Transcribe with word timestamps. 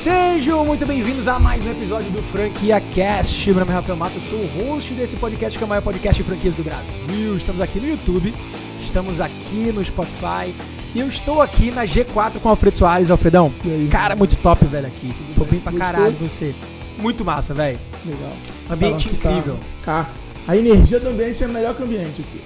Sejam 0.00 0.64
muito 0.64 0.86
bem-vindos 0.86 1.28
a 1.28 1.38
mais 1.38 1.62
um 1.66 1.72
episódio 1.72 2.10
do 2.10 2.22
Franquia 2.22 2.80
Cast. 2.80 3.46
Meu 3.50 3.60
nome 3.60 3.70
é 3.70 3.74
Rafael 3.74 3.98
Mato, 3.98 4.18
sou 4.30 4.38
o 4.38 4.46
host 4.46 4.94
desse 4.94 5.14
podcast 5.14 5.58
que 5.58 5.62
é 5.62 5.66
o 5.66 5.68
maior 5.68 5.82
podcast 5.82 6.22
de 6.22 6.26
franquias 6.26 6.54
do 6.54 6.64
Brasil. 6.64 7.36
Estamos 7.36 7.60
aqui 7.60 7.78
no 7.78 7.86
YouTube, 7.86 8.32
estamos 8.80 9.20
aqui 9.20 9.70
no 9.74 9.84
Spotify 9.84 10.54
e 10.94 11.00
eu 11.00 11.06
estou 11.06 11.42
aqui 11.42 11.70
na 11.70 11.84
G4 11.84 12.40
com 12.40 12.48
o 12.48 12.50
Alfredo 12.50 12.78
Soares. 12.78 13.10
Alfredão, 13.10 13.52
cara, 13.90 14.16
muito 14.16 14.34
top, 14.36 14.64
velho, 14.64 14.86
aqui. 14.86 15.12
Tô 15.36 15.44
bem 15.44 15.60
pra 15.60 15.70
caralho 15.70 16.12
você. 16.12 16.54
Muito 16.96 17.22
massa, 17.22 17.52
velho. 17.52 17.78
Legal. 18.06 18.32
Ambiente 18.70 19.10
tá- 19.10 19.30
incrível. 19.30 19.58
Cá. 19.84 20.08
A 20.48 20.56
energia 20.56 20.98
do 20.98 21.10
ambiente 21.10 21.44
é 21.44 21.46
melhor 21.46 21.74
que 21.74 21.82
o 21.82 21.84
ambiente 21.84 22.22
aqui. 22.22 22.40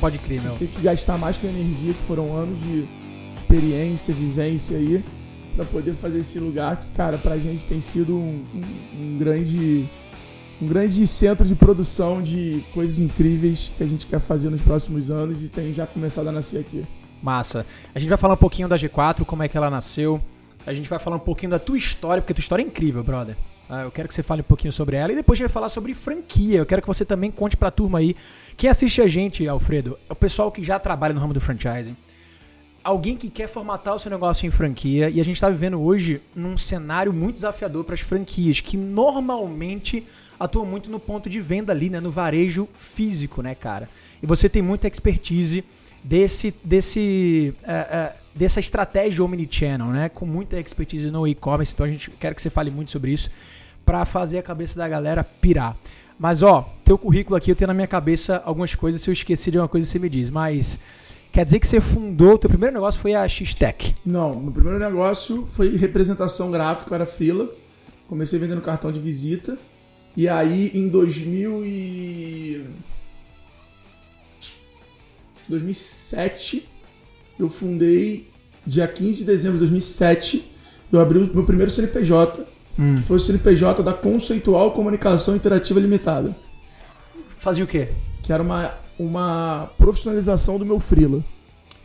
Pode 0.00 0.18
crer, 0.18 0.42
meu. 0.42 0.54
Teve 0.54 0.74
que 0.74 0.82
gastar 0.82 1.16
mais 1.16 1.38
com 1.38 1.46
energia, 1.46 1.94
que 1.94 2.02
foram 2.08 2.36
anos 2.36 2.58
de 2.60 2.88
experiência, 3.36 4.12
vivência 4.12 4.76
aí, 4.76 5.04
pra 5.56 5.64
poder 5.64 5.92
fazer 5.94 6.18
esse 6.20 6.38
lugar 6.38 6.76
que, 6.78 6.90
cara, 6.90 7.18
pra 7.18 7.36
gente 7.38 7.64
tem 7.64 7.80
sido 7.80 8.14
um, 8.16 8.44
um- 8.54 9.00
um 9.14 9.18
grande. 9.18 9.86
Um 10.60 10.68
grande 10.68 11.04
centro 11.08 11.44
de 11.44 11.56
produção 11.56 12.22
de 12.22 12.62
coisas 12.72 13.00
incríveis 13.00 13.72
que 13.76 13.82
a 13.82 13.86
gente 13.86 14.06
quer 14.06 14.20
fazer 14.20 14.48
nos 14.48 14.62
próximos 14.62 15.10
anos 15.10 15.42
e 15.44 15.48
tem 15.48 15.72
já 15.72 15.86
começado 15.88 16.28
a 16.28 16.32
nascer 16.32 16.60
aqui. 16.60 16.86
Massa. 17.20 17.66
A 17.92 17.98
gente 17.98 18.08
vai 18.08 18.18
falar 18.18 18.34
um 18.34 18.36
pouquinho 18.36 18.68
da 18.68 18.76
G4, 18.76 19.24
como 19.24 19.42
é 19.42 19.48
que 19.48 19.56
ela 19.56 19.68
nasceu. 19.68 20.20
A 20.64 20.72
gente 20.72 20.88
vai 20.88 21.00
falar 21.00 21.16
um 21.16 21.20
pouquinho 21.20 21.50
da 21.50 21.58
tua 21.58 21.76
história, 21.76 22.22
porque 22.22 22.32
tua 22.32 22.40
história 22.42 22.62
é 22.62 22.66
incrível, 22.66 23.02
brother. 23.02 23.36
Ah, 23.68 23.82
eu 23.82 23.90
quero 23.90 24.06
que 24.06 24.14
você 24.14 24.22
fale 24.22 24.40
um 24.42 24.44
pouquinho 24.44 24.72
sobre 24.72 24.94
ela 24.96 25.10
e 25.12 25.16
depois 25.16 25.36
a 25.36 25.38
gente 25.38 25.48
vai 25.48 25.52
falar 25.52 25.68
sobre 25.68 25.94
franquia. 25.94 26.58
Eu 26.58 26.66
quero 26.66 26.80
que 26.80 26.86
você 26.86 27.04
também 27.04 27.32
conte 27.32 27.56
pra 27.56 27.70
turma 27.72 27.98
aí. 27.98 28.14
Quem 28.56 28.70
assiste 28.70 29.00
a 29.02 29.08
gente, 29.08 29.48
Alfredo, 29.48 29.98
é 30.08 30.12
o 30.12 30.16
pessoal 30.16 30.52
que 30.52 30.62
já 30.62 30.78
trabalha 30.78 31.12
no 31.14 31.18
ramo 31.20 31.34
do 31.34 31.40
franchising. 31.40 31.96
Alguém 32.84 33.16
que 33.16 33.30
quer 33.30 33.48
formatar 33.48 33.94
o 33.94 33.98
seu 33.98 34.10
negócio 34.10 34.46
em 34.46 34.50
franquia 34.50 35.08
e 35.08 35.20
a 35.20 35.24
gente 35.24 35.36
está 35.36 35.48
vivendo 35.48 35.80
hoje 35.80 36.20
num 36.34 36.58
cenário 36.58 37.12
muito 37.12 37.36
desafiador 37.36 37.84
para 37.84 37.94
as 37.94 38.00
franquias, 38.00 38.60
que 38.60 38.76
normalmente 38.76 40.04
atuam 40.38 40.66
muito 40.66 40.90
no 40.90 40.98
ponto 40.98 41.30
de 41.30 41.40
venda 41.40 41.72
ali, 41.72 41.88
né, 41.88 42.00
no 42.00 42.10
varejo 42.10 42.68
físico, 42.74 43.40
né, 43.40 43.54
cara? 43.54 43.88
E 44.20 44.26
você 44.26 44.48
tem 44.48 44.60
muita 44.60 44.88
expertise 44.88 45.64
desse, 46.02 46.52
desse, 46.64 47.54
é, 47.62 47.72
é, 47.72 48.16
dessa 48.34 48.58
estratégia 48.58 49.24
omnichannel, 49.24 49.86
né, 49.88 50.08
com 50.08 50.26
muita 50.26 50.58
expertise 50.58 51.08
no 51.08 51.26
e-commerce. 51.26 51.72
Então 51.72 51.86
a 51.86 51.88
gente 51.88 52.10
quer 52.10 52.34
que 52.34 52.42
você 52.42 52.50
fale 52.50 52.72
muito 52.72 52.90
sobre 52.90 53.12
isso 53.12 53.30
para 53.84 54.04
fazer 54.04 54.38
a 54.38 54.42
cabeça 54.42 54.76
da 54.76 54.88
galera 54.88 55.22
pirar. 55.22 55.76
Mas 56.18 56.42
ó, 56.42 56.68
teu 56.84 56.98
currículo 56.98 57.36
aqui 57.36 57.50
eu 57.50 57.56
tenho 57.56 57.68
na 57.68 57.74
minha 57.74 57.86
cabeça 57.86 58.42
algumas 58.44 58.74
coisas. 58.74 59.02
Se 59.02 59.10
eu 59.10 59.12
esqueci 59.12 59.50
de 59.50 59.58
uma 59.58 59.68
coisa, 59.68 59.88
você 59.88 59.98
me 59.98 60.08
diz. 60.08 60.30
Mas 60.30 60.78
quer 61.32 61.44
dizer 61.44 61.58
que 61.58 61.66
você 61.66 61.80
fundou, 61.80 62.38
teu 62.38 62.48
primeiro 62.50 62.74
negócio 62.74 63.00
foi 63.00 63.14
a 63.14 63.26
X-Tech. 63.26 63.94
Não, 64.04 64.38
meu 64.38 64.52
primeiro 64.52 64.78
negócio 64.78 65.46
foi 65.46 65.76
representação 65.76 66.50
gráfica, 66.50 66.94
era 66.94 67.06
frila. 67.06 67.48
Comecei 68.08 68.38
vendendo 68.38 68.60
cartão 68.60 68.92
de 68.92 69.00
visita. 69.00 69.56
E 70.16 70.28
aí 70.28 70.70
em 70.74 70.88
2000 70.88 71.64
e... 71.64 72.64
acho 75.34 75.44
que 75.44 75.50
2007 75.50 76.68
eu 77.40 77.48
fundei, 77.48 78.28
dia 78.66 78.86
15 78.86 79.18
de 79.18 79.24
dezembro 79.24 79.54
de 79.54 79.60
2007, 79.60 80.50
eu 80.92 81.00
abri 81.00 81.18
o 81.18 81.34
meu 81.34 81.44
primeiro 81.44 81.70
CNPJ, 81.70 82.46
Hum. 82.78 82.94
que 82.94 83.02
foi 83.02 83.16
o 83.16 83.20
CNPJ 83.20 83.82
da 83.82 83.92
Conceitual 83.92 84.72
Comunicação 84.72 85.36
Interativa 85.36 85.78
Limitada, 85.78 86.34
Fazia 87.38 87.64
o 87.64 87.66
quê? 87.66 87.88
que 88.22 88.32
era 88.32 88.42
uma, 88.42 88.74
uma 88.98 89.70
profissionalização 89.78 90.58
do 90.58 90.66
meu 90.66 90.78
frila. 90.80 91.22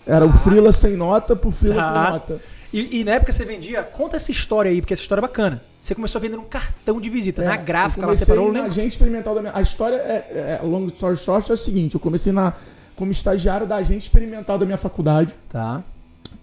Era 0.05 0.25
o 0.25 0.31
frila 0.31 0.71
sem 0.71 0.95
nota 0.95 1.35
pro 1.35 1.51
frila 1.51 1.75
Tá. 1.75 2.05
com 2.05 2.11
nota. 2.13 2.41
E, 2.73 2.99
e 2.99 3.03
na 3.03 3.13
época 3.13 3.31
você 3.31 3.45
vendia, 3.45 3.81
conta 3.83 4.17
essa 4.17 4.29
história 4.31 4.69
aí, 4.69 4.81
porque 4.81 4.93
essa 4.93 5.01
história 5.01 5.19
é 5.19 5.21
bacana. 5.21 5.63
Você 5.81 5.95
começou 5.95 6.19
vendendo 6.19 6.41
um 6.41 6.45
cartão 6.45 6.99
de 6.99 7.09
visita. 7.09 7.43
na 7.43 7.53
É, 7.53 7.57
gráfica, 7.57 8.01
eu 8.01 8.05
comecei 8.05 8.25
separou, 8.25 8.51
na 8.51 8.63
agência 8.63 8.87
experimental 8.87 9.33
da 9.35 9.41
minha. 9.41 9.53
A 9.55 9.61
história 9.61 9.95
é, 9.95 10.59
é 10.61 10.65
long 10.65 10.85
story 10.87 11.15
short 11.17 11.49
é 11.49 11.53
o 11.53 11.57
seguinte: 11.57 11.95
eu 11.95 11.99
comecei 11.99 12.33
na, 12.33 12.53
como 12.95 13.11
estagiário 13.11 13.65
da 13.65 13.77
agência 13.77 14.07
experimental 14.07 14.57
da 14.57 14.65
minha 14.65 14.77
faculdade, 14.77 15.33
Tá. 15.49 15.81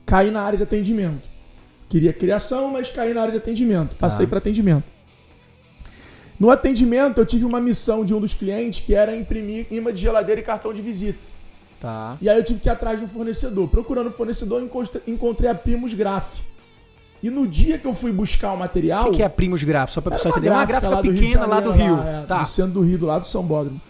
caí 0.07 0.31
na 0.31 0.43
área 0.43 0.57
de 0.57 0.63
atendimento. 0.63 1.29
Queria 1.91 2.13
criação, 2.13 2.71
mas 2.73 2.89
caí 2.89 3.13
na 3.13 3.21
área 3.21 3.33
de 3.33 3.39
atendimento. 3.39 3.95
Passei 3.97 4.25
Tá. 4.25 4.31
para 4.31 4.39
atendimento. 4.39 4.85
No 6.39 6.51
atendimento, 6.51 7.19
eu 7.21 7.27
tive 7.27 7.45
uma 7.45 7.61
missão 7.61 8.05
de 8.05 8.15
um 8.15 8.21
dos 8.21 8.35
clientes 8.35 8.81
que 8.81 8.95
era 8.95 9.15
imprimir 9.17 9.67
imã 9.71 9.93
de 9.93 10.01
geladeira 10.01 10.41
e 10.41 10.45
cartão 10.45 10.73
de 10.75 10.83
visita. 10.83 11.27
Tá. 11.81 12.17
E 12.21 12.29
aí 12.29 12.37
eu 12.37 12.43
tive 12.43 12.61
que 12.61 12.69
ir 12.69 12.73
atrás 12.73 12.99
de 12.99 13.05
um 13.05 13.09
fornecedor. 13.09 13.69
Procurando 13.69 14.09
o 14.09 14.11
fornecedor, 14.11 14.61
eu 14.61 14.65
encontrei- 15.07 15.51
a 15.51 15.55
Primos 15.55 15.95
Graph. 15.95 16.41
E 17.23 17.31
no 17.31 17.47
dia 17.47 17.79
que 17.79 17.87
eu 17.87 17.95
fui 17.95 18.13
buscar 18.13 18.53
o 18.53 18.57
material. 18.57 19.07
O 19.09 19.11
que, 19.11 19.17
que 19.19 19.23
é 19.23 19.29
Primos 19.29 19.63
Gráficos? 19.63 19.95
Só 19.95 20.01
pra 20.01 20.13
pessoa 20.13 20.31
entender. 20.33 20.51
Uma 20.51 20.65
gráfica 20.67 20.91
lá 20.95 21.01
do 21.01 21.11
Rio 21.11 21.21
pequena 21.21 21.47
lá 21.47 21.61
do 21.61 21.71
Rio. 21.71 21.99
é, 22.03 22.23
tá. 22.27 22.43
Do 22.43 22.49
centro 22.49 22.73
do 22.73 22.81
Rio, 22.83 22.99
do 22.99 23.07
lado 23.07 23.21
do 23.23 23.27
São 23.27 23.43
Bódromo. 23.43 23.81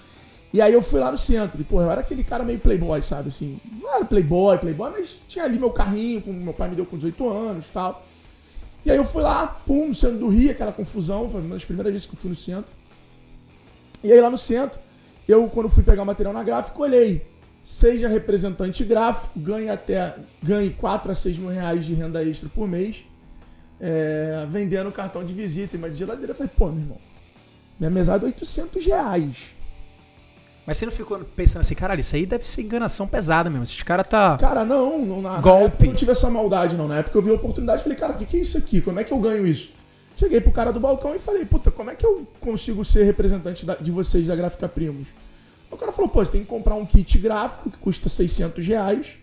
E 0.53 0.61
aí 0.61 0.73
eu 0.73 0.81
fui 0.83 1.01
lá 1.01 1.11
no 1.11 1.17
centro. 1.17 1.61
E, 1.61 1.65
pô, 1.65 1.81
eu 1.83 1.91
era 1.91 2.01
aquele 2.01 2.23
cara 2.23 2.45
meio 2.45 2.61
playboy, 2.61 3.03
sabe? 3.03 3.29
Assim, 3.29 3.59
não 3.83 3.93
era 3.93 4.05
playboy, 4.05 4.57
playboy, 4.59 4.91
mas 4.93 5.17
tinha 5.27 5.45
ali 5.45 5.59
meu 5.59 5.71
carrinho, 5.71 6.21
com 6.23 6.33
meu 6.33 6.53
pai 6.55 6.69
me 6.69 6.77
deu 6.77 6.87
com 6.87 6.97
18 6.97 7.29
anos 7.29 7.67
e 7.69 7.73
tal. 7.73 8.05
E 8.85 8.91
aí 8.91 8.97
eu 8.97 9.05
fui 9.05 9.23
lá, 9.23 9.47
pum, 9.47 9.89
no 9.89 9.95
centro 9.95 10.19
do 10.19 10.29
Rio, 10.29 10.51
aquela 10.51 10.73
confusão. 10.73 11.29
Foi 11.29 11.41
uma 11.41 11.55
das 11.55 11.65
primeiras 11.65 11.93
vezes 11.93 12.07
que 12.07 12.15
eu 12.15 12.19
fui 12.19 12.31
no 12.31 12.37
centro. 12.37 12.75
E 14.03 14.13
aí 14.13 14.21
lá 14.21 14.29
no 14.29 14.39
centro, 14.39 14.81
eu, 15.27 15.49
quando 15.49 15.69
fui 15.69 15.83
pegar 15.83 16.03
o 16.03 16.07
material 16.07 16.35
na 16.35 16.43
gráfica, 16.43 16.79
olhei. 16.81 17.27
Seja 17.63 18.09
representante 18.09 18.85
gráfico, 18.85 19.41
ganhe 19.41 19.71
até 19.71 20.17
ganhe 20.43 20.69
4 20.69 21.11
a 21.11 21.15
6 21.15 21.39
mil 21.39 21.49
reais 21.49 21.87
de 21.87 21.95
renda 21.95 22.23
extra 22.23 22.47
por 22.51 22.69
mês 22.69 23.07
é, 23.81 24.47
vendendo 24.49 24.91
cartão 24.93 25.25
de 25.25 25.35
visita 25.35 25.77
e 25.77 25.79
uma 25.79 25.91
de 25.91 25.97
geladeira. 25.99 26.33
Eu 26.33 26.35
falei, 26.35 26.53
pô, 26.57 26.69
meu 26.69 26.81
irmão, 26.81 26.99
minha 27.79 27.91
mesada 27.91 28.25
é 28.25 28.29
800 28.29 28.87
reais. 28.87 29.57
Mas 30.67 30.79
você 30.79 30.87
não 30.87 30.93
ficou 30.93 31.19
pensando 31.21 31.61
assim, 31.61 31.75
caralho, 31.75 32.01
isso 32.01 32.17
aí 32.17 32.25
deve 32.25 32.49
ser 32.49 32.63
enganação 32.63 33.07
pesada 33.07 33.51
mesmo. 33.51 33.65
Esses 33.65 33.83
caras 33.83 34.07
tá. 34.07 34.37
Cara, 34.39 34.65
não, 34.65 35.05
não 35.05 35.21
na, 35.21 35.41
Golpe. 35.41 35.83
na 35.85 35.89
não 35.91 35.95
tive 35.95 36.13
essa 36.13 36.31
maldade, 36.31 36.77
não. 36.77 36.89
Na 36.89 36.99
época 36.99 37.19
eu 37.19 37.23
vi 37.23 37.31
a 37.31 37.35
oportunidade 37.35 37.81
e 37.81 37.83
falei, 37.83 37.99
cara, 37.99 38.13
o 38.15 38.17
que, 38.17 38.25
que 38.25 38.37
é 38.39 38.41
isso 38.41 38.57
aqui? 38.57 38.81
Como 38.81 38.99
é 38.99 39.05
que 39.05 39.13
eu 39.13 39.19
ganho 39.19 39.47
isso? 39.47 39.71
Cheguei 40.17 40.41
pro 40.41 40.53
cara 40.53 40.73
do 40.73 40.81
balcão 40.81 41.15
e 41.15 41.19
falei, 41.19 41.45
puta, 41.45 41.71
como 41.71 41.91
é 41.91 41.95
que 41.95 42.07
eu 42.07 42.27
consigo 42.41 42.85
ser 42.85 43.03
representante 43.05 43.67
da- 43.67 43.75
de 43.75 43.91
vocês 43.91 44.27
da 44.27 44.35
Gráfica 44.37 44.69
Primos? 44.69 45.09
O 45.71 45.77
cara 45.77 45.91
falou, 45.93 46.09
pô, 46.09 46.25
você 46.25 46.33
tem 46.33 46.41
que 46.43 46.47
comprar 46.47 46.77
um 46.77 46.87
kit 46.87 47.19
gráfico 47.19 47.69
que 47.69 47.77
custa 47.79 48.09
600 48.09 48.67
reais. 48.67 49.19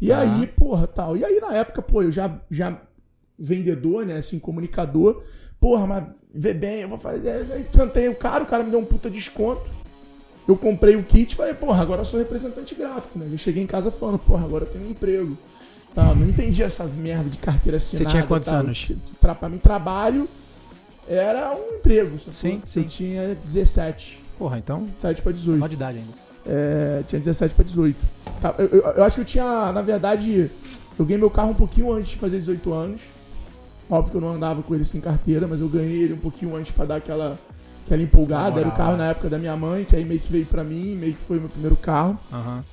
E 0.00 0.08
Tá. 0.08 0.20
aí, 0.20 0.46
porra, 0.46 0.86
tal. 0.86 1.16
E 1.16 1.24
aí, 1.24 1.38
na 1.38 1.54
época, 1.54 1.80
pô, 1.82 2.02
eu 2.02 2.10
já, 2.10 2.34
já 2.50 2.80
vendedor, 3.38 4.04
né, 4.06 4.16
assim, 4.16 4.38
comunicador. 4.38 5.22
Porra, 5.60 5.86
mas 5.86 6.04
vê 6.34 6.52
bem, 6.54 6.80
eu 6.80 6.88
vou 6.88 6.98
fazer. 6.98 7.46
Aí 7.52 7.64
cantei 7.64 8.08
o 8.08 8.14
cara, 8.14 8.42
o 8.42 8.46
cara 8.46 8.62
me 8.64 8.70
deu 8.70 8.80
um 8.80 8.84
puta 8.84 9.08
desconto. 9.10 9.70
Eu 10.48 10.56
comprei 10.56 10.94
o 10.96 11.02
kit 11.02 11.32
e 11.32 11.36
falei, 11.36 11.54
porra, 11.54 11.82
agora 11.82 12.02
eu 12.02 12.04
sou 12.04 12.18
representante 12.18 12.74
gráfico, 12.74 13.18
né? 13.18 13.26
Já 13.30 13.36
cheguei 13.36 13.62
em 13.62 13.66
casa 13.66 13.90
falando, 13.90 14.18
porra, 14.18 14.44
agora 14.44 14.64
eu 14.64 14.68
tenho 14.70 14.86
um 14.86 14.90
emprego. 14.90 15.36
Tá, 15.94 16.14
não 16.14 16.28
entendi 16.28 16.62
essa 16.62 16.84
merda 16.84 17.28
de 17.30 17.38
carteira 17.38 17.78
assinada. 17.78 18.10
tinha 18.10 18.22
quantos 18.24 18.48
tal. 18.48 18.58
anos? 18.60 18.92
Tra- 19.20 19.34
Pra 19.34 19.48
mim, 19.48 19.58
trabalho 19.58 20.28
era 21.08 21.52
um 21.54 21.76
emprego. 21.76 22.18
Sim, 22.18 22.60
sim. 22.66 22.80
Eu 22.80 22.86
tinha 22.86 23.34
17. 23.34 24.22
Porra, 24.38 24.58
então. 24.58 24.84
17 24.84 25.22
pra 25.22 25.32
18. 25.32 25.54
Menor 25.54 25.68
de 25.68 25.74
idade 25.74 25.98
ainda. 25.98 26.12
É, 26.46 27.02
tinha 27.06 27.18
17 27.18 27.54
pra 27.54 27.64
18. 27.64 27.96
Tá, 28.40 28.54
eu, 28.58 28.66
eu- 28.66 28.82
eu 28.82 29.04
acho 29.04 29.16
que 29.16 29.22
eu 29.22 29.24
tinha, 29.24 29.72
na 29.72 29.82
verdade, 29.82 30.50
eu 30.98 31.04
ganhei 31.04 31.18
meu 31.18 31.30
carro 31.30 31.50
um 31.50 31.54
pouquinho 31.54 31.92
antes 31.92 32.10
de 32.10 32.16
fazer 32.16 32.38
18 32.38 32.72
anos. 32.72 33.14
Óbvio 33.90 34.10
que 34.12 34.16
eu 34.16 34.20
não 34.20 34.34
andava 34.34 34.62
com 34.62 34.74
ele 34.74 34.84
sem 34.84 35.00
carteira, 35.00 35.46
mas 35.46 35.60
eu 35.60 35.68
ganhei 35.68 36.02
ele 36.04 36.14
um 36.14 36.18
pouquinho 36.18 36.54
antes 36.54 36.72
pra 36.72 36.84
dar 36.84 36.96
aquela, 36.96 37.38
aquela 37.86 38.02
empolgada. 38.02 38.60
Era 38.60 38.68
o 38.68 38.72
carro 38.72 38.96
na 38.96 39.06
época 39.06 39.28
da 39.30 39.38
minha 39.38 39.56
mãe, 39.56 39.84
que 39.84 39.96
aí 39.96 40.04
meio 40.04 40.20
que 40.20 40.30
veio 40.30 40.44
pra 40.46 40.62
mim, 40.62 40.94
meio 40.96 41.14
que 41.14 41.22
foi 41.22 41.38
o 41.38 41.40
meu 41.40 41.48
primeiro 41.48 41.76
carro. 41.76 42.18
Aham. 42.32 42.64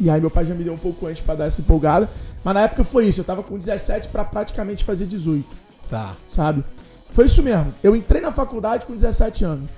E 0.00 0.08
aí 0.08 0.20
meu 0.20 0.30
pai 0.30 0.44
já 0.44 0.54
me 0.54 0.62
deu 0.62 0.72
um 0.72 0.78
pouco 0.78 1.06
antes 1.06 1.20
pra 1.22 1.34
dar 1.34 1.46
essa 1.46 1.60
empolgada. 1.60 2.08
Mas 2.44 2.54
na 2.54 2.60
época 2.62 2.84
foi 2.84 3.06
isso, 3.06 3.20
eu 3.20 3.24
tava 3.24 3.42
com 3.42 3.58
17 3.58 4.08
pra 4.08 4.24
praticamente 4.24 4.84
fazer 4.84 5.06
18, 5.06 5.44
Tá. 5.90 6.14
sabe? 6.28 6.62
Foi 7.10 7.26
isso 7.26 7.42
mesmo. 7.42 7.72
Eu 7.82 7.96
entrei 7.96 8.20
na 8.20 8.30
faculdade 8.30 8.86
com 8.86 8.94
17 8.94 9.44
anos. 9.44 9.70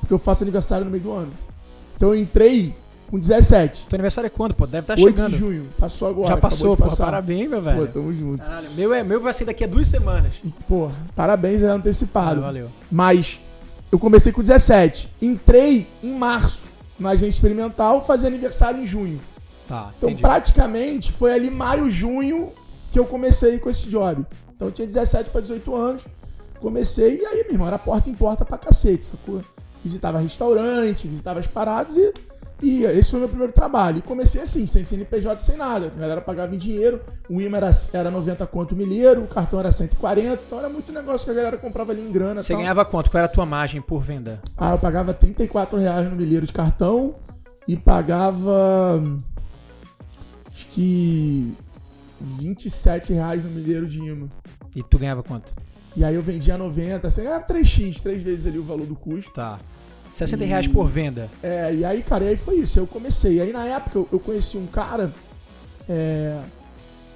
Porque 0.00 0.12
eu 0.12 0.18
faço 0.18 0.42
aniversário 0.44 0.84
no 0.84 0.90
meio 0.90 1.02
do 1.04 1.12
ano. 1.12 1.32
Então 1.96 2.10
eu 2.14 2.20
entrei 2.20 2.74
com 3.10 3.18
17. 3.18 3.86
Teu 3.88 3.96
aniversário 3.96 4.26
é 4.26 4.30
quando, 4.30 4.54
pô? 4.54 4.66
Deve 4.66 4.84
estar 4.84 4.98
8 4.98 5.16
chegando. 5.16 5.30
de 5.30 5.36
junho. 5.38 5.66
Passou 5.78 6.08
agora. 6.08 6.28
Já 6.28 6.36
passou, 6.36 6.76
pô. 6.76 6.86
Parabéns, 6.96 7.48
meu 7.48 7.60
Pô, 7.60 7.64
velho. 7.70 7.86
tamo 7.88 8.12
junto. 8.12 8.42
Caralho, 8.42 8.70
meu, 8.76 8.92
é, 8.92 9.02
meu 9.02 9.20
vai 9.20 9.32
ser 9.32 9.44
daqui 9.46 9.64
a 9.64 9.66
duas 9.66 9.88
semanas. 9.88 10.32
E, 10.44 10.48
Pô, 10.68 10.90
parabéns, 11.16 11.62
é 11.62 11.66
antecipado. 11.68 12.40
Valeu. 12.42 12.68
Mas 12.90 13.38
eu 13.90 13.98
comecei 13.98 14.32
com 14.32 14.40
17. 14.42 15.12
Entrei 15.20 15.86
em 16.02 16.12
março 16.14 16.70
na 16.98 17.10
agência 17.10 17.28
experimental, 17.36 18.02
fazer 18.04 18.26
aniversário 18.26 18.80
em 18.80 18.86
junho. 18.86 19.20
Tá, 19.66 19.90
Então, 19.96 20.10
entendi. 20.10 20.22
praticamente, 20.22 21.12
foi 21.12 21.32
ali 21.32 21.50
maio, 21.50 21.88
junho 21.88 22.52
que 22.90 22.98
eu 22.98 23.04
comecei 23.04 23.58
com 23.58 23.70
esse 23.70 23.88
job. 23.88 24.24
Então, 24.54 24.68
eu 24.68 24.72
tinha 24.72 24.86
17 24.86 25.30
para 25.30 25.40
18 25.40 25.74
anos. 25.74 26.06
Comecei 26.60 27.20
e 27.22 27.24
aí, 27.24 27.42
meu 27.44 27.52
irmão, 27.52 27.66
era 27.66 27.78
porta 27.78 28.10
em 28.10 28.14
porta 28.14 28.44
pra 28.44 28.58
cacete, 28.58 29.06
sacou? 29.06 29.42
Visitava 29.82 30.18
restaurante, 30.18 31.08
visitava 31.08 31.38
as 31.40 31.46
paradas 31.46 31.96
e 31.96 32.12
Ia, 32.62 32.92
esse 32.92 33.10
foi 33.10 33.20
meu 33.20 33.28
primeiro 33.28 33.52
trabalho. 33.52 33.98
E 33.98 34.02
comecei 34.02 34.42
assim, 34.42 34.66
sem 34.66 34.82
CNPJ, 34.84 35.40
sem 35.40 35.56
nada. 35.56 35.92
A 35.96 36.00
galera 36.00 36.20
pagava 36.20 36.54
em 36.54 36.58
dinheiro, 36.58 37.00
o 37.28 37.40
IMA 37.40 37.56
era, 37.56 37.70
era 37.92 38.10
90 38.10 38.46
conto 38.46 38.76
milheiro, 38.76 39.22
o 39.22 39.26
cartão 39.26 39.58
era 39.58 39.72
140, 39.72 40.44
então 40.46 40.58
era 40.58 40.68
muito 40.68 40.92
negócio 40.92 41.24
que 41.24 41.30
a 41.30 41.34
galera 41.34 41.56
comprava 41.56 41.92
ali 41.92 42.02
em 42.02 42.12
grana. 42.12 42.42
Você 42.42 42.52
tal. 42.52 42.60
ganhava 42.60 42.84
quanto? 42.84 43.10
Qual 43.10 43.18
era 43.18 43.26
a 43.26 43.32
tua 43.32 43.46
margem 43.46 43.80
por 43.80 44.02
venda? 44.02 44.40
Ah, 44.56 44.72
eu 44.72 44.78
pagava 44.78 45.14
34 45.14 45.78
reais 45.78 46.08
no 46.08 46.16
milheiro 46.16 46.46
de 46.46 46.52
cartão 46.52 47.14
e 47.66 47.76
pagava. 47.76 49.02
Acho 50.50 50.66
que. 50.66 51.54
27 52.20 53.14
reais 53.14 53.42
no 53.42 53.50
milheiro 53.50 53.86
de 53.86 53.98
imã. 53.98 54.28
E 54.76 54.82
tu 54.82 54.98
ganhava 54.98 55.22
quanto? 55.22 55.54
E 55.96 56.04
aí 56.04 56.14
eu 56.14 56.22
vendia 56.22 56.56
90, 56.56 57.10
você 57.10 57.22
ganhava 57.22 57.44
3x, 57.44 58.00
três 58.00 58.22
vezes 58.22 58.46
ali 58.46 58.58
o 58.58 58.64
valor 58.64 58.86
do 58.86 58.94
custo. 58.94 59.32
Tá. 59.32 59.58
60 60.10 60.44
E- 60.44 60.46
reais 60.46 60.66
por 60.66 60.88
venda. 60.88 61.30
É, 61.42 61.74
e 61.74 61.84
aí, 61.84 62.02
cara, 62.02 62.24
e 62.24 62.28
aí 62.28 62.36
foi 62.36 62.56
isso. 62.56 62.78
Eu 62.78 62.86
comecei. 62.86 63.34
E 63.34 63.40
aí 63.40 63.52
na 63.52 63.64
época 63.66 63.98
eu, 63.98 64.08
eu 64.12 64.18
conheci 64.20 64.56
um 64.58 64.66
cara. 64.66 65.12
é, 65.88 66.38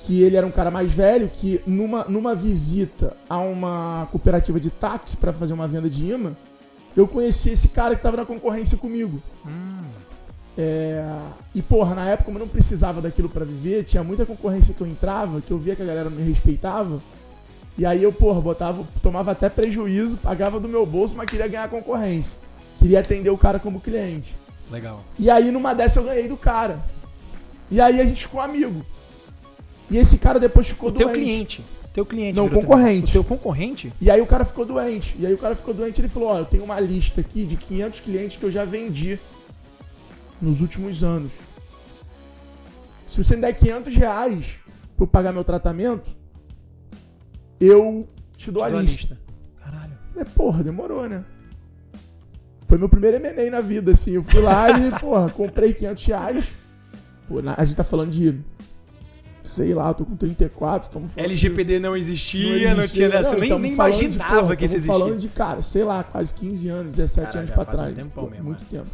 que 0.06 0.22
ele 0.22 0.36
era 0.36 0.46
um 0.46 0.50
cara 0.50 0.70
mais 0.70 0.92
velho, 0.92 1.30
que 1.32 1.62
numa, 1.66 2.04
numa 2.04 2.34
visita 2.34 3.16
a 3.26 3.38
uma 3.38 4.06
cooperativa 4.10 4.60
de 4.60 4.68
táxi 4.68 5.16
para 5.16 5.32
fazer 5.32 5.54
uma 5.54 5.66
venda 5.66 5.88
de 5.88 6.04
imã, 6.10 6.32
eu 6.94 7.08
conheci 7.08 7.48
esse 7.50 7.68
cara 7.68 7.96
que 7.96 8.02
tava 8.02 8.18
na 8.18 8.26
concorrência 8.26 8.76
comigo. 8.76 9.18
É, 10.56 11.04
e 11.54 11.60
porra, 11.62 11.94
na 11.94 12.08
época 12.10 12.26
como 12.26 12.36
eu 12.36 12.40
não 12.40 12.48
precisava 12.48 13.00
daquilo 13.00 13.28
pra 13.28 13.44
viver, 13.46 13.82
tinha 13.82 14.04
muita 14.04 14.24
concorrência 14.26 14.72
que 14.74 14.80
eu 14.80 14.86
entrava, 14.86 15.40
que 15.40 15.50
eu 15.50 15.58
via 15.58 15.74
que 15.74 15.82
a 15.82 15.86
galera 15.86 16.10
não 16.10 16.16
me 16.18 16.22
respeitava. 16.22 17.02
E 17.76 17.84
aí 17.84 18.02
eu, 18.02 18.12
porra, 18.12 18.40
botava, 18.40 18.86
tomava 19.02 19.32
até 19.32 19.48
prejuízo, 19.48 20.16
pagava 20.18 20.60
do 20.60 20.68
meu 20.68 20.84
bolso, 20.86 21.16
mas 21.16 21.26
queria 21.30 21.48
ganhar 21.48 21.68
concorrência. 21.68 22.38
Queria 22.84 23.00
atender 23.00 23.30
o 23.30 23.38
cara 23.38 23.58
como 23.58 23.80
cliente. 23.80 24.36
Legal. 24.70 25.02
E 25.18 25.30
aí 25.30 25.50
numa 25.50 25.72
dessa 25.72 26.00
eu 26.00 26.04
ganhei 26.04 26.28
do 26.28 26.36
cara. 26.36 26.84
E 27.70 27.80
aí 27.80 27.98
a 27.98 28.04
gente 28.04 28.20
ficou 28.24 28.42
amigo. 28.42 28.84
E 29.90 29.96
esse 29.96 30.18
cara 30.18 30.38
depois 30.38 30.68
ficou 30.68 30.90
O 30.90 30.92
teu 30.92 31.08
doente. 31.08 31.18
cliente. 31.24 31.64
Teu 31.94 32.04
cliente. 32.04 32.36
Não, 32.36 32.44
virou 32.46 32.60
teu- 32.60 32.68
concorrente. 32.68 33.08
O 33.08 33.12
teu 33.12 33.24
concorrente? 33.24 33.90
E 34.02 34.10
aí 34.10 34.20
o 34.20 34.26
cara 34.26 34.44
ficou 34.44 34.66
doente. 34.66 35.16
E 35.18 35.24
aí 35.26 35.32
o 35.32 35.38
cara 35.38 35.56
ficou 35.56 35.72
doente 35.72 35.98
ele 36.02 36.10
falou: 36.10 36.28
Ó, 36.28 36.38
eu 36.40 36.44
tenho 36.44 36.62
uma 36.62 36.78
lista 36.78 37.22
aqui 37.22 37.46
de 37.46 37.56
500 37.56 38.00
clientes 38.00 38.36
que 38.36 38.44
eu 38.44 38.50
já 38.50 38.66
vendi 38.66 39.18
nos 40.38 40.60
últimos 40.60 41.02
anos. 41.02 41.32
Se 43.08 43.24
você 43.24 43.34
me 43.34 43.40
der 43.40 43.54
500 43.54 43.96
reais 43.96 44.58
pra 44.94 45.04
eu 45.04 45.06
pagar 45.08 45.32
meu 45.32 45.42
tratamento, 45.42 46.14
eu 47.58 48.06
te 48.36 48.50
dou 48.50 48.62
Te 48.62 48.66
a 48.66 48.70
dou 48.72 48.80
lista. 48.82 49.18
Caralho. 49.58 49.92
Falei, 50.08 50.24
porra, 50.36 50.62
demorou, 50.62 51.08
né? 51.08 51.24
Foi 52.66 52.78
meu 52.78 52.88
primeiro 52.88 53.16
M&A 53.18 53.50
na 53.50 53.60
vida, 53.60 53.92
assim. 53.92 54.12
Eu 54.12 54.22
fui 54.22 54.40
lá 54.40 54.70
e, 54.70 54.90
porra, 55.00 55.28
comprei 55.30 55.72
500 55.74 56.04
reais. 56.06 56.48
Pô, 57.28 57.36
a 57.56 57.64
gente 57.64 57.76
tá 57.76 57.84
falando 57.84 58.10
de... 58.10 58.38
Sei 59.42 59.74
lá, 59.74 59.88
eu 59.88 59.94
tô 59.94 60.06
com 60.06 60.16
34, 60.16 60.88
estamos 60.88 61.12
falando 61.12 61.28
de- 61.28 61.34
LGPD 61.34 61.78
não 61.78 61.94
existia, 61.94 62.74
não, 62.74 62.80
existia. 62.82 63.08
tinha 63.08 63.18
nessa. 63.18 63.32
Não, 63.34 63.40
nem 63.40 63.58
nem 63.60 63.76
falando 63.76 63.92
de, 63.92 64.04
imaginava 64.04 64.40
porra, 64.40 64.56
que 64.56 64.64
isso 64.64 64.76
existia. 64.76 64.98
falando 64.98 65.18
de, 65.18 65.28
cara, 65.28 65.60
sei 65.60 65.84
lá, 65.84 66.02
quase 66.02 66.32
15 66.32 66.68
anos, 66.70 66.96
17 66.96 67.26
Caralho, 67.26 67.38
anos 67.40 67.50
pra 67.50 67.62
um 67.62 67.66
trás. 67.66 67.94
tempão 67.94 68.24
Pô, 68.24 68.30
mesmo, 68.30 68.44
muito 68.46 68.62
é. 68.62 68.66
tempo. 68.78 68.86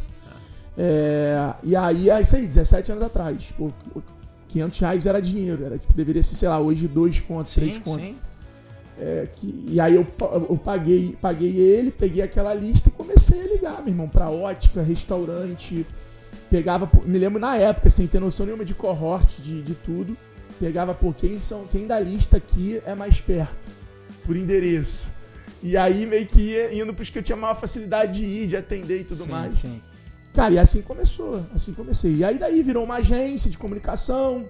É, 0.77 1.53
e 1.63 1.73
aí, 1.73 2.09
é 2.09 2.19
isso 2.19 2.35
aí, 2.35 2.45
17 2.47 2.91
anos 2.91 3.01
atrás. 3.03 3.53
Pô, 3.57 3.71
500 4.49 4.79
reais 4.79 5.05
era 5.05 5.21
dinheiro. 5.21 5.63
Era, 5.63 5.77
tipo, 5.77 5.93
deveria 5.93 6.21
ser, 6.21 6.35
sei 6.35 6.49
lá, 6.49 6.59
hoje 6.59 6.85
dois 6.85 7.21
contos, 7.21 7.53
três 7.53 7.75
Sim, 7.75 7.79
contos. 7.79 8.01
sim. 8.05 8.17
É, 9.03 9.27
que- 9.35 9.65
e 9.67 9.79
aí 9.79 9.95
eu, 9.95 10.05
eu 10.47 10.55
paguei, 10.57 11.17
paguei 11.19 11.57
ele, 11.57 11.89
peguei 11.89 12.21
aquela 12.21 12.53
lista 12.53 12.87
e 12.89 12.91
comecei 12.91 13.41
a 13.41 13.47
ligar, 13.47 13.79
meu 13.79 13.87
irmão, 13.89 14.07
pra 14.07 14.29
ótica, 14.29 14.79
restaurante. 14.83 15.87
Pegava, 16.51 16.87
me 17.03 17.17
lembro 17.17 17.39
na 17.39 17.57
época, 17.57 17.89
sem 17.89 18.05
ter 18.05 18.19
noção 18.19 18.45
nenhuma 18.45 18.63
de 18.63 18.75
cohort, 18.75 19.41
de, 19.41 19.63
de 19.63 19.73
tudo. 19.73 20.15
Pegava, 20.59 20.93
pô, 20.93 21.11
quem, 21.11 21.39
são, 21.39 21.65
quem 21.65 21.87
da 21.87 21.99
lista 21.99 22.37
aqui 22.37 22.79
é 22.85 22.93
mais 22.93 23.19
perto, 23.19 23.69
por 24.23 24.37
endereço. 24.37 25.11
E 25.63 25.75
aí 25.75 26.05
meio 26.05 26.27
que 26.27 26.39
ia 26.51 26.71
indo 26.79 26.93
pros 26.93 27.09
que 27.09 27.17
eu 27.17 27.23
tinha 27.23 27.35
maior 27.35 27.55
facilidade 27.55 28.19
de 28.19 28.25
ir, 28.25 28.47
de 28.47 28.57
atender 28.57 29.01
e 29.01 29.03
tudo 29.03 29.23
sim, 29.23 29.29
mais. 29.29 29.55
Sim. 29.55 29.81
Cara, 30.33 30.53
e 30.53 30.59
assim 30.59 30.81
começou, 30.83 31.43
assim 31.55 31.73
comecei. 31.73 32.17
E 32.17 32.23
aí 32.23 32.37
daí 32.37 32.61
virou 32.61 32.83
uma 32.83 32.95
agência 32.97 33.49
de 33.49 33.57
comunicação. 33.57 34.47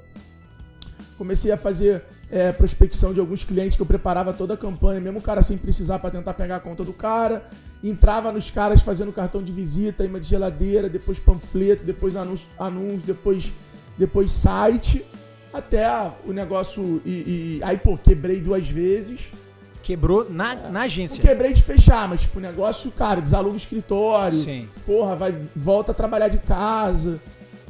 Comecei 1.18 1.52
a 1.52 1.58
fazer 1.58 2.04
é, 2.32 2.52
prospecção 2.52 3.14
de 3.14 3.20
alguns 3.20 3.44
clientes 3.44 3.76
que 3.76 3.82
eu 3.82 3.86
preparava 3.86 4.32
toda 4.32 4.54
a 4.54 4.58
campanha, 4.58 5.02
mesmo 5.02 5.20
o 5.20 5.22
cara 5.22 5.42
sem 5.42 5.58
precisar 5.58 6.00
pra 6.00 6.10
tentar 6.10 6.34
pegar 6.34 6.56
a 6.56 6.60
conta 6.60 6.84
do 6.84 6.94
cara. 6.94 7.46
Entrava 7.84 8.32
nos 8.32 8.50
caras 8.50 8.82
fazendo 8.82 9.12
cartão 9.12 9.44
de 9.44 9.52
visita, 9.52 10.06
imã 10.06 10.20
de 10.20 10.28
geladeira, 10.28 10.88
depois 10.90 11.20
panfleto, 11.20 11.84
depois 11.84 12.16
anúncio, 12.16 12.50
anúncio 12.58 13.06
depois, 13.06 13.52
depois 13.98 14.32
site. 14.32 15.06
Até 15.54 15.86
o 16.26 16.32
negócio. 16.32 17.02
E, 17.04 17.10
e- 17.60 17.60
aí, 17.64 17.78
pô, 17.78 17.98
quebrei 17.98 18.40
duas 18.40 18.70
vezes. 18.70 19.32
Quebrou 19.84 20.30
na, 20.30 20.56
na 20.56 20.70
Não 20.70 20.82
agência. 20.82 21.20
quebrei 21.20 21.52
de 21.54 21.62
fechar, 21.62 22.08
mas 22.08 22.22
tipo, 22.22 22.38
o 22.38 22.42
negócio, 22.42 22.90
cara, 22.92 23.20
desaluga 23.20 23.56
o 23.56 23.58
escritório 23.58 24.38
Sim. 24.38 24.70
porra, 24.86 25.16
vai, 25.16 25.36
volta 25.56 25.92
a 25.92 25.96
trabalhar 25.96 26.28
de 26.30 26.38
casa. 26.38 27.20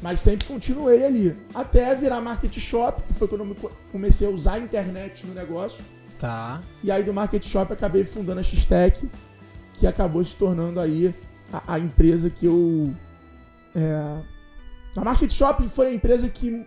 Mas 0.01 0.19
sempre 0.19 0.47
continuei 0.47 1.05
ali. 1.05 1.37
Até 1.53 1.93
virar 1.95 2.19
market 2.21 2.57
shop, 2.59 3.03
que 3.03 3.13
foi 3.13 3.27
quando 3.27 3.41
eu 3.41 3.47
me 3.47 3.55
co- 3.55 3.71
comecei 3.91 4.27
a 4.27 4.31
usar 4.31 4.53
a 4.53 4.59
internet 4.59 5.25
no 5.27 5.33
negócio. 5.33 5.83
Tá. 6.17 6.61
E 6.83 6.91
aí 6.91 7.03
do 7.03 7.13
market 7.13 7.43
shop 7.45 7.71
acabei 7.73 8.03
fundando 8.03 8.39
a 8.39 8.43
X-Tech, 8.43 9.07
que 9.73 9.85
acabou 9.87 10.23
se 10.23 10.35
tornando 10.35 10.79
aí 10.79 11.13
a, 11.53 11.73
a 11.75 11.79
empresa 11.79 12.29
que 12.29 12.45
eu. 12.45 12.91
É, 13.75 14.21
a 14.95 15.03
market 15.03 15.31
shop 15.31 15.67
foi 15.69 15.87
a 15.87 15.93
empresa 15.93 16.27
que 16.29 16.65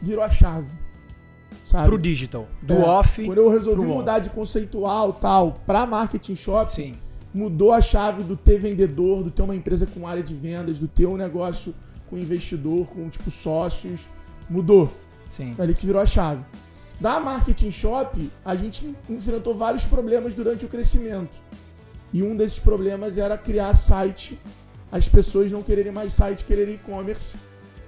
virou 0.00 0.24
a 0.24 0.30
chave. 0.30 0.70
Sabe? 1.64 1.86
Pro 1.88 1.98
digital. 1.98 2.48
Do 2.62 2.74
É, 2.74 2.78
off. 2.84 3.24
Quando 3.24 3.38
eu 3.38 3.48
resolvi 3.50 3.82
pro 3.82 3.90
on. 3.92 3.96
mudar 3.98 4.18
de 4.18 4.30
conceitual 4.30 5.12
tal 5.12 5.60
pra 5.66 5.86
marketing 5.86 6.34
shop, 6.34 6.70
Sim. 6.70 6.96
mudou 7.32 7.70
a 7.70 7.80
chave 7.80 8.22
do 8.24 8.36
ter 8.36 8.58
vendedor, 8.58 9.22
do 9.22 9.30
ter 9.30 9.42
uma 9.42 9.54
empresa 9.54 9.86
com 9.86 10.06
área 10.08 10.22
de 10.22 10.34
vendas, 10.34 10.78
do 10.78 10.88
ter 10.88 11.06
um 11.06 11.16
negócio 11.16 11.72
com 12.10 12.18
investidor, 12.18 12.88
com 12.88 13.08
tipo 13.08 13.30
sócios. 13.30 14.08
Mudou. 14.48 14.92
Sim. 15.30 15.54
Foi 15.54 15.64
ali 15.64 15.74
que 15.74 15.86
virou 15.86 16.02
a 16.02 16.06
chave. 16.06 16.44
Da 17.00 17.18
Marketing 17.20 17.70
Shop, 17.70 18.30
a 18.44 18.54
gente 18.56 18.94
enfrentou 19.08 19.54
vários 19.54 19.86
problemas 19.86 20.34
durante 20.34 20.66
o 20.66 20.68
crescimento. 20.68 21.40
E 22.12 22.22
um 22.22 22.36
desses 22.36 22.58
problemas 22.58 23.16
era 23.16 23.38
criar 23.38 23.72
site, 23.72 24.38
as 24.90 25.08
pessoas 25.08 25.50
não 25.52 25.62
quererem 25.62 25.92
mais 25.92 26.12
site, 26.12 26.44
quererem 26.44 26.74
e-commerce. 26.74 27.36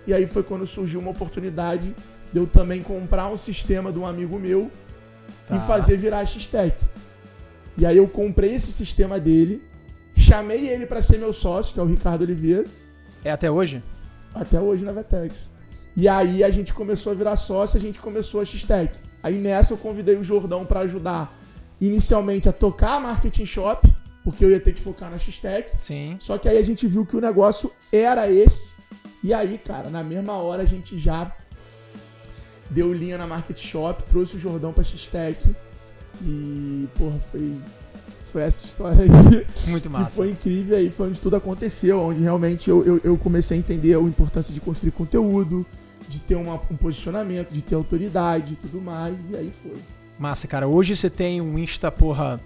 E 0.07 0.15
aí 0.15 0.27
foi 0.27 0.43
quando 0.43 0.65
surgiu 0.67 1.01
uma 1.01 1.11
oportunidade 1.11 1.95
de 2.33 2.39
eu 2.39 2.47
também 2.47 2.83
comprar 2.83 3.29
um 3.29 3.37
sistema 3.37 3.93
de 3.93 3.99
um 3.99 4.07
amigo 4.07 4.39
meu 4.39 4.71
Tá. 5.47 5.57
e 5.57 5.61
fazer 5.61 5.97
virar 5.97 6.19
a 6.21 6.25
X-Tech. 6.25 6.77
E 7.76 7.85
aí 7.85 7.97
eu 7.97 8.07
comprei 8.09 8.55
esse 8.55 8.71
sistema 8.73 9.19
dele, 9.19 9.62
chamei 10.17 10.69
ele 10.69 10.87
para 10.87 11.02
ser 11.02 11.19
meu 11.19 11.33
sócio, 11.33 11.75
que 11.75 11.81
é 11.81 11.83
o 11.83 11.87
Ricardo 11.87 12.23
Oliveira, 12.23 12.67
É 13.25 13.31
até 13.31 13.50
hoje? 13.50 13.83
Até 14.35 14.61
hoje 14.61 14.85
na 14.85 14.93
Vetex. 14.93 15.51
E 15.97 16.09
aí 16.09 16.43
a 16.43 16.51
gente 16.51 16.73
começou 16.73 17.12
a 17.12 17.15
virar 17.15 17.37
sócio, 17.37 17.77
a 17.77 17.81
gente 17.81 17.99
começou 18.01 18.41
a 18.41 18.45
X-Tech. 18.45 18.97
Aí 19.23 19.39
nessa 19.39 19.75
eu 19.75 19.79
convidei 19.79 20.17
o 20.17 20.23
Jordão 20.23 20.65
para 20.65 20.81
ajudar 20.81 21.39
inicialmente 21.81 22.49
a 22.49 22.53
tocar 22.53 22.97
a 22.97 23.01
Marketing 23.01 23.45
Shop, 23.45 23.93
porque 24.25 24.45
eu 24.45 24.51
ia 24.51 24.61
ter 24.61 24.73
que 24.73 24.81
focar 24.81 25.11
na 25.11 25.19
X-Tech. 25.19 25.71
Sim. 25.81 26.17
Só 26.19 26.39
que 26.39 26.49
aí 26.49 26.57
a 26.57 26.62
gente 26.62 26.87
viu 26.87 27.05
que 27.05 27.17
o 27.17 27.21
negócio 27.21 27.73
era 27.93 28.31
esse. 28.31 28.75
E 29.23 29.33
aí, 29.35 29.59
cara, 29.59 29.91
na 29.91 30.03
mesma 30.03 30.35
hora 30.35 30.62
a 30.62 30.67
gente 30.67 30.99
já 30.99 31.31
deu 32.71 32.93
linha 32.93 33.19
na 33.19 33.27
Market 33.27 33.59
Shop, 33.59 34.03
trouxe 34.05 34.37
o 34.37 34.39
Jordão 34.39 34.73
pra 34.73 34.83
X-Tech. 34.83 35.55
E, 36.23 36.89
porra, 36.97 37.19
foi, 37.31 37.57
foi 38.33 38.43
essa 38.43 38.65
história 38.65 38.99
aí. 39.03 39.09
Muito 39.71 39.83
Que 39.85 39.89
massa. 39.89 40.17
foi 40.17 40.31
incrível, 40.31 40.77
aí 40.77 40.89
foi 40.91 41.09
onde 41.09 41.21
tudo 41.21 41.37
aconteceu, 41.37 42.01
onde 42.01 42.21
realmente 42.23 42.69
eu, 42.71 42.85
eu, 42.85 43.01
eu 43.05 43.17
comecei 43.19 43.57
a 43.57 43.61
entender 43.61 43.95
a 43.95 44.01
importância 44.01 44.53
de 44.55 44.61
construir 44.61 44.91
conteúdo, 44.93 45.67
de 46.09 46.21
ter 46.21 46.35
uma- 46.35 46.61
um 46.71 46.77
posicionamento, 46.77 47.53
de 47.53 47.62
ter 47.62 47.75
autoridade 47.75 48.55
e 48.55 48.57
tudo 48.57 48.81
mais, 48.81 49.31
e 49.31 49.37
aí 49.37 49.51
foi. 49.51 49.73
Massa, 50.19 50.47
cara. 50.47 50.67
Hoje 50.67 50.97
você 50.97 51.09
tem 51.11 51.41
um 51.41 51.59
Insta, 51.59 51.91
porra, 51.91 52.41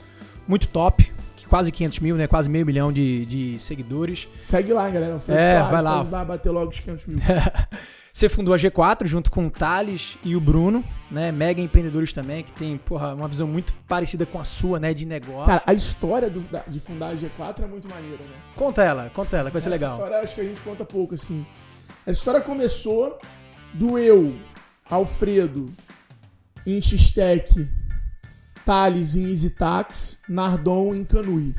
muito 0.47 0.67
top. 0.69 1.13
que 1.37 1.47
Quase 1.47 1.71
500 1.71 2.01
mil, 2.01 2.17
né? 2.17 2.27
Quase 2.27 2.49
meio 2.49 2.65
milhão 2.65 2.91
de, 2.93 3.27
de 3.27 3.59
seguidores. 3.59 4.27
Segue 4.41 4.73
lá, 4.73 4.89
galera. 4.89 5.19
Fred 5.21 5.39
É, 5.39 5.51
Soares 5.51 5.71
vai 5.71 5.83
lá. 5.83 6.01
ajudar 6.01 6.21
a 6.21 6.25
bater 6.25 6.51
logo 6.51 6.71
os 6.71 6.81
500 6.81 7.07
mil. 7.07 7.19
Você 8.17 8.31
fundou 8.31 8.55
a 8.55 8.57
G4 8.57 9.05
junto 9.07 9.31
com 9.31 9.47
o 9.47 9.51
Thales 9.51 10.17
e 10.25 10.35
o 10.35 10.41
Bruno, 10.41 10.83
né? 11.11 11.31
Mega 11.31 11.61
empreendedores 11.61 12.15
também, 12.15 12.43
que 12.45 12.51
tem, 12.53 12.79
porra, 12.79 13.13
uma 13.13 13.29
visão 13.29 13.47
muito 13.47 13.75
parecida 13.87 14.25
com 14.25 14.41
a 14.41 14.45
sua, 14.45 14.81
né? 14.81 14.95
De 14.95 15.05
negócio. 15.05 15.45
Cara, 15.45 15.63
a 15.67 15.75
história 15.75 16.31
do- 16.31 16.41
da- 16.51 16.63
de 16.67 16.81
fundar 16.81 17.09
a 17.11 17.15
G4 17.15 17.65
é 17.65 17.67
muito 17.67 17.87
maneira, 17.91 18.17
né? 18.17 18.37
conta 18.55 18.83
ela, 18.83 19.11
conta 19.11 19.37
ela, 19.37 19.51
que 19.51 19.53
vai 19.53 19.61
ser 19.61 19.69
Essa 19.69 19.79
legal. 19.85 19.93
história 19.99 20.19
acho 20.21 20.35
que 20.35 20.41
a 20.41 20.45
gente 20.45 20.63
conta 20.63 20.83
pouco, 20.83 21.13
assim. 21.15 21.45
Essa 22.07 22.19
história 22.19 22.41
começou 22.41 23.19
do 23.75 23.99
eu, 23.99 24.35
Alfredo, 24.89 25.71
em 26.67 26.81
X-Tech, 26.81 27.69
Thales 28.65 29.15
em 29.15 29.29
Easy 29.29 29.51
Tax, 29.51 30.21
Nardon 30.27 30.95
em 30.95 31.05
Canui. 31.05 31.55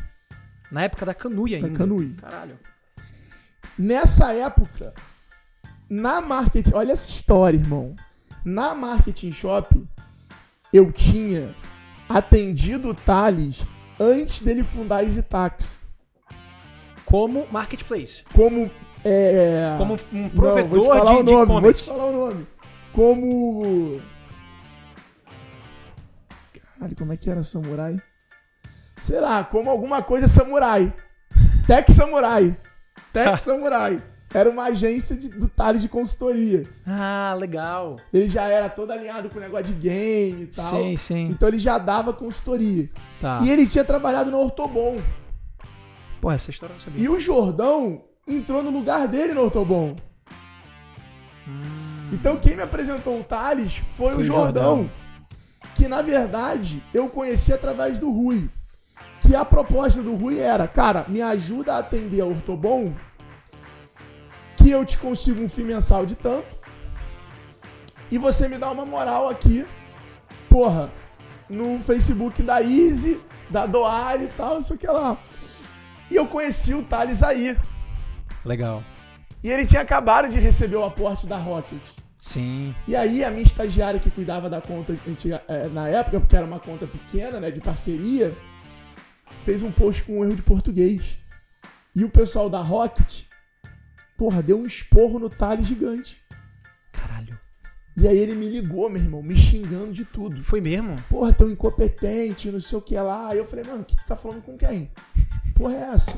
Na 0.72 0.82
época 0.82 1.06
da 1.06 1.14
Canuia 1.14 1.60
Da 1.60 1.68
ainda. 1.68 1.78
Canui. 1.78 2.16
Caralho. 2.20 2.58
Nessa 3.78 4.34
época, 4.34 4.92
na 5.89 6.22
marketing, 6.22 6.72
olha 6.74 6.91
essa 6.91 7.08
história, 7.08 7.58
irmão. 7.58 7.96
Na 8.44 8.74
marketing 8.75 9.32
shop, 9.32 9.86
eu 10.72 10.91
tinha 10.91 11.53
atendido 12.08 12.89
o 12.89 12.94
Thales 12.94 13.65
antes 14.00 14.41
dele 14.41 14.63
fundar 14.63 14.98
a 14.98 15.03
EasyTax. 15.03 15.82
Como 17.06 17.48
marketplace. 17.51 18.24
Como. 18.34 18.70
É, 19.06 19.75
Como 19.77 19.98
um 20.12 20.24
não, 20.24 20.29
provedor 20.29 20.70
vou 20.70 20.82
te 20.82 20.88
falar 20.88 21.24
de, 21.24 21.24
nome, 21.24 21.24
Vou 21.24 21.46
te 21.46 21.50
e-commerce. 21.51 21.86
falar 21.86 22.06
o 22.08 22.12
nome. 22.12 22.48
Como. 22.91 24.01
Caralho, 26.75 26.96
como 26.96 27.13
é 27.13 27.17
que 27.17 27.29
era 27.29 27.44
samurai? 27.44 27.98
Sei 28.98 29.20
lá, 29.22 29.44
como 29.44 29.70
alguma 29.70 30.01
coisa 30.01 30.27
samurai. 30.27 30.94
Tech 31.67 31.91
Samurai. 31.91 32.58
Tech 33.13 33.38
Samurai. 33.39 34.01
Era 34.38 34.50
uma 34.50 34.65
agência 34.65 35.15
de- 35.17 35.29
do 35.29 35.48
Thales 35.48 35.82
de 35.82 35.89
consultoria. 35.89 36.63
Ah, 36.86 37.36
legal. 37.39 37.96
Ele 38.13 38.29
já 38.29 38.44
era 38.48 38.70
todo 38.70 38.91
alinhado 38.91 39.29
com 39.29 39.38
o 39.38 39.41
negócio 39.41 39.65
de 39.65 39.74
game 39.74 40.44
e 40.44 40.48
tal. 40.48 40.65
Sim, 40.65 40.96
sim. 40.98 41.27
Então 41.29 41.48
ele 41.50 41.58
já 41.58 41.77
dava 41.79 42.13
consultoria. 42.13 42.88
Tá. 43.20 43.39
E 43.44 43.50
ele 43.50 43.65
tinha 43.65 43.84
trabalhado 43.84 44.29
no 44.29 44.38
Ortobon. 44.39 45.01
Pô, 46.22 46.32
essa 46.32 46.51
história 46.51 46.74
eu 46.74 46.75
não 46.75 46.82
sabia. 46.82 47.03
E 47.03 47.10
o 47.10 47.20
Jordão 47.20 48.03
entrou 48.27 48.62
no 48.62 48.70
lugar 48.70 49.08
dele 49.08 49.34
no 49.34 49.41
Ortobon. 49.44 49.96
Hum, 51.48 52.10
Então 52.12 52.38
quem 52.38 52.56
me 52.56 52.62
apresentou 52.62 53.20
o 53.20 53.24
Thales 53.24 53.77
foi, 53.88 54.13
Foi 54.13 54.22
o 54.22 54.24
Jordão, 54.24 54.63
Jordão. 54.77 54.91
Que 55.75 55.88
na 55.88 56.01
verdade 56.01 56.84
eu 56.94 57.10
conheci 57.10 57.53
através 57.53 57.98
do 58.00 58.12
Rui. 58.12 58.50
Que 59.22 59.36
a 59.36 59.44
proposta 59.44 60.01
do 60.01 60.15
Rui 60.15 60.39
era, 60.39 60.67
cara, 60.67 61.06
me 61.08 61.22
ajuda 61.22 61.74
a 61.75 61.79
atender 61.79 62.22
a 62.22 62.25
Ortobon, 62.25 62.94
que 64.68 64.72
eu 64.72 64.84
te 64.84 64.98
consigo 64.98 65.42
um 65.42 65.48
FII 65.48 65.64
mensal 65.64 66.06
de 66.06 66.14
tanto, 66.14 66.60
e 68.12 68.18
você 68.18 68.50
me 68.50 68.58
dá 68.58 68.70
uma 68.70 68.86
moral 68.86 69.30
aqui, 69.30 69.66
porra, 70.50 70.92
no 71.50 71.80
Facebook 71.80 72.44
da 72.44 72.62
Easy, 72.62 73.22
da 73.50 73.66
Doar 73.66 74.22
e 74.22 74.28
tal, 74.28 74.58
isso 74.58 74.78
que 74.78 74.86
lá. 74.86 75.18
E 76.12 76.18
eu 76.18 76.28
conheci 76.28 76.74
o 76.74 76.84
Thales 76.84 77.24
aí. 77.24 77.58
legal. 78.44 78.84
E 79.42 79.50
ele 79.50 79.66
tinha 79.66 79.82
acabado 79.82 80.28
de 80.28 80.38
receber 80.38 80.76
o 80.76 80.84
aporte 80.84 81.26
da 81.26 81.38
Rocket. 81.38 81.82
Sim. 82.20 82.76
E 82.86 82.94
aí 82.94 83.24
a 83.24 83.32
minha 83.32 83.44
estagiária 83.44 84.02
que 84.02 84.12
cuidava 84.12 84.50
da 84.50 84.60
conta 84.60 84.94
é, 85.48 85.70
na 85.70 85.88
época, 85.88 86.20
porque 86.20 86.36
era 86.36 86.46
uma 86.46 86.60
conta 86.60 86.86
pequena, 86.86 87.40
né, 87.40 87.52
de 87.52 87.62
parceria, 87.62 88.36
fez 89.44 89.62
um 89.62 89.72
post 89.72 90.04
com 90.04 90.20
um 90.20 90.26
erro 90.26 90.36
de 90.36 90.44
português. 90.44 91.18
E 91.96 92.04
o 92.04 92.10
pessoal 92.10 92.50
da 92.50 92.62
Rocket, 92.62 93.27
porra, 94.18 94.42
deu 94.42 94.58
um 94.58 94.66
esporro 94.66 95.20
no 95.20 95.30
Thales 95.30 95.68
gigante. 95.68 96.20
Caralho. 96.92 97.38
E 97.96 98.08
aí 98.08 98.18
ele 98.18 98.36
me 98.36 98.48
ligou, 98.48 98.90
meu 98.90 99.02
irmão, 99.02 99.24
me 99.24 99.36
xingando 99.36 99.92
de 99.92 100.06
tudo. 100.06 100.44
Foi 100.44 100.62
mesmo? 100.62 100.96
Porra, 101.10 101.34
tão 101.34 101.50
incompetente, 101.50 102.52
não 102.52 102.60
sei 102.60 102.78
o 102.78 102.82
que 102.82 102.96
lá. 102.96 103.30
Aí 103.30 103.38
eu 103.38 103.46
falei, 103.46 103.66
mano, 103.66 103.82
o 103.82 103.86
que, 103.86 103.96
que 103.96 104.06
tá 104.06 104.16
falando 104.16 104.42
com 104.42 104.58
quem? 104.58 104.92
Porra 105.56 105.74
é 105.76 105.82
essa? 105.94 106.14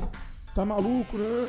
Tá 0.54 0.64
maluco, 0.66 1.16
né? 1.16 1.48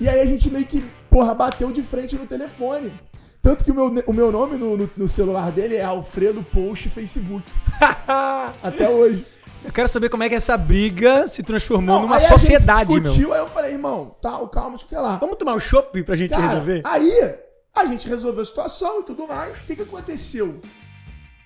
E 0.00 0.08
aí 0.08 0.20
a 0.20 0.26
gente 0.26 0.50
meio 0.50 0.66
que, 0.66 0.82
porra, 1.08 1.34
bateu 1.34 1.70
de 1.72 1.82
frente 1.82 2.16
no 2.16 2.26
telefone. 2.26 2.92
Tanto 3.40 3.64
que 3.64 3.70
o 3.70 3.74
meu, 3.74 4.04
o 4.06 4.12
meu 4.12 4.30
nome 4.30 4.58
no, 4.58 4.76
no- 4.76 4.90
no 4.94 5.08
celular 5.08 5.50
dele 5.50 5.76
é 5.76 5.82
Alfredo 5.84 6.42
Post 6.42 6.90
Facebook. 6.90 7.50
Até 8.62 8.88
hoje. 8.88 9.24
Eu 9.64 9.72
quero 9.72 9.88
saber 9.88 10.08
como 10.08 10.22
é 10.22 10.28
que 10.28 10.34
essa 10.34 10.56
briga 10.56 11.28
se 11.28 11.42
transformou 11.42 12.00
numa 12.00 12.16
aí 12.16 12.20
sociedade, 12.28 12.70
a 12.70 12.78
gente 12.80 12.88
meu. 12.88 13.00
discutiu, 13.00 13.32
aí 13.34 13.40
eu 13.40 13.46
falei, 13.46 13.72
irmão, 13.72 14.16
tal, 14.20 14.48
calma, 14.48 14.74
isso 14.74 14.86
que 14.86 14.94
lá. 14.94 15.18
Vamos 15.18 15.36
tomar 15.36 15.54
um 15.54 15.60
chopp 15.60 16.02
pra 16.02 16.16
gente 16.16 16.30
Cara, 16.30 16.42
resolver? 16.42 16.80
aí 16.84 17.34
a 17.74 17.84
gente 17.84 18.08
resolveu 18.08 18.42
a 18.42 18.44
situação 18.44 19.00
e 19.00 19.02
tudo 19.04 19.26
mais. 19.28 19.58
O 19.58 19.64
que, 19.64 19.76
que 19.76 19.82
aconteceu? 19.82 20.60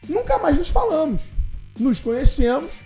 Nunca 0.08 0.38
mais 0.38 0.56
nos 0.56 0.68
falamos. 0.68 1.22
Nos 1.78 1.98
conhecemos 1.98 2.80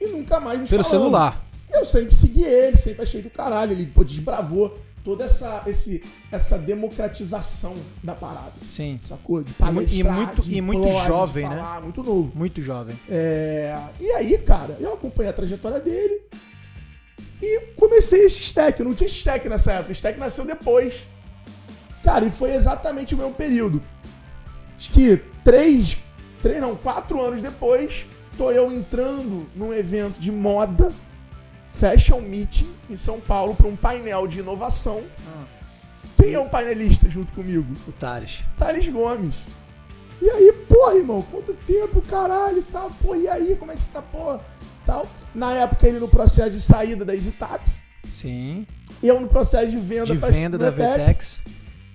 e 0.00 0.06
nunca 0.08 0.40
mais 0.40 0.60
nos 0.60 0.70
Pelo 0.70 0.82
falamos. 0.84 1.02
celular. 1.04 1.44
E 1.70 1.78
eu 1.78 1.84
sempre 1.84 2.14
segui 2.14 2.44
ele, 2.44 2.76
sempre 2.76 3.02
achei 3.02 3.20
do 3.22 3.30
caralho. 3.30 3.72
Ele 3.72 3.86
pô, 3.86 4.02
desbravou 4.02 4.76
toda 5.04 5.24
essa, 5.24 5.62
esse, 5.66 6.02
essa 6.30 6.56
democratização 6.58 7.74
da 8.02 8.14
parada. 8.14 8.52
Sim. 8.70 8.98
Sacou? 9.02 9.42
De 9.42 9.52
palestrar, 9.54 9.98
e 9.98 10.02
muito- 10.04 10.42
de 10.42 10.54
e 10.56 10.60
muito 10.60 10.90
jovem, 11.06 11.48
né? 11.48 11.56
falar, 11.56 11.80
Muito 11.82 12.02
novo. 12.02 12.32
Muito 12.34 12.62
jovem. 12.62 12.98
É, 13.08 13.76
E 14.00 14.10
aí, 14.12 14.38
cara, 14.38 14.76
eu 14.80 14.92
acompanhei 14.94 15.30
a 15.30 15.32
trajetória 15.34 15.80
dele 15.80 16.20
e 17.40 17.60
comecei 17.76 18.24
esse 18.24 18.40
stack. 18.42 18.78
Eu 18.80 18.86
não 18.86 18.94
tinha 18.94 19.08
stack 19.08 19.48
nessa 19.48 19.72
época, 19.72 19.88
o 19.90 19.92
stack 19.92 20.18
nasceu 20.20 20.44
depois. 20.44 21.06
Cara, 22.02 22.24
e 22.24 22.30
foi 22.30 22.52
exatamente 22.54 23.14
o 23.14 23.18
mesmo 23.18 23.32
período. 23.34 23.82
Acho 24.76 24.90
que 24.90 25.20
três, 25.44 25.96
três 26.42 26.60
não, 26.60 26.74
quatro 26.74 27.20
anos 27.20 27.40
depois, 27.42 28.06
tô 28.36 28.50
eu 28.50 28.72
entrando 28.72 29.46
num 29.54 29.72
evento 29.72 30.20
de 30.20 30.32
moda, 30.32 30.92
Fashion 31.72 32.20
Meeting, 32.20 32.70
em 32.90 32.96
São 32.96 33.18
Paulo, 33.18 33.54
para 33.54 33.66
um 33.66 33.76
painel 33.76 34.26
de 34.26 34.40
inovação. 34.40 35.02
Quem 36.16 36.34
é 36.34 36.38
um 36.40 36.48
painelista 36.48 37.08
junto 37.08 37.32
comigo? 37.32 37.74
O 37.88 37.92
Thales. 37.92 38.44
Thales 38.56 38.88
Gomes. 38.88 39.34
E 40.20 40.30
aí, 40.30 40.52
porra, 40.68 40.94
irmão, 40.94 41.22
quanto 41.22 41.52
tempo, 41.54 42.00
caralho, 42.02 42.58
e 42.58 42.62
tal. 42.62 42.90
Pô, 43.02 43.16
e 43.16 43.26
aí, 43.26 43.56
como 43.56 43.72
é 43.72 43.74
que 43.74 43.80
você 43.80 43.88
tá, 43.92 44.00
porra? 44.02 44.40
Tal. 44.86 45.08
Na 45.34 45.52
época, 45.54 45.88
ele 45.88 45.98
no 45.98 46.06
processo 46.06 46.50
de 46.50 46.60
saída 46.60 47.04
da 47.04 47.14
EasyTax. 47.14 47.82
Sim. 48.12 48.66
Eu 49.02 49.18
no 49.18 49.26
processo 49.26 49.70
de 49.70 49.78
venda 49.78 50.06
De 50.06 50.18
pra 50.18 50.28
venda 50.30 50.56
da 50.58 50.70
Vetex. 50.70 51.40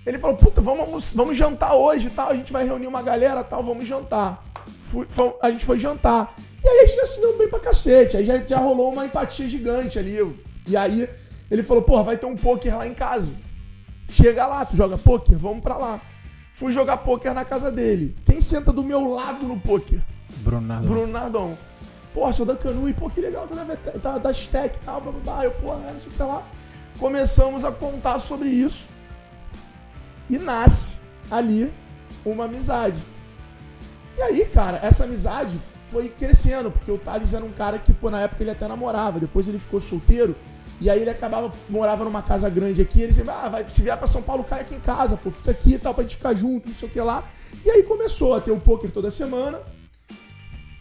Ele 0.04 0.18
falou, 0.18 0.36
puta, 0.36 0.60
vamos, 0.60 1.14
vamos 1.14 1.36
jantar 1.36 1.74
hoje 1.74 2.08
e 2.08 2.10
tal. 2.10 2.30
A 2.30 2.34
gente 2.34 2.52
vai 2.52 2.64
reunir 2.64 2.86
uma 2.86 3.00
galera 3.00 3.42
tal, 3.44 3.62
vamos 3.62 3.86
jantar. 3.86 4.44
Fui- 4.82 5.06
a 5.40 5.50
gente 5.50 5.64
foi 5.64 5.78
jantar. 5.78 6.34
E 6.62 6.68
aí 6.68 6.80
a 6.80 6.86
gente 6.86 6.96
já 6.96 7.06
se 7.06 7.20
deu 7.20 7.36
bem 7.38 7.48
pra 7.48 7.60
cacete. 7.60 8.16
Aí 8.16 8.24
já, 8.24 8.38
já 8.44 8.58
rolou 8.58 8.92
uma 8.92 9.04
empatia 9.04 9.48
gigante 9.48 9.98
ali. 9.98 10.16
E 10.66 10.76
aí 10.76 11.08
ele 11.50 11.62
falou, 11.62 11.82
porra, 11.82 12.02
vai 12.02 12.16
ter 12.16 12.26
um 12.26 12.36
poker 12.36 12.76
lá 12.76 12.86
em 12.86 12.94
casa. 12.94 13.32
Chega 14.08 14.46
lá, 14.46 14.64
tu 14.64 14.76
joga 14.76 14.96
poker? 14.98 15.38
Vamos 15.38 15.62
pra 15.62 15.76
lá. 15.76 16.00
Fui 16.52 16.72
jogar 16.72 16.98
poker 16.98 17.32
na 17.32 17.44
casa 17.44 17.70
dele. 17.70 18.16
Quem 18.24 18.40
senta 18.40 18.72
do 18.72 18.82
meu 18.82 19.08
lado 19.08 19.46
no 19.46 19.60
poker? 19.60 20.00
Bruno 20.84 21.12
Nardon. 21.12 21.56
Pô, 22.12 22.32
sou 22.32 22.44
da 22.44 22.56
Canu 22.56 22.88
e 22.88 22.94
pô, 22.94 23.08
que 23.08 23.20
legal, 23.20 23.46
tá 23.46 23.54
da, 23.54 23.76
tá 23.76 24.18
da 24.18 24.30
Stack 24.30 24.76
e 24.76 24.80
tal, 24.80 25.00
blá, 25.00 25.12
blá, 25.12 25.20
blá. 25.20 25.44
Eu, 25.44 25.52
pô, 25.52 25.74
não 25.74 25.98
sei 25.98 26.10
o 26.10 26.14
que 26.14 26.22
lá. 26.22 26.42
Começamos 26.98 27.64
a 27.64 27.70
contar 27.70 28.18
sobre 28.18 28.48
isso. 28.48 28.88
E 30.28 30.38
nasce 30.38 30.96
ali 31.30 31.72
uma 32.24 32.46
amizade. 32.46 33.00
E 34.16 34.22
aí, 34.22 34.44
cara, 34.46 34.80
essa 34.82 35.04
amizade 35.04 35.60
foi 35.90 36.08
crescendo, 36.08 36.70
porque 36.70 36.90
o 36.90 36.98
Thales 36.98 37.34
era 37.34 37.44
um 37.44 37.52
cara 37.52 37.78
que, 37.78 37.92
pô, 37.92 38.10
na 38.10 38.20
época 38.20 38.42
ele 38.42 38.50
até 38.50 38.68
namorava, 38.68 39.18
depois 39.18 39.48
ele 39.48 39.58
ficou 39.58 39.80
solteiro, 39.80 40.36
e 40.80 40.88
aí 40.88 41.00
ele 41.00 41.10
acabava, 41.10 41.52
morava 41.68 42.04
numa 42.04 42.22
casa 42.22 42.48
grande 42.48 42.80
aqui, 42.80 43.02
ele 43.02 43.12
sempre, 43.12 43.30
ah, 43.30 43.48
vai, 43.48 43.68
se 43.68 43.82
vier 43.82 43.96
pra 43.96 44.06
São 44.06 44.22
Paulo, 44.22 44.44
cai 44.44 44.60
aqui 44.60 44.74
em 44.74 44.80
casa, 44.80 45.16
pô, 45.16 45.30
fica 45.30 45.50
aqui 45.50 45.74
e 45.74 45.78
tal, 45.78 45.94
pra 45.94 46.02
gente 46.02 46.16
ficar 46.16 46.34
junto, 46.34 46.68
não 46.68 46.74
sei 46.74 46.88
o 46.88 46.92
que 46.92 47.00
lá. 47.00 47.28
E 47.64 47.70
aí 47.70 47.82
começou 47.82 48.34
a 48.34 48.40
ter 48.40 48.52
o 48.52 48.60
poker 48.60 48.90
toda 48.90 49.10
semana, 49.10 49.60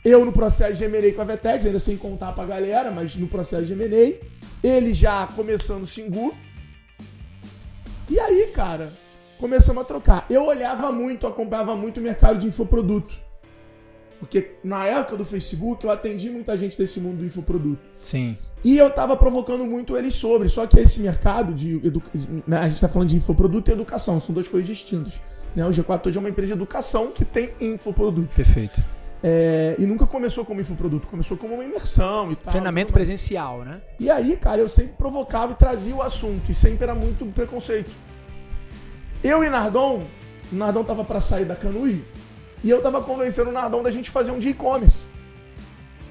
eu 0.07 0.23
no 0.23 0.31
processo 0.31 0.75
de 0.75 1.11
com 1.11 1.21
a 1.21 1.25
Vetex, 1.25 1.65
ainda 1.65 1.79
sem 1.79 1.97
contar 1.97 2.31
pra 2.31 2.45
galera, 2.45 2.89
mas 2.89 3.15
no 3.15 3.27
processo 3.27 3.65
de. 3.65 4.19
Ele 4.63 4.93
já 4.93 5.27
começando 5.27 5.83
o 5.83 5.85
Singu. 5.85 6.33
E 8.09 8.17
aí, 8.17 8.51
cara, 8.53 8.93
começamos 9.37 9.81
a 9.81 9.85
trocar. 9.85 10.25
Eu 10.29 10.45
olhava 10.45 10.93
muito, 10.93 11.27
acompanhava 11.27 11.75
muito 11.75 11.99
o 11.99 12.03
mercado 12.03 12.39
de 12.39 12.47
infoproduto. 12.47 13.26
Porque 14.19 14.53
na 14.63 14.83
época 14.86 15.15
do 15.15 15.25
Facebook 15.25 15.86
eu 15.86 15.91
atendi 15.91 16.29
muita 16.29 16.57
gente 16.57 16.77
desse 16.77 17.00
mundo 17.00 17.17
do 17.17 17.25
infoproduto. 17.25 17.88
Sim. 18.01 18.36
E 18.63 18.77
eu 18.77 18.89
tava 18.89 19.15
provocando 19.15 19.65
muito 19.65 19.95
eles 19.95 20.15
sobre. 20.15 20.50
Só 20.50 20.65
que 20.65 20.79
esse 20.79 21.00
mercado 21.00 21.53
de 21.53 21.75
educação. 21.86 22.43
A 22.51 22.67
gente 22.67 22.81
tá 22.81 22.89
falando 22.89 23.09
de 23.09 23.17
infoproduto 23.17 23.69
e 23.69 23.74
educação, 23.74 24.19
são 24.19 24.33
duas 24.33 24.47
coisas 24.47 24.67
distintas. 24.67 25.21
Né? 25.55 25.65
O 25.65 25.69
G4 25.69 26.07
hoje 26.07 26.17
é 26.17 26.19
uma 26.19 26.29
empresa 26.29 26.47
de 26.47 26.53
educação 26.53 27.12
que 27.12 27.24
tem 27.24 27.51
infoprodutos. 27.62 28.36
Perfeito. 28.36 28.81
É, 29.24 29.75
e 29.79 29.86
nunca 29.86 30.05
começou 30.05 30.45
como 30.45 30.62
infoproduto, 30.62 31.07
começou 31.07 31.38
como 31.38 31.55
uma 31.55 31.63
imersão 31.63 32.31
e 32.31 32.36
tal. 32.36 32.51
Treinamento 32.51 32.93
presencial, 32.93 33.63
né? 33.63 33.81
E 34.00 34.09
aí, 34.09 34.38
cara, 34.38 34.62
eu 34.62 34.69
sempre 34.69 34.93
provocava 34.93 35.53
e 35.53 35.55
trazia 35.55 35.95
o 35.95 36.01
assunto, 36.01 36.51
e 36.51 36.53
sempre 36.53 36.83
era 36.83 36.93
muito 36.93 37.25
preconceito. 37.27 37.95
Eu 39.24 39.43
e 39.43 39.50
Nardon, 39.50 40.03
o 40.51 40.55
Nardon 40.55 40.83
tava 40.83 41.03
pra 41.03 41.19
sair 41.19 41.45
da 41.45 41.55
Canui, 41.55 42.03
e 42.67 42.69
eu 42.69 42.81
tava 42.81 43.01
convencendo 43.01 43.50
o 43.50 43.53
Nardon 43.53 43.81
da 43.81 43.89
gente 43.89 44.12
fazer 44.12 44.31
um 44.31 44.38
de 44.38 44.50
e-commerce. 44.50 45.05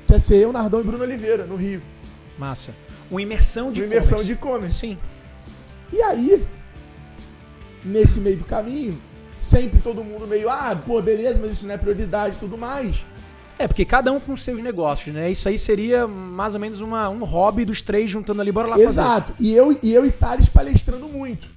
Que 0.07 0.15
ia 0.15 0.19
ser 0.19 0.37
eu, 0.37 0.53
Nardon 0.55 0.81
e 0.81 0.85
Bruno 0.85 1.05
Oliveira, 1.05 1.45
no 1.45 1.55
Rio. 1.55 1.83
Massa. 2.39 2.75
Uma 3.11 3.21
imersão 3.21 3.71
de 3.71 3.81
De 3.81 3.87
imersão 3.87 4.25
de 4.25 4.33
e-commerce. 4.33 4.79
Sim. 4.79 4.99
E 5.93 6.01
aí, 6.01 6.47
nesse 7.85 8.21
meio 8.21 8.39
do 8.39 8.45
caminho, 8.45 8.99
sempre 9.39 9.81
todo 9.83 10.03
mundo 10.03 10.27
meio, 10.27 10.49
ah, 10.49 10.75
pô, 10.75 11.03
beleza, 11.03 11.39
mas 11.43 11.53
isso 11.53 11.67
não 11.67 11.75
é 11.75 11.77
prioridade 11.77 12.37
e 12.37 12.39
tudo 12.39 12.57
mais. 12.57 13.07
É, 13.59 13.69
porque 13.69 13.85
cada 13.85 14.11
um 14.11 14.19
com 14.19 14.35
seus 14.35 14.59
negócios, 14.61 15.15
né? 15.15 15.31
Isso 15.31 15.49
aí 15.51 15.59
seria 15.59 16.07
mais 16.07 16.55
ou 16.55 16.61
menos 16.61 16.81
uma, 16.81 17.11
um 17.11 17.23
hobby 17.23 17.67
dos 17.67 17.83
três 17.83 18.11
juntando 18.11 18.41
ali. 18.41 18.51
Bora 18.51 18.69
lá 18.69 18.77
fazer. 18.77 18.87
Exato. 18.87 19.35
E 19.39 19.53
eu, 19.55 19.79
e 19.83 19.93
eu 19.93 20.07
e 20.07 20.11
Thales 20.11 20.49
palestrando 20.49 21.07
muito. 21.07 21.49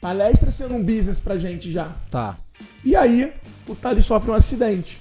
Palestra 0.00 0.52
sendo 0.52 0.74
um 0.74 0.82
business 0.82 1.18
pra 1.18 1.36
gente 1.36 1.70
já. 1.70 1.96
Tá. 2.10 2.36
E 2.84 2.94
aí, 2.96 3.32
o 3.66 3.74
Thales 3.74 4.04
sofre 4.04 4.30
um 4.30 4.34
acidente. 4.34 5.00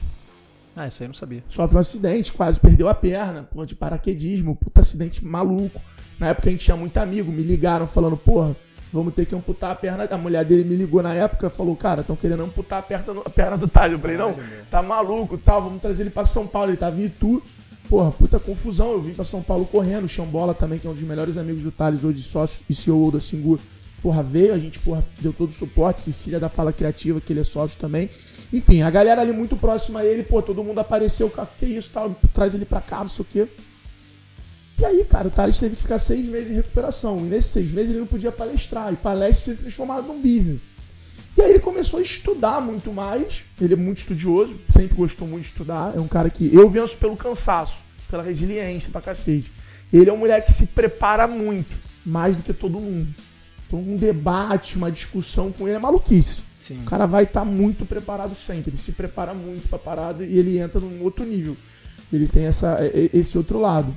Ah, 0.76 0.88
isso 0.88 1.02
aí 1.02 1.06
eu 1.06 1.10
não 1.10 1.16
sabia. 1.16 1.44
Sofre 1.48 1.78
um 1.78 1.80
acidente, 1.80 2.32
quase 2.32 2.60
perdeu 2.60 2.88
a 2.88 2.94
perna, 2.94 3.44
porra, 3.44 3.66
de 3.66 3.76
paraquedismo, 3.76 4.56
puta 4.56 4.82
acidente 4.82 5.26
maluco. 5.26 5.82
Na 6.20 6.28
época 6.28 6.50
a 6.50 6.52
gente 6.52 6.66
tinha 6.66 6.78
muito 6.78 6.98
amigo, 6.98 7.32
me 7.32 7.42
ligaram 7.42 7.88
falando, 7.88 8.16
porra, 8.16 8.56
vamos 8.92 9.14
ter 9.14 9.26
que 9.26 9.34
amputar 9.34 9.72
a 9.72 9.76
perna. 9.76 10.08
A 10.10 10.18
mulher 10.18 10.46
dele 10.46 10.64
me 10.64 10.76
ligou 10.76 11.02
na 11.02 11.14
época 11.14 11.50
falou, 11.50 11.76
cara, 11.76 12.02
estão 12.02 12.16
querendo 12.16 12.44
amputar 12.44 12.80
a 12.80 12.82
perna, 12.82 13.22
a 13.26 13.30
perna 13.30 13.58
do 13.58 13.68
Thales. 13.68 13.94
Eu 13.94 14.00
falei, 14.00 14.18
não, 14.18 14.36
tá 14.70 14.84
maluco, 14.84 15.38
tal, 15.38 15.64
vamos 15.64 15.82
trazer 15.82 16.04
ele 16.04 16.10
pra 16.12 16.26
São 16.26 16.46
Paulo. 16.46 16.70
Ele 16.70 16.78
tava 16.78 17.00
em 17.00 17.06
Itu. 17.06 17.42
Porra, 17.90 18.12
puta 18.12 18.40
confusão. 18.40 18.92
Eu 18.92 19.02
vim 19.02 19.14
pra 19.14 19.24
São 19.24 19.42
Paulo 19.42 19.66
correndo. 19.66 20.06
O 20.06 20.08
Xambola 20.08 20.54
também, 20.54 20.78
que 20.78 20.86
é 20.86 20.90
um 20.90 20.94
dos 20.94 21.04
melhores 21.04 21.38
amigos 21.38 21.64
do 21.64 21.72
Thales, 21.72 22.04
hoje 22.04 22.22
sócio 22.22 22.64
e 22.70 22.76
CEO 22.76 23.12
da 23.12 23.20
Singu. 23.20 23.60
Porra, 24.08 24.24
veio, 24.24 24.54
a 24.54 24.58
gente, 24.58 24.80
porra, 24.80 25.06
deu 25.20 25.34
todo 25.34 25.50
o 25.50 25.54
suporte. 25.54 26.00
Cecília 26.00 26.40
da 26.40 26.48
Fala 26.48 26.72
Criativa, 26.72 27.20
que 27.20 27.34
ele 27.34 27.42
é 27.42 27.44
sócio 27.44 27.78
também. 27.78 28.10
Enfim, 28.54 28.82
a 28.82 28.90
galera 28.90 29.20
ali 29.20 29.34
muito 29.34 29.58
próxima 29.58 30.00
a 30.00 30.06
ele, 30.06 30.24
pô, 30.24 30.42
todo 30.42 30.64
mundo 30.64 30.80
apareceu, 30.80 31.30
cara, 31.30 31.50
que 31.60 31.66
isso, 31.66 31.90
tal, 31.94 32.16
traz 32.34 32.56
ele 32.56 32.64
pra 32.64 32.80
cá, 32.80 33.00
não 33.00 33.10
sei 33.10 33.24
o 33.24 33.28
quê. 33.30 33.48
E 34.80 34.86
aí, 34.86 35.04
cara, 35.04 35.28
o 35.28 35.30
Thales 35.30 35.60
teve 35.60 35.76
que 35.76 35.82
ficar 35.82 36.00
seis 36.00 36.26
meses 36.26 36.52
em 36.52 36.54
recuperação. 36.54 37.20
E 37.20 37.24
nesses 37.24 37.52
seis 37.52 37.70
meses 37.70 37.90
ele 37.90 38.00
não 38.00 38.08
podia 38.08 38.32
palestrar. 38.32 38.94
E 38.94 38.96
palestra 38.96 39.54
se 39.54 39.60
transformado 39.60 40.08
num 40.08 40.22
business. 40.22 40.72
E 41.36 41.42
aí 41.42 41.50
ele 41.50 41.60
começou 41.60 42.00
a 42.00 42.02
estudar 42.02 42.62
muito 42.62 42.94
mais. 42.94 43.44
Ele 43.60 43.74
é 43.74 43.78
muito 43.78 43.98
estudioso, 43.98 44.58
sempre 44.70 44.96
gostou 44.96 45.28
muito 45.28 45.42
de 45.42 45.48
estudar. 45.48 45.98
É 45.98 46.00
um 46.00 46.08
cara 46.08 46.30
que 46.30 46.56
eu 46.56 46.70
venço 46.70 46.98
pelo 46.98 47.18
cansaço, 47.18 47.84
pela 48.10 48.24
resiliência 48.24 48.90
pra 48.90 49.02
cacete. 49.02 49.52
Ele 49.92 50.10
é 50.10 50.14
um 50.14 50.18
mulher 50.18 50.40
que 50.46 50.54
se 50.54 50.66
prepara 50.68 51.28
muito, 51.28 51.76
mais 52.06 52.38
do 52.38 52.44
que 52.44 52.54
todo 52.54 52.80
mundo. 52.80 53.14
Então, 53.68 53.80
um 53.80 53.98
debate, 53.98 54.78
uma 54.78 54.90
discussão 54.90 55.52
com 55.52 55.68
ele 55.68 55.76
é 55.76 55.80
maluquice. 55.80 56.42
Sim. 56.58 56.80
O 56.80 56.84
cara 56.86 57.06
vai 57.06 57.24
estar 57.24 57.44
muito 57.44 57.86
preparado 57.86 58.34
sempre. 58.34 58.72
Ele 58.72 58.78
se 58.78 58.94
prepara 58.94 59.34
muito 59.34 59.68
pra 59.68 59.78
parada 59.78 60.26
e 60.26 60.38
ele 60.38 60.58
entra 60.58 60.80
num 60.80 61.04
outro 61.04 61.26
nível. 61.26 61.56
Ele 62.12 62.28
tem 62.28 62.46
essa, 62.46 62.80
esse 63.14 63.38
outro 63.38 63.60
lado. 63.60 63.96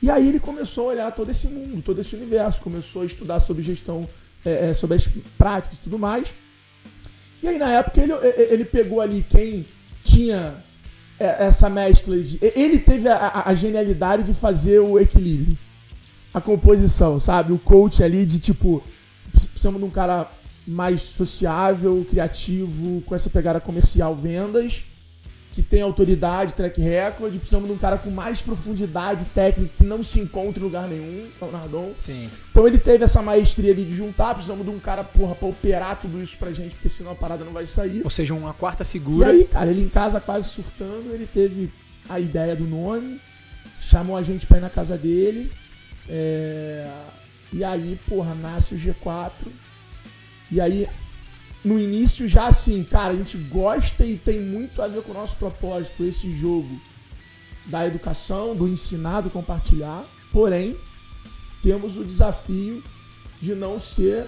E 0.00 0.10
aí 0.10 0.28
ele 0.28 0.38
começou 0.38 0.88
a 0.88 0.92
olhar 0.92 1.12
todo 1.12 1.30
esse 1.30 1.48
mundo, 1.48 1.82
todo 1.82 2.00
esse 2.00 2.14
universo, 2.14 2.60
começou 2.60 3.02
a 3.02 3.04
estudar 3.04 3.40
sobre 3.40 3.62
gestão, 3.62 4.08
é, 4.44 4.70
é, 4.70 4.74
sobre 4.74 4.96
as 4.96 5.08
práticas 5.36 5.78
e 5.78 5.80
tudo 5.80 5.98
mais. 5.98 6.34
E 7.42 7.48
aí 7.48 7.58
na 7.58 7.70
época 7.72 8.00
ele, 8.00 8.12
ele 8.50 8.64
pegou 8.64 9.00
ali 9.00 9.24
quem 9.28 9.66
tinha 10.02 10.62
é, 11.18 11.46
essa 11.46 11.68
mescla 11.68 12.18
de. 12.18 12.38
Ele 12.40 12.78
teve 12.78 13.08
a, 13.08 13.44
a 13.46 13.54
genialidade 13.54 14.22
de 14.22 14.34
fazer 14.34 14.78
o 14.80 14.98
equilíbrio. 14.98 15.56
A 16.34 16.40
composição, 16.40 17.18
sabe? 17.20 17.52
O 17.52 17.58
coach 17.58 18.02
ali 18.02 18.26
de 18.26 18.38
tipo. 18.40 18.82
Precisamos 19.32 19.80
de 19.80 19.86
um 19.86 19.90
cara 19.90 20.30
mais 20.66 21.02
sociável, 21.02 22.04
criativo, 22.08 23.02
com 23.02 23.14
essa 23.14 23.30
pegada 23.30 23.60
comercial, 23.60 24.14
vendas 24.14 24.84
que 25.54 25.62
tem 25.62 25.82
autoridade, 25.82 26.52
track 26.52 26.80
record, 26.80 27.32
precisamos 27.36 27.68
de 27.68 27.72
um 27.74 27.78
cara 27.78 27.96
com 27.96 28.10
mais 28.10 28.42
profundidade 28.42 29.24
técnica 29.26 29.70
que 29.76 29.84
não 29.84 30.02
se 30.02 30.18
encontra 30.18 30.58
em 30.60 30.64
lugar 30.64 30.88
nenhum, 30.88 31.28
que 31.28 31.44
é 31.44 31.46
o 31.46 31.52
Nardon. 31.52 31.92
Sim. 31.96 32.28
Então 32.50 32.66
ele 32.66 32.76
teve 32.76 33.04
essa 33.04 33.22
maestria 33.22 33.70
ali 33.70 33.84
de 33.84 33.94
juntar, 33.94 34.34
precisamos 34.34 34.64
de 34.66 34.72
um 34.72 34.80
cara, 34.80 35.04
porra, 35.04 35.36
pra 35.36 35.46
operar 35.46 35.96
tudo 35.96 36.20
isso 36.20 36.36
pra 36.38 36.50
gente, 36.50 36.74
porque 36.74 36.88
senão 36.88 37.12
a 37.12 37.14
parada 37.14 37.44
não 37.44 37.52
vai 37.52 37.66
sair. 37.66 38.00
Ou 38.02 38.10
seja, 38.10 38.34
uma 38.34 38.52
quarta 38.52 38.82
E 38.82 38.86
figura. 38.86 39.30
aí, 39.30 39.44
cara, 39.44 39.70
ele 39.70 39.82
em 39.84 39.88
casa 39.88 40.20
quase 40.20 40.48
surtando, 40.48 41.14
ele 41.14 41.24
teve 41.26 41.72
a 42.08 42.18
ideia 42.18 42.56
do 42.56 42.64
nome, 42.66 43.20
chamou 43.78 44.16
a 44.16 44.22
gente 44.22 44.48
pra 44.48 44.58
ir 44.58 44.60
na 44.60 44.70
casa 44.70 44.98
dele, 44.98 45.52
é, 46.08 46.90
e 47.52 47.62
aí, 47.62 47.98
porra, 48.08 48.34
nasce 48.34 48.74
o 48.74 48.78
G4, 48.78 49.46
e 50.50 50.60
aí 50.60 50.88
no 51.64 51.80
início 51.80 52.28
já 52.28 52.46
assim, 52.46 52.84
cara, 52.84 53.12
a 53.12 53.16
gente 53.16 53.38
gosta 53.38 54.04
e 54.04 54.18
tem 54.18 54.38
muito 54.38 54.82
a 54.82 54.86
ver 54.86 55.02
com 55.02 55.12
o 55.12 55.14
nosso 55.14 55.36
propósito, 55.36 56.04
esse 56.04 56.30
jogo 56.32 56.78
da 57.66 57.86
educação, 57.86 58.54
do 58.54 58.68
ensinar, 58.68 59.22
do 59.22 59.30
compartilhar. 59.30 60.04
Porém, 60.30 60.76
temos 61.62 61.96
o 61.96 62.04
desafio 62.04 62.84
de 63.40 63.54
não 63.54 63.80
ser 63.80 64.26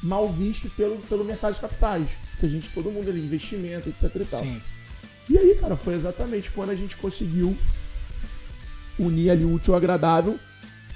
mal 0.00 0.30
visto 0.30 0.70
pelo, 0.70 0.98
pelo 0.98 1.24
mercado 1.24 1.54
de 1.54 1.60
capitais. 1.60 2.10
Porque 2.30 2.46
a 2.46 2.48
gente, 2.48 2.70
todo 2.70 2.90
mundo 2.90 3.10
ali, 3.10 3.20
investimento, 3.20 3.88
etc 3.88 4.14
e 4.14 4.24
tal. 4.24 4.40
Sim. 4.40 4.62
E 5.28 5.38
aí, 5.38 5.56
cara, 5.56 5.76
foi 5.76 5.94
exatamente 5.94 6.50
quando 6.50 6.70
a 6.70 6.74
gente 6.74 6.96
conseguiu 6.96 7.56
unir 8.98 9.30
ali 9.30 9.44
o 9.44 9.54
útil 9.54 9.74
ao 9.74 9.78
agradável. 9.78 10.38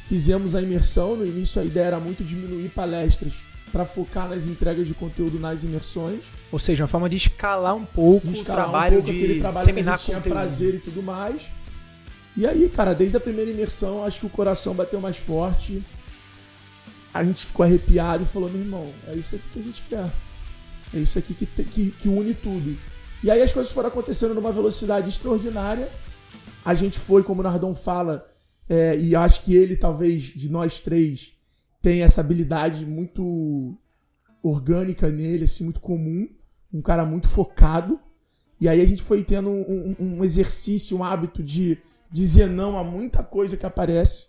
Fizemos 0.06 0.54
a 0.54 0.62
imersão. 0.62 1.16
No 1.16 1.26
início 1.26 1.60
a 1.60 1.64
ideia 1.64 1.86
era 1.86 2.00
muito 2.00 2.22
diminuir 2.22 2.68
palestras 2.68 3.32
para 3.72 3.84
focar 3.84 4.28
nas 4.28 4.46
entregas 4.46 4.86
de 4.86 4.94
conteúdo 4.94 5.38
nas 5.40 5.64
imersões. 5.64 6.26
Ou 6.52 6.58
seja, 6.60 6.84
uma 6.84 6.88
forma 6.88 7.08
de 7.08 7.16
escalar 7.16 7.74
um 7.74 7.84
pouco 7.84 8.28
de 8.28 8.32
o 8.32 8.36
escalar 8.36 8.64
trabalho 8.64 8.98
um 8.98 9.02
pouco 9.02 9.12
de 9.12 9.24
aquele 9.24 9.40
trabalho 9.40 9.66
disseminar 9.66 9.98
que 9.98 10.12
a 10.12 10.14
gente 10.14 10.22
tinha 10.22 10.34
prazer 10.34 10.74
e 10.76 10.78
tudo 10.78 11.02
mais. 11.02 11.42
E 12.36 12.46
aí, 12.46 12.68
cara, 12.68 12.94
desde 12.94 13.16
a 13.16 13.20
primeira 13.20 13.50
imersão, 13.50 14.04
acho 14.04 14.20
que 14.20 14.26
o 14.26 14.30
coração 14.30 14.74
bateu 14.74 15.00
mais 15.00 15.16
forte. 15.16 15.82
A 17.12 17.24
gente 17.24 17.44
ficou 17.44 17.64
arrepiado 17.64 18.22
e 18.22 18.26
falou, 18.26 18.48
meu 18.48 18.60
irmão, 18.60 18.92
é 19.08 19.14
isso 19.14 19.34
aqui 19.34 19.44
que 19.52 19.58
a 19.58 19.62
gente 19.62 19.82
quer. 19.82 20.12
É 20.94 20.98
isso 20.98 21.18
aqui 21.18 21.34
que, 21.34 21.46
que, 21.46 21.90
que 21.90 22.08
une 22.08 22.32
tudo. 22.32 22.78
E 23.24 23.30
aí 23.30 23.42
as 23.42 23.52
coisas 23.52 23.72
foram 23.72 23.88
acontecendo 23.88 24.34
numa 24.34 24.52
velocidade 24.52 25.08
extraordinária. 25.08 25.88
A 26.64 26.74
gente 26.74 26.98
foi, 26.98 27.24
como 27.24 27.40
o 27.40 27.44
Nardon 27.44 27.74
fala, 27.74 28.24
é, 28.68 28.98
e 28.98 29.14
acho 29.14 29.42
que 29.44 29.54
ele, 29.54 29.76
talvez, 29.76 30.22
de 30.22 30.50
nós 30.50 30.80
três, 30.80 31.32
tem 31.80 32.02
essa 32.02 32.20
habilidade 32.20 32.84
muito 32.84 33.78
orgânica 34.42 35.08
nele, 35.08 35.44
assim, 35.44 35.64
muito 35.64 35.80
comum. 35.80 36.28
Um 36.72 36.82
cara 36.82 37.04
muito 37.04 37.28
focado. 37.28 37.98
E 38.60 38.68
aí 38.68 38.80
a 38.80 38.86
gente 38.86 39.02
foi 39.02 39.22
tendo 39.22 39.50
um, 39.50 39.94
um- 39.98 40.24
exercício, 40.24 40.96
um 40.96 41.04
hábito 41.04 41.42
de 41.42 41.78
dizer 42.10 42.48
não 42.48 42.78
a 42.78 42.84
muita 42.84 43.22
coisa 43.22 43.56
que 43.56 43.66
aparece 43.66 44.28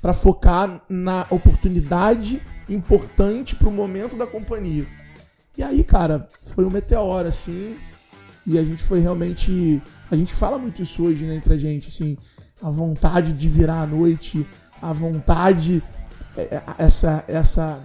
para 0.00 0.12
focar 0.12 0.84
na 0.88 1.26
oportunidade 1.30 2.42
importante 2.68 3.54
pro 3.56 3.70
momento 3.70 4.16
da 4.16 4.26
companhia. 4.26 4.86
E 5.56 5.62
aí, 5.62 5.82
cara, 5.84 6.28
foi 6.40 6.64
um 6.64 6.70
meteoro, 6.70 7.28
assim, 7.28 7.76
e 8.46 8.58
a 8.58 8.62
gente 8.64 8.82
foi 8.82 9.00
realmente. 9.00 9.82
A 10.10 10.16
gente 10.16 10.34
fala 10.34 10.58
muito 10.58 10.82
isso 10.82 11.02
hoje, 11.04 11.26
né, 11.26 11.34
entre 11.36 11.52
a 11.54 11.56
gente, 11.56 11.88
assim, 11.88 12.16
a 12.62 12.70
vontade 12.70 13.32
de 13.32 13.48
virar 13.48 13.82
à 13.82 13.86
noite, 13.86 14.46
a 14.80 14.92
vontade, 14.92 15.82
é, 16.36 16.42
é, 16.42 16.62
essa, 16.78 17.24
essa 17.26 17.80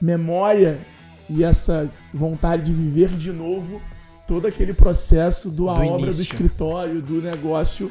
memória 0.00 0.80
e 1.28 1.44
essa 1.44 1.90
vontade 2.12 2.64
de 2.64 2.72
viver 2.72 3.08
de 3.08 3.32
novo 3.32 3.80
todo 4.26 4.46
aquele 4.46 4.72
processo 4.72 5.50
do 5.50 5.68
a 5.68 5.74
Do 5.74 5.80
obra 5.80 5.96
do 5.96 6.04
início. 6.06 6.22
escritório, 6.22 7.02
do 7.02 7.20
negócio, 7.20 7.90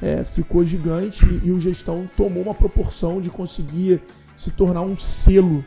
é, 0.00 0.24
ficou 0.24 0.64
gigante 0.64 1.24
e, 1.24 1.48
e 1.48 1.50
o 1.52 1.58
gestão 1.58 2.08
tomou 2.16 2.42
uma 2.42 2.54
proporção 2.54 3.20
de 3.20 3.30
conseguir 3.30 4.02
se 4.36 4.50
tornar 4.50 4.82
um 4.82 4.96
selo, 4.96 5.64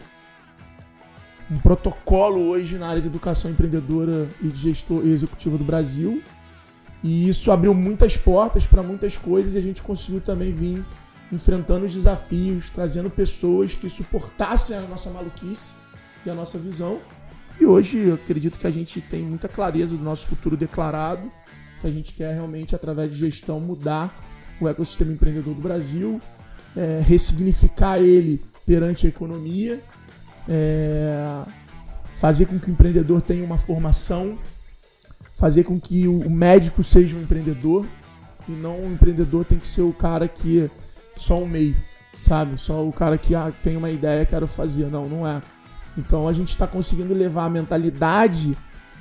um 1.49 1.57
protocolo 1.57 2.41
hoje 2.41 2.77
na 2.77 2.87
área 2.87 3.01
de 3.01 3.07
educação 3.07 3.49
empreendedora 3.49 4.29
e 4.41 4.47
de 4.47 4.59
gestor 4.59 5.05
e 5.05 5.11
executiva 5.11 5.57
do 5.57 5.63
Brasil. 5.63 6.21
E 7.03 7.29
isso 7.29 7.51
abriu 7.51 7.73
muitas 7.73 8.17
portas 8.17 8.67
para 8.67 8.83
muitas 8.83 9.17
coisas 9.17 9.55
e 9.55 9.57
a 9.57 9.61
gente 9.61 9.81
conseguiu 9.81 10.19
também 10.19 10.51
vir 10.51 10.85
enfrentando 11.31 11.85
os 11.85 11.93
desafios, 11.93 12.69
trazendo 12.69 13.09
pessoas 13.09 13.73
que 13.73 13.89
suportassem 13.89 14.77
a 14.77 14.81
nossa 14.81 15.09
maluquice 15.09 15.73
e 16.25 16.29
a 16.29 16.33
nossa 16.33 16.57
visão. 16.57 16.99
E 17.59 17.65
hoje 17.65 17.97
eu 17.97 18.15
acredito 18.15 18.57
que 18.57 18.67
a 18.67 18.71
gente 18.71 19.01
tem 19.01 19.21
muita 19.21 19.47
clareza 19.47 19.95
do 19.95 20.03
nosso 20.03 20.25
futuro 20.27 20.57
declarado, 20.57 21.31
que 21.79 21.87
a 21.87 21.91
gente 21.91 22.13
quer 22.13 22.33
realmente, 22.33 22.75
através 22.75 23.11
de 23.11 23.19
gestão, 23.19 23.59
mudar 23.59 24.13
o 24.59 24.67
ecossistema 24.67 25.13
empreendedor 25.13 25.53
do 25.53 25.61
Brasil, 25.61 26.21
é, 26.75 27.01
ressignificar 27.05 27.99
ele 27.99 28.41
perante 28.65 29.05
a 29.05 29.09
economia, 29.09 29.81
é, 30.47 31.43
fazer 32.15 32.45
com 32.45 32.59
que 32.59 32.69
o 32.69 32.71
empreendedor 32.71 33.21
tenha 33.21 33.43
uma 33.43 33.57
formação, 33.57 34.37
fazer 35.39 35.63
com 35.63 35.79
que 35.79 36.05
o 36.05 36.29
médico 36.29 36.83
seja 36.83 37.15
um 37.15 37.21
empreendedor 37.21 37.85
e 38.45 38.51
não 38.51 38.77
o 38.77 38.91
empreendedor 38.91 39.45
tem 39.45 39.57
que 39.57 39.65
ser 39.65 39.83
o 39.83 39.93
cara 39.93 40.27
que 40.27 40.63
é 40.63 40.69
só 41.15 41.39
um 41.41 41.47
meio, 41.47 41.77
sabe? 42.21 42.57
Só 42.57 42.85
o 42.85 42.91
cara 42.91 43.17
que 43.17 43.33
ah, 43.33 43.49
tem 43.63 43.77
uma 43.77 43.89
ideia, 43.89 44.25
quero 44.25 44.45
fazer. 44.47 44.87
Não, 44.87 45.07
não 45.07 45.25
é. 45.25 45.41
Então 45.97 46.27
a 46.27 46.33
gente 46.33 46.49
está 46.49 46.67
conseguindo 46.67 47.13
levar 47.13 47.45
a 47.45 47.49
mentalidade 47.49 48.57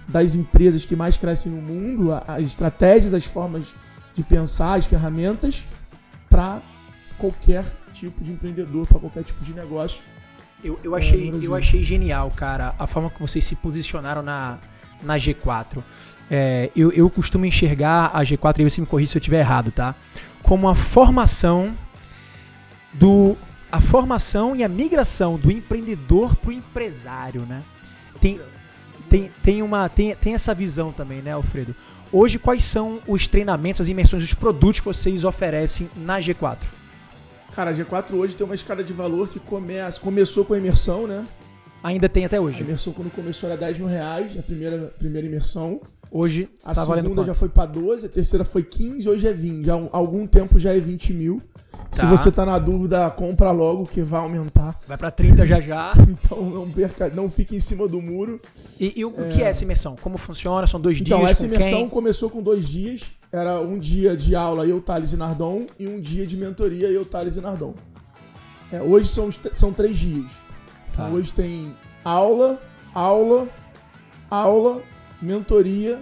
das 0.06 0.36
empresas 0.36 0.84
que 0.84 0.94
mais 0.94 1.16
crescem 1.16 1.50
no 1.50 1.60
mundo, 1.60 2.12
as 2.26 2.44
estratégias, 2.44 3.12
as 3.12 3.24
formas 3.26 3.74
de 4.14 4.22
pensar, 4.22 4.74
as 4.74 4.86
ferramentas 4.86 5.64
para 6.30 6.62
qualquer 7.18 7.64
tipo 7.92 8.22
de 8.22 8.30
empreendedor, 8.30 8.86
para 8.86 9.00
qualquer 9.00 9.24
tipo 9.24 9.42
de 9.42 9.52
negócio. 9.52 10.02
Eu, 10.62 10.78
eu, 10.84 10.94
É, 10.94 10.98
achei, 10.98 11.30
Brasil. 11.30 11.50
eu 11.50 11.54
achei 11.54 11.82
genial, 11.84 12.30
cara, 12.30 12.74
a 12.78 12.86
forma 12.86 13.10
que 13.10 13.20
vocês 13.20 13.44
se 13.44 13.56
posicionaram 13.56 14.22
na, 14.22 14.58
na 15.02 15.16
G4. 15.16 15.82
É, 16.30 16.70
eu, 16.76 16.92
eu 16.92 17.08
costumo 17.08 17.46
enxergar 17.46 18.10
a 18.12 18.22
G4, 18.22 18.60
e 18.60 18.64
você 18.70 18.80
me 18.80 18.86
corrija 18.86 19.12
se 19.12 19.18
eu 19.18 19.20
estiver 19.20 19.40
errado, 19.40 19.70
tá? 19.70 19.94
Como 20.42 20.68
a 20.68 20.74
formação 20.74 21.76
do 22.92 23.36
a 23.70 23.80
formação 23.80 24.56
e 24.56 24.64
a 24.64 24.68
migração 24.68 25.36
do 25.36 25.50
empreendedor 25.50 26.34
pro 26.36 26.50
empresário, 26.50 27.42
né? 27.42 27.62
Tem, 28.18 28.40
tem, 29.08 29.30
tem, 29.42 29.62
uma, 29.62 29.88
tem, 29.88 30.14
tem 30.16 30.34
essa 30.34 30.54
visão 30.54 30.90
também, 30.90 31.20
né, 31.20 31.32
Alfredo? 31.32 31.74
Hoje, 32.10 32.38
quais 32.38 32.64
são 32.64 33.00
os 33.06 33.26
treinamentos, 33.26 33.82
as 33.82 33.88
imersões, 33.88 34.22
os 34.22 34.32
produtos 34.32 34.80
que 34.80 34.86
vocês 34.86 35.24
oferecem 35.24 35.90
na 35.94 36.18
G4? 36.18 36.62
Cara, 37.54 37.70
a 37.70 37.74
G4 37.74 38.14
hoje 38.14 38.34
tem 38.34 38.46
uma 38.46 38.54
escala 38.54 38.82
de 38.82 38.92
valor 38.92 39.28
que 39.28 39.38
começa, 39.38 40.00
começou 40.00 40.44
com 40.44 40.54
a 40.54 40.58
imersão, 40.58 41.06
né? 41.06 41.26
Ainda 41.82 42.08
tem 42.08 42.24
até 42.24 42.38
A 42.38 42.40
hoje. 42.40 42.60
imersão 42.62 42.92
quando 42.92 43.10
começou 43.10 43.48
era 43.48 43.58
10 43.58 43.78
mil 43.78 43.86
reais, 43.86 44.36
a 44.38 44.42
primeira, 44.42 44.94
primeira 44.98 45.26
imersão. 45.26 45.80
Hoje 46.10 46.48
A 46.64 46.74
tá 46.74 46.84
segunda 46.86 47.24
já 47.24 47.34
foi 47.34 47.48
pra 47.48 47.66
12, 47.66 48.06
a 48.06 48.08
terceira 48.08 48.44
foi 48.44 48.62
15, 48.62 49.08
hoje 49.08 49.26
é 49.26 49.32
20. 49.32 49.64
Já 49.66 49.74
algum 49.92 50.26
tempo 50.26 50.58
já 50.58 50.72
é 50.74 50.80
20 50.80 51.12
mil. 51.12 51.42
Se 51.92 52.00
Tá. 52.00 52.10
você 52.10 52.30
tá 52.30 52.44
na 52.44 52.58
dúvida, 52.58 53.08
compra 53.10 53.50
logo 53.50 53.86
que 53.86 54.02
vai 54.02 54.20
aumentar. 54.20 54.76
Vai 54.86 54.96
pra 54.98 55.10
30 55.10 55.46
já 55.46 55.60
já. 55.60 55.92
Então 56.08 56.42
não 56.50 56.70
perca, 56.70 57.08
não 57.08 57.30
fique 57.30 57.56
em 57.56 57.60
cima 57.60 57.86
do 57.88 58.00
muro. 58.00 58.40
E, 58.80 58.92
e 59.00 59.04
o, 59.04 59.08
o 59.08 59.28
que 59.30 59.42
é 59.42 59.46
essa 59.48 59.64
imersão? 59.64 59.96
Como 60.00 60.18
funciona? 60.18 60.66
São 60.66 60.80
dois 60.80 61.00
Então, 61.00 61.18
dias 61.18 61.30
essa 61.30 61.46
com 61.48 61.54
imersão 61.54 61.78
quem? 61.80 61.88
começou 61.88 62.28
com 62.30 62.42
dois 62.42 62.68
dias. 62.68 63.12
Era 63.30 63.60
um 63.60 63.78
dia 63.78 64.16
de 64.16 64.34
aula 64.34 64.66
eu, 64.66 64.80
Thales 64.80 65.12
e 65.12 65.16
Nardon, 65.16 65.66
e 65.78 65.86
um 65.86 66.00
dia 66.00 66.26
de 66.26 66.36
mentoria 66.36 66.88
eu, 66.88 67.04
Thales 67.04 67.36
e 67.36 67.40
Nardon. 67.42 67.74
É, 68.72 68.80
hoje 68.82 69.08
são, 69.08 69.28
são 69.54 69.72
três 69.72 69.96
dias. 69.98 70.32
Então, 70.90 71.06
Tá. 71.06 71.10
hoje 71.10 71.32
tem 71.32 71.74
aula, 72.04 72.58
aula, 72.94 73.48
aula, 74.30 74.82
mentoria 75.20 75.98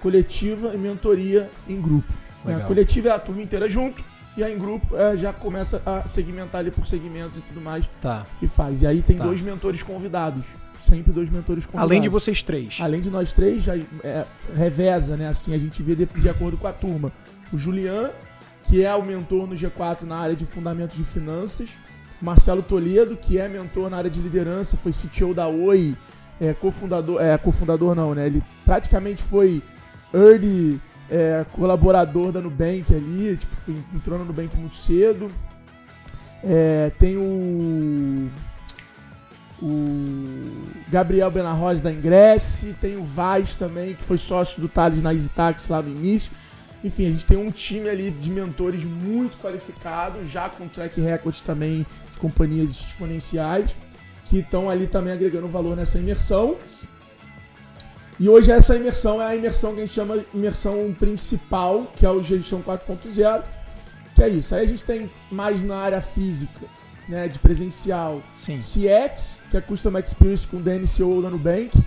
coletiva 0.00 0.72
e 0.74 0.78
mentoria 0.78 1.50
em 1.68 1.80
grupo. 1.80 2.12
né? 2.44 2.54
A 2.56 2.60
coletiva 2.60 3.08
é 3.08 3.12
a 3.12 3.18
turma 3.18 3.42
inteira 3.42 3.68
junto, 3.68 4.04
e 4.36 4.44
a 4.44 4.50
em 4.50 4.58
grupo 4.58 4.94
é, 4.96 5.16
já 5.16 5.32
começa 5.32 5.80
a 5.84 6.06
segmentar 6.06 6.60
ali 6.60 6.70
por 6.70 6.86
segmentos 6.86 7.38
e 7.38 7.42
tudo 7.42 7.60
mais, 7.60 7.88
Tá. 8.02 8.26
e 8.40 8.46
faz. 8.46 8.82
E 8.82 8.86
aí 8.86 9.02
tem 9.02 9.16
Tá. 9.16 9.24
dois 9.24 9.40
mentores 9.42 9.82
convidados. 9.82 10.46
Sempre 10.80 11.10
dois 11.12 11.30
mentores 11.30 11.64
convidados. 11.66 11.90
Além 11.90 12.02
de 12.02 12.08
vocês 12.08 12.42
três. 12.42 12.76
Além 12.80 13.00
de 13.00 13.10
nós 13.10 13.32
três, 13.32 13.62
já 13.64 13.74
é, 14.04 14.24
reveza, 14.54 15.16
né? 15.16 15.26
Assim, 15.26 15.54
a 15.54 15.58
gente 15.58 15.82
vê 15.82 15.96
de, 15.96 16.04
de 16.06 16.28
acordo 16.28 16.56
com 16.58 16.66
a 16.66 16.72
turma. 16.72 17.10
O 17.52 17.56
Julian, 17.56 18.10
que 18.64 18.84
é 18.84 18.94
o 18.94 19.02
mentor 19.02 19.46
no 19.48 19.54
G4 19.56 20.02
na 20.02 20.16
área 20.18 20.36
de 20.36 20.44
fundamentos 20.44 20.96
de 20.96 21.02
finanças. 21.04 21.76
Marcelo 22.20 22.62
Toledo, 22.62 23.16
que 23.16 23.38
é 23.38 23.48
mentor 23.48 23.90
na 23.90 23.96
área 23.96 24.10
de 24.10 24.20
liderança, 24.20 24.76
foi 24.76 24.92
CTO 24.92 25.34
da 25.34 25.48
Oi, 25.48 25.96
é, 26.40 26.52
cofundador, 26.54 27.20
é, 27.20 27.36
cofundador 27.38 27.94
não, 27.94 28.14
né? 28.14 28.26
Ele 28.26 28.42
praticamente 28.64 29.22
foi 29.22 29.62
early 30.12 30.80
é, 31.10 31.44
colaborador 31.52 32.32
da 32.32 32.40
Nubank 32.40 32.94
ali, 32.94 33.36
tipo, 33.36 33.56
foi, 33.56 33.74
entrou 33.94 34.18
na 34.18 34.24
Nubank 34.24 34.56
muito 34.56 34.74
cedo. 34.74 35.30
É, 36.42 36.90
tem 36.98 37.16
o 37.16 38.28
o 39.60 40.66
Gabriel 40.88 41.30
Benarroz 41.30 41.80
da 41.80 41.90
Ingresse, 41.90 42.76
tem 42.80 42.96
o 42.96 43.04
Vaz 43.04 43.56
também, 43.56 43.94
que 43.94 44.04
foi 44.04 44.18
sócio 44.18 44.60
do 44.60 44.68
Thales 44.68 45.02
na 45.02 45.14
Easy 45.14 45.30
Taxi 45.30 45.70
lá 45.70 45.80
no 45.80 45.88
início. 45.88 46.30
Enfim, 46.84 47.08
a 47.08 47.10
gente 47.10 47.24
tem 47.24 47.38
um 47.38 47.50
time 47.50 47.88
ali 47.88 48.10
de 48.10 48.30
mentores 48.30 48.84
muito 48.84 49.38
qualificados, 49.38 50.30
já 50.30 50.48
com 50.48 50.68
track 50.68 51.00
record 51.00 51.40
também 51.40 51.86
de 52.12 52.18
companhias 52.18 52.70
exponenciais, 52.70 53.74
que 54.28 54.38
estão 54.38 54.68
ali 54.68 54.86
também 54.86 55.12
agregando 55.12 55.48
valor 55.48 55.76
nessa 55.76 55.98
imersão. 55.98 56.56
E 58.18 58.28
hoje 58.28 58.50
essa 58.50 58.74
imersão 58.74 59.20
é 59.20 59.26
a 59.26 59.36
imersão 59.36 59.74
que 59.74 59.80
a 59.82 59.84
gente 59.84 59.92
chama 59.94 60.18
de 60.18 60.26
imersão 60.32 60.94
principal, 60.98 61.92
que 61.94 62.06
é 62.06 62.10
o 62.10 62.22
Gestão 62.22 62.62
4.0, 62.62 63.42
que 64.14 64.22
é 64.22 64.28
isso. 64.28 64.54
Aí 64.54 64.64
a 64.64 64.68
gente 64.68 64.82
tem 64.82 65.10
mais 65.30 65.62
na 65.62 65.76
área 65.76 66.00
física, 66.00 66.60
né, 67.06 67.28
de 67.28 67.38
presencial, 67.38 68.22
Sim. 68.34 68.58
CX, 68.58 69.40
que 69.50 69.56
é 69.56 69.60
Custom 69.60 69.98
Experience 69.98 70.46
com 70.48 70.56
o 70.56 70.60
Dennis 70.60 70.90
CEO 70.92 71.20
da 71.22 71.28
Nubank, 71.28 71.78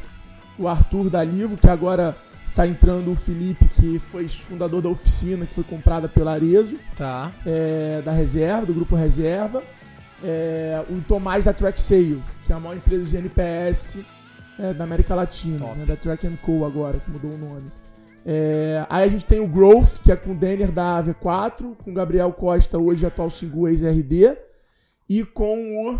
o 0.57 0.67
Arthur 0.67 1.09
da 1.09 1.23
Livo, 1.23 1.57
que 1.57 1.67
agora 1.67 2.15
tá 2.55 2.67
entrando 2.67 3.11
o 3.11 3.15
Felipe, 3.15 3.67
que 3.69 3.97
foi 3.99 4.27
fundador 4.27 4.81
da 4.81 4.89
oficina, 4.89 5.45
que 5.45 5.53
foi 5.55 5.63
comprada 5.63 6.07
pela 6.07 6.33
Arezo, 6.33 6.77
Tá. 6.95 7.31
é, 7.45 8.01
da 8.03 8.11
Reserva, 8.11 8.65
do 8.67 8.73
Grupo 8.73 8.95
Reserva, 8.95 9.63
é, 10.23 10.83
o 10.89 11.01
Tomás 11.01 11.45
da 11.45 11.53
Track 11.53 11.79
Sale, 11.79 12.23
que 12.45 12.51
é 12.51 12.55
a 12.55 12.59
maior 12.59 12.75
empresa 12.75 13.09
de 13.09 13.17
NPS 13.17 13.99
é, 14.59 14.73
da 14.73 14.83
América 14.83 15.15
Latina, 15.15 15.73
né, 15.75 15.85
da 15.85 15.95
Track 15.95 16.27
Co 16.41 16.65
agora, 16.65 16.99
que 16.99 17.09
mudou 17.09 17.31
o 17.31 17.37
nome. 17.37 17.71
É, 18.25 18.85
aí 18.89 19.03
a 19.03 19.07
gente 19.07 19.25
tem 19.25 19.39
o 19.39 19.47
Growth, 19.47 19.99
que 20.03 20.11
é 20.11 20.15
com 20.15 20.31
o 20.31 20.35
Denner 20.35 20.71
da 20.71 21.01
V4, 21.01 21.75
com 21.77 21.91
o 21.91 21.93
Gabriel 21.93 22.31
Costa, 22.33 22.77
hoje 22.77 23.05
atual 23.05 23.29
Singu 23.29 23.67
ex-RD, 23.67 24.37
e 25.07 25.23
com 25.23 25.87
o 25.87 25.99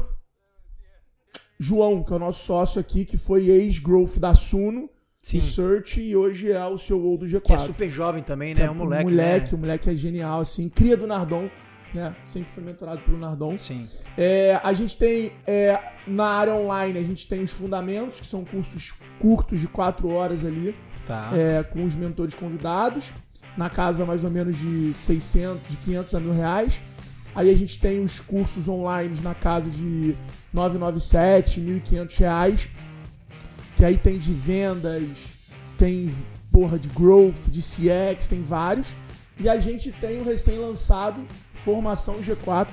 João, 1.59 2.03
que 2.03 2.13
é 2.13 2.15
o 2.15 2.19
nosso 2.19 2.45
sócio 2.45 2.79
aqui, 2.79 3.05
que 3.05 3.17
foi 3.17 3.47
ex-Growth 3.47 4.19
da 4.19 4.33
Suno, 4.33 4.89
Sim. 5.21 5.39
do 5.39 5.43
Search, 5.43 6.01
e 6.01 6.15
hoje 6.15 6.51
é 6.51 6.65
o 6.65 6.77
CEO 6.77 7.17
do 7.17 7.25
G4. 7.25 7.41
Que 7.41 7.53
é 7.53 7.57
super 7.57 7.89
jovem 7.89 8.23
também, 8.23 8.53
né? 8.53 8.63
É 8.63 8.71
um 8.71 8.75
moleque. 8.75 9.03
moleque, 9.05 9.51
né? 9.51 9.57
o 9.57 9.57
moleque 9.57 9.89
é 9.89 9.95
genial, 9.95 10.41
assim. 10.41 10.69
Cria 10.69 10.95
do 10.95 11.07
Nardon, 11.07 11.49
né? 11.93 12.15
Sempre 12.23 12.51
foi 12.51 12.63
mentorado 12.63 13.01
pelo 13.01 13.17
Nardon. 13.17 13.57
Sim. 13.57 13.87
É, 14.17 14.59
a 14.63 14.73
gente 14.73 14.97
tem, 14.97 15.31
é, 15.47 15.79
na 16.07 16.25
área 16.25 16.53
online, 16.55 16.97
a 16.99 17.03
gente 17.03 17.27
tem 17.27 17.41
os 17.41 17.51
fundamentos, 17.51 18.19
que 18.19 18.27
são 18.27 18.43
cursos 18.45 18.93
curtos 19.19 19.59
de 19.59 19.67
4 19.67 20.07
horas 20.09 20.45
ali, 20.45 20.75
Tá. 21.07 21.31
é, 21.33 21.63
com 21.63 21.83
os 21.83 21.95
mentores 21.95 22.33
convidados, 22.35 23.13
na 23.57 23.69
casa 23.69 24.05
mais 24.05 24.23
ou 24.23 24.29
menos 24.29 24.57
de 24.57 24.93
600, 24.93 25.67
de 25.67 25.77
500 25.77 26.15
a 26.15 26.19
mil 26.19 26.33
reais. 26.33 26.79
Aí 27.35 27.49
a 27.49 27.55
gente 27.55 27.79
tem 27.79 28.03
os 28.03 28.19
cursos 28.19 28.67
online 28.67 29.15
na 29.21 29.33
casa 29.33 29.69
de 29.69 30.15
997, 30.53 31.59
1.500 31.61 32.17
reais, 32.17 32.69
que 33.75 33.85
aí 33.85 33.97
tem 33.97 34.17
de 34.17 34.33
vendas, 34.33 35.03
tem 35.77 36.13
porra 36.51 36.77
de 36.77 36.87
growth, 36.89 37.47
de 37.49 37.61
CX, 37.61 38.27
tem 38.27 38.41
vários. 38.41 38.93
E 39.39 39.47
a 39.47 39.57
gente 39.59 39.91
tem 39.91 40.19
o 40.19 40.23
recém-lançado 40.23 41.25
Formação 41.63 42.19
G4, 42.19 42.67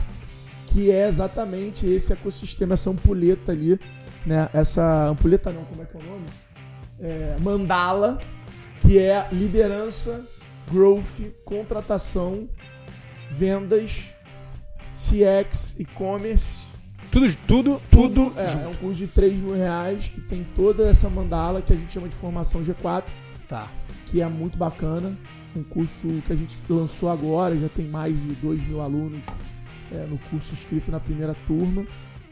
que 0.69 0.91
é 0.91 1.07
exatamente 1.09 1.87
esse 1.87 2.13
ecossistema, 2.13 2.75
essa 2.75 2.91
ampulheta 2.91 3.53
ali, 3.53 3.79
né? 4.25 4.49
Essa 4.53 5.09
ampulheta 5.09 5.51
não, 5.53 5.65
como 5.65 5.83
é 5.83 5.85
que 5.87 5.97
é 5.97 6.01
o 6.01 6.03
nome? 6.05 6.27
É, 6.99 7.37
mandala, 7.41 8.19
que 8.81 8.99
é 8.99 9.27
liderança, 9.33 10.25
growth, 10.71 11.23
contratação, 11.45 12.49
vendas, 13.31 14.11
CX, 14.97 15.77
e-commerce, 15.79 16.67
Tudo, 17.11 17.37
tudo, 17.47 17.83
tudo. 17.91 18.33
É, 18.37 18.65
é 18.65 18.69
um 18.69 18.75
curso 18.75 18.99
de 18.99 19.07
3 19.07 19.41
mil 19.41 19.55
reais 19.55 20.09
que 20.09 20.21
tem 20.21 20.45
toda 20.57 20.89
essa 20.89 21.09
mandala 21.09 21.61
que 21.63 21.73
a 21.73 21.77
gente 21.77 21.93
chama 21.93 22.09
de 22.09 22.15
formação 22.15 22.63
G4, 22.63 23.05
Tá. 23.49 23.69
que 24.07 24.21
é 24.21 24.27
muito 24.29 24.59
bacana. 24.59 25.17
Um 25.57 25.63
curso 25.63 26.07
que 26.27 26.33
a 26.33 26.37
gente 26.37 26.55
lançou 26.69 27.09
agora, 27.09 27.57
já 27.57 27.69
tem 27.69 27.87
mais 27.87 28.15
de 28.21 28.33
2 28.35 28.67
mil 28.69 28.81
alunos 28.81 29.25
é, 29.93 30.07
no 30.09 30.19
curso 30.31 30.53
inscrito 30.53 30.91
na 30.91 31.01
primeira 31.01 31.35
turma. 31.47 31.85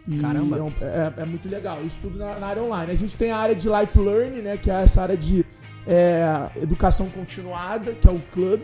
E 0.06 0.18
Caramba. 0.18 0.58
É, 0.58 0.62
um- 0.62 0.72
é- 0.82 1.12
é 1.18 1.24
muito 1.24 1.48
legal. 1.48 1.78
Isso 1.86 1.98
tudo 2.02 2.18
na, 2.18 2.38
na 2.38 2.46
área 2.48 2.62
online. 2.62 2.92
A 2.92 2.96
gente 2.96 3.16
tem 3.16 3.30
a 3.30 3.38
área 3.38 3.54
de 3.54 3.68
Life 3.68 3.98
Learning, 3.98 4.42
né? 4.42 4.56
Que 4.58 4.70
é 4.70 4.82
essa 4.82 5.00
área 5.02 5.16
de 5.16 5.44
é, 5.86 6.50
educação 6.62 7.08
continuada, 7.10 7.92
que 7.92 8.06
é 8.08 8.10
o 8.10 8.18
Club, 8.32 8.60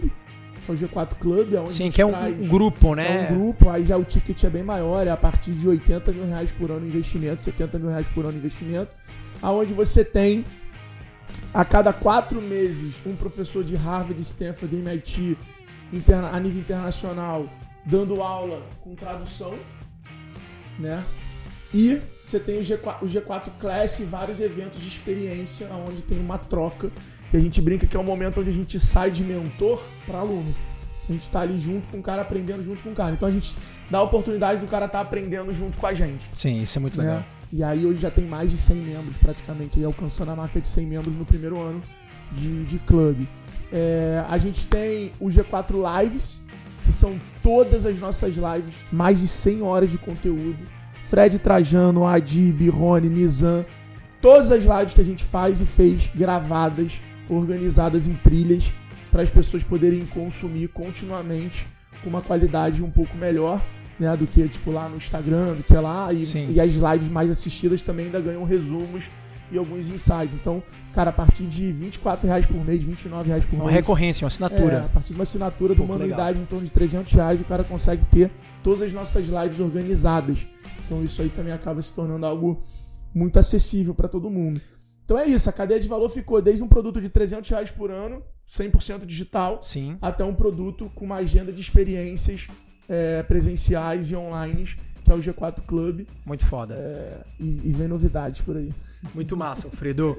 que 0.65 0.71
é 0.71 0.73
o 0.73 0.77
G4 0.77 1.15
Club, 1.19 1.55
é 1.55 1.61
onde 1.61 1.75
Sim, 1.75 1.91
que 1.91 2.01
é 2.01 2.07
um, 2.07 2.15
um 2.15 2.49
grupo, 2.49 2.95
né? 2.95 3.29
é 3.29 3.33
um 3.33 3.37
grupo, 3.37 3.69
aí 3.69 3.85
já 3.85 3.97
o 3.99 4.05
ticket 4.05 4.43
é 4.45 4.49
bem 4.51 4.63
maior, 4.63 5.07
é 5.07 5.11
a 5.11 5.17
partir 5.17 5.53
de 5.53 5.69
80 5.69 6.13
mil 6.13 6.27
reais 6.27 6.51
por 6.53 6.71
ano 6.71 6.87
investimento, 6.87 7.43
70 7.43 7.79
mil 7.79 7.89
reais 7.91 8.07
por 8.09 8.25
ano 8.25 8.39
investimento, 8.39 8.91
aonde 9.43 9.73
você 9.75 10.03
tem 10.05 10.45
a 11.53 11.65
cada 11.65 11.93
quatro 11.93 12.41
meses 12.41 12.97
um 13.05 13.15
professor 13.17 13.65
de 13.65 13.77
Harvard, 13.77 14.21
Stanford, 14.23 14.75
MIT, 14.77 15.37
interna- 15.93 16.31
a 16.31 16.39
nível 16.41 16.61
internacional, 16.61 17.47
dando 17.85 18.23
aula 18.23 18.63
com 18.81 18.95
tradução, 18.95 19.55
né? 20.79 21.05
E 21.73 22.01
você 22.25 22.41
tem 22.41 22.59
o 22.59 22.63
G4, 22.63 22.97
o 23.03 23.07
G4 23.07 23.51
Class 23.61 24.01
e 24.01 24.05
vários 24.05 24.41
eventos 24.41 24.81
de 24.81 24.89
experiência, 24.89 25.69
onde 25.89 26.03
tem 26.03 26.19
uma 26.19 26.37
troca. 26.39 26.91
E 27.33 27.37
a 27.37 27.41
gente 27.41 27.61
brinca 27.61 27.87
que 27.87 27.97
é 27.97 28.01
o 28.01 28.05
momento 28.05 28.41
onde 28.41 28.51
a 28.51 28.53
gente 28.53 28.79
sai 28.81 29.11
de 29.11 29.23
mentor 29.23 29.81
para 30.05 30.19
aluno. 30.19 30.53
A 31.11 31.13
gente 31.13 31.29
tá 31.29 31.41
ali 31.41 31.59
junto 31.59 31.89
com 31.89 31.99
o 31.99 32.03
cara, 32.03 32.23
aprendendo 32.23 32.63
junto 32.63 32.81
com 32.83 32.91
o 32.91 32.95
cara. 32.95 33.13
Então 33.13 33.29
a 33.29 33.33
gente 33.33 33.57
dá 33.91 33.99
a 33.99 34.03
oportunidade 34.03 34.61
do 34.61 34.67
cara 34.69 34.87
estar 34.87 35.01
aprendendo 35.01 35.53
junto 35.53 35.77
com 35.77 35.87
a 35.87 35.93
gente. 35.93 36.25
Sim, 36.35 36.63
isso 36.63 36.79
é 36.79 36.81
muito 36.81 36.99
legal. 36.99 37.17
Né? 37.17 37.25
E 37.53 37.65
aí 37.65 37.85
hoje 37.85 38.01
já 38.01 38.11
tem 38.11 38.27
mais 38.27 38.51
de 38.51 38.57
100 38.57 38.77
membros 38.77 39.17
praticamente, 39.17 39.77
aí 39.77 39.85
alcançando 39.85 40.31
a 40.31 40.37
marca 40.37 40.61
de 40.61 40.69
100 40.69 40.87
membros 40.87 41.17
no 41.17 41.25
primeiro 41.25 41.61
ano 41.61 41.83
de, 42.31 42.65
de 42.65 42.79
clube. 42.79 43.29
É, 43.73 44.25
a 44.29 44.39
gente 44.39 44.67
tem 44.69 45.13
o 45.19 45.27
G4 45.27 46.03
Lives, 46.03 46.41
que 46.85 46.93
são 46.93 47.21
todas 47.43 47.85
as 47.85 47.99
nossas 47.99 48.37
lives, 48.37 48.85
mais 48.93 49.21
de 49.21 49.27
100 49.27 49.63
horas 49.63 49.91
de 49.91 49.99
conteúdo. 49.99 50.59
Fred 51.03 51.41
Trajano, 51.41 52.07
Adib, 52.07 52.69
Rony, 52.69 53.09
Nizam, 53.09 53.67
todas 54.21 54.53
as 54.53 54.63
lives 54.63 54.95
que 54.95 55.01
a 55.01 55.05
gente 55.05 55.25
faz 55.25 55.61
e 55.61 55.67
fez 55.67 56.09
gravadas, 56.15 57.01
organizadas 57.29 58.07
em 58.07 58.15
trilhas, 58.15 58.73
para 59.11 59.23
as 59.23 59.31
pessoas 59.31 59.63
poderem 59.65 60.05
consumir 60.07 60.69
continuamente 60.69 61.67
com 62.03 62.11
uma 62.11 62.23
qualidade 62.23 62.83
um 62.83 62.91
pouco 62.91 63.17
melhor. 63.17 63.61
né, 63.99 64.17
do 64.17 64.27
que 64.27 64.49
tipo 64.49 64.71
lá 64.71 64.89
no 64.89 64.97
Instagram, 64.97 65.57
do 65.57 65.63
que 65.63 65.75
lá 65.75 66.11
e, 66.11 66.25
Sim. 66.25 66.47
e 66.51 66.59
as 66.59 66.73
lives 66.73 67.11
mais 67.11 67.29
assistidas 67.29 67.83
também 67.83 68.07
ainda 68.07 68.19
ganham 68.19 68.43
resumos 68.45 69.11
e 69.53 69.59
alguns 69.59 69.91
insights. 69.91 70.33
Então, 70.33 70.63
cara, 70.95 71.11
a 71.11 71.13
partir 71.13 71.43
de 71.45 71.71
24 71.71 72.27
reais 72.27 72.47
por 72.47 72.65
mês, 72.65 72.83
29 72.83 73.29
reais 73.29 73.45
por 73.45 73.57
Uma 73.57 73.65
mês, 73.67 73.75
recorrência, 73.77 74.25
uma 74.25 74.29
é, 74.29 74.33
assinatura. 74.33 74.85
a 74.87 74.89
partir 74.89 75.09
de 75.09 75.15
uma 75.17 75.25
assinatura 75.25 75.75
de 75.75 75.81
Pô, 75.81 75.85
uma 75.85 75.97
que 75.97 76.03
legal. 76.05 76.19
anuidade 76.19 76.41
em 76.43 76.47
torno 76.47 76.65
de 76.65 76.71
300 76.73 77.13
reais, 77.13 77.41
o 77.43 77.45
cara 77.45 77.63
consegue 77.63 78.03
ter 78.07 78.31
todas 78.65 78.81
as 78.81 78.93
nossas 78.95 79.27
lives 79.27 79.61
organizadas. 79.61 80.47
Então 80.87 81.05
isso 81.05 81.21
aí 81.21 81.29
também 81.29 81.53
acaba 81.53 81.83
se 81.83 81.93
tornando 81.93 82.25
algo 82.25 82.59
muito 83.15 83.39
acessível 83.39 83.93
para 83.95 84.09
todo 84.09 84.31
mundo. 84.31 84.63
Então 85.11 85.19
é 85.19 85.27
isso, 85.27 85.51
a 85.51 85.53
cadeia 85.53 85.81
de 85.81 85.89
valor 85.89 86.09
ficou 86.09 86.41
desde 86.41 86.63
um 86.63 86.69
produto 86.69 87.01
de 87.01 87.09
300 87.09 87.51
reais 87.51 87.69
por 87.69 87.91
ano, 87.91 88.23
100% 88.49 89.05
digital, 89.05 89.59
Sim. 89.61 89.99
até 90.01 90.25
um 90.25 90.33
produto 90.33 90.89
com 90.95 91.05
uma 91.05 91.17
agenda 91.17 91.51
de 91.53 91.61
experiências 91.61 92.47
é, 92.89 93.21
presenciais 93.25 94.13
e 94.13 94.15
online, 94.15 94.63
que 95.05 95.11
é 95.11 95.15
o 95.15 95.19
G4 95.19 95.63
Club, 95.67 96.07
Muito 96.25 96.47
foda. 96.47 96.75
é, 96.77 97.25
e, 97.41 97.61
e 97.65 97.73
vem 97.73 97.89
novidades 97.89 98.41
por 98.41 98.57
aí. 98.57 98.73
Muito 99.13 99.37
massa, 99.37 99.67
Alfredo. 99.67 100.17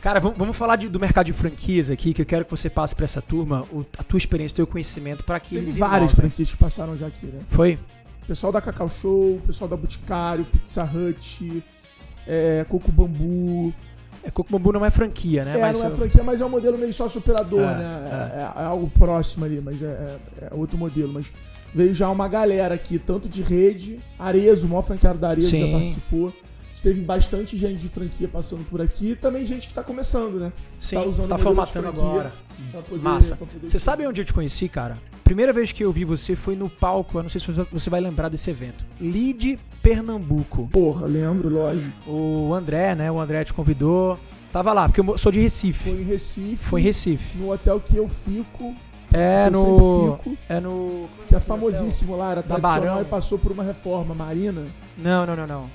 Cara, 0.00 0.18
vamos, 0.18 0.36
vamos 0.36 0.56
falar 0.56 0.74
de- 0.74 0.88
do 0.88 0.98
mercado 0.98 1.26
de 1.26 1.32
franquias 1.32 1.88
aqui, 1.88 2.12
que 2.12 2.22
eu 2.22 2.26
quero 2.26 2.44
que 2.44 2.50
você 2.50 2.68
passe 2.68 2.96
pra 2.96 3.04
essa 3.04 3.22
turma 3.22 3.62
o- 3.72 3.86
a 3.96 4.02
tua 4.02 4.18
experiência, 4.18 4.54
o 4.54 4.56
teu 4.56 4.66
conhecimento, 4.66 5.22
para 5.22 5.38
que 5.38 5.50
Teve 5.50 5.60
eles 5.66 5.76
várias 5.78 6.10
inovem. 6.10 6.30
franquias 6.30 6.50
que 6.50 6.56
passaram 6.56 6.96
já 6.96 7.06
aqui, 7.06 7.26
né? 7.26 7.42
Foi? 7.50 7.78
Pessoal 8.26 8.52
da 8.52 8.60
Cacau 8.60 8.88
Show, 8.90 9.40
pessoal 9.46 9.70
da 9.70 9.76
Boticário, 9.76 10.44
Pizza 10.46 10.82
Hut, 10.82 11.62
é, 12.26 12.66
Coco 12.68 12.90
Bambu. 12.90 13.72
É, 14.24 14.30
Bambu 14.50 14.72
não 14.72 14.84
é 14.84 14.90
franquia, 14.90 15.44
né? 15.44 15.58
É, 15.58 15.60
Mas 15.60 15.78
não 15.78 15.86
é 15.86 15.90
franquia, 15.90 16.22
mas 16.22 16.40
é 16.40 16.46
um 16.46 16.48
modelo 16.48 16.78
meio 16.78 16.92
sócio-operador, 16.92 17.60
É, 17.62 17.74
né? 17.74 18.30
É, 18.56 18.60
é 18.62 18.64
algo 18.64 18.88
próximo 18.90 19.44
ali, 19.44 19.60
mas 19.60 19.82
é, 19.82 19.86
é- 19.86 20.18
é 20.44 20.48
outro 20.54 20.78
modelo. 20.78 21.12
Mas 21.12 21.32
veio 21.74 21.92
já 21.92 22.08
uma 22.08 22.28
galera 22.28 22.74
aqui, 22.74 22.98
tanto 22.98 23.28
de 23.28 23.42
rede, 23.42 23.98
Arezo, 24.18 24.66
o 24.66 24.70
maior 24.70 24.82
franqueado 24.82 25.18
da 25.18 25.28
Arezo 25.30 25.48
Sim. 25.50 25.66
já 25.66 25.72
participou. 25.78 26.32
Teve 26.80 27.00
bastante 27.02 27.56
gente 27.56 27.78
de 27.80 27.88
franquia 27.88 28.26
passando 28.26 28.64
por 28.64 28.80
aqui 28.80 29.10
e 29.10 29.14
também 29.16 29.46
gente 29.46 29.68
que 29.68 29.74
tá 29.74 29.84
começando, 29.84 30.40
né? 30.40 30.52
Sim, 30.80 30.96
tá 30.96 31.02
usando 31.04 31.28
tá 31.28 31.38
formatando 31.38 31.86
agora. 31.88 32.32
Poder- 32.88 33.02
Massa. 33.02 33.38
Você 33.62 33.78
sabe 33.78 34.06
onde 34.06 34.20
eu 34.20 34.24
te 34.24 34.32
conheci, 34.32 34.68
cara? 34.68 34.98
Primeira 35.22 35.52
vez 35.52 35.70
que 35.70 35.84
eu 35.84 35.92
vi 35.92 36.04
você 36.04 36.34
foi 36.34 36.56
no 36.56 36.68
palco, 36.68 37.18
eu 37.18 37.22
não 37.22 37.30
sei 37.30 37.40
se 37.40 37.46
você 37.70 37.88
vai 37.88 38.00
lembrar 38.00 38.28
desse 38.28 38.50
evento. 38.50 38.84
Lead 39.00 39.58
Pernambuco. 39.80 40.68
Porra, 40.72 41.06
lembro, 41.06 41.48
lógico. 41.48 41.92
O 42.10 42.52
André, 42.54 42.94
né? 42.94 43.10
O 43.12 43.20
André 43.20 43.44
te 43.44 43.52
convidou. 43.54 44.18
Tava 44.52 44.72
lá, 44.72 44.88
porque 44.88 45.00
eu 45.00 45.16
sou 45.18 45.30
de 45.30 45.40
Recife. 45.40 45.90
Foi 45.90 46.00
em 46.00 46.04
Recife. 46.04 46.56
Foi 46.56 46.80
em 46.80 46.84
Recife. 46.84 47.38
No 47.38 47.50
hotel 47.52 47.80
que 47.80 47.96
eu 47.96 48.08
fico, 48.08 48.74
É 49.12 49.46
eu 49.46 49.50
no. 49.50 49.60
sempre 49.60 50.30
fico, 50.30 50.38
É 50.48 50.60
no. 50.60 51.08
que 51.28 51.34
é 51.34 51.40
famosíssimo 51.40 52.16
lá, 52.16 52.32
era 52.32 52.42
Da 52.42 52.48
tradicional 52.56 52.80
Barão. 52.96 53.02
e 53.02 53.04
passou 53.04 53.38
por 53.38 53.52
uma 53.52 53.62
reforma 53.62 54.14
marina. 54.14 54.64
Não, 54.96 55.26
não, 55.26 55.36
não, 55.36 55.46
não. 55.46 55.70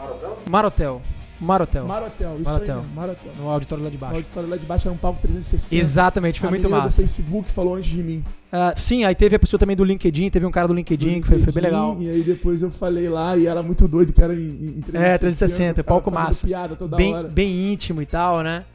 Marotel. 0.50 1.02
Marotel. 1.40 1.86
Marotel, 1.86 2.34
isso 2.34 2.44
Marotel. 2.46 2.76
aí 2.78 2.82
mesmo, 2.82 2.96
Marotel. 2.96 3.32
No 3.38 3.50
auditório 3.52 3.84
lá 3.84 3.90
de 3.92 3.96
O 3.96 4.00
baixo. 4.00 4.16
auditório 4.16 4.50
lá 4.50 4.58
de 4.58 4.66
baixo 4.66 4.88
era 4.88 4.96
um 4.96 4.98
palco 4.98 5.22
360. 5.22 5.76
Exatamente, 5.76 6.40
foi 6.40 6.48
a 6.48 6.50
muito 6.50 6.68
massa. 6.68 6.88
do 6.88 6.94
Facebook 6.94 7.52
falou 7.52 7.76
antes 7.76 7.92
de 7.92 8.02
mim. 8.02 8.24
Ah, 8.52 8.74
sim, 8.76 9.04
aí 9.04 9.14
teve 9.14 9.36
a 9.36 9.40
pessoa 9.40 9.60
também 9.60 9.76
do 9.76 9.84
LinkedIn, 9.84 10.32
teve 10.32 10.48
um 10.48 10.52
cara 10.52 10.68
do 10.68 10.74
LinkedIn, 10.74 11.22
que 11.22 11.28
foi, 11.28 11.40
foi 11.44 11.54
bem 11.54 11.64
legal. 11.66 11.96
E 12.00 12.10
aí 12.10 12.24
depois 12.24 12.64
eu 12.64 12.72
falei 12.72 13.08
lá 13.08 13.38
e 13.38 13.46
era 13.46 13.62
muito 13.62 13.88
doido 13.88 14.14
que 14.14 14.24
era 14.24 14.34
em, 14.34 14.40
em 14.78 14.82
360. 14.82 14.98
É, 14.98 15.18
360, 15.20 15.76
ficava 15.84 15.84
palco 16.02 16.12
massa. 16.12 16.48
piada 16.48 16.76
toda 16.76 16.98
Bem, 16.98 17.14
hora. 17.14 17.28
bem 17.28 17.72
íntimo 17.72 18.02
e 18.02 18.06
tal, 18.08 18.42
né? 18.42 18.66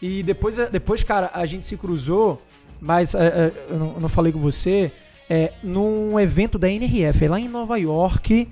E 0.00 0.22
depois, 0.22 0.56
depois, 0.70 1.02
cara, 1.02 1.30
a 1.34 1.44
gente 1.44 1.66
se 1.66 1.76
cruzou, 1.76 2.40
mas 2.80 3.14
é, 3.14 3.26
é, 3.26 3.52
eu, 3.70 3.78
não, 3.78 3.94
eu 3.94 4.00
não 4.00 4.08
falei 4.08 4.32
com 4.32 4.38
você, 4.40 4.90
é, 5.28 5.52
num 5.62 6.18
evento 6.20 6.58
da 6.58 6.68
NRF, 6.70 7.28
lá 7.28 7.38
em 7.40 7.48
Nova 7.48 7.76
York, 7.78 8.48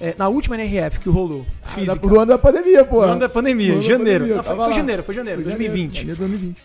é, 0.00 0.14
na 0.16 0.28
última 0.28 0.54
NRF 0.56 1.00
que 1.00 1.08
rolou, 1.08 1.44
Ah, 1.62 1.68
física. 1.70 1.96
da- 1.96 2.06
no 2.08 2.16
ano 2.20 2.26
da 2.26 2.38
pandemia, 2.38 2.84
pô. 2.84 3.02
No 3.06 3.12
ano 3.12 3.20
da 3.20 3.28
pandemia, 3.28 3.68
No 3.68 3.72
ano 3.74 3.82
da 3.82 3.88
janeiro. 3.88 4.20
pandemia, 4.24 4.36
Não, 4.36 4.42
foi, 4.44 4.56
foi 4.64 4.72
janeiro, 4.74 5.02
foi 5.02 5.14
janeiro, 5.14 5.42
2020. 5.42 5.96
Janeiro, 5.96 6.18
2020. 6.18 6.56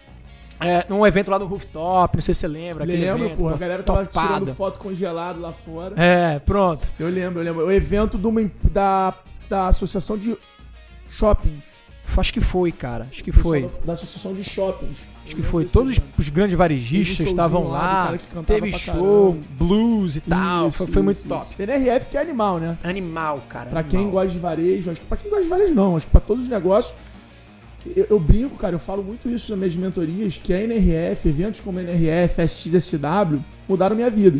É, 0.59 0.85
num 0.87 1.05
evento 1.05 1.29
lá 1.29 1.37
no 1.39 1.45
rooftop, 1.45 2.15
não 2.15 2.21
sei 2.21 2.33
se 2.33 2.41
você 2.41 2.47
lembra. 2.47 2.85
Lembro, 2.85 3.25
evento, 3.25 3.37
pô. 3.37 3.49
A 3.49 3.57
galera 3.57 3.83
tava 3.83 4.05
topado. 4.05 4.27
tirando 4.45 4.55
foto 4.55 4.79
congelado 4.79 5.41
lá 5.41 5.51
fora. 5.51 5.93
É, 5.97 6.39
pronto. 6.39 6.89
Eu 6.97 7.09
lembro, 7.09 7.41
eu 7.41 7.43
lembro. 7.43 7.65
O 7.65 7.71
evento 7.71 8.17
de 8.17 8.27
uma, 8.27 8.49
da, 8.71 9.13
da 9.49 9.67
Associação 9.67 10.17
de 10.17 10.37
Shoppings. 11.09 11.65
Acho 12.15 12.33
que 12.33 12.41
foi, 12.41 12.71
cara. 12.71 13.07
Acho 13.11 13.23
que 13.23 13.31
foi. 13.31 13.63
Da, 13.63 13.69
da 13.85 13.93
Associação 13.93 14.33
de 14.33 14.43
Shoppings. 14.43 15.07
Acho 15.23 15.31
Eu 15.31 15.35
que 15.37 15.41
foi. 15.41 15.65
Todos 15.65 15.93
os, 15.93 16.01
os 16.17 16.29
grandes 16.29 16.55
varejistas 16.55 17.17
Teve 17.17 17.29
um 17.29 17.31
estavam 17.31 17.67
lá 17.67 18.11
lá. 18.11 18.43
Teve 18.45 18.71
show, 18.73 19.33
caramba. 19.33 19.47
blues 19.57 20.15
e 20.15 20.21
tal. 20.21 20.67
Isso, 20.67 20.77
foi, 20.77 20.87
foi 20.87 21.01
muito 21.01 21.17
isso, 21.19 21.27
top. 21.27 21.45
isso. 21.51 21.61
NRF 21.61 22.07
que 22.07 22.17
é 22.17 22.21
animal, 22.21 22.59
né? 22.59 22.77
Animal, 22.83 23.43
cara. 23.49 23.69
Pra 23.69 23.79
animal. 23.79 24.03
quem 24.03 24.11
gosta 24.11 24.29
de 24.29 24.39
varejo, 24.39 24.91
acho 24.91 25.01
que 25.01 25.07
pra 25.07 25.17
quem 25.17 25.29
gosta 25.29 25.43
de 25.43 25.49
varejo 25.49 25.73
não, 25.73 25.95
acho 25.95 26.05
que 26.05 26.11
pra 26.11 26.21
todos 26.21 26.43
os 26.43 26.49
negócios. 26.49 26.95
Eu, 27.95 28.07
eu 28.11 28.19
brinco, 28.19 28.55
cara, 28.57 28.75
eu 28.75 28.79
falo 28.79 29.03
muito 29.03 29.27
isso 29.29 29.51
nas 29.51 29.59
minhas 29.59 29.75
mentorias, 29.75 30.37
que 30.37 30.53
a 30.53 30.61
NRF, 30.61 31.27
eventos 31.27 31.59
como 31.59 31.79
a 31.79 31.81
NRF, 31.81 32.41
SXSW, 32.41 33.43
mudaram 33.67 33.95
minha 33.95 34.09
vida. 34.09 34.39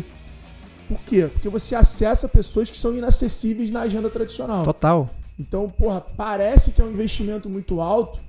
Por 0.88 0.98
quê? 1.00 1.28
Porque 1.32 1.48
você 1.48 1.74
acessa 1.74 2.28
pessoas 2.28 2.70
que 2.70 2.76
são 2.76 2.94
inacessíveis 2.94 3.70
na 3.70 3.80
agenda 3.82 4.08
tradicional. 4.08 4.64
Total. 4.64 5.10
Então, 5.38 5.68
porra, 5.68 6.00
parece 6.00 6.70
que 6.70 6.80
é 6.80 6.84
um 6.84 6.90
investimento 6.90 7.48
muito 7.50 7.80
alto, 7.80 8.20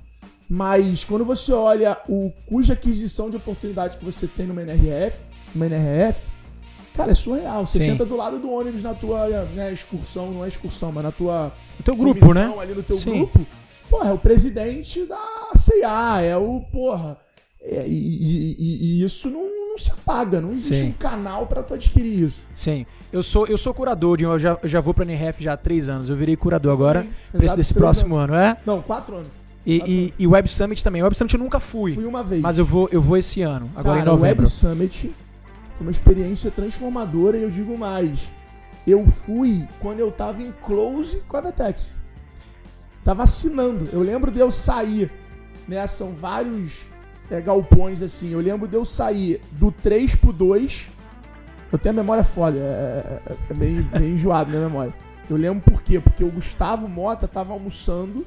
mas 0.48 1.04
quando 1.04 1.24
você 1.24 1.52
olha 1.52 1.96
o 2.08 2.32
custo 2.46 2.66
de 2.66 2.72
aquisição 2.72 3.30
de 3.30 3.36
oportunidades 3.36 3.96
que 3.96 4.04
você 4.04 4.26
tem 4.26 4.46
numa 4.46 4.62
NRF, 4.62 5.24
numa 5.54 5.66
NRF, 5.66 6.28
cara, 6.94 7.12
é 7.12 7.14
surreal. 7.14 7.66
Você 7.66 7.78
Sim. 7.78 7.86
senta 7.86 8.04
do 8.04 8.16
lado 8.16 8.38
do 8.38 8.50
ônibus 8.50 8.82
na 8.82 8.94
tua 8.94 9.28
né, 9.54 9.72
excursão, 9.72 10.32
não 10.32 10.44
é 10.44 10.48
excursão, 10.48 10.90
mas 10.90 11.04
na 11.04 11.12
tua 11.12 11.52
O 11.78 11.82
teu 11.82 11.96
grupo, 11.96 12.34
né? 12.34 12.52
ali 12.60 12.74
no 12.74 12.82
teu 12.82 12.98
Sim. 12.98 13.10
grupo, 13.18 13.46
porra, 13.88 14.10
é 14.10 14.12
o 14.12 14.18
presidente 14.18 15.04
da 15.04 15.52
CIA, 15.54 16.22
é 16.22 16.36
o, 16.36 16.60
porra, 16.72 17.18
é, 17.68 17.86
e, 17.88 18.56
e- 18.58 19.04
isso 19.04 19.28
não, 19.30 19.42
não 19.70 19.78
se 19.78 19.92
paga, 20.04 20.40
não 20.40 20.52
existe 20.52 20.76
Sim. 20.84 20.88
um 20.88 20.92
canal 20.92 21.46
pra 21.46 21.62
tu 21.62 21.74
adquirir 21.74 22.24
isso. 22.24 22.44
Sim. 22.54 22.86
Eu 23.12 23.22
sou, 23.22 23.46
eu 23.46 23.56
sou 23.58 23.72
curador, 23.74 24.16
de, 24.16 24.24
eu 24.24 24.38
já, 24.38 24.58
já 24.64 24.80
vou 24.80 24.92
pra 24.94 25.04
NRF 25.04 25.42
já 25.44 25.52
há 25.52 25.56
três 25.56 25.88
anos. 25.88 26.08
Eu 26.08 26.16
virei 26.16 26.36
curador 26.36 26.72
agora, 26.72 27.02
Sim, 27.02 27.08
pra 27.08 27.38
esse 27.38 27.44
exato, 27.46 27.56
desse 27.58 27.74
próximo 27.74 28.16
ano, 28.16 28.34
é? 28.34 28.56
Não, 28.66 28.80
quatro 28.82 29.16
anos. 29.16 29.28
E, 29.64 29.78
Quatro 29.78 29.92
e, 29.92 30.14
e 30.18 30.26
Web 30.26 30.48
Summit 30.48 30.84
também. 30.84 31.02
Web 31.02 31.16
Summit 31.16 31.34
eu 31.34 31.40
nunca 31.40 31.58
fui. 31.58 31.92
Fui 31.92 32.04
uma 32.06 32.22
vez. 32.22 32.40
Mas 32.40 32.56
eu 32.58 32.64
vou, 32.64 32.88
eu 32.92 33.02
vou 33.02 33.16
esse 33.16 33.42
ano, 33.42 33.68
agora 33.74 33.98
Cara, 33.98 34.00
em 34.00 34.02
o 34.02 34.16
novembro. 34.16 34.42
Web 34.42 34.50
Summit 34.50 35.14
foi 35.74 35.86
uma 35.86 35.90
experiência 35.90 36.50
transformadora 36.50 37.36
e 37.36 37.42
eu 37.42 37.50
digo 37.50 37.76
mais. 37.76 38.28
Eu 38.86 39.04
fui 39.06 39.66
quando 39.80 39.98
eu 39.98 40.10
tava 40.12 40.40
em 40.42 40.52
close 40.62 41.18
com 41.26 41.36
a 41.36 41.40
Vetex. 41.40 41.94
Tava 43.02 43.24
assinando. 43.24 43.88
Eu 43.92 44.00
lembro 44.00 44.30
de 44.30 44.38
eu 44.38 44.50
sair, 44.50 45.10
né? 45.66 45.84
São 45.86 46.12
vários 46.14 46.86
é, 47.30 47.40
galpões 47.40 48.02
assim. 48.02 48.30
Eu 48.32 48.40
lembro 48.40 48.66
de 48.68 48.76
eu 48.76 48.84
sair 48.84 49.40
do 49.52 49.70
3 49.70 50.14
pro 50.16 50.32
2. 50.32 50.88
Eu 51.72 51.78
tenho 51.78 51.94
a 51.94 51.96
memória 51.96 52.22
foda, 52.22 52.58
é, 52.58 53.20
é, 53.28 53.32
é 53.50 53.54
bem, 53.54 53.82
bem 53.82 54.10
enjoado 54.14 54.50
minha 54.50 54.62
memória. 54.62 54.94
Eu 55.28 55.36
lembro 55.36 55.60
por 55.72 55.82
quê? 55.82 55.98
Porque 55.98 56.22
o 56.22 56.30
Gustavo 56.30 56.88
Mota 56.88 57.26
tava 57.26 57.52
almoçando 57.52 58.24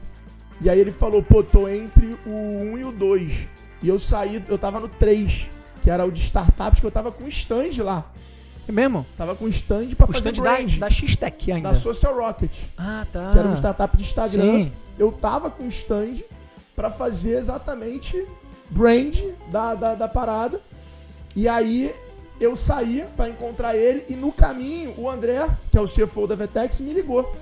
e 0.61 0.69
aí 0.69 0.77
ele 0.77 0.91
falou, 0.91 1.23
pô, 1.23 1.41
tô 1.41 1.67
entre 1.69 2.17
o 2.25 2.29
1 2.73 2.77
e 2.79 2.83
o 2.83 2.91
2. 2.91 3.47
E 3.81 3.87
eu 3.87 3.97
saí, 3.97 4.43
eu 4.49 4.57
tava 4.57 4.81
no 4.81 4.89
3, 4.89 5.49
que 5.81 5.89
era 5.89 6.05
o 6.05 6.11
de 6.11 6.19
startups, 6.19 6.81
que 6.81 6.85
eu 6.85 6.91
tava 6.91 7.11
com 7.13 7.25
stand 7.29 7.81
lá. 7.81 8.11
É 8.67 8.71
mesmo? 8.73 9.05
Tava 9.15 9.33
com 9.35 9.47
stand 9.47 9.87
pra 9.95 10.03
O 10.05 10.11
fazer 10.11 10.31
stand 10.33 10.43
da, 10.43 10.51
brand, 10.55 10.77
da 10.77 10.89
X-Tech 10.89 11.51
ainda. 11.53 11.69
da 11.69 11.73
Social 11.73 12.15
Rocket, 12.17 12.65
Ah, 12.77 13.07
tá. 13.09 13.31
que 13.31 13.39
era 13.39 13.47
uma 13.47 13.55
startup 13.55 13.95
de 13.95 14.03
Instagram. 14.03 14.65
Sim. 14.65 14.71
Eu 14.99 15.13
tava 15.13 15.49
com 15.49 15.65
stand 15.69 16.15
pra 16.75 16.91
fazer 16.91 17.37
exatamente 17.37 18.21
brand 18.69 19.17
da, 19.51 19.75
da, 19.75 19.95
da 19.95 20.07
parada. 20.07 20.61
E 21.35 21.47
aí 21.47 21.93
eu 22.39 22.55
saí 22.55 23.05
pra 23.15 23.29
encontrar 23.29 23.75
ele 23.75 24.03
e 24.09 24.15
no 24.15 24.31
caminho 24.31 24.93
o 24.97 25.09
André, 25.09 25.47
que 25.71 25.77
é 25.77 25.81
o 25.81 25.85
CFO 25.85 26.27
da 26.27 26.35
Vetex, 26.35 26.79
me 26.79 26.93
ligou. 26.93 27.35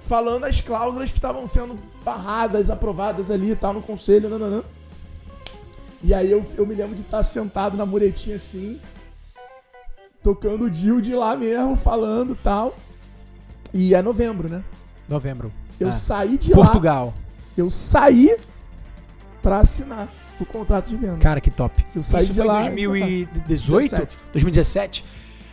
Falando 0.00 0.44
as 0.44 0.60
cláusulas 0.60 1.10
que 1.10 1.16
estavam 1.16 1.46
sendo 1.46 1.78
barradas, 2.04 2.68
aprovadas 2.70 3.30
ali 3.30 3.52
e 3.52 3.56
tal 3.56 3.72
no 3.72 3.82
conselho. 3.82 4.28
Nananã. 4.28 4.62
E 6.02 6.12
aí 6.12 6.30
eu, 6.30 6.44
eu 6.56 6.66
me 6.66 6.74
lembro 6.74 6.94
de 6.94 7.00
estar 7.00 7.22
sentado 7.22 7.76
na 7.78 7.86
muretinha 7.86 8.36
assim, 8.36 8.78
tocando 10.22 10.66
o 10.66 10.70
deal 10.70 11.00
de 11.00 11.14
lá 11.14 11.34
mesmo, 11.34 11.76
falando 11.76 12.32
e 12.34 12.36
tal. 12.36 12.74
E 13.72 13.94
é 13.94 14.02
novembro, 14.02 14.48
né? 14.48 14.62
Novembro. 15.08 15.50
Eu 15.80 15.88
Ah. 15.88 15.92
saí 15.92 16.36
de 16.36 16.52
lá. 16.52 16.64
Portugal. 16.66 17.14
Eu 17.56 17.70
saí 17.70 18.36
pra 19.42 19.60
assinar 19.60 20.08
o 20.40 20.44
contrato 20.46 20.88
de 20.88 20.96
venda. 20.96 21.16
Cara, 21.18 21.40
que 21.40 21.50
top. 21.50 21.84
Eu 21.94 22.02
saí 22.02 22.22
Isso 22.22 22.32
de 22.32 22.38
foi 22.38 22.46
lá. 22.46 22.66
em 22.66 22.86
2018? 22.86 23.90
17. 23.90 24.16
2017? 24.32 25.04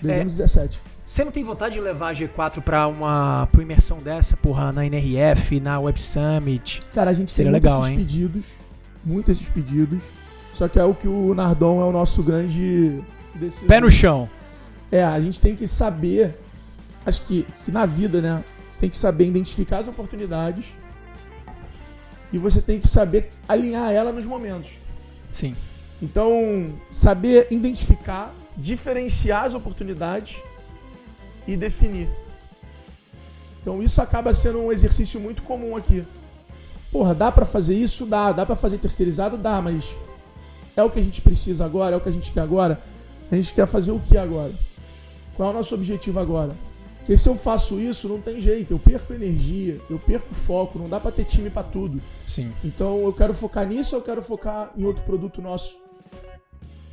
2017. 0.01 0.81
Você 1.05 1.23
não 1.23 1.31
tem 1.31 1.43
vontade 1.43 1.75
de 1.75 1.81
levar 1.81 2.09
a 2.09 2.13
G4 2.13 2.61
pra 2.61 2.87
uma, 2.87 3.47
pra 3.51 3.59
uma 3.59 3.63
imersão 3.63 3.97
dessa, 3.99 4.37
porra, 4.37 4.71
na 4.71 4.85
NRF, 4.85 5.59
na 5.59 5.79
Web 5.79 6.01
Summit? 6.01 6.81
Cara, 6.93 7.11
a 7.11 7.13
gente 7.13 7.31
Seria 7.31 7.51
tem 7.51 7.59
muitos 7.59 7.71
legal, 7.71 7.81
esses 7.81 7.91
hein? 7.91 7.97
pedidos. 7.97 8.45
Muitos 9.03 9.37
esses 9.37 9.49
pedidos. 9.49 10.05
Só 10.53 10.67
que 10.67 10.79
é 10.79 10.83
o 10.83 10.93
que 10.93 11.07
o 11.07 11.33
Nardon 11.33 11.81
é 11.81 11.85
o 11.85 11.91
nosso 11.91 12.23
grande 12.23 13.01
decisor. 13.35 13.67
Pé 13.67 13.81
no 13.81 13.89
chão. 13.91 14.29
É, 14.91 15.03
a 15.03 15.19
gente 15.19 15.39
tem 15.39 15.55
que 15.55 15.67
saber 15.67 16.37
acho 17.05 17.21
que, 17.23 17.45
que 17.65 17.71
na 17.71 17.85
vida, 17.85 18.21
né? 18.21 18.43
Você 18.69 18.79
tem 18.79 18.89
que 18.89 18.97
saber 18.97 19.27
identificar 19.27 19.79
as 19.79 19.87
oportunidades 19.87 20.75
e 22.31 22.37
você 22.37 22.61
tem 22.61 22.79
que 22.79 22.87
saber 22.87 23.29
alinhar 23.47 23.91
ela 23.91 24.11
nos 24.11 24.25
momentos. 24.25 24.79
Sim. 25.29 25.55
Então, 26.01 26.73
saber 26.91 27.47
identificar, 27.51 28.33
diferenciar 28.57 29.45
as 29.45 29.53
oportunidades 29.53 30.41
e 31.47 31.55
definir. 31.55 32.09
Então, 33.61 33.81
isso 33.83 34.01
acaba 34.01 34.33
sendo 34.33 34.59
um 34.59 34.71
exercício 34.71 35.19
muito 35.19 35.43
comum 35.43 35.75
aqui. 35.75 36.05
Porra, 36.91 37.13
dá 37.13 37.31
pra 37.31 37.45
fazer 37.45 37.75
isso? 37.75 38.05
Dá. 38.05 38.31
Dá 38.31 38.45
pra 38.45 38.55
fazer 38.55 38.77
terceirizado? 38.79 39.37
Dá, 39.37 39.61
mas 39.61 39.97
é 40.75 40.83
o 40.83 40.89
que 40.89 40.99
a 40.99 41.03
gente 41.03 41.21
precisa 41.21 41.63
agora? 41.63 41.95
É 41.95 41.97
o 41.97 42.01
que 42.01 42.09
a 42.09 42.11
gente 42.11 42.31
quer 42.31 42.41
agora? 42.41 42.81
A 43.31 43.35
gente 43.35 43.53
quer 43.53 43.67
fazer 43.67 43.91
o 43.91 43.99
que 43.99 44.17
agora? 44.17 44.51
Qual 45.35 45.49
é 45.49 45.51
o 45.53 45.55
nosso 45.55 45.73
objetivo 45.73 46.19
agora? 46.19 46.55
Porque 47.01 47.17
se 47.17 47.27
eu 47.27 47.35
faço 47.35 47.79
isso, 47.79 48.07
não 48.07 48.21
tem 48.21 48.39
jeito. 48.39 48.71
Eu 48.73 48.79
perco 48.79 49.11
energia, 49.13 49.79
eu 49.89 49.97
perco 49.99 50.33
foco, 50.33 50.77
não 50.79 50.87
dá 50.87 50.99
pra 50.99 51.11
ter 51.11 51.25
time 51.25 51.49
pra 51.49 51.63
tudo. 51.63 51.99
Sim. 52.27 52.51
Então 52.63 52.99
eu 52.99 53.11
quero 53.11 53.33
focar 53.33 53.67
nisso 53.67 53.95
ou 53.95 54.01
eu 54.01 54.05
quero 54.05 54.21
focar 54.21 54.71
em 54.77 54.85
outro 54.85 55.03
produto 55.03 55.41
nosso 55.41 55.79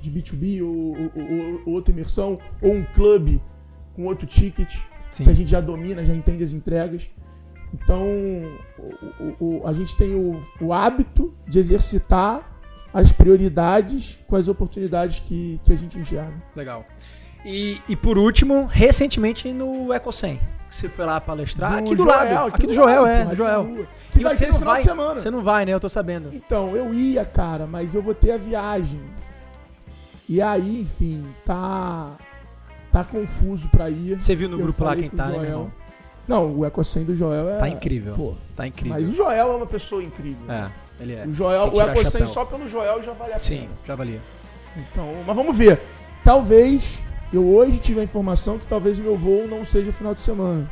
de 0.01 0.11
B2B 0.11 0.63
ou, 0.63 0.69
ou- 0.97 1.13
ou- 1.15 1.63
ou 1.67 1.73
outra 1.75 1.93
imersão 1.93 2.39
ou 2.63 2.73
um 2.73 2.85
clube 2.85 3.41
com 3.95 4.07
outro 4.07 4.27
ticket 4.27 4.77
Sim. 5.13 5.25
que 5.25 5.31
a 5.31 5.33
gente 5.35 5.51
já 5.51 5.61
domina, 5.61 6.05
já 6.05 6.15
entende 6.15 6.43
as 6.43 6.53
entregas. 6.55 7.11
Então 7.75 8.07
o- 9.41 9.45
o- 9.61 9.67
a 9.67 9.73
gente 9.75 9.95
tem 9.97 10.15
o, 10.15 10.41
o 10.61 10.73
hábito 10.73 11.35
de 11.47 11.59
exercitar 11.59 12.51
as 12.95 13.13
prioridades 13.13 14.19
com 14.27 14.37
as 14.37 14.49
oportunidades 14.49 15.21
que, 15.21 15.61
que 15.63 15.73
a 15.73 15.77
gente 15.77 15.99
enxerga. 15.99 16.43
Legal. 16.57 16.87
E, 17.51 17.81
e 17.89 17.97
por 17.97 18.19
último, 18.19 18.67
recentemente 18.67 19.51
no 19.55 19.91
EcoSem. 19.95 20.39
Você 20.69 20.87
foi 20.87 21.07
lá 21.07 21.19
palestrar 21.19 21.79
aqui 21.79 21.95
do 21.97 22.05
lado. 22.05 22.55
Aqui 22.55 22.67
do 22.67 22.75
Joel, 22.75 23.07
é, 23.07 23.23
porra, 23.23 23.31
do 23.31 23.37
Joel. 23.37 23.87
E 24.15 24.23
vai 24.23 24.35
você 24.35 24.47
não 24.49 24.53
final 24.53 24.69
vai, 24.69 24.77
de 24.77 24.85
semana. 24.85 25.21
Você 25.23 25.31
não 25.31 25.43
vai, 25.43 25.65
né? 25.65 25.73
Eu 25.73 25.81
tô 25.81 25.89
sabendo. 25.89 26.29
Então, 26.31 26.77
eu 26.77 26.93
ia, 26.93 27.25
cara, 27.25 27.67
mas 27.67 27.95
eu 27.95 28.03
vou 28.03 28.13
ter 28.13 28.33
a 28.33 28.37
viagem. 28.37 29.01
E 30.29 30.43
aí, 30.43 30.83
enfim, 30.83 31.25
tá. 31.43 32.19
Tá 32.93 33.03
confuso 33.03 33.67
pra 33.71 33.89
ir. 33.89 34.21
Você 34.21 34.37
viu 34.37 34.51
no 34.51 34.57
Eu 34.59 34.65
grupo 34.65 34.85
lá 34.85 34.95
quem 34.95 35.09
tá, 35.09 35.25
o 35.25 35.29
né, 35.29 35.39
meu 35.39 35.47
Joel. 35.47 35.73
Não, 36.27 36.55
o 36.55 36.67
EcoSem 36.67 37.05
do 37.05 37.15
Joel 37.15 37.49
é. 37.49 37.57
Tá 37.57 37.69
incrível. 37.71 38.15
Pô, 38.15 38.35
Tá 38.55 38.67
incrível. 38.67 38.93
mas 38.93 39.09
o 39.09 39.13
Joel 39.13 39.53
é 39.53 39.57
uma 39.57 39.67
pessoa 39.67 40.03
incrível. 40.03 40.53
É, 40.53 40.71
ele 41.01 41.15
é. 41.15 41.25
O 41.27 41.33
Joel, 41.33 41.73
o 41.73 41.81
EcoSem 41.81 42.27
só 42.27 42.45
pelo 42.45 42.69
Joel 42.69 43.01
já 43.01 43.13
vale 43.15 43.33
a 43.33 43.39
Sim, 43.39 43.61
pena. 43.61 43.71
já 43.87 43.95
valia. 43.95 44.21
Então, 44.77 45.15
mas 45.27 45.35
vamos 45.35 45.57
ver. 45.57 45.81
Talvez 46.23 47.03
eu 47.33 47.47
hoje 47.47 47.79
tive 47.79 48.01
a 48.01 48.05
informação 48.05 48.59
que 48.59 48.67
talvez 48.67 48.99
o 48.99 49.03
meu 49.03 49.17
voo 49.17 49.47
não 49.47 49.65
seja 49.65 49.93
final 49.93 50.15
de 50.15 50.21
semana. 50.21 50.71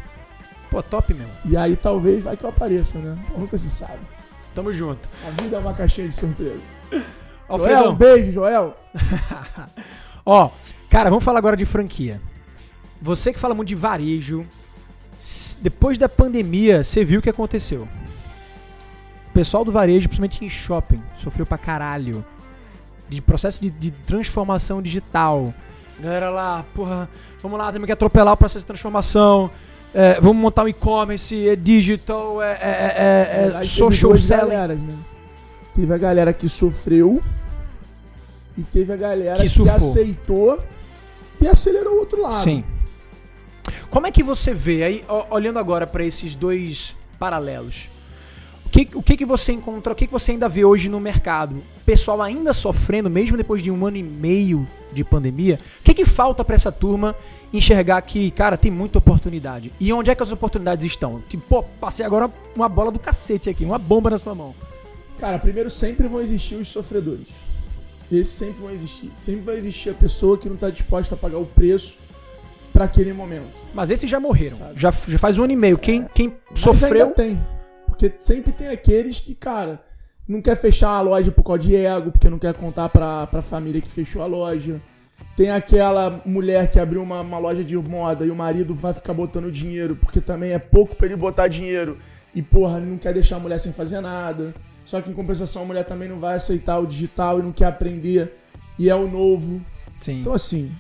Pô, 0.71 0.83
top 0.83 1.13
mesmo. 1.15 1.33
E 1.45 1.57
aí 1.57 1.77
talvez 1.77 2.25
vai 2.25 2.37
que 2.37 2.45
eu 2.45 2.51
apareça, 2.51 2.99
né? 2.99 3.17
Nunca 3.37 3.57
se 3.59 3.71
sabe. 3.71 4.01
Tamo 4.55 4.73
junto. 4.73 5.09
A 5.27 5.43
vida 5.43 5.57
é 5.57 5.61
uma 5.61 5.75
caixinha 5.75 6.09
de 6.09 6.15
surpresa. 6.15 6.61
Joel, 7.49 7.91
um 7.91 7.95
beijo, 7.95 8.33
Joel. 8.33 8.77
Ó, 10.25 10.51
cara, 10.91 11.11
vamos 11.11 11.25
falar 11.25 11.39
agora 11.39 11.57
de 11.57 11.65
franquia. 11.65 12.21
Você 13.01 13.33
que 13.33 13.39
fala 13.39 13.55
muito 13.55 13.69
de 13.69 13.75
varejo, 13.75 14.45
depois 15.61 15.99
da 15.99 16.09
pandemia, 16.09 16.83
você 16.83 17.05
viu 17.05 17.21
o 17.21 17.23
que 17.23 17.31
aconteceu. 17.31 17.87
O 19.29 19.33
pessoal 19.33 19.65
do 19.65 19.71
varejo, 19.71 20.09
principalmente 20.09 20.45
em 20.45 20.49
shopping, 20.49 21.03
sofreu 21.23 21.47
pra 21.47 21.59
caralho. 21.59 22.25
De 23.09 23.21
processo 23.21 23.61
de, 23.61 23.71
de 23.71 23.91
transformação 23.91 24.83
digital. 24.83 25.55
Galera 25.99 26.31
lá, 26.31 26.65
porra, 26.75 27.09
vamos 27.43 27.59
lá, 27.59 27.73
temos 27.73 27.87
que 27.87 27.93
atropelar 27.93 28.35
o 28.35 28.37
processo 28.37 28.61
de 28.61 28.67
transformação. 28.67 29.51
É, 29.95 30.21
vamos 30.21 30.37
montar 30.43 30.65
um 30.65 30.69
e-commerce, 30.69 31.49
é 31.49 31.57
digital, 31.57 32.43
é, 32.43 32.53
é- 32.53 32.95
é- 33.57 33.61
é 33.61 33.65
social 33.65 34.19
selling. 34.19 34.51
galeras, 34.51 34.79
né? 34.79 34.95
Teve 35.75 35.93
a 35.95 35.99
galera 35.99 36.33
que 36.35 36.49
sofreu 36.49 37.23
e 38.59 38.63
teve 38.63 38.93
a 38.93 38.97
galera 38.97 39.43
Que 39.43 39.49
que, 39.49 39.69
aceitou 39.71 40.63
e 41.41 41.47
acelerou 41.49 41.95
o 41.95 41.99
outro 41.99 42.21
lado. 42.21 42.43
Sim. 42.43 42.63
Como 43.91 44.07
é 44.07 44.11
que 44.11 44.23
você 44.23 44.53
vê, 44.53 44.83
aí, 44.83 45.05
olhando 45.31 45.59
agora 45.59 45.87
pra 45.87 46.05
esses 46.05 46.35
dois 46.35 46.95
paralelos, 47.19 47.89
que, 48.85 48.97
o 48.97 49.03
que, 49.03 49.17
que 49.17 49.25
você 49.25 49.53
encontra, 49.53 49.93
o 49.93 49.97
que, 49.97 50.07
que 50.07 50.13
você 50.13 50.33
ainda 50.33 50.49
vê 50.49 50.65
hoje 50.65 50.89
no 50.89 51.01
mercado? 51.01 51.63
Pessoal 51.87 52.21
ainda 52.21 52.53
sofrendo, 52.53 53.09
mesmo 53.09 53.37
depois 53.37 53.63
de 53.63 53.71
um 53.71 53.87
ano 53.87 53.97
e 53.97 54.03
meio 54.03 54.67
de 54.93 55.03
pandemia, 55.03 55.59
o 55.81 55.83
que, 55.83 55.95
que 55.95 56.05
falta 56.05 56.45
pra 56.45 56.57
essa 56.57 56.71
turma 56.71 57.17
enxergar 57.53 58.01
que, 58.03 58.31
cara, 58.31 58.57
tem 58.57 58.71
muita 58.71 58.99
oportunidade? 58.99 59.73
E 59.81 59.93
onde 59.93 60.11
é 60.11 60.15
que 60.15 60.23
as 60.23 60.33
oportunidades 60.33 60.85
estão? 60.85 61.23
Tipo, 61.29 61.45
pô, 61.49 61.63
passei 61.81 62.05
agora 62.05 62.31
uma 62.55 62.69
bola 62.69 62.91
do 62.93 62.99
cacete 62.99 63.49
aqui, 63.49 63.65
uma 63.65 63.79
bomba 63.79 64.11
na 64.11 64.19
sua 64.19 64.35
mão. 64.35 64.55
Cara, 65.19 65.39
primeiro 65.39 65.71
sempre 65.71 66.07
vão 66.07 66.21
existir 66.21 66.57
os 66.57 66.69
sofredores. 66.69 67.29
Esses 68.13 68.35
sempre 68.35 68.61
vão 68.61 68.71
existir. 68.71 69.11
Sempre 69.17 69.41
vai 69.41 69.57
existir 69.57 69.91
a 69.91 69.95
pessoa 69.95 70.37
que 70.37 70.49
não 70.49 70.57
tá 70.57 70.69
disposta 70.69 71.15
a 71.15 71.19
pagar 71.19 71.39
o 71.39 71.47
preço 71.47 71.97
pra 72.73 72.85
aquele 72.85 73.13
momento. 73.15 73.49
Mas 73.75 73.91
esses 73.91 74.09
já 74.09 74.21
morreram, 74.21 74.59
Sabe. 74.59 74.73
já, 74.77 74.93
já 75.09 75.19
faz 75.19 75.39
um 75.39 75.45
ano 75.45 75.53
e 75.55 75.57
meio. 75.57 75.79
Quem, 75.79 76.07
quem 76.15 76.35
Mas 76.51 76.61
sofreu... 76.61 77.05
ainda 77.05 77.15
tem. 77.15 77.56
Porque 77.97 78.13
sempre 78.19 78.53
tem 78.53 78.69
aqueles 78.69 79.19
que, 79.19 79.35
cara, 79.35 79.81
não 80.29 80.43
quer 80.43 80.55
fechar 80.55 80.91
a 80.91 81.01
loja 81.01 81.33
por 81.33 81.43
causa 81.43 81.63
de 81.63 81.75
ego, 81.75 82.13
porque 82.13 82.29
não 82.29 82.39
quer 82.39 82.53
contar 82.53 82.91
pra, 82.91 83.27
pra 83.27 83.41
família 83.41 83.81
que 83.81 83.91
fechou 83.91 84.21
a 84.23 84.27
loja. 84.27 84.81
Tem 85.35 85.51
aquela 85.51 86.21
mulher 86.27 86.71
que 86.71 86.79
abriu 86.79 87.03
uma, 87.03 87.23
uma 87.23 87.39
loja 87.39 87.65
de 87.65 87.75
moda 87.77 88.27
e 88.27 88.31
o 88.31 88.37
marido 88.37 88.75
vai 88.75 88.93
ficar 88.93 89.15
botando 89.15 89.51
dinheiro, 89.51 89.97
porque 89.97 90.21
também 90.21 90.53
é 90.53 90.59
pouco 90.59 90.95
pra 90.95 91.07
ele 91.07 91.17
botar 91.17 91.49
dinheiro. 91.49 91.97
E, 92.35 92.43
porra, 92.43 92.79
não 92.81 92.99
quer 92.99 93.15
deixar 93.15 93.37
a 93.37 93.41
mulher 93.41 93.59
sem 93.59 93.73
fazer 93.73 94.01
nada. 94.03 94.55
Só 94.85 95.01
que 95.01 95.11
em 95.11 95.15
compensação 95.15 95.63
a 95.63 95.65
mulher 95.65 95.85
também 95.85 96.07
não 96.09 96.19
vai 96.19 96.37
aceitar 96.37 96.79
o 96.79 96.87
digital 96.87 97.39
e 97.41 97.43
não 97.43 97.51
quer 97.51 97.65
aprender. 97.67 98.37
E 98.79 98.91
é 98.91 98.95
o 98.95 99.09
novo. 99.09 99.59
Sim, 99.99 100.21
Então, 100.21 100.35
assim, 100.35 100.71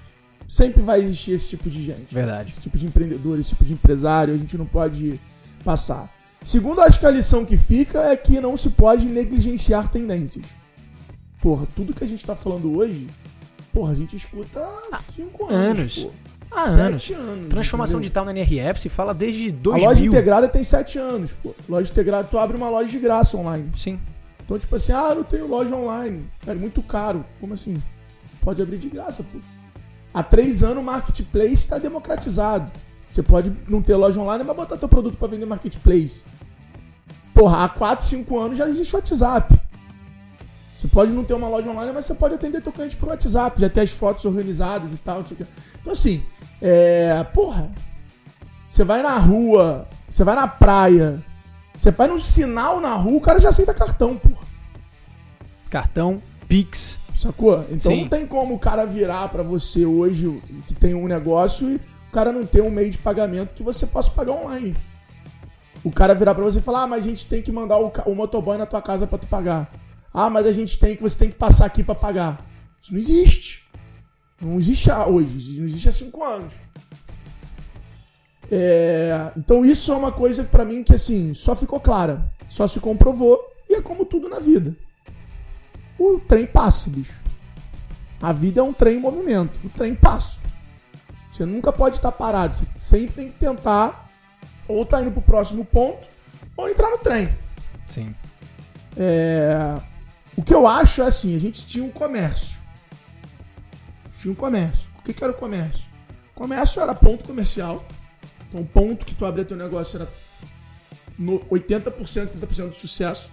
sempre 0.46 0.82
vai 0.82 1.00
existir 1.00 1.32
esse 1.32 1.48
tipo 1.48 1.70
de 1.70 1.82
gente 1.82 2.14
verdade. 2.14 2.50
esse 2.50 2.60
tipo 2.60 2.76
de 2.76 2.86
empreendedor, 2.86 3.38
esse 3.38 3.48
tipo 3.50 3.64
de 3.64 3.72
empresário, 3.72 4.34
a 4.34 4.36
gente 4.36 4.58
não 4.58 4.66
pode 4.66 5.18
passar. 5.64 6.14
Segundo, 6.44 6.80
acho 6.80 7.00
que 7.00 7.06
a 7.06 7.10
lição 7.10 7.44
que 7.44 7.56
fica 7.56 8.00
é 8.02 8.16
que 8.16 8.40
não 8.40 8.56
se 8.56 8.70
pode 8.70 9.06
negligenciar 9.06 9.88
tendências. 9.90 10.44
Porra, 11.42 11.66
tudo 11.74 11.92
que 11.92 12.04
a 12.04 12.06
gente 12.06 12.24
tá 12.24 12.34
falando 12.36 12.76
hoje, 12.76 13.08
porra, 13.72 13.92
a 13.92 13.94
gente 13.94 14.16
escuta 14.16 14.60
há 14.92 14.96
cinco 14.98 15.46
anos. 15.46 15.98
anos. 15.98 16.08
Há 16.50 16.68
Sete 16.68 17.12
anos. 17.12 17.28
anos. 17.28 17.48
Transformação 17.48 17.98
entendeu? 17.98 18.00
digital 18.02 18.24
na 18.24 18.30
NRF 18.30 18.80
se 18.80 18.88
fala 18.88 19.12
desde 19.12 19.48
A 19.48 19.52
2000. 19.52 19.88
loja 19.88 20.04
integrada 20.06 20.48
tem 20.48 20.62
sete 20.62 20.98
anos, 20.98 21.34
pô. 21.42 21.54
Loja 21.68 21.90
integrada, 21.90 22.28
tu 22.28 22.38
abre 22.38 22.56
uma 22.56 22.70
loja 22.70 22.88
de 22.90 22.98
graça 23.00 23.36
online. 23.36 23.70
Sim. 23.76 23.98
Então, 24.44 24.56
tipo 24.58 24.76
assim, 24.76 24.92
ah, 24.92 25.08
eu 25.10 25.16
não 25.16 25.24
tenho 25.24 25.48
loja 25.48 25.74
online. 25.74 26.24
É 26.46 26.54
muito 26.54 26.80
caro. 26.82 27.24
Como 27.40 27.52
assim? 27.54 27.82
Pode 28.40 28.62
abrir 28.62 28.78
de 28.78 28.88
graça, 28.88 29.24
pô. 29.24 29.40
Há 30.14 30.22
três 30.22 30.62
anos 30.62 30.78
o 30.78 30.82
marketplace 30.86 31.52
está 31.54 31.78
democratizado. 31.78 32.70
Você 33.10 33.22
pode 33.22 33.52
não 33.68 33.80
ter 33.80 33.94
loja 33.96 34.20
online, 34.20 34.44
mas 34.44 34.56
botar 34.56 34.76
teu 34.76 34.88
produto 34.88 35.16
para 35.16 35.28
vender 35.28 35.44
no 35.44 35.50
marketplace. 35.50 36.24
Porra, 37.32 37.64
há 37.64 37.68
4, 37.68 38.04
5 38.04 38.38
anos 38.38 38.58
já 38.58 38.68
existe 38.68 38.94
o 38.94 38.98
WhatsApp. 38.98 39.58
Você 40.74 40.88
pode 40.88 41.12
não 41.12 41.24
ter 41.24 41.34
uma 41.34 41.48
loja 41.48 41.70
online, 41.70 41.92
mas 41.92 42.04
você 42.04 42.14
pode 42.14 42.34
atender 42.34 42.60
teu 42.60 42.72
cliente 42.72 42.96
por 42.96 43.08
WhatsApp, 43.08 43.58
já 43.60 43.68
ter 43.68 43.80
as 43.80 43.90
fotos 43.90 44.24
organizadas 44.24 44.92
e 44.92 44.96
tal, 44.96 45.20
não 45.20 45.26
sei 45.26 45.34
o 45.34 45.38
quê. 45.38 45.46
Então 45.80 45.92
assim, 45.92 46.22
é. 46.60 47.24
Porra. 47.32 47.70
Você 48.68 48.82
vai 48.84 49.00
na 49.00 49.16
rua, 49.16 49.86
você 50.10 50.24
vai 50.24 50.34
na 50.34 50.48
praia, 50.48 51.24
você 51.78 51.92
vai 51.92 52.08
num 52.08 52.18
sinal 52.18 52.80
na 52.80 52.94
rua, 52.94 53.16
o 53.16 53.20
cara 53.20 53.38
já 53.38 53.48
aceita 53.48 53.72
cartão, 53.72 54.16
porra. 54.16 54.44
Cartão, 55.70 56.20
Pix. 56.48 56.98
Sacou? 57.16 57.64
Então 57.70 57.78
Sim. 57.78 58.02
não 58.02 58.08
tem 58.08 58.26
como 58.26 58.54
o 58.54 58.58
cara 58.58 58.84
virar 58.84 59.28
pra 59.28 59.42
você 59.42 59.86
hoje 59.86 60.42
que 60.66 60.74
tem 60.74 60.94
um 60.94 61.06
negócio 61.06 61.70
e 61.70 61.80
o 62.08 62.12
cara 62.12 62.32
não 62.32 62.46
ter 62.46 62.62
um 62.62 62.70
meio 62.70 62.90
de 62.90 62.98
pagamento 62.98 63.54
que 63.54 63.62
você 63.62 63.86
possa 63.86 64.10
pagar 64.10 64.32
online. 64.32 64.76
O 65.84 65.90
cara 65.90 66.14
virar 66.14 66.34
pra 66.34 66.44
você 66.44 66.58
e 66.58 66.62
falar: 66.62 66.82
"Ah, 66.82 66.86
mas 66.86 67.04
a 67.04 67.08
gente 67.08 67.26
tem 67.26 67.42
que 67.42 67.52
mandar 67.52 67.78
o, 67.78 67.92
o 68.06 68.14
motoboy 68.14 68.56
na 68.58 68.66
tua 68.66 68.82
casa 68.82 69.06
pra 69.06 69.18
tu 69.18 69.26
pagar". 69.26 69.70
"Ah, 70.12 70.30
mas 70.30 70.46
a 70.46 70.52
gente 70.52 70.78
tem 70.78 70.96
que 70.96 71.02
você 71.02 71.18
tem 71.18 71.30
que 71.30 71.36
passar 71.36 71.66
aqui 71.66 71.82
pra 71.82 71.94
pagar". 71.94 72.44
Isso 72.80 72.92
não 72.92 72.98
existe. 72.98 73.66
Não 74.40 74.58
existe 74.58 74.90
hoje, 74.90 75.58
não 75.58 75.66
existe 75.66 75.88
há 75.88 75.92
cinco 75.92 76.22
anos. 76.22 76.54
É, 78.50 79.32
então 79.36 79.64
isso 79.64 79.92
é 79.92 79.96
uma 79.96 80.12
coisa 80.12 80.44
pra 80.44 80.64
mim 80.64 80.84
que 80.84 80.94
assim, 80.94 81.34
só 81.34 81.56
ficou 81.56 81.80
clara, 81.80 82.30
só 82.48 82.66
se 82.66 82.78
comprovou 82.78 83.40
e 83.68 83.74
é 83.74 83.80
como 83.82 84.04
tudo 84.04 84.28
na 84.28 84.38
vida. 84.38 84.76
O 85.98 86.20
trem 86.20 86.46
passa, 86.46 86.90
bicho. 86.90 87.14
A 88.20 88.32
vida 88.32 88.60
é 88.60 88.62
um 88.62 88.72
trem 88.72 88.96
em 88.96 89.00
movimento. 89.00 89.58
O 89.64 89.68
trem 89.68 89.94
passa. 89.94 90.40
Você 91.36 91.44
nunca 91.44 91.70
pode 91.70 91.96
estar 91.96 92.10
parado. 92.12 92.54
Você 92.54 92.66
sempre 92.74 93.14
tem 93.14 93.30
que 93.30 93.38
tentar 93.38 94.08
ou 94.66 94.86
tá 94.86 95.02
indo 95.02 95.12
pro 95.12 95.20
próximo 95.20 95.66
ponto 95.66 96.08
ou 96.56 96.66
entrar 96.66 96.90
no 96.90 96.96
trem. 96.96 97.28
Sim. 97.86 98.14
É, 98.96 99.76
O 100.34 100.42
que 100.42 100.54
eu 100.54 100.66
acho 100.66 101.02
é 101.02 101.06
assim, 101.06 101.36
a 101.36 101.38
gente 101.38 101.66
tinha 101.66 101.84
um 101.84 101.90
comércio. 101.90 102.56
Tinha 104.18 104.32
um 104.32 104.34
comércio. 104.34 104.88
O 104.98 105.02
que, 105.02 105.12
que 105.12 105.22
era 105.22 105.30
o 105.30 105.36
comércio? 105.36 105.84
O 106.34 106.34
comércio 106.34 106.80
era 106.80 106.94
ponto 106.94 107.22
comercial. 107.24 107.84
Então, 108.48 108.62
o 108.62 108.66
ponto 108.66 109.04
que 109.04 109.14
tu 109.14 109.26
abria 109.26 109.44
teu 109.44 109.58
negócio 109.58 109.98
era 110.00 110.08
no 111.18 111.40
80%, 111.40 111.92
70% 111.92 112.68
do 112.70 112.74
sucesso. 112.74 113.30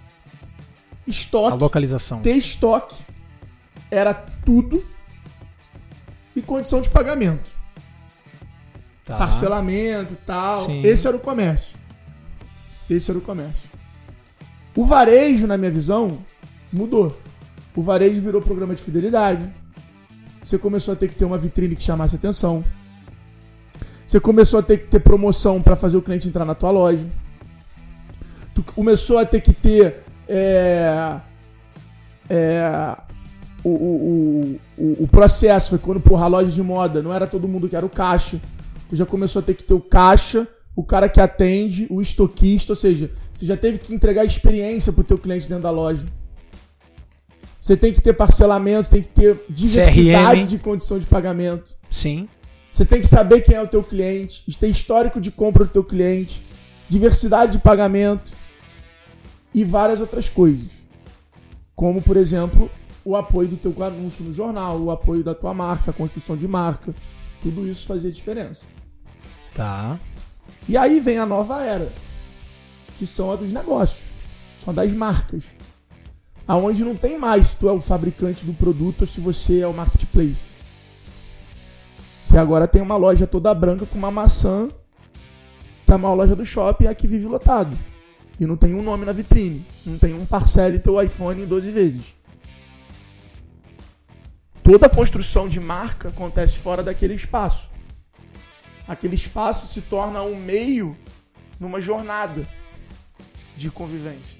A 1.07 1.09
Estoque, 1.09 1.57
localização. 1.57 2.21
ter 2.21 2.35
estoque 2.35 2.95
era 3.89 4.13
tudo. 4.13 4.85
E 6.35 6.41
condição 6.41 6.81
de 6.81 6.89
pagamento. 6.89 7.62
Tá. 9.05 9.17
Parcelamento 9.17 10.13
e 10.13 10.17
tal. 10.17 10.65
Sim. 10.65 10.81
Esse 10.81 11.07
era 11.07 11.17
o 11.17 11.19
comércio. 11.19 11.75
Esse 12.89 13.11
era 13.11 13.17
o 13.17 13.21
comércio. 13.21 13.69
O 14.75 14.85
varejo, 14.85 15.45
na 15.45 15.57
minha 15.57 15.71
visão, 15.71 16.19
mudou. 16.71 17.17
O 17.75 17.81
varejo 17.81 18.21
virou 18.21 18.41
programa 18.41 18.73
de 18.73 18.81
fidelidade. 18.81 19.43
Você 20.41 20.57
começou 20.57 20.93
a 20.93 20.97
ter 20.97 21.07
que 21.07 21.15
ter 21.15 21.25
uma 21.25 21.37
vitrine 21.37 21.75
que 21.75 21.83
chamasse 21.83 22.15
atenção. 22.15 22.63
Você 24.05 24.19
começou 24.19 24.59
a 24.59 24.63
ter 24.63 24.77
que 24.77 24.87
ter 24.87 24.99
promoção 24.99 25.61
para 25.61 25.75
fazer 25.75 25.97
o 25.97 26.01
cliente 26.01 26.27
entrar 26.27 26.45
na 26.45 26.55
tua 26.55 26.71
loja. 26.71 27.05
Tu 28.53 28.63
começou 28.63 29.17
a 29.17 29.25
ter 29.25 29.41
que 29.41 29.53
ter 29.53 30.03
é, 30.27 31.19
é, 32.29 32.97
o, 33.63 33.69
o, 33.69 34.59
o, 34.77 35.03
o 35.03 35.07
processo 35.07 35.71
foi 35.71 35.79
quando, 35.79 35.99
porra, 35.99 36.25
a 36.25 36.27
loja 36.27 36.51
de 36.51 36.61
moda 36.61 37.01
não 37.01 37.13
era 37.13 37.25
todo 37.25 37.47
mundo 37.47 37.69
que 37.69 37.75
era 37.75 37.85
o 37.85 37.89
caixa. 37.89 38.39
Tu 38.93 38.97
já 38.97 39.07
começou 39.07 39.39
a 39.39 39.43
ter 39.43 39.55
que 39.55 39.63
ter 39.63 39.73
o 39.73 39.79
caixa, 39.79 40.47
o 40.75 40.83
cara 40.83 41.09
que 41.09 41.19
atende, 41.19 41.87
o 41.89 41.99
estoquista, 41.99 42.73
ou 42.73 42.75
seja, 42.75 43.09
você 43.33 43.43
já 43.43 43.57
teve 43.57 43.79
que 43.79 43.91
entregar 43.91 44.23
experiência 44.23 44.93
pro 44.93 45.03
teu 45.03 45.17
cliente 45.17 45.49
dentro 45.49 45.63
da 45.63 45.71
loja. 45.71 46.05
Você 47.59 47.75
tem 47.75 47.91
que 47.91 47.99
ter 47.99 48.13
parcelamento, 48.13 48.91
tem 48.91 49.01
que 49.01 49.09
ter 49.09 49.45
diversidade 49.49 50.41
CRM. 50.41 50.47
de 50.47 50.59
condição 50.59 50.99
de 50.99 51.07
pagamento. 51.07 51.75
Sim. 51.89 52.29
Você 52.71 52.85
tem 52.85 53.01
que 53.01 53.07
saber 53.07 53.41
quem 53.41 53.55
é 53.55 53.61
o 53.63 53.67
teu 53.67 53.83
cliente, 53.83 54.45
ter 54.59 54.67
histórico 54.67 55.19
de 55.19 55.31
compra 55.31 55.65
do 55.65 55.71
teu 55.71 55.83
cliente, 55.83 56.45
diversidade 56.87 57.53
de 57.53 57.59
pagamento 57.63 58.33
e 59.51 59.63
várias 59.63 60.01
outras 60.01 60.29
coisas. 60.29 60.85
Como, 61.75 61.99
por 61.99 62.15
exemplo, 62.15 62.69
o 63.03 63.15
apoio 63.15 63.47
do 63.47 63.57
teu 63.57 63.73
anúncio 63.83 64.23
no 64.23 64.31
jornal, 64.31 64.79
o 64.79 64.91
apoio 64.91 65.23
da 65.23 65.33
tua 65.33 65.51
marca, 65.51 65.89
a 65.89 65.93
construção 65.95 66.37
de 66.37 66.47
marca. 66.47 66.93
Tudo 67.41 67.67
isso 67.67 67.87
fazia 67.87 68.11
diferença. 68.11 68.67
Tá. 69.53 69.99
E 70.67 70.77
aí 70.77 70.99
vem 70.99 71.17
a 71.17 71.25
nova 71.25 71.61
era, 71.61 71.91
que 72.97 73.05
são 73.05 73.31
a 73.31 73.35
dos 73.35 73.51
negócios, 73.51 74.11
são 74.57 74.73
das 74.73 74.93
marcas. 74.93 75.55
Aonde 76.47 76.83
não 76.83 76.95
tem 76.95 77.17
mais 77.17 77.49
se 77.49 77.57
tu 77.57 77.69
é 77.69 77.71
o 77.71 77.79
fabricante 77.79 78.45
do 78.45 78.53
produto 78.53 79.01
ou 79.01 79.07
se 79.07 79.21
você 79.21 79.59
é 79.59 79.67
o 79.67 79.73
marketplace. 79.73 80.51
Você 82.21 82.37
agora 82.37 82.67
tem 82.67 82.81
uma 82.81 82.95
loja 82.95 83.27
toda 83.27 83.53
branca 83.53 83.85
com 83.85 83.97
uma 83.97 84.11
maçã, 84.11 84.69
que 85.85 85.91
é 85.91 85.95
a 85.95 85.97
maior 85.97 86.15
loja 86.15 86.35
do 86.35 86.45
shopping, 86.45 86.85
é 86.85 86.89
a 86.89 86.95
que 86.95 87.07
vive 87.07 87.27
lotado. 87.27 87.77
E 88.39 88.45
não 88.45 88.57
tem 88.57 88.73
um 88.73 88.81
nome 88.81 89.05
na 89.05 89.11
vitrine. 89.11 89.65
Não 89.85 89.97
tem 89.97 90.13
um 90.13 90.25
parcele 90.25 90.79
teu 90.79 91.01
iPhone 91.01 91.43
em 91.43 91.45
12 91.45 91.71
vezes. 91.71 92.15
Toda 94.63 94.89
construção 94.89 95.47
de 95.47 95.59
marca 95.59 96.09
acontece 96.09 96.59
fora 96.59 96.81
daquele 96.81 97.13
espaço. 97.13 97.72
Aquele 98.87 99.15
espaço 99.15 99.67
se 99.67 99.81
torna 99.81 100.21
um 100.23 100.35
meio 100.35 100.97
numa 101.59 101.79
jornada 101.79 102.47
de 103.55 103.69
convivência. 103.71 104.37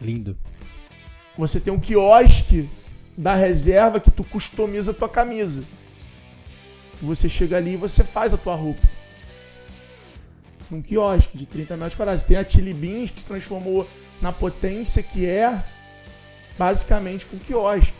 Lindo. 0.00 0.36
Você 1.36 1.58
tem 1.58 1.72
um 1.72 1.80
quiosque 1.80 2.68
da 3.16 3.34
reserva 3.34 3.98
que 4.00 4.10
tu 4.10 4.22
customiza 4.24 4.90
a 4.90 4.94
tua 4.94 5.08
camisa. 5.08 5.64
Você 7.00 7.28
chega 7.28 7.56
ali 7.56 7.72
e 7.72 7.76
você 7.76 8.04
faz 8.04 8.32
a 8.32 8.36
tua 8.36 8.54
roupa. 8.54 8.82
Num 10.70 10.80
quiosque 10.80 11.36
de 11.36 11.46
30 11.46 11.76
metros 11.76 11.96
quadrados. 11.96 12.24
Tem 12.24 12.36
a 12.36 12.46
Chili 12.46 12.72
Beans 12.72 13.10
que 13.10 13.20
se 13.20 13.26
transformou 13.26 13.88
na 14.20 14.32
potência 14.32 15.02
que 15.02 15.26
é 15.26 15.62
basicamente 16.56 17.26
com 17.26 17.38
quiosque. 17.38 17.92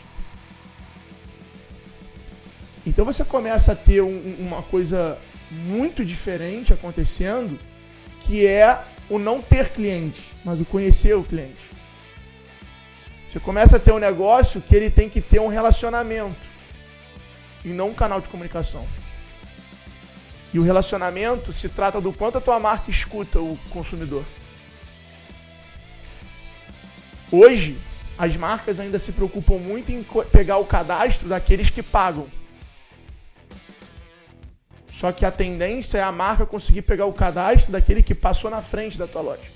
Então 2.85 3.05
você 3.05 3.23
começa 3.23 3.71
a 3.71 3.75
ter 3.75 4.01
um- 4.01 4.35
uma 4.39 4.61
coisa 4.63 5.17
muito 5.53 6.03
diferente 6.03 6.73
acontecendo, 6.73 7.59
que 8.19 8.45
é 8.47 8.83
o 9.09 9.19
não 9.19 9.41
ter 9.41 9.69
cliente, 9.69 10.33
mas 10.43 10.59
o 10.59 10.65
conhecer 10.65 11.15
o 11.15 11.23
cliente. 11.23 11.71
Você 13.29 13.39
começa 13.39 13.77
a 13.77 13.79
ter 13.79 13.91
um 13.91 13.99
negócio 13.99 14.61
que 14.61 14.75
ele 14.75 14.89
tem 14.89 15.09
que 15.09 15.21
ter 15.21 15.39
um 15.39 15.47
relacionamento 15.47 16.47
e 17.63 17.69
não 17.69 17.89
um 17.89 17.93
canal 17.93 18.21
de 18.21 18.29
comunicação. 18.29 18.87
E 20.53 20.59
o 20.59 20.63
relacionamento 20.63 21.51
se 21.51 21.67
trata 21.69 21.99
do 21.99 22.13
quanto 22.13 22.37
a 22.37 22.41
tua 22.41 22.59
marca 22.59 22.91
escuta 22.91 23.39
o 23.39 23.57
consumidor. 23.71 24.23
Hoje, 27.31 27.79
as 28.17 28.37
marcas 28.37 28.79
ainda 28.79 28.99
se 28.99 29.11
preocupam 29.11 29.57
muito 29.57 29.91
em 29.91 30.05
pegar 30.31 30.57
o 30.57 30.65
cadastro 30.65 31.27
daqueles 31.27 31.71
que 31.71 31.81
pagam. 31.81 32.27
Só 34.93 35.11
que 35.11 35.25
a 35.25 35.31
tendência 35.31 35.97
é 35.97 36.03
a 36.03 36.11
marca 36.11 36.45
conseguir 36.45 36.83
pegar 36.83 37.07
o 37.07 37.13
cadastro 37.13 37.71
daquele 37.71 38.03
que 38.03 38.13
passou 38.13 38.51
na 38.51 38.61
frente 38.61 38.95
da 38.95 39.07
tua 39.07 39.23
loja. 39.23 39.51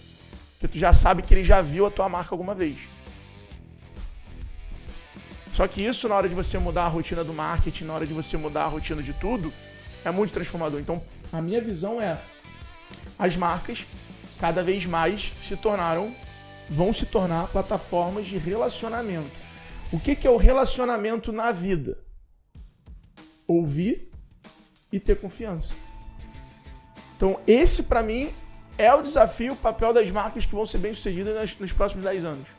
Porque 0.54 0.68
tu 0.68 0.80
já 0.80 0.92
sabe 0.92 1.22
que 1.22 1.32
ele 1.32 1.44
já 1.44 1.62
viu 1.62 1.86
a 1.86 1.92
tua 1.92 2.10
marca 2.10 2.34
alguma 2.34 2.56
vez. 2.56 2.80
Só 5.54 5.68
que 5.68 5.86
isso, 5.86 6.10
na 6.10 6.16
hora 6.16 6.28
de 6.28 6.34
você 6.34 6.58
mudar 6.58 6.86
a 6.86 6.88
rotina 6.88 7.24
do 7.24 7.36
marketing, 7.36 7.84
na 7.84 7.94
hora 7.94 8.08
de 8.08 8.16
você 8.16 8.36
mudar 8.36 8.64
a 8.64 8.68
rotina 8.68 9.04
de 9.04 9.14
tudo, 9.14 9.54
é 10.04 10.10
muito 10.10 10.34
transformador. 10.34 10.80
Então, 10.80 11.00
a 11.32 11.40
minha 11.40 11.62
visão 11.62 12.02
é: 12.02 12.20
as 13.20 13.38
marcas 13.38 13.86
cada 14.40 14.64
vez 14.64 14.88
mais 14.88 15.34
se 15.44 15.56
tornaram, 15.56 16.16
vão 16.68 16.92
se 16.92 17.06
tornar 17.06 17.48
plataformas 17.50 18.26
de 18.26 18.40
relacionamento. 18.40 19.40
O 19.92 20.00
que, 20.00 20.16
que 20.16 20.26
é 20.26 20.32
o 20.32 20.38
relacionamento 20.38 21.32
na 21.32 21.52
vida? 21.52 21.96
Ouvir 23.48 24.07
e 24.92 25.00
ter 25.00 25.20
confiança. 25.20 25.76
Então, 27.16 27.40
esse 27.48 27.84
para 27.84 28.04
mim 28.04 28.34
é 28.78 28.94
o 28.94 29.02
desafio, 29.02 29.54
o 29.54 29.56
papel 29.56 29.94
das 29.94 30.10
marcas 30.12 30.46
que 30.46 30.54
vão 30.54 30.66
ser 30.66 30.78
bem 30.78 30.94
sucedidas 30.94 31.34
nas- 31.34 31.58
nos 31.58 31.74
próximos 31.74 32.04
10 32.04 32.24
anos. 32.24 32.50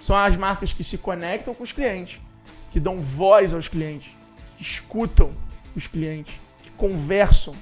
São 0.00 0.16
as 0.16 0.36
marcas 0.36 0.72
que 0.72 0.82
se 0.82 0.98
conectam 0.98 1.54
com 1.54 1.62
os 1.62 1.72
clientes, 1.72 2.20
que 2.70 2.80
dão 2.80 3.00
voz 3.00 3.52
aos 3.54 3.68
clientes, 3.68 4.16
que 4.56 4.62
escutam 4.62 5.32
os 5.76 5.86
clientes, 5.86 6.40
que 6.62 6.70
conversam. 6.72 7.54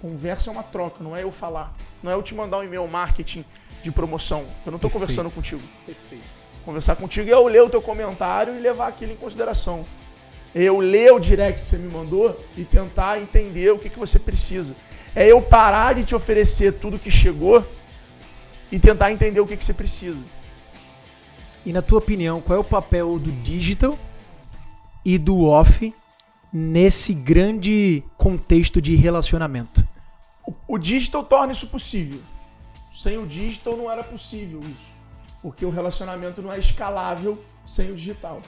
Conversa 0.00 0.50
é 0.50 0.52
uma 0.52 0.62
troca, 0.62 1.02
não 1.02 1.16
é 1.16 1.22
eu 1.24 1.32
falar. 1.32 1.74
Não 2.02 2.10
é 2.12 2.14
eu 2.14 2.22
te 2.22 2.34
mandar 2.34 2.58
um 2.58 2.62
e-mail 2.62 2.86
marketing 2.86 3.44
de 3.82 3.90
promoção. 3.90 4.46
Eu 4.64 4.70
não 4.70 4.76
estou 4.76 4.90
conversando 4.90 5.28
contigo. 5.30 5.62
Perfeito. 5.84 6.24
Conversar 6.64 6.94
contigo 6.96 7.28
é 7.28 7.32
eu 7.32 7.44
ler 7.48 7.62
o 7.62 7.68
teu 7.68 7.82
comentário 7.82 8.54
e 8.56 8.60
levar 8.60 8.86
aquilo 8.86 9.12
em 9.12 9.16
consideração. 9.16 9.84
Eu 10.54 10.78
ler 10.78 11.12
o 11.12 11.18
direct 11.18 11.62
que 11.62 11.68
você 11.68 11.76
me 11.76 11.88
mandou 11.88 12.42
e 12.56 12.64
tentar 12.64 13.20
entender 13.20 13.70
o 13.70 13.78
que, 13.78 13.88
que 13.88 13.98
você 13.98 14.18
precisa. 14.18 14.74
É 15.14 15.26
eu 15.26 15.42
parar 15.42 15.94
de 15.94 16.04
te 16.04 16.14
oferecer 16.14 16.72
tudo 16.74 16.98
que 16.98 17.10
chegou 17.10 17.66
e 18.70 18.78
tentar 18.78 19.12
entender 19.12 19.40
o 19.40 19.46
que, 19.46 19.56
que 19.56 19.64
você 19.64 19.74
precisa. 19.74 20.26
E 21.64 21.72
na 21.72 21.82
tua 21.82 21.98
opinião, 21.98 22.40
qual 22.40 22.56
é 22.56 22.60
o 22.60 22.64
papel 22.64 23.18
do 23.18 23.32
digital 23.32 23.98
e 25.04 25.18
do 25.18 25.44
off 25.44 25.92
nesse 26.52 27.12
grande 27.12 28.02
contexto 28.16 28.80
de 28.80 28.94
relacionamento? 28.94 29.86
O, 30.46 30.54
o 30.66 30.78
digital 30.78 31.24
torna 31.24 31.52
isso 31.52 31.66
possível. 31.68 32.20
Sem 32.94 33.18
o 33.18 33.26
digital 33.26 33.76
não 33.76 33.90
era 33.90 34.02
possível 34.02 34.60
isso. 34.62 34.94
Porque 35.42 35.64
o 35.64 35.70
relacionamento 35.70 36.42
não 36.42 36.52
é 36.52 36.58
escalável 36.58 37.42
sem 37.66 37.90
o 37.90 37.94
digital. 37.94 38.40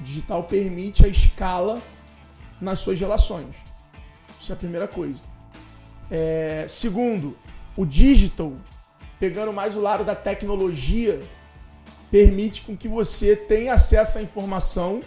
Digital 0.00 0.44
permite 0.44 1.04
a 1.04 1.08
escala 1.08 1.80
nas 2.60 2.78
suas 2.80 2.98
relações. 3.00 3.56
Isso 4.40 4.52
é 4.52 4.54
a 4.54 4.56
primeira 4.58 4.86
coisa. 4.88 5.18
É, 6.10 6.64
segundo, 6.68 7.36
o 7.76 7.84
digital, 7.84 8.52
pegando 9.18 9.52
mais 9.52 9.76
o 9.76 9.80
lado 9.80 10.04
da 10.04 10.14
tecnologia, 10.14 11.20
permite 12.10 12.62
com 12.62 12.76
que 12.76 12.88
você 12.88 13.36
tenha 13.36 13.74
acesso 13.74 14.18
à 14.18 14.22
informação 14.22 15.02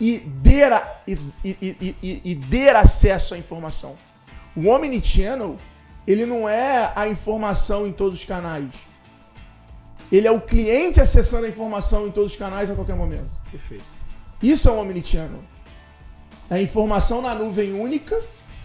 e 0.00 0.18
dê, 0.18 0.64
a- 0.64 1.00
e, 1.06 1.12
e, 1.44 1.96
e, 2.02 2.20
e 2.24 2.34
dê 2.34 2.70
acesso 2.70 3.34
à 3.34 3.38
informação. 3.38 3.96
O 4.56 4.68
Omnichannel, 4.68 5.56
ele 6.06 6.24
não 6.26 6.48
é 6.48 6.92
a 6.96 7.06
informação 7.08 7.86
em 7.86 7.92
todos 7.92 8.18
os 8.20 8.24
canais. 8.24 8.70
Ele 10.10 10.26
é 10.26 10.30
o 10.30 10.40
cliente 10.40 11.00
acessando 11.00 11.46
a 11.46 11.48
informação 11.48 12.06
em 12.06 12.10
todos 12.10 12.32
os 12.32 12.36
canais 12.36 12.70
a 12.70 12.74
qualquer 12.74 12.96
momento. 12.96 13.36
Perfeito. 13.50 13.84
Isso 14.42 14.68
é 14.68 14.72
um 14.72 14.80
Omnichannel. 14.80 15.42
É 16.50 16.60
informação 16.60 17.22
na 17.22 17.34
nuvem 17.34 17.72
única, 17.72 18.20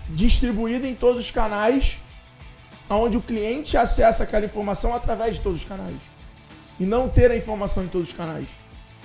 distribuída 0.09 0.87
em 0.87 0.95
todos 0.95 1.25
os 1.25 1.31
canais, 1.31 1.99
onde 2.89 3.17
o 3.17 3.21
cliente 3.21 3.77
acessa 3.77 4.23
aquela 4.23 4.45
informação 4.45 4.93
através 4.93 5.35
de 5.35 5.41
todos 5.41 5.59
os 5.59 5.65
canais. 5.65 6.01
E 6.79 6.85
não 6.85 7.07
ter 7.07 7.31
a 7.31 7.35
informação 7.35 7.83
em 7.83 7.87
todos 7.87 8.09
os 8.09 8.13
canais. 8.13 8.47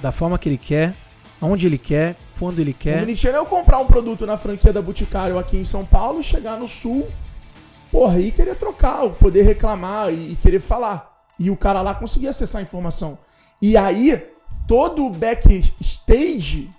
Da 0.01 0.11
forma 0.11 0.39
que 0.39 0.49
ele 0.49 0.59
quer, 0.59 0.95
onde 1.41 1.67
ele 1.67 1.79
quer, 1.79 2.17
quando 2.39 2.59
ele 2.59 2.73
O 2.73 2.75
quer. 2.75 3.03
Omnichannel 3.03 3.41
é 3.41 3.45
eu 3.45 3.47
comprar 3.47 3.79
um 3.79 3.87
produto 3.87 4.27
na 4.27 4.37
franquia 4.37 4.73
da 4.73 4.83
Boticário 4.83 5.39
aqui 5.39 5.57
em 5.57 5.65
São 5.65 5.85
Paulo 5.85 6.23
chegar 6.23 6.59
no 6.59 6.67
sul 6.67 7.09
porra, 7.93 8.19
e 8.19 8.33
querer 8.33 8.57
trocar, 8.57 9.07
poder 9.11 9.43
reclamar 9.43 10.13
e, 10.13 10.35
querer 10.37 10.61
falar. 10.61 11.13
E 11.39 11.51
o 11.51 11.57
cara 11.57 11.83
lá 11.83 11.95
conseguia 11.95 12.31
acessar 12.31 12.61
a 12.61 12.63
informação. 12.63 13.19
E 13.61 13.77
aí, 13.77 14.32
todo 14.73 15.05
o 15.05 15.11
backstage 15.11 16.71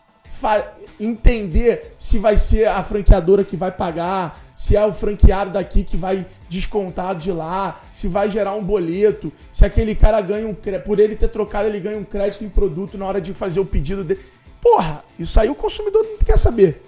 entender 0.99 1.93
se 1.95 2.17
vai 2.17 2.37
ser 2.39 2.67
a 2.67 2.81
franqueadora 2.81 3.43
que 3.43 3.55
vai 3.55 3.71
pagar, 3.71 4.41
se 4.55 4.75
é 4.75 4.83
o 4.83 4.91
franqueado 4.91 5.51
daqui 5.51 5.83
que 5.83 5.95
vai 5.95 6.25
descontar 6.49 7.13
de 7.13 7.31
lá, 7.31 7.79
se 7.91 8.07
vai 8.07 8.31
gerar 8.31 8.55
um 8.55 8.63
boleto, 8.63 9.31
se 9.51 9.63
aquele 9.63 9.93
cara 9.93 10.19
ganha 10.21 10.47
um 10.47 10.55
por 10.55 10.99
ele 10.99 11.15
ter 11.15 11.27
trocado, 11.27 11.67
ele 11.67 11.79
ganha 11.79 11.95
um 11.95 12.03
crédito 12.03 12.43
em 12.43 12.49
produto 12.49 12.97
na 12.97 13.05
hora 13.05 13.21
de 13.21 13.31
fazer 13.35 13.59
o 13.59 13.65
pedido 13.65 14.03
dele. 14.03 14.21
Porra, 14.59 15.03
isso 15.19 15.39
aí 15.39 15.51
o 15.51 15.55
consumidor 15.55 16.03
não 16.03 16.17
quer 16.17 16.39
saber. 16.39 16.81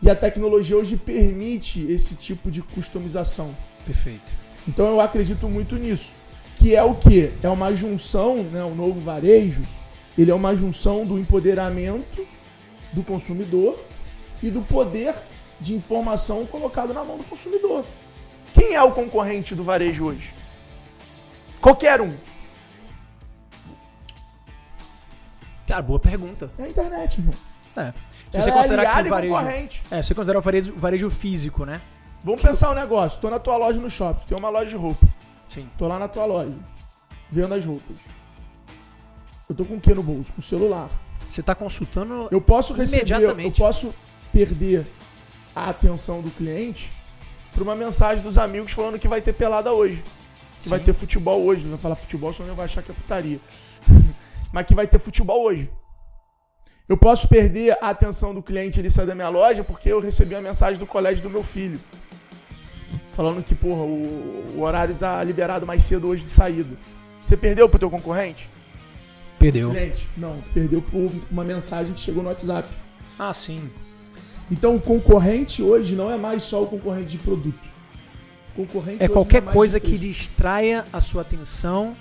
E 0.00 0.08
a 0.08 0.16
tecnologia 0.16 0.78
hoje 0.78 0.96
permite 0.96 1.86
esse 1.92 2.14
tipo 2.14 2.50
de 2.50 2.62
customização. 2.62 3.54
Perfeito. 3.84 4.32
Então 4.66 4.86
eu 4.86 4.98
acredito 4.98 5.46
muito 5.46 5.76
nisso. 5.76 6.16
Que 6.54 6.74
é 6.74 6.82
o 6.82 6.94
que? 6.94 7.32
É 7.42 7.50
uma 7.50 7.74
junção, 7.74 8.42
né? 8.44 8.64
O 8.64 8.74
novo 8.74 8.98
varejo, 8.98 9.62
ele 10.16 10.30
é 10.30 10.34
uma 10.34 10.54
junção 10.54 11.06
do 11.06 11.18
empoderamento 11.18 12.26
do 12.92 13.02
consumidor 13.02 13.78
e 14.42 14.50
do 14.50 14.62
poder 14.62 15.14
de 15.60 15.74
informação 15.74 16.46
colocado 16.46 16.92
na 16.92 17.04
mão 17.04 17.18
do 17.18 17.24
consumidor. 17.24 17.84
Quem 18.52 18.74
é 18.74 18.82
o 18.82 18.92
concorrente 18.92 19.54
do 19.54 19.62
varejo 19.62 20.06
hoje? 20.06 20.34
Qualquer 21.60 22.00
um. 22.00 22.16
Cara, 25.66 25.82
boa 25.82 25.98
pergunta. 25.98 26.50
É 26.58 26.64
a 26.64 26.68
internet, 26.68 27.18
irmão. 27.18 27.34
É. 27.76 27.92
Se 28.30 28.42
você 28.42 28.50
é 28.50 28.52
considerar 28.52 29.02
que 29.02 29.08
o 29.08 29.10
varejo, 29.10 29.34
concorrente. 29.34 29.82
É, 29.90 30.02
se 30.02 30.08
você 30.08 30.14
considerar 30.14 30.38
o 30.38 30.42
varejo, 30.42 30.74
varejo 30.76 31.10
físico, 31.10 31.64
né? 31.64 31.80
Vamos 32.22 32.40
que 32.40 32.46
pensar 32.46 32.70
um 32.70 32.74
negócio. 32.74 33.20
Tô 33.20 33.28
na 33.28 33.38
tua 33.38 33.56
loja 33.56 33.80
no 33.80 33.90
shopping, 33.90 34.26
tem 34.26 34.38
uma 34.38 34.48
loja 34.48 34.70
de 34.70 34.76
roupa. 34.76 35.06
Sim. 35.48 35.68
Tô 35.76 35.86
lá 35.86 35.98
na 35.98 36.08
tua 36.08 36.24
loja, 36.24 36.56
vendo 37.30 37.54
as 37.54 37.64
roupas. 37.64 38.00
Eu 39.48 39.54
tô 39.54 39.64
com 39.64 39.76
o 39.76 39.80
que 39.80 39.94
no 39.94 40.02
bolso? 40.02 40.32
Com 40.32 40.40
o 40.40 40.42
celular. 40.42 40.90
Você 41.30 41.42
tá 41.42 41.54
consultando 41.54 42.28
Eu 42.30 42.40
posso 42.40 42.72
receber, 42.72 43.22
eu 43.22 43.52
posso 43.52 43.94
perder 44.32 44.86
a 45.54 45.70
atenção 45.70 46.20
do 46.20 46.30
cliente 46.30 46.92
por 47.52 47.62
uma 47.62 47.74
mensagem 47.74 48.22
dos 48.22 48.36
amigos 48.36 48.72
falando 48.72 48.98
que 48.98 49.08
vai 49.08 49.20
ter 49.22 49.32
pelada 49.32 49.72
hoje. 49.72 50.02
Que 50.58 50.64
Sim. 50.64 50.70
vai 50.70 50.80
ter 50.80 50.92
futebol 50.92 51.42
hoje. 51.44 51.66
Vai 51.68 51.78
falar 51.78 51.94
futebol, 51.94 52.32
senão 52.32 52.54
vai 52.54 52.64
achar 52.64 52.82
que 52.82 52.90
é 52.90 52.94
putaria. 52.94 53.40
Mas 54.52 54.66
que 54.66 54.74
vai 54.74 54.86
ter 54.86 54.98
futebol 54.98 55.44
hoje. 55.44 55.70
Eu 56.88 56.96
posso 56.96 57.28
perder 57.28 57.76
a 57.80 57.90
atenção 57.90 58.34
do 58.34 58.42
cliente 58.42 58.78
ele 58.80 58.90
sair 58.90 59.06
da 59.06 59.14
minha 59.14 59.28
loja 59.28 59.64
porque 59.64 59.90
eu 59.90 60.00
recebi 60.00 60.34
uma 60.34 60.42
mensagem 60.42 60.78
do 60.78 60.86
colégio 60.86 61.22
do 61.22 61.30
meu 61.30 61.42
filho. 61.42 61.80
Falando 63.12 63.42
que, 63.42 63.54
porra, 63.54 63.82
o, 63.82 64.54
o 64.56 64.60
horário 64.60 64.94
tá 64.94 65.22
liberado 65.24 65.66
mais 65.66 65.82
cedo 65.82 66.06
hoje 66.08 66.22
de 66.22 66.30
saída. 66.30 66.76
Você 67.20 67.36
perdeu 67.36 67.68
pro 67.68 67.78
teu 67.78 67.90
concorrente? 67.90 68.48
Perdeu. 69.38 69.70
Cliente? 69.70 70.08
Não, 70.16 70.40
tu 70.42 70.50
perdeu 70.52 70.82
por 70.82 71.10
uma 71.30 71.44
mensagem 71.44 71.92
que 71.92 72.00
chegou 72.00 72.22
no 72.22 72.28
WhatsApp. 72.28 72.68
Ah, 73.18 73.32
sim. 73.32 73.70
Então 74.50 74.76
o 74.76 74.80
concorrente 74.80 75.62
hoje 75.62 75.94
não 75.94 76.10
é 76.10 76.16
mais 76.16 76.42
só 76.42 76.62
o 76.62 76.66
concorrente 76.66 77.12
de 77.12 77.18
produto. 77.18 77.76
O 78.52 78.64
concorrente 78.64 79.02
é 79.02 79.08
qualquer 79.08 79.42
é 79.42 79.52
coisa 79.52 79.78
que 79.80 79.98
distraia 79.98 80.84
a 80.92 81.00
sua 81.00 81.22
atenção 81.22 81.96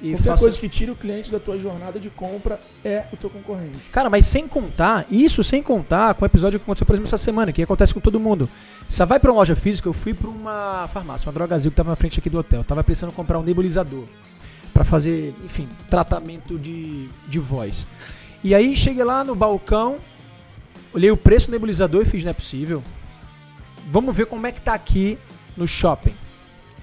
e 0.00 0.10
Qualquer 0.10 0.30
faça... 0.30 0.42
coisa 0.42 0.58
que 0.58 0.68
tire 0.68 0.90
o 0.90 0.94
cliente 0.94 1.32
da 1.32 1.40
tua 1.40 1.58
jornada 1.58 1.98
de 1.98 2.10
compra 2.10 2.60
é 2.84 3.04
o 3.12 3.16
teu 3.16 3.30
concorrente. 3.30 3.78
Cara, 3.90 4.10
mas 4.10 4.26
sem 4.26 4.46
contar, 4.46 5.06
isso 5.10 5.42
sem 5.42 5.62
contar 5.62 6.14
com 6.14 6.24
o 6.24 6.26
episódio 6.26 6.58
que 6.58 6.64
aconteceu, 6.64 6.86
por 6.86 6.92
exemplo, 6.92 7.08
essa 7.08 7.18
semana, 7.18 7.50
que 7.50 7.62
acontece 7.62 7.94
com 7.94 8.00
todo 8.00 8.20
mundo. 8.20 8.48
Você 8.86 9.04
vai 9.06 9.18
pra 9.18 9.30
uma 9.30 9.38
loja 9.38 9.56
física, 9.56 9.88
eu 9.88 9.94
fui 9.94 10.12
pra 10.12 10.28
uma 10.28 10.86
farmácia, 10.92 11.26
uma 11.26 11.32
drogazil 11.32 11.70
que 11.70 11.76
tava 11.76 11.90
na 11.90 11.96
frente 11.96 12.18
aqui 12.18 12.28
do 12.28 12.38
hotel. 12.38 12.60
Eu 12.60 12.64
tava 12.64 12.84
precisando 12.84 13.12
comprar 13.12 13.38
um 13.38 13.42
nebulizador 13.42 14.04
para 14.76 14.84
fazer, 14.84 15.34
enfim, 15.42 15.66
tratamento 15.88 16.58
de, 16.58 17.08
de 17.26 17.38
voz. 17.38 17.86
E 18.44 18.54
aí 18.54 18.76
cheguei 18.76 19.02
lá 19.02 19.24
no 19.24 19.34
balcão, 19.34 19.98
olhei 20.92 21.10
o 21.10 21.16
preço 21.16 21.46
do 21.46 21.52
nebulizador 21.52 22.02
e 22.02 22.04
fiz, 22.04 22.22
não 22.22 22.30
é 22.30 22.34
possível. 22.34 22.84
Vamos 23.90 24.14
ver 24.14 24.26
como 24.26 24.46
é 24.46 24.52
que 24.52 24.60
tá 24.60 24.74
aqui 24.74 25.16
no 25.56 25.66
shopping. 25.66 26.14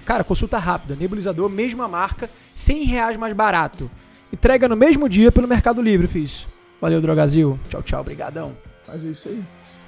Cara, 0.04 0.24
consulta 0.24 0.58
rápida, 0.58 0.96
nebulizador, 0.96 1.48
mesma 1.48 1.86
marca, 1.86 2.28
100 2.56 2.82
reais 2.82 3.16
mais 3.16 3.32
barato. 3.32 3.88
Entrega 4.32 4.68
no 4.68 4.74
mesmo 4.74 5.08
dia 5.08 5.30
pelo 5.30 5.46
Mercado 5.46 5.80
Livre, 5.80 6.08
fiz. 6.08 6.48
Valeu, 6.80 7.00
Drogazil. 7.00 7.60
Tchau, 7.70 7.82
tchau, 7.84 8.02
brigadão. 8.02 8.56
Mas 8.88 9.04
é 9.04 9.08
isso 9.08 9.28
aí. 9.28 9.40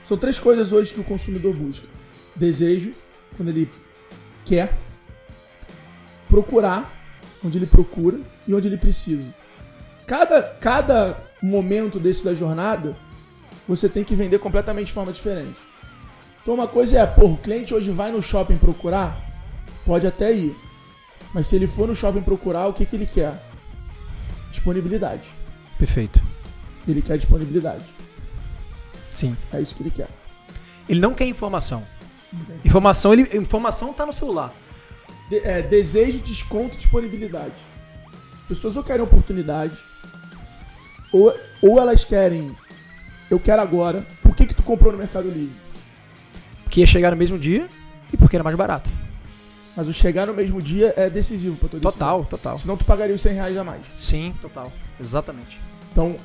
São 0.05 0.17
três 0.17 0.39
coisas 0.39 0.71
hoje 0.73 0.95
que 0.95 1.01
o 1.01 1.05
consumidor 1.05 1.53
busca. 1.57 1.89
Desejo, 2.37 2.93
quando 3.37 3.49
ele 3.49 3.69
quer. 4.45 4.79
Procurar, 6.29 6.96
onde 7.45 7.59
ele 7.59 7.66
procura 7.66 8.18
e 8.47 8.55
onde 8.55 8.68
ele 8.68 8.78
precisa. 8.78 9.34
Cada, 10.07 10.43
cada 10.43 11.16
momento 11.43 11.99
desse 11.99 12.24
da 12.24 12.34
jornada, 12.34 12.97
você 13.66 13.89
tem 13.89 14.05
que 14.05 14.14
vender 14.14 14.39
completamente 14.39 14.89
de 14.89 14.93
forma 14.93 15.12
diferente. 15.12 15.57
Então 16.43 16.55
uma 16.55 16.68
coisa 16.68 17.01
é, 17.01 17.07
pô, 17.07 17.26
o 17.26 17.37
cliente 17.37 17.74
hoje 17.74 17.91
vai 17.91 18.12
no 18.12 18.22
shopping 18.22 18.57
procurar, 18.57 19.26
Pode 19.87 20.05
até 20.05 20.32
ir. 20.32 20.57
Mas 21.32 21.47
se 21.47 21.55
ele 21.55 21.68
for 21.68 21.87
no 21.87 21.95
shopping 21.95 22.20
procurar, 22.20 22.66
o 22.66 22.72
que, 22.72 22.84
que 22.84 22.97
ele 22.97 23.07
quer? 23.07 23.41
Disponibilidade. 24.51 25.28
Perfeito. 25.78 26.20
Ele 26.89 27.01
quer 27.01 27.16
disponibilidade. 27.16 27.84
Sim. 29.12 29.37
É 29.53 29.61
isso 29.61 29.76
que 29.76 29.82
ele 29.82 29.93
quer. 29.93 30.09
Ele 30.89 30.99
não 30.99 31.14
quer 31.14 31.24
informação. 31.26 31.87
Não 32.32 32.45
quer 32.45 32.66
informação, 32.66 33.12
ele, 33.12 33.37
informação 33.37 33.93
tá 33.93 34.05
no 34.05 34.12
celular. 34.12 34.53
De, 35.29 35.39
é, 35.39 35.62
desejo, 35.62 36.20
desconto, 36.20 36.77
disponibilidade. 36.77 37.55
As 38.43 38.49
pessoas 38.49 38.77
ou 38.77 38.85
querem 38.85 39.03
oportunidade, 39.03 39.77
ou, 41.12 41.35
ou 41.62 41.81
elas 41.81 42.05
querem, 42.05 42.55
eu 43.31 43.41
quero 43.41 43.61
agora. 43.61 44.07
Por 44.22 44.35
que, 44.35 44.47
que 44.47 44.55
tu 44.55 44.62
comprou 44.62 44.93
no 44.93 44.99
Mercado 44.99 45.29
Livre? 45.29 45.55
Porque 46.62 46.81
ia 46.81 46.87
chegar 46.87 47.11
no 47.11 47.16
mesmo 47.16 47.39
dia 47.39 47.68
e 48.12 48.16
porque 48.16 48.37
era 48.37 48.45
mais 48.45 48.57
barato. 48.57 48.89
Mas 49.77 49.89
o 49.89 49.93
chegar 49.93 50.27
no 50.27 50.35
mesmo 50.35 50.62
dia 50.62 50.95
é 50.97 51.11
decisivo 51.11 51.57
pra 51.57 51.68
tua 51.68 51.81
decisão. 51.81 51.93
Total, 51.93 52.24
total. 52.24 52.59
Senão 52.59 52.77
tu 52.77 52.85
pagaria 52.85 53.14
os 53.14 53.20
100 53.20 53.33
reais 53.35 53.57
a 53.57 53.64
mais. 53.64 53.85
Sim, 53.99 54.35
total. 54.41 54.72
Exatamente. 54.99 55.61
Então, 55.93 56.16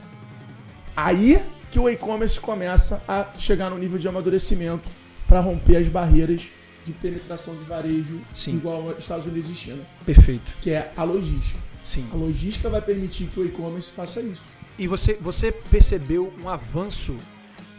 aí 0.96 1.42
que 1.70 1.80
o 1.80 1.90
e-commerce 1.90 2.40
começa 2.40 3.02
a 3.08 3.28
chegar 3.38 3.70
no 3.70 3.78
nível 3.78 3.98
de 3.98 4.08
amadurecimento 4.08 4.90
para 5.28 5.40
romper 5.40 5.78
as 5.78 5.90
barreiras 5.90 6.52
de 6.86 6.92
penetração 6.94 7.56
de 7.56 7.64
varejo 7.64 8.20
Sim. 8.34 8.56
igual 8.56 8.90
aos 8.90 9.00
Estados 9.00 9.26
Unidos 9.26 9.50
e 9.50 9.56
China. 9.56 9.84
Perfeito. 10.06 10.54
Que 10.62 10.72
é 10.72 10.92
a 10.96 11.04
logística. 11.04 11.60
Sim. 11.84 12.06
A 12.12 12.16
logística 12.16 12.70
vai 12.70 12.82
permitir 12.82 13.28
que 13.28 13.40
o 13.40 13.46
e-commerce 13.46 13.92
faça 13.92 14.22
isso. 14.22 14.44
E 14.78 14.88
você, 14.88 15.18
você 15.20 15.52
percebeu 15.52 16.34
um 16.42 16.50
avanço 16.50 17.16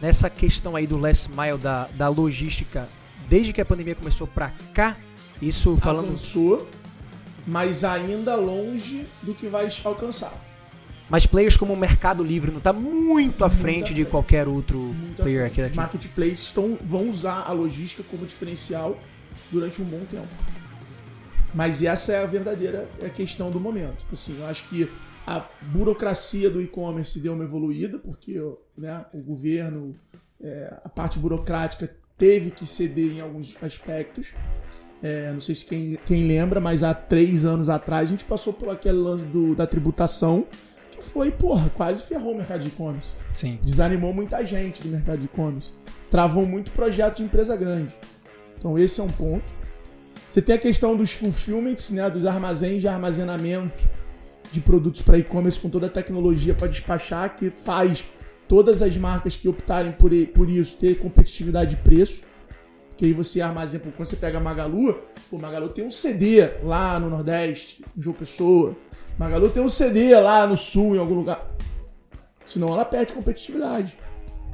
nessa 0.01 0.29
questão 0.29 0.75
aí 0.75 0.85
do 0.85 0.97
last 0.97 1.29
mile 1.29 1.57
da, 1.57 1.87
da 1.87 2.09
logística 2.09 2.87
desde 3.29 3.53
que 3.53 3.61
a 3.61 3.65
pandemia 3.65 3.95
começou 3.95 4.27
para 4.27 4.51
cá? 4.73 4.97
Isso 5.41 5.75
falando. 5.77 6.07
Avançou, 6.07 6.67
mas 7.45 7.83
ainda 7.83 8.35
longe 8.35 9.05
do 9.21 9.33
que 9.33 9.47
vai 9.47 9.67
alcançar. 9.83 10.33
Mas 11.09 11.25
players 11.25 11.57
como 11.57 11.73
o 11.73 11.77
Mercado 11.77 12.23
Livre 12.23 12.49
não 12.49 12.57
está 12.59 12.71
muito 12.71 13.43
à 13.43 13.49
frente, 13.49 13.93
de 13.93 14.05
qualquer 14.05 14.47
outro 14.47 14.95
player 15.17 15.45
aqui. 15.45 15.61
Os 15.61 15.71
marketplaces 15.73 16.43
estão, 16.43 16.77
vão 16.81 17.09
usar 17.09 17.43
a 17.43 17.51
logística 17.51 18.03
como 18.09 18.25
diferencial 18.25 18.97
durante 19.51 19.81
um 19.81 19.85
bom 19.85 20.03
tempo. 20.09 20.27
Mas 21.53 21.83
essa 21.83 22.13
é 22.13 22.23
a 22.23 22.25
verdadeira 22.25 22.89
é 23.01 23.09
questão 23.09 23.51
do 23.51 23.59
momento. 23.59 24.05
Assim, 24.11 24.39
eu 24.39 24.47
acho 24.47 24.67
que 24.69 24.89
a 25.25 25.45
burocracia 25.61 26.49
do 26.49 26.61
e-commerce 26.61 27.19
deu 27.19 27.33
uma 27.33 27.43
evoluída, 27.43 27.99
porque 27.99 28.41
né, 28.77 29.05
o 29.13 29.19
governo, 29.19 29.95
é, 30.41 30.79
a 30.83 30.89
parte 30.89 31.19
burocrática 31.19 31.89
teve 32.17 32.49
que 32.49 32.65
ceder 32.65 33.11
em 33.11 33.21
alguns 33.21 33.61
aspectos. 33.61 34.33
É, 35.01 35.31
não 35.31 35.41
sei 35.41 35.53
se 35.53 35.65
quem, 35.65 35.97
quem 36.05 36.25
lembra, 36.25 36.59
mas 36.59 36.81
há 36.81 36.93
três 36.93 37.45
anos 37.45 37.69
atrás 37.69 38.07
a 38.07 38.11
gente 38.11 38.25
passou 38.25 38.53
por 38.53 38.69
aquele 38.69 38.97
lance 38.97 39.27
do, 39.27 39.53
da 39.53 39.67
tributação 39.67 40.47
foi, 41.03 41.31
porra, 41.31 41.69
quase 41.69 42.03
ferrou 42.03 42.33
o 42.33 42.37
mercado 42.37 42.61
de 42.61 42.69
e-commerce. 42.69 43.13
Sim. 43.33 43.59
Desanimou 43.61 44.13
muita 44.13 44.43
gente 44.45 44.81
do 44.81 44.89
mercado 44.89 45.19
de 45.19 45.25
e-commerce. 45.25 45.73
Travou 46.09 46.45
muito 46.45 46.71
projeto 46.71 47.17
de 47.17 47.23
empresa 47.23 47.55
grande. 47.55 47.93
Então 48.57 48.77
esse 48.77 48.99
é 48.99 49.03
um 49.03 49.11
ponto. 49.11 49.53
Você 50.27 50.41
tem 50.41 50.55
a 50.55 50.59
questão 50.59 50.95
dos 50.95 51.11
fulfillments, 51.13 51.91
né, 51.91 52.09
dos 52.09 52.25
armazéns 52.25 52.81
de 52.81 52.87
armazenamento 52.87 53.87
de 54.51 54.61
produtos 54.61 55.01
para 55.01 55.17
e-commerce 55.17 55.59
com 55.59 55.69
toda 55.69 55.87
a 55.87 55.89
tecnologia 55.89 56.53
para 56.53 56.67
despachar, 56.67 57.35
que 57.35 57.49
faz 57.49 58.05
todas 58.47 58.81
as 58.81 58.97
marcas 58.97 59.35
que 59.35 59.47
optarem 59.47 59.91
por, 59.91 60.11
por 60.33 60.49
isso 60.49 60.77
ter 60.77 60.97
competitividade 60.97 61.75
de 61.75 61.77
preço. 61.77 62.23
Que 62.95 63.05
aí 63.05 63.13
você 63.13 63.41
armazena, 63.41 63.83
quando 63.95 64.07
você 64.07 64.15
pega 64.15 64.37
a 64.37 64.41
Magalu, 64.41 65.01
o 65.31 65.37
Magalu 65.37 65.69
tem 65.69 65.85
um 65.85 65.91
CD 65.91 66.47
lá 66.63 66.99
no 66.99 67.09
Nordeste, 67.09 67.83
em 67.97 68.01
João 68.01 68.15
Pessoa. 68.15 68.77
Magalu 69.17 69.49
tem 69.49 69.63
um 69.63 69.69
CD 69.69 70.19
lá 70.19 70.45
no 70.47 70.57
Sul, 70.57 70.95
em 70.95 70.99
algum 70.99 71.15
lugar. 71.15 71.45
Senão 72.45 72.69
ela 72.69 72.85
perde 72.85 73.13
competitividade. 73.13 73.97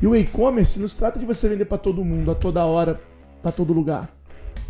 E 0.01 0.07
o 0.07 0.15
e-commerce 0.15 0.79
não 0.79 0.87
se 0.87 0.97
trata 0.97 1.19
de 1.19 1.25
você 1.25 1.49
vender 1.49 1.65
para 1.65 1.77
todo 1.77 2.03
mundo, 2.03 2.31
a 2.31 2.35
toda 2.35 2.65
hora, 2.65 3.01
para 3.41 3.51
todo 3.51 3.73
lugar. 3.73 4.13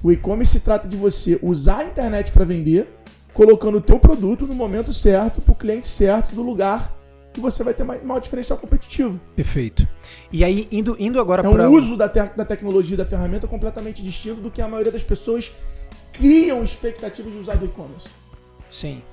O 0.02 0.12
e-commerce 0.12 0.60
trata 0.60 0.88
de 0.88 0.96
você 0.96 1.40
usar 1.42 1.80
a 1.80 1.86
internet 1.86 2.32
para 2.32 2.46
vender, 2.46 2.88
colocando 3.34 3.78
o 3.78 3.82
teu 3.82 4.00
produto 4.00 4.48
no 4.48 4.56
momento 4.56 4.94
certo, 4.94 5.42
para 5.42 5.52
o 5.52 5.56
cliente 5.56 5.88
certo, 5.88 6.34
do 6.34 6.42
lugar 6.42 6.98
que 7.32 7.40
você 7.40 7.64
vai 7.64 7.74
ter 7.74 7.84
maior 7.84 8.20
diferencial 8.20 8.58
competitivo. 8.58 9.20
Perfeito. 9.36 9.88
E 10.32 10.44
aí, 10.44 10.68
indo, 10.72 10.96
indo 11.00 11.20
agora 11.20 11.44
para... 11.44 11.64
É 11.64 11.68
um 11.68 11.74
uso 11.74 11.96
da, 11.96 12.10
te 12.10 12.20
da 12.36 12.46
tecnologia 12.46 12.98
da 12.98 13.06
ferramenta 13.06 13.48
completamente 13.48 14.02
distinto 14.02 14.42
do 14.42 14.50
que 14.50 14.62
a 14.62 14.68
maioria 14.68 14.92
das 14.92 15.04
pessoas 15.04 15.52
criam 16.12 16.64
expectativas 16.64 17.34
de 17.34 17.40
usar 17.40 17.56
do 17.56 17.66
e-commerce. 17.66 18.10
Sim. 18.72 19.04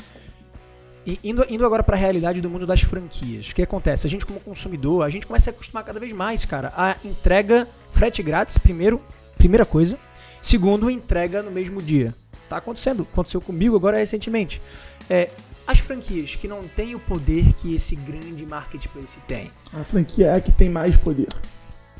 E 1.07 1.21
indo, 1.23 1.47
indo 1.49 1.65
agora 1.65 1.85
para 1.85 1.97
a 1.97 1.99
realidade 1.99 2.41
do 2.41 2.51
mundo 2.51 2.67
das 2.67 2.81
franquias, 2.81 3.51
o 3.51 3.55
que 3.55 3.63
acontece? 3.63 4.09
A 4.09 4.11
gente, 4.11 4.27
como 4.27 4.41
consumidor, 4.41 5.05
a 5.05 5.09
gente 5.09 5.25
começa 5.25 5.51
a 5.51 5.53
acostumar 5.53 5.85
cada 5.85 6.01
vez 6.01 6.13
mais, 6.13 6.45
cara, 6.45 6.73
a 6.77 6.97
entrega 7.05 7.69
frete 7.93 8.23
grátis, 8.25 8.59
primeiro, 8.59 9.01
primeira 9.39 9.65
coisa. 9.65 9.97
Segundo, 10.43 10.91
entrega 10.91 11.43
no 11.45 11.51
mesmo 11.51 11.81
dia. 11.81 12.13
Tá 12.49 12.57
acontecendo, 12.57 13.07
aconteceu 13.13 13.41
comigo 13.41 13.77
agora 13.77 13.99
recentemente. 13.99 14.61
É, 15.09 15.31
as 15.67 15.79
franquias 15.79 16.35
que 16.35 16.49
não 16.49 16.67
têm 16.67 16.95
o 16.97 17.01
poder 17.01 17.53
que 17.55 17.75
esse 17.75 17.95
grande 17.95 18.45
marketplace 18.45 19.19
tem. 19.29 19.51
A 19.73 19.85
franquia 19.85 20.27
é 20.27 20.35
a 20.35 20.41
que 20.41 20.51
tem 20.51 20.69
mais 20.69 20.97
poder. 20.97 21.29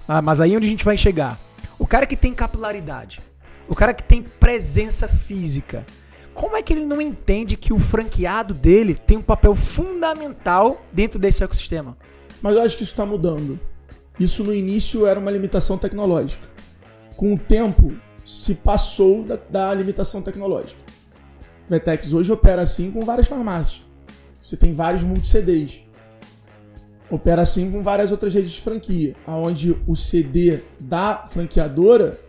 Ah, 0.07 0.21
mas 0.21 0.41
aí 0.41 0.53
é 0.53 0.57
onde 0.57 0.67
a 0.67 0.71
gente 0.71 0.85
vai 0.85 0.99
chegar. 0.99 1.39
O 1.79 1.87
cara 1.87 2.07
que 2.07 2.17
tem 2.17 2.33
capilaridade, 2.33 3.21
o 3.69 3.75
cara 3.75 3.95
que 3.95 4.03
tem 4.03 4.23
presença 4.23 5.09
física, 5.09 5.85
como 6.37 6.55
é 6.55 6.63
que 6.63 6.75
ele 6.75 6.85
não 6.85 7.01
entende 7.01 7.57
que 7.57 7.73
o 7.73 7.79
franqueado 7.79 8.53
dele 8.53 8.95
tem 8.95 9.17
um 9.17 9.23
papel 9.23 9.57
fundamental 9.57 10.85
dentro 10.93 11.19
desse 11.19 11.43
ecossistema? 11.43 11.97
Mas 12.43 12.55
eu 12.55 12.63
acho 12.63 12.77
que 12.77 12.83
isso 12.83 12.93
está 12.93 13.07
mudando. 13.07 13.59
Isso 14.21 14.45
no 14.45 14.53
início 14.53 15.07
era 15.07 15.19
uma 15.19 15.31
limitação 15.31 15.79
tecnológica. 15.79 16.47
Com 17.17 17.33
o 17.33 17.39
tempo, 17.39 17.97
se 18.25 18.55
passou 18.55 19.25
da, 19.25 19.37
da 19.49 19.73
limitação 19.73 20.21
tecnológica. 20.21 20.79
Vetex 21.71 22.13
hoje 22.13 22.31
opera 22.31 22.61
assim 22.61 22.91
com 22.91 23.03
várias 23.03 23.27
farmácias. 23.27 23.83
Você 24.43 24.59
tem 24.59 24.75
vários 24.75 25.03
multi-CDs. 25.03 25.85
Opera 27.11 27.43
assim 27.43 27.71
com 27.71 27.83
várias 27.83 28.13
outras 28.13 28.35
redes 28.35 28.53
de 28.53 28.61
franquia, 28.61 29.17
aonde 29.27 29.75
o 29.87 29.97
CD 29.97 30.61
da 30.79 31.25
franqueadora 31.27 32.21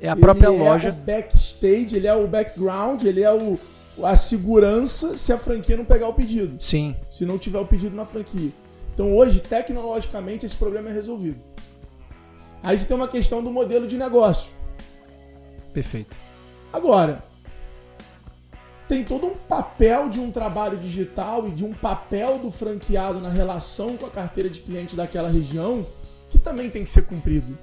é 0.00 0.08
a 0.08 0.16
própria 0.16 0.48
ele 0.48 0.58
loja. 0.58 0.88
É 0.88 0.92
o 0.92 0.94
backstage, 0.94 1.96
ele 1.96 2.06
é 2.06 2.14
o 2.14 2.26
background, 2.26 3.02
ele 3.02 3.22
é 3.22 3.32
o, 3.32 3.58
a 4.02 4.16
segurança 4.16 5.16
se 5.16 5.32
a 5.32 5.38
franquia 5.38 5.76
não 5.76 5.84
pegar 5.84 6.08
o 6.08 6.14
pedido. 6.14 6.60
Sim. 6.62 6.96
Se 7.10 7.26
não 7.26 7.38
tiver 7.38 7.58
o 7.58 7.66
pedido 7.66 7.94
na 7.94 8.04
franquia. 8.04 8.50
Então 8.94 9.16
hoje, 9.16 9.40
tecnologicamente, 9.40 10.46
esse 10.46 10.56
problema 10.56 10.90
é 10.90 10.92
resolvido. 10.92 11.40
Aí 12.62 12.76
você 12.76 12.86
tem 12.86 12.96
uma 12.96 13.08
questão 13.08 13.42
do 13.42 13.50
modelo 13.50 13.86
de 13.86 13.96
negócio. 13.96 14.52
Perfeito. 15.72 16.16
Agora, 16.72 17.22
tem 18.88 19.04
todo 19.04 19.26
um 19.26 19.34
papel 19.34 20.08
de 20.08 20.20
um 20.20 20.30
trabalho 20.30 20.76
digital 20.76 21.46
e 21.46 21.52
de 21.52 21.64
um 21.64 21.72
papel 21.72 22.38
do 22.38 22.50
franqueado 22.50 23.20
na 23.20 23.28
relação 23.28 23.96
com 23.96 24.06
a 24.06 24.10
carteira 24.10 24.50
de 24.50 24.60
clientes 24.60 24.94
daquela 24.94 25.28
região 25.28 25.86
que 26.28 26.38
também 26.38 26.70
tem 26.70 26.84
que 26.84 26.90
ser 26.90 27.02
cumprido. 27.02 27.58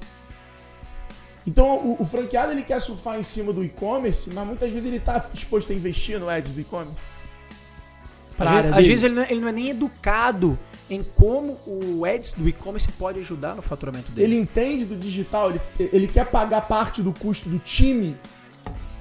Então 1.48 1.78
o, 1.78 2.02
o, 2.02 2.06
franqueado 2.06 2.52
ele 2.52 2.62
quer 2.62 2.80
surfar 2.82 3.18
em 3.18 3.24
cima 3.24 3.54
do 3.54 3.64
e-commerce, 3.64 4.30
mas 4.30 4.46
muitas 4.46 4.72
vezes 4.72 4.86
ele 4.86 4.98
está 4.98 5.18
disposto 5.18 5.72
a 5.72 5.76
investir 5.76 6.20
no 6.20 6.28
ads 6.28 6.52
do 6.52 6.60
e-commerce. 6.60 7.06
Às, 8.38 8.50
vezes, 8.52 8.74
às 8.74 8.88
vezes 8.88 9.04
ele, 9.04 9.16
não 9.16 9.24
é, 9.24 9.32
ele 9.32 9.42
não 9.42 9.48
é 9.48 9.52
nem 9.54 9.70
educado 9.70 10.60
em 10.90 11.02
como 11.04 11.60
o 11.66 12.06
ads 12.06 12.34
do 12.34 12.48
e-commerce 12.48 12.92
pode 12.92 13.20
ajudar 13.20 13.56
no 13.56 13.62
faturamento 13.62 14.12
dele. 14.12 14.28
Ele 14.28 14.42
entende 14.42 14.86
do 14.86 14.96
digital, 14.96 15.50
ele, 15.50 15.62
ele 15.80 16.08
quer 16.08 16.26
pagar 16.26 16.62
parte 16.68 17.02
do 17.02 17.14
custo 17.14 17.50
do 17.50 17.58
time 17.58 18.18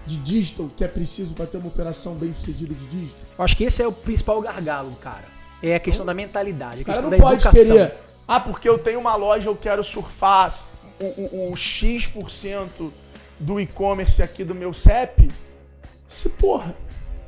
de 0.06 0.16
digital 0.16 0.70
que 0.74 0.84
é 0.84 0.88
preciso 0.88 1.34
para 1.34 1.46
ter 1.46 1.58
uma 1.58 1.66
operação 1.66 2.14
bem 2.14 2.32
sucedida 2.32 2.72
de 2.72 2.86
digital. 2.86 3.24
Eu 3.36 3.44
acho 3.44 3.56
que 3.56 3.64
esse 3.64 3.82
é 3.82 3.86
o 3.86 3.92
principal 3.92 4.40
gargalo, 4.40 4.92
cara. 5.00 5.24
É 5.60 5.74
a 5.74 5.80
questão 5.80 6.04
então, 6.04 6.14
da 6.14 6.14
mentalidade, 6.14 6.82
a 6.82 6.84
questão 6.84 6.94
cara 6.94 7.02
não 7.02 7.10
da 7.10 7.16
pode 7.16 7.42
educação. 7.42 7.76
querer, 7.76 7.94
ah, 8.28 8.38
porque 8.38 8.68
eu 8.68 8.78
tenho 8.78 9.00
uma 9.00 9.16
loja, 9.16 9.48
eu 9.48 9.56
quero 9.56 9.82
surfar 9.82 10.46
o, 11.00 11.04
o, 11.04 11.52
o 11.52 11.56
X% 11.56 12.92
do 13.38 13.60
e-commerce 13.60 14.22
aqui 14.22 14.44
do 14.44 14.54
meu 14.54 14.72
CEP, 14.72 15.30
se 16.06 16.28
porra, 16.30 16.74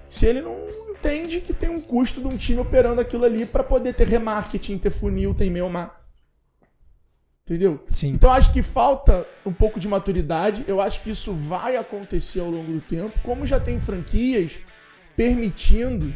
se 0.08 0.26
ele 0.26 0.40
não 0.40 0.56
entende 0.90 1.40
que 1.40 1.52
tem 1.52 1.68
um 1.68 1.80
custo 1.80 2.20
de 2.20 2.26
um 2.26 2.36
time 2.36 2.60
operando 2.60 3.00
aquilo 3.00 3.24
ali 3.24 3.44
para 3.44 3.62
poder 3.62 3.94
ter 3.94 4.06
remarketing, 4.06 4.78
ter 4.78 4.90
funil, 4.90 5.34
ter 5.34 5.46
e-mail 5.46 5.68
Entendeu? 7.42 7.82
Sim. 7.88 8.08
Então 8.08 8.30
acho 8.30 8.52
que 8.52 8.62
falta 8.62 9.26
um 9.44 9.52
pouco 9.52 9.80
de 9.80 9.88
maturidade. 9.88 10.64
Eu 10.68 10.82
acho 10.82 11.00
que 11.00 11.10
isso 11.10 11.32
vai 11.32 11.76
acontecer 11.76 12.40
ao 12.40 12.50
longo 12.50 12.70
do 12.70 12.80
tempo, 12.80 13.18
como 13.20 13.46
já 13.46 13.58
tem 13.58 13.78
franquias 13.78 14.60
permitindo 15.16 16.14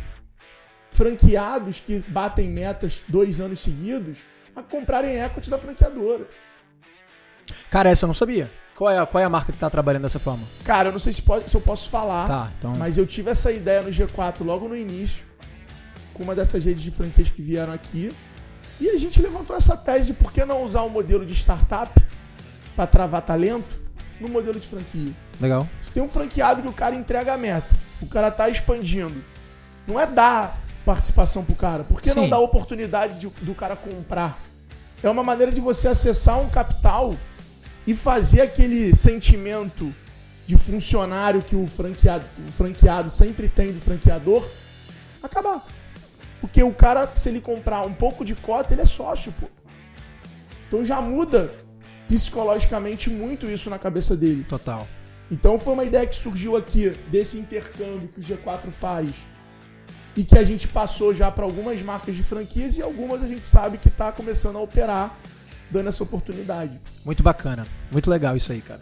franqueados 0.91 1.81
que 1.81 2.05
batem 2.07 2.51
metas 2.51 3.03
dois 3.09 3.41
anos 3.41 3.61
seguidos 3.61 4.27
a 4.55 4.63
comprarem 4.63 5.23
equity 5.23 5.49
da 5.49 5.57
franqueadora. 5.57 6.29
Cara, 7.71 7.91
essa 7.91 8.05
eu 8.05 8.09
não 8.09 8.15
sabia. 8.15 8.51
Qual 8.75 8.91
é, 8.91 8.99
a, 8.99 9.07
qual 9.07 9.21
é 9.21 9.25
a 9.25 9.29
marca 9.29 9.53
que 9.53 9.59
tá 9.59 9.69
trabalhando 9.69 10.03
dessa 10.03 10.19
forma? 10.19 10.45
Cara, 10.65 10.89
eu 10.89 10.93
não 10.93 10.99
sei 10.99 11.13
se, 11.13 11.23
pode, 11.23 11.51
se 11.51 11.57
eu 11.57 11.61
posso 11.61 11.91
falar. 11.91 12.27
Tá, 12.27 12.53
então... 12.59 12.75
Mas 12.77 12.97
eu 12.99 13.07
tive 13.07 13.31
essa 13.31 13.53
ideia 13.53 13.83
no 13.83 13.91
G4 13.91 14.45
logo 14.45 14.69
no 14.69 14.77
início, 14.77 15.25
com 16.15 16.23
uma 16.23 16.35
dessas 16.35 16.65
redes 16.65 16.83
de 16.83 16.91
franquias 16.91 17.29
que 17.29 17.43
vieram 17.43 17.73
aqui. 17.73 18.13
E 18.81 18.89
a 18.89 18.97
gente 18.97 19.21
levantou 19.21 19.55
essa 19.55 19.77
tese 19.77 20.09
de 20.09 20.15
por 20.15 20.33
que 20.33 20.45
não 20.45 20.65
usar 20.65 20.83
um 20.83 20.89
modelo 20.89 21.25
de 21.25 21.35
startup 21.35 21.93
para 22.75 22.87
travar 22.87 23.23
talento 23.23 23.79
no 24.21 24.29
modelo 24.29 24.59
de 24.59 24.67
franquia. 24.67 25.13
Legal. 25.41 25.69
Você 25.81 25.91
tem 25.91 26.03
um 26.03 26.09
franqueado 26.09 26.63
que 26.63 26.69
o 26.69 26.73
cara 26.73 26.95
entrega 26.95 27.35
a 27.35 27.39
meta. 27.39 27.75
O 28.01 28.07
cara 28.07 28.31
tá 28.31 28.49
expandindo. 28.49 29.23
Não 29.87 30.01
é 30.01 30.07
dar 30.07 30.59
participação 30.85 31.45
pro 31.45 31.55
cara. 31.55 31.85
Por 31.85 32.01
que 32.01 32.11
Sim. 32.11 32.17
não 32.17 32.29
dar 32.29 32.39
oportunidade 32.41 33.21
de, 33.21 33.29
do 33.43 33.55
cara 33.55 33.77
comprar? 33.77 34.39
É 35.03 35.11
uma 35.11 35.23
maneira 35.23 35.53
de 35.53 35.61
você 35.61 35.89
acessar 35.89 36.41
um 36.41 36.49
capital 36.49 37.15
e 37.87 37.95
fazer 37.95 38.43
aquele 38.43 38.95
sentimento 38.95 39.93
de 40.47 40.57
funcionário 40.59 41.43
que 41.43 41.57
o 41.57 41.67
franqueado, 41.67 42.27
o 42.47 42.53
franqueado 42.53 43.11
sempre 43.11 43.49
tem 43.49 43.73
do 43.73 43.81
franqueador 43.81 44.49
acabar. 45.23 45.67
Porque 46.41 46.63
o 46.63 46.73
cara, 46.73 47.11
se 47.19 47.29
ele 47.29 47.41
comprar 47.41 47.83
um 47.83 47.95
pouco 47.95 48.25
de 48.25 48.35
cota, 48.35 48.75
ele 48.75 48.83
é 48.83 48.87
sócio, 48.87 49.33
pô. 49.33 49.47
Então 50.67 50.85
já 50.85 51.01
muda 51.01 51.55
psicologicamente 52.09 53.09
muito 53.09 53.47
isso 53.47 53.71
na 53.71 53.79
cabeça 53.79 54.17
dele. 54.17 54.45
Total. 54.45 54.87
Então 55.31 55.59
foi 55.59 55.73
uma 55.73 55.85
ideia 55.85 56.07
que 56.07 56.15
surgiu 56.15 56.57
aqui 56.57 56.91
desse 57.11 57.39
intercâmbio 57.39 58.09
que 58.09 58.21
o 58.21 58.23
G4 58.23 58.71
faz 58.71 59.15
e 60.17 60.25
que 60.25 60.37
a 60.37 60.45
gente 60.45 60.69
passou 60.69 61.15
já 61.15 61.31
para 61.31 61.45
algumas 61.45 61.81
marcas 61.83 62.15
de 62.15 62.23
franquias 62.23 62.77
e 62.77 62.83
algumas 62.83 63.23
a 63.23 63.27
gente 63.27 63.47
sabe 63.47 63.79
que 63.79 63.89
está 63.89 64.13
começando 64.13 64.57
a 64.57 64.61
operar 64.61 65.19
dando 65.73 65.89
essa 65.89 66.03
oportunidade. 66.03 66.79
Muito 67.05 67.23
bacana, 67.23 67.67
muito 67.91 68.09
legal 68.09 68.37
isso 68.37 68.53
aí, 68.53 68.61
cara. 68.61 68.81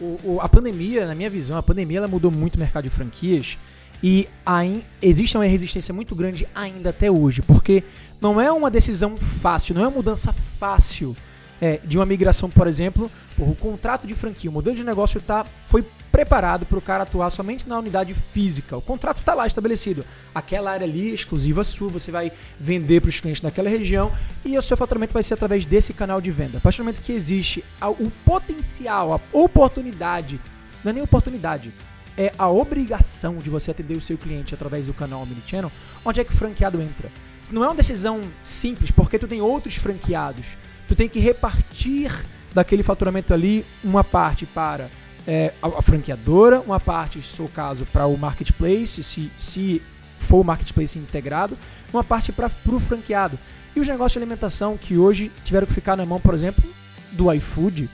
O, 0.00 0.18
o, 0.22 0.38
a 0.40 0.48
pandemia, 0.48 1.06
na 1.06 1.14
minha 1.14 1.28
visão, 1.28 1.56
a 1.56 1.62
pandemia 1.62 1.98
ela 1.98 2.08
mudou 2.08 2.30
muito 2.30 2.54
o 2.54 2.58
mercado 2.58 2.84
de 2.84 2.90
franquias 2.90 3.58
e 4.02 4.28
aí, 4.46 4.84
existe 5.02 5.36
uma 5.36 5.44
resistência 5.44 5.92
muito 5.92 6.14
grande 6.14 6.48
ainda 6.54 6.90
até 6.90 7.10
hoje, 7.10 7.42
porque 7.42 7.82
não 8.20 8.40
é 8.40 8.50
uma 8.52 8.70
decisão 8.70 9.16
fácil, 9.16 9.74
não 9.74 9.82
é 9.82 9.88
uma 9.88 9.96
mudança 9.96 10.32
fácil 10.32 11.16
é, 11.60 11.78
de 11.84 11.98
uma 11.98 12.06
migração, 12.06 12.48
por 12.48 12.68
exemplo, 12.68 13.10
o 13.36 13.54
contrato 13.56 14.06
de 14.06 14.14
franquia, 14.14 14.48
o 14.48 14.52
modelo 14.52 14.76
de 14.76 14.84
negócio 14.84 15.20
tá, 15.20 15.44
foi 15.64 15.84
preparado 16.10 16.66
para 16.66 16.78
o 16.78 16.82
cara 16.82 17.02
atuar 17.02 17.30
somente 17.30 17.68
na 17.68 17.78
unidade 17.78 18.14
física. 18.14 18.76
O 18.76 18.82
contrato 18.82 19.18
está 19.18 19.34
lá 19.34 19.46
estabelecido. 19.46 20.04
Aquela 20.34 20.70
área 20.70 20.86
ali 20.86 21.12
exclusiva 21.12 21.62
sua, 21.64 21.88
você 21.88 22.10
vai 22.10 22.32
vender 22.58 23.00
para 23.00 23.08
os 23.08 23.20
clientes 23.20 23.42
daquela 23.42 23.68
região 23.68 24.12
e 24.44 24.56
o 24.56 24.62
seu 24.62 24.76
faturamento 24.76 25.14
vai 25.14 25.22
ser 25.22 25.34
através 25.34 25.66
desse 25.66 25.92
canal 25.92 26.20
de 26.20 26.30
venda. 26.30 26.58
A 26.58 26.60
partir 26.60 26.78
do 26.78 26.84
momento 26.84 27.02
que 27.02 27.12
existe 27.12 27.64
o 27.98 28.10
potencial, 28.24 29.12
a 29.12 29.20
oportunidade, 29.32 30.40
não 30.82 30.90
é 30.90 30.92
nem 30.94 31.02
oportunidade, 31.02 31.72
é 32.16 32.32
a 32.36 32.48
obrigação 32.48 33.36
de 33.36 33.48
você 33.48 33.70
atender 33.70 33.94
o 33.94 34.00
seu 34.00 34.18
cliente 34.18 34.52
através 34.52 34.86
do 34.86 34.94
canal 34.94 35.22
Omnichannel, 35.22 35.70
onde 36.04 36.20
é 36.20 36.24
que 36.24 36.32
o 36.32 36.36
franqueado 36.36 36.82
entra? 36.82 37.12
Isso 37.40 37.54
não 37.54 37.62
é 37.62 37.68
uma 37.68 37.76
decisão 37.76 38.22
simples, 38.42 38.90
porque 38.90 39.18
tu 39.18 39.28
tem 39.28 39.40
outros 39.40 39.76
franqueados. 39.76 40.46
Tu 40.88 40.96
tem 40.96 41.08
que 41.08 41.20
repartir 41.20 42.10
daquele 42.52 42.82
faturamento 42.82 43.32
ali 43.32 43.64
uma 43.84 44.02
parte 44.02 44.46
para 44.46 44.90
é, 45.28 45.52
a, 45.60 45.66
a, 45.66 45.82
franqueadora, 45.82 46.58
uma 46.60 46.80
parte, 46.80 47.20
se 47.20 47.36
for 47.36 47.44
o 47.44 47.48
caso, 47.50 47.84
para 47.92 48.06
o 48.06 48.16
marketplace, 48.16 49.02
se, 49.02 49.30
se 49.36 49.82
for 50.18 50.40
o 50.40 50.44
marketplace 50.44 50.98
integrado, 50.98 51.56
uma 51.92 52.02
parte 52.02 52.32
para 52.32 52.50
o 52.66 52.80
franqueado. 52.80 53.38
E 53.76 53.80
os 53.80 53.86
negócios 53.86 54.12
de 54.12 54.18
alimentação 54.20 54.78
que 54.78 54.96
hoje 54.96 55.30
tiveram 55.44 55.66
que 55.66 55.74
ficar 55.74 55.96
na 55.96 56.06
mão, 56.06 56.18
por 56.18 56.32
exemplo, 56.32 56.64
do 57.12 57.30
iFood, 57.30 57.90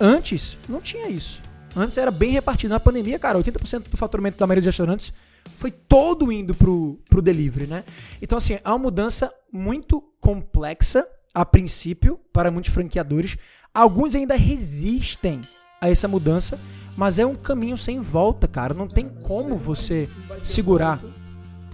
antes 0.00 0.58
não 0.68 0.80
tinha 0.80 1.08
isso. 1.08 1.40
Antes 1.76 1.96
era 1.96 2.10
bem 2.10 2.32
repartido. 2.32 2.72
Na 2.72 2.80
pandemia, 2.80 3.20
cara, 3.20 3.38
80% 3.38 3.88
do 3.88 3.96
faturamento 3.96 4.36
da 4.36 4.46
maioria 4.48 4.62
dos 4.62 4.66
restaurantes 4.66 5.12
foi 5.56 5.70
todo 5.70 6.32
indo 6.32 6.56
pro, 6.56 6.98
pro 7.08 7.22
delivery, 7.22 7.68
né? 7.68 7.84
Então, 8.20 8.36
assim, 8.36 8.54
é 8.54 8.68
uma 8.68 8.78
mudança 8.78 9.32
muito 9.52 10.02
complexa 10.20 11.06
a 11.32 11.44
princípio 11.44 12.18
para 12.32 12.50
muitos 12.50 12.72
franqueadores. 12.72 13.36
Alguns 13.72 14.14
ainda 14.14 14.34
resistem 14.34 15.42
a 15.80 15.88
essa 15.88 16.08
mudança, 16.08 16.58
mas 16.96 17.18
é 17.18 17.26
um 17.26 17.34
caminho 17.34 17.76
sem 17.76 18.00
volta, 18.00 18.48
cara. 18.48 18.72
Não 18.72 18.88
tem 18.88 19.08
como 19.08 19.56
você 19.56 20.08
segurar. 20.42 21.02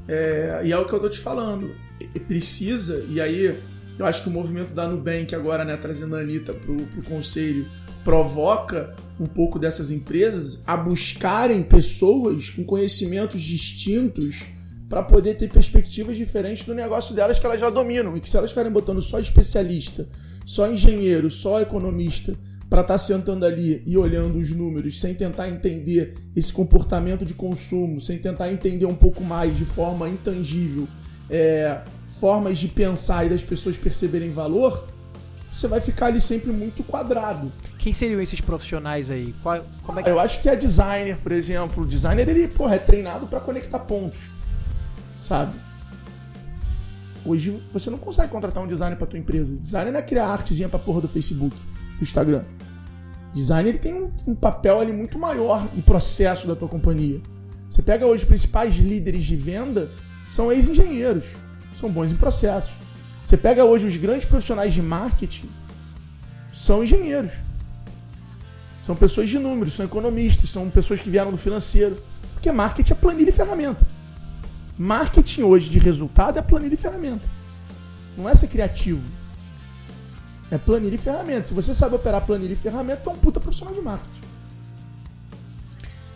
É, 0.09 0.63
e 0.65 0.73
é 0.73 0.79
o 0.79 0.85
que 0.85 0.93
eu 0.93 1.01
tô 1.01 1.09
te 1.09 1.19
falando. 1.19 1.71
Precisa, 2.27 3.05
e 3.09 3.21
aí 3.21 3.57
eu 3.99 4.07
acho 4.07 4.23
que 4.23 4.29
o 4.29 4.33
movimento 4.33 4.73
da 4.73 4.89
Nubank 4.89 5.35
agora, 5.35 5.65
né, 5.65 5.77
trazendo 5.77 6.17
a 6.17 6.21
Anitta 6.21 6.53
pro, 6.53 6.77
pro 6.77 7.03
conselho, 7.03 7.67
provoca 8.03 8.95
um 9.21 9.27
pouco 9.27 9.59
dessas 9.59 9.91
empresas 9.93 10.63
a 10.67 10.77
buscarem 10.77 11.63
pessoas 11.63 12.51
com 12.51 12.65
conhecimentos 12.65 13.41
distintos 13.41 14.47
para 14.89 15.03
poder 15.03 15.37
ter 15.37 15.49
perspectivas 15.49 16.17
diferentes 16.17 16.65
do 16.65 16.75
negócio 16.75 17.15
delas 17.15 17.39
que 17.39 17.47
elas 17.47 17.61
já 17.61 17.71
dominam. 17.71 18.17
E 18.17 18.21
que 18.21 18.29
se 18.29 18.37
elas 18.37 18.51
ficarem 18.51 18.73
botando 18.73 19.01
só 19.01 19.21
especialista, 19.21 20.09
só 20.45 20.69
engenheiro, 20.69 21.31
só 21.31 21.61
economista 21.61 22.37
para 22.73 22.81
estar 22.81 22.97
sentando 22.97 23.45
ali 23.45 23.83
e 23.85 23.99
olhando 23.99 24.39
os 24.39 24.51
números 24.51 24.99
sem 24.99 25.15
tentar 25.15 25.47
entender 25.47 26.15
esse 26.35 26.51
comportamento 26.51 27.23
de 27.23 27.35
consumo, 27.35 28.01
sem 28.01 28.17
tentar 28.19 28.51
entender 28.51 28.87
um 28.87 28.95
pouco 28.95 29.23
mais 29.23 29.59
de 29.59 29.67
forma 29.67 30.09
intangível 30.09 30.89
é, 31.29 31.83
formas 32.07 32.57
de 32.57 32.69
pensar 32.69 33.27
e 33.27 33.29
das 33.29 33.43
pessoas 33.43 33.77
perceberem 33.77 34.31
valor, 34.31 34.89
você 35.53 35.69
vai 35.69 35.83
ficar 35.83 36.07
ali 36.07 36.19
sempre 36.19 36.51
muito 36.51 36.83
quadrado. 36.83 37.53
Quem 37.79 37.93
seriam 37.93 38.23
esses 38.23 38.41
profissionais 38.41 39.11
aí? 39.11 39.35
Qual- 39.43 39.67
como 39.83 40.01
é 40.01 40.03
que 40.03 40.09
Eu 40.09 40.19
acho 40.19 40.41
que 40.41 40.49
é 40.49 40.57
designer, 40.57 41.19
por 41.19 41.33
exemplo. 41.33 41.85
O 41.85 41.87
designer, 41.87 42.27
ele, 42.27 42.49
porra, 42.49 42.77
é 42.77 42.79
treinado 42.79 43.27
para 43.27 43.39
conectar 43.39 43.81
pontos. 43.81 44.31
Sabe? 45.21 45.53
Hoje 47.23 47.63
você 47.71 47.91
não 47.91 47.99
consegue 47.99 48.31
contratar 48.33 48.65
um 48.65 48.67
designer 48.67 48.97
para 48.97 49.07
tua 49.07 49.19
empresa. 49.19 49.55
Designer 49.57 49.93
não 49.93 50.01
é 50.01 50.03
criar 50.03 50.29
artezinha 50.29 50.71
pra 50.71 50.79
porra 50.79 51.03
do 51.03 51.09
Facebook, 51.09 51.55
do 52.03 52.05
Instagram. 52.05 52.43
Designer 53.33 53.71
ele 53.71 53.79
tem 53.79 53.95
um, 53.95 54.11
um 54.27 54.35
papel 54.35 54.81
ali 54.81 54.93
muito 54.93 55.19
maior 55.19 55.69
no 55.73 55.83
processo 55.83 56.47
da 56.47 56.55
tua 56.55 56.69
companhia. 56.69 57.21
Você 57.71 57.81
pega 57.81 58.05
hoje 58.05 58.25
os 58.25 58.29
principais 58.29 58.77
líderes 58.77 59.25
de 59.25 59.37
venda, 59.37 59.89
são 60.27 60.53
ex-engenheiros, 60.53 61.37
são 61.73 61.91
bons 61.91 62.13
em 62.13 62.17
processos. 62.17 62.75
Você 63.25 63.37
pega 63.37 63.65
hoje 63.65 63.87
os 63.87 63.97
grandes 63.97 64.27
profissionais 64.27 64.75
de 64.75 64.83
marketing, 64.83 65.49
são 66.53 66.83
engenheiros. 66.83 67.39
São 68.83 68.97
pessoas 68.97 69.31
de 69.31 69.39
números, 69.39 69.75
são 69.75 69.87
economistas, 69.87 70.51
são 70.51 70.69
pessoas 70.69 71.01
que 71.01 71.09
vieram 71.09 71.31
do 71.31 71.39
financeiro. 71.39 72.03
Porque 72.35 72.51
marketing 72.51 72.93
é 72.93 72.97
planilha 72.97 73.29
e 73.29 73.33
ferramenta. 73.33 73.87
Marketing 74.77 75.43
hoje 75.43 75.71
de 75.71 75.79
resultado 75.79 76.37
é 76.39 76.43
planilha 76.43 76.75
e 76.75 76.77
ferramenta. 76.77 77.31
Não 78.19 78.29
é 78.29 78.35
ser 78.35 78.49
criativo. 78.49 79.03
É 80.53 80.59
planilha 80.59 80.95
e 80.95 80.99
ferramenta. 80.99 81.45
Se 81.45 81.55
você 81.55 81.73
sabe 81.73 81.97
operar 81.97 82.27
planilha 82.27 82.53
e 82.53 82.57
ferramenta, 82.57 83.01
tu 83.05 83.11
é 83.11 83.13
um 83.15 83.17
puta 83.17 83.41
profissional 83.41 83.73
de 83.73 83.81
marketing. 83.81 84.21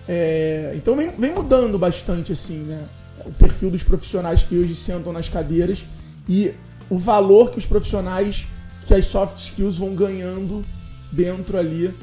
É, 0.06 0.74
então 0.76 0.94
vem, 0.94 1.10
vem 1.16 1.32
mudando 1.32 1.78
bastante 1.78 2.32
assim, 2.32 2.58
né? 2.58 2.86
O 3.24 3.32
perfil 3.32 3.70
dos 3.70 3.82
profissionais 3.82 4.42
que 4.42 4.58
hoje 4.58 4.74
sentam 4.74 5.10
nas 5.10 5.30
cadeiras 5.30 5.86
e 6.28 6.52
o 6.90 6.98
valor 6.98 7.50
que 7.50 7.56
os 7.56 7.64
profissionais, 7.64 8.46
que 8.86 8.92
as 8.92 9.06
soft 9.06 9.38
skills 9.38 9.78
vão 9.78 9.94
ganhando 9.94 10.62
dentro 11.10 11.56
ali 11.56 11.96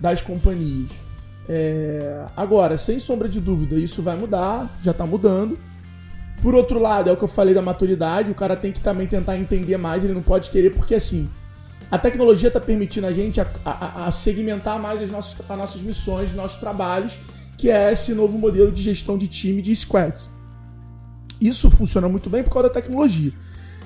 das 0.00 0.22
companhias. 0.22 0.92
É, 1.48 2.24
agora, 2.36 2.78
sem 2.78 3.00
sombra 3.00 3.28
de 3.28 3.40
dúvida, 3.40 3.74
isso 3.74 4.00
vai 4.00 4.14
mudar, 4.14 4.78
já 4.80 4.92
está 4.92 5.04
mudando. 5.04 5.58
Por 6.40 6.54
outro 6.54 6.78
lado, 6.78 7.10
é 7.10 7.12
o 7.12 7.16
que 7.16 7.24
eu 7.24 7.28
falei 7.28 7.52
da 7.52 7.60
maturidade, 7.60 8.30
o 8.30 8.34
cara 8.34 8.54
tem 8.54 8.70
que 8.70 8.80
também 8.80 9.08
tentar 9.08 9.36
entender 9.36 9.76
mais, 9.76 10.04
ele 10.04 10.14
não 10.14 10.22
pode 10.22 10.48
querer, 10.50 10.70
porque 10.70 10.94
assim, 10.94 11.28
a 11.90 11.98
tecnologia 11.98 12.48
está 12.48 12.60
permitindo 12.60 13.06
a 13.06 13.12
gente 13.12 13.40
a, 13.40 13.46
a- 13.64 14.04
a 14.06 14.12
segmentar 14.12 14.78
mais 14.80 15.02
as 15.02 15.10
nossas, 15.10 15.40
as 15.48 15.58
nossas 15.58 15.82
missões, 15.82 16.30
os 16.30 16.36
nossos 16.36 16.56
trabalhos, 16.58 17.18
que 17.58 17.68
é 17.70 17.92
esse 17.92 18.14
novo 18.14 18.38
modelo 18.38 18.70
de 18.70 18.82
gestão 18.82 19.18
de 19.18 19.26
time 19.26 19.60
de 19.60 19.74
squads. 19.74 20.30
Isso 21.40 21.70
funciona 21.70 22.08
muito 22.08 22.30
bem 22.30 22.42
por 22.42 22.50
causa 22.52 22.68
da 22.68 22.74
tecnologia. 22.74 23.32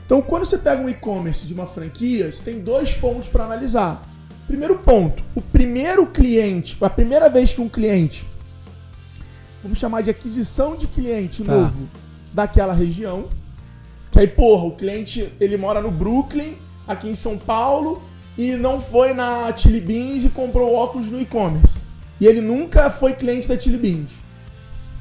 Então, 0.05 0.21
quando 0.21 0.45
você 0.45 0.59
pega 0.59 0.83
um 0.83 0.89
e-commerce 0.89 1.47
de 1.47 1.55
uma 1.55 1.67
franquia, 1.67 2.31
você 2.31 2.43
tem 2.43 2.61
dois 2.61 2.93
pontos 2.95 3.29
para 3.29 3.45
analisar. 3.45 4.07
Primeiro 4.47 4.79
ponto, 4.81 5.25
o 5.35 5.41
primeiro 5.41 6.07
cliente, 6.07 6.77
a 6.81 6.91
primeira 6.91 7.31
vez 7.31 7.53
que 7.55 7.61
um 7.63 7.69
cliente, 7.69 8.27
vamos 9.63 9.79
chamar 9.79 10.03
de 10.03 10.11
aquisição 10.11 10.77
de 10.77 10.87
cliente 10.87 11.43
Tá. 11.43 11.53
novo 11.55 11.89
daquela 12.35 12.75
região, 12.75 13.29
que 14.13 14.19
aí, 14.19 14.27
porra, 14.29 14.65
o 14.67 14.73
cliente, 14.77 15.33
ele 15.41 15.57
mora 15.57 15.81
no 15.81 15.91
Brooklyn, 15.91 16.57
aqui 16.87 17.09
em 17.09 17.15
São 17.15 17.39
Paulo, 17.39 18.03
e 18.37 18.57
não 18.57 18.81
foi 18.81 19.15
na 19.15 19.55
Chili 19.55 19.81
Beans 19.81 20.25
e 20.25 20.29
comprou 20.29 20.75
óculos 20.75 21.11
no 21.11 21.21
e-commerce. 21.21 21.83
E 22.21 22.27
ele 22.27 22.41
nunca 22.41 22.91
foi 22.91 23.13
cliente 23.13 23.49
da 23.49 23.59
Chili 23.59 23.79
Beans. 23.79 24.25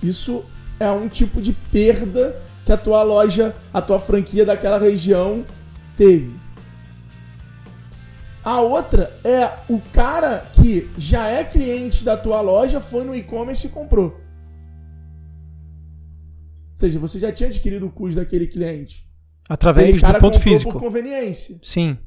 Isso 0.01 0.43
é 0.79 0.89
um 0.91 1.07
tipo 1.07 1.41
de 1.41 1.53
perda 1.53 2.41
que 2.65 2.71
a 2.71 2.77
tua 2.77 3.03
loja, 3.03 3.55
a 3.73 3.81
tua 3.81 3.99
franquia 3.99 4.45
daquela 4.45 4.77
região 4.77 5.45
teve. 5.97 6.33
A 8.43 8.59
outra 8.59 9.17
é 9.23 9.57
o 9.69 9.79
cara 9.93 10.45
que 10.53 10.89
já 10.97 11.27
é 11.27 11.43
cliente 11.43 12.03
da 12.03 12.17
tua 12.17 12.41
loja, 12.41 12.81
foi 12.81 13.05
no 13.05 13.15
e-commerce 13.15 13.67
e 13.67 13.69
comprou. 13.69 14.19
Ou 16.69 16.75
seja, 16.75 16.99
você 16.99 17.19
já 17.19 17.31
tinha 17.31 17.47
adquirido 17.47 17.85
o 17.85 17.91
custo 17.91 18.19
daquele 18.19 18.47
cliente. 18.47 19.07
Através 19.49 20.01
do 20.01 20.19
ponto 20.19 20.39
físico. 20.39 20.71
por 20.73 20.79
conveniência. 20.81 21.59
Sim. 21.63 21.97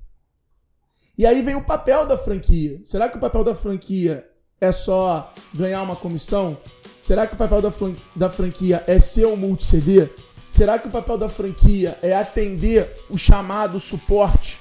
E 1.18 1.24
aí 1.26 1.42
vem 1.42 1.54
o 1.54 1.62
papel 1.64 2.04
da 2.06 2.16
franquia. 2.16 2.80
Será 2.84 3.08
que 3.08 3.16
o 3.16 3.20
papel 3.20 3.42
da 3.44 3.54
franquia 3.54 4.26
é 4.60 4.70
só 4.72 5.32
ganhar 5.54 5.82
uma 5.82 5.96
comissão? 5.96 6.56
Será 7.02 7.26
que 7.26 7.34
o 7.34 7.36
papel 7.36 7.62
da, 7.62 7.70
fran- 7.70 7.94
da 8.14 8.28
franquia 8.28 8.82
é 8.86 8.98
ser 9.00 9.26
um 9.26 9.36
multi-CD? 9.36 10.08
Será 10.50 10.78
que 10.78 10.88
o 10.88 10.90
papel 10.90 11.16
da 11.18 11.28
franquia 11.28 11.98
é 12.02 12.14
atender 12.14 12.88
o 13.10 13.16
chamado 13.18 13.78
suporte, 13.78 14.58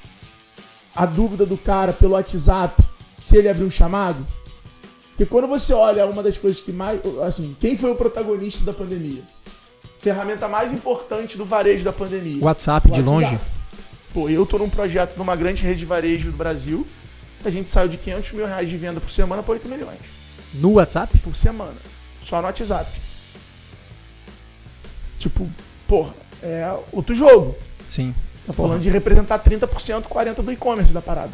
a 0.95 1.05
dúvida 1.05 1.45
do 1.45 1.57
cara 1.57 1.91
pelo 1.93 2.13
WhatsApp, 2.13 2.82
se 3.17 3.38
ele 3.38 3.49
abrir 3.49 3.63
um 3.63 3.69
chamado? 3.69 4.26
Porque 5.09 5.26
quando 5.26 5.47
você 5.47 5.73
olha 5.73 6.05
uma 6.05 6.21
das 6.21 6.38
coisas 6.38 6.61
que 6.61 6.71
mais. 6.73 6.99
Assim, 7.26 7.55
quem 7.59 7.76
foi 7.76 7.89
o 7.91 7.95
protagonista 7.95 8.63
da 8.65 8.73
pandemia? 8.73 9.23
Ferramenta 10.10 10.47
mais 10.47 10.72
importante 10.72 11.36
do 11.36 11.43
varejo 11.43 11.84
da 11.84 11.91
pandemia. 11.91 12.38
WhatsApp 12.43 12.91
de 12.91 12.99
WhatsApp. 13.01 13.10
longe. 13.26 13.39
Pô, 14.14 14.30
eu 14.30 14.45
tô 14.45 14.60
num 14.60 14.70
projeto 14.70 15.18
numa 15.18 15.36
grande 15.36 15.64
rede 15.64 15.80
de 15.80 15.86
varejo 15.86 16.30
do 16.32 16.38
Brasil. 16.38 16.86
A 17.43 17.49
gente 17.49 17.68
saiu 17.68 17.88
de 17.88 17.97
500 17.97 18.32
mil 18.34 18.45
reais 18.45 18.70
de 18.70 18.78
venda 18.78 19.01
por 19.01 19.10
semana 19.10 19.41
para 19.41 19.53
8 19.53 19.68
milhões 19.68 19.97
No 20.53 20.74
WhatsApp? 20.74 21.18
por 21.18 21.36
semana. 21.36 21.74
Só 22.22 22.38
no 22.39 22.43
WhatsApp. 22.43 22.88
Tipo, 25.18 25.49
porra, 25.88 26.14
é 26.43 26.72
outro 26.91 27.16
jogo. 27.16 27.56
Sim. 27.88 28.14
Tá 28.45 28.53
falando 28.53 28.82
de 28.82 28.91
representar 28.91 29.39
30%, 29.39 30.03
40% 30.03 30.36
do 30.43 30.51
e-commerce 30.51 30.93
da 30.93 31.01
parada. 31.01 31.32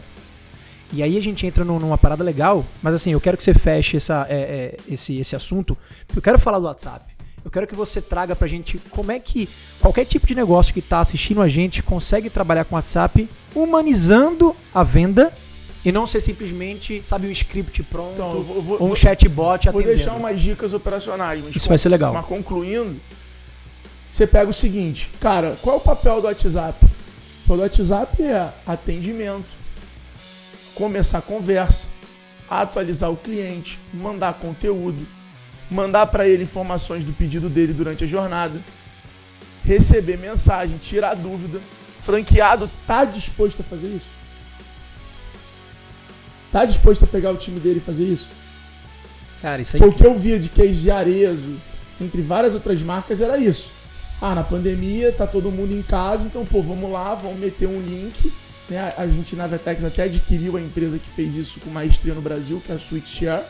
E 0.93 1.03
aí 1.03 1.17
a 1.17 1.22
gente 1.22 1.45
entra 1.45 1.65
num- 1.65 1.78
numa 1.80 1.97
parada 1.97 2.24
legal, 2.24 2.65
mas 2.82 2.93
assim, 2.93 3.11
eu 3.11 3.19
quero 3.19 3.36
que 3.36 3.43
você 3.43 3.53
feche 3.53 3.97
essa, 3.97 4.26
é, 4.30 4.36
é, 4.39 4.78
esse, 4.93 5.17
esse 5.17 5.36
assunto, 5.36 5.78
eu 6.15 6.22
quero 6.22 6.39
falar 6.39 6.59
do 6.59 6.65
WhatsApp. 6.65 7.11
Eu 7.43 7.49
quero 7.49 7.65
que 7.67 7.75
você 7.75 7.99
traga 8.01 8.35
pra 8.35 8.47
gente 8.47 8.77
como 8.91 9.11
é 9.11 9.19
que 9.19 9.49
qualquer 9.79 10.05
tipo 10.05 10.27
de 10.27 10.35
negócio 10.35 10.73
que 10.73 10.81
tá 10.81 10.99
assistindo 10.99 11.41
a 11.41 11.49
gente 11.49 11.81
consegue 11.81 12.29
trabalhar 12.29 12.65
com 12.65 12.75
WhatsApp 12.75 13.27
humanizando 13.55 14.55
a 14.73 14.83
venda 14.83 15.33
e 15.83 15.91
não 15.91 16.05
ser 16.05 16.21
simplesmente, 16.21 17.01
sabe, 17.03 17.25
um 17.27 17.31
script 17.31 17.81
pronto 17.83 18.13
Então, 18.13 18.43
vou- 18.43 18.61
vou- 18.61 18.75
ou 18.77 18.83
um 18.83 18.87
vou- 18.89 18.95
chatbot 18.95 19.65
Vou 19.65 19.79
atendendo. 19.79 19.95
deixar 19.97 20.13
umas 20.13 20.39
dicas 20.39 20.73
operacionais. 20.73 21.43
Isso 21.55 21.67
vai 21.67 21.77
ser 21.79 21.89
legal. 21.89 22.13
Mas 22.13 22.25
concluindo, 22.25 22.99
você 24.09 24.27
pega 24.27 24.47
o 24.49 24.53
seguinte, 24.53 25.09
cara, 25.19 25.57
qual 25.61 25.77
é 25.77 25.79
o 25.79 25.81
papel 25.81 26.21
do 26.21 26.27
WhatsApp? 26.27 26.85
O 26.85 27.41
papel 27.47 27.57
do 27.57 27.61
WhatsApp 27.63 28.21
é 28.23 28.53
atendimento, 28.67 29.49
começar 30.75 31.17
a 31.17 31.21
conversa, 31.21 31.87
atualizar 32.47 33.09
o 33.11 33.17
cliente, 33.17 33.79
mandar 33.91 34.33
conteúdo, 34.35 35.05
mandar 35.72 36.05
para 36.07 36.28
ele 36.28 36.43
informações 36.43 37.03
do 37.03 37.13
pedido 37.13 37.49
dele 37.49 37.74
durante 37.74 38.03
a 38.03 38.07
jornada, 38.07 38.59
receber 39.63 40.17
mensagem, 40.17 40.78
tirar 40.78 41.15
dúvida. 41.15 41.59
Franqueado 42.01 42.69
tá 42.86 43.05
disposto 43.05 43.61
a 43.61 43.63
fazer 43.63 43.88
isso? 43.88 44.07
Tá 46.51 46.65
disposto 46.65 47.05
a 47.05 47.07
pegar 47.07 47.32
o 47.32 47.38
time 47.38 47.59
dele 47.59 47.78
e 47.78 47.82
fazer 47.82 48.03
isso? 48.03 48.28
Cara, 49.41 49.61
isso 49.61 49.76
aí. 49.76 49.82
Porque 49.82 49.95
o 49.95 49.97
que 49.97 50.05
eu 50.05 50.17
via 50.17 50.38
de 50.38 50.49
case 50.49 50.82
de 50.82 50.91
Arezo, 50.91 51.55
entre 51.99 52.22
várias 52.22 52.53
outras 52.53 52.84
marcas, 52.84 53.22
era 53.22 53.38
isso. 53.38 53.72
Ah, 54.22 54.36
na 54.36 54.43
pandemia 54.43 55.11
tá 55.11 55.26
todo 55.26 55.49
mundo 55.51 55.74
em 55.74 55.82
casa, 55.82 56.26
então, 56.28 56.45
pô, 56.45 56.61
vamos 56.61 56.91
lá, 56.91 57.15
vamos 57.15 57.39
meter 57.39 57.67
um 57.67 57.80
link. 57.82 58.32
Né? 58.69 58.93
A- 58.97 59.07
gente 59.07 59.36
na 59.36 59.47
Vetex 59.47 59.84
até 59.84 60.03
adquiriu 60.03 60.57
a 60.57 60.61
empresa 60.61 60.99
que 60.99 61.09
fez 61.09 61.36
isso 61.36 61.59
com 61.59 61.69
maestria 61.69 62.13
no 62.13 62.22
Brasil, 62.22 62.61
que 62.63 62.72
é 62.72 62.76
a 62.76 62.78
SweetShare. 62.80 63.43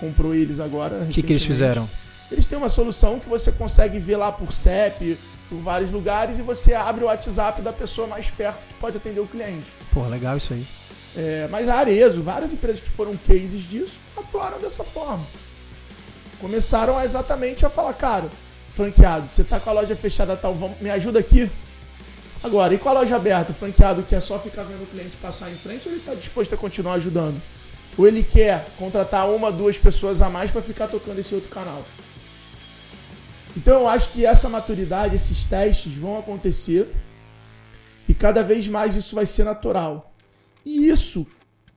Comprou 0.00 0.34
eles 0.34 0.60
agora. 0.60 0.96
O 1.02 1.08
que, 1.08 1.22
que 1.22 1.32
eles 1.32 1.44
fizeram? 1.44 1.88
Eles 2.30 2.46
têm 2.46 2.58
uma 2.58 2.68
solução 2.68 3.20
que 3.20 3.28
você 3.28 3.52
consegue 3.52 3.98
ver 3.98 4.16
lá 4.16 4.32
por 4.32 4.52
CEP, 4.52 5.18
por 5.48 5.58
vários 5.58 5.90
lugares, 5.90 6.38
e 6.38 6.42
você 6.42 6.74
abre 6.74 7.04
o 7.04 7.06
WhatsApp 7.06 7.62
da 7.62 7.72
pessoa 7.72 8.06
mais 8.06 8.30
perto 8.30 8.66
que 8.66 8.74
pode 8.74 8.96
atender 8.96 9.20
o 9.20 9.26
cliente. 9.26 9.66
Pô, 9.92 10.06
legal 10.06 10.36
isso 10.36 10.52
aí. 10.52 10.66
É, 11.16 11.46
mas 11.50 11.68
a 11.68 11.76
Arezo, 11.76 12.22
várias 12.22 12.52
empresas 12.52 12.80
que 12.80 12.88
foram 12.88 13.16
cases 13.16 13.62
disso, 13.62 14.00
atuaram 14.16 14.58
dessa 14.58 14.82
forma. 14.82 15.24
Começaram 16.40 16.98
a 16.98 17.04
exatamente 17.04 17.64
a 17.64 17.70
falar, 17.70 17.94
cara, 17.94 18.28
franqueado, 18.70 19.28
você 19.28 19.44
tá 19.44 19.60
com 19.60 19.70
a 19.70 19.72
loja 19.72 19.94
fechada 19.94 20.36
tal, 20.36 20.54
vamos, 20.54 20.80
me 20.80 20.90
ajuda 20.90 21.20
aqui. 21.20 21.48
Agora, 22.42 22.74
e 22.74 22.78
com 22.78 22.88
a 22.88 22.92
loja 22.92 23.16
aberta, 23.16 23.52
o 23.52 23.54
franqueado 23.54 24.02
quer 24.02 24.20
só 24.20 24.38
ficar 24.38 24.64
vendo 24.64 24.82
o 24.82 24.86
cliente 24.86 25.16
passar 25.16 25.50
em 25.50 25.54
frente 25.54 25.86
ou 25.86 25.94
ele 25.94 26.00
está 26.00 26.14
disposto 26.14 26.54
a 26.54 26.58
continuar 26.58 26.94
ajudando? 26.94 27.40
Ou 27.96 28.06
ele 28.06 28.22
quer 28.22 28.66
contratar 28.78 29.30
uma, 29.30 29.52
duas 29.52 29.78
pessoas 29.78 30.20
a 30.20 30.28
mais 30.28 30.50
para 30.50 30.62
ficar 30.62 30.88
tocando 30.88 31.18
esse 31.18 31.34
outro 31.34 31.48
canal? 31.48 31.84
Então 33.56 33.82
eu 33.82 33.88
acho 33.88 34.10
que 34.10 34.26
essa 34.26 34.48
maturidade, 34.48 35.14
esses 35.14 35.44
testes 35.44 35.94
vão 35.94 36.18
acontecer 36.18 36.88
e 38.08 38.14
cada 38.14 38.42
vez 38.42 38.66
mais 38.66 38.96
isso 38.96 39.14
vai 39.14 39.26
ser 39.26 39.44
natural. 39.44 40.12
E 40.64 40.88
isso 40.88 41.26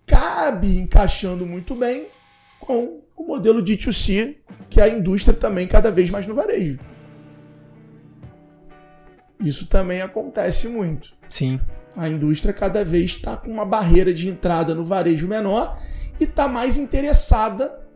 cabe 0.05 0.77
encaixando 0.77 1.45
muito 1.45 1.75
bem 1.75 2.07
com 2.59 3.01
o 3.15 3.23
modelo 3.23 3.61
de 3.61 3.77
2C 3.77 4.37
que 4.69 4.81
a 4.81 4.89
indústria 4.89 5.35
também 5.35 5.67
cada 5.67 5.91
vez 5.91 6.09
mais 6.09 6.25
no 6.25 6.33
varejo. 6.33 6.79
Isso 9.39 9.67
também 9.67 10.01
acontece 10.01 10.67
muito. 10.67 11.13
Sim. 11.29 11.59
A 11.95 12.07
indústria 12.07 12.53
cada 12.53 12.83
vez 12.83 13.11
está 13.11 13.37
com 13.37 13.51
uma 13.51 13.65
barreira 13.65 14.13
de 14.13 14.27
entrada 14.27 14.73
no 14.73 14.83
varejo 14.83 15.27
menor 15.27 15.77
e 16.19 16.23
está 16.23 16.47
mais 16.47 16.77
interessada 16.77 17.87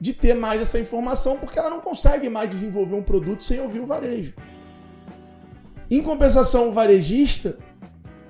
de 0.00 0.12
ter 0.12 0.34
mais 0.34 0.60
essa 0.60 0.78
informação 0.78 1.38
porque 1.38 1.58
ela 1.58 1.70
não 1.70 1.80
consegue 1.80 2.28
mais 2.28 2.48
desenvolver 2.48 2.94
um 2.94 3.02
produto 3.02 3.42
sem 3.42 3.60
ouvir 3.60 3.80
o 3.80 3.86
varejo. 3.86 4.34
Em 5.90 6.02
compensação, 6.02 6.68
o 6.68 6.72
varejista, 6.72 7.58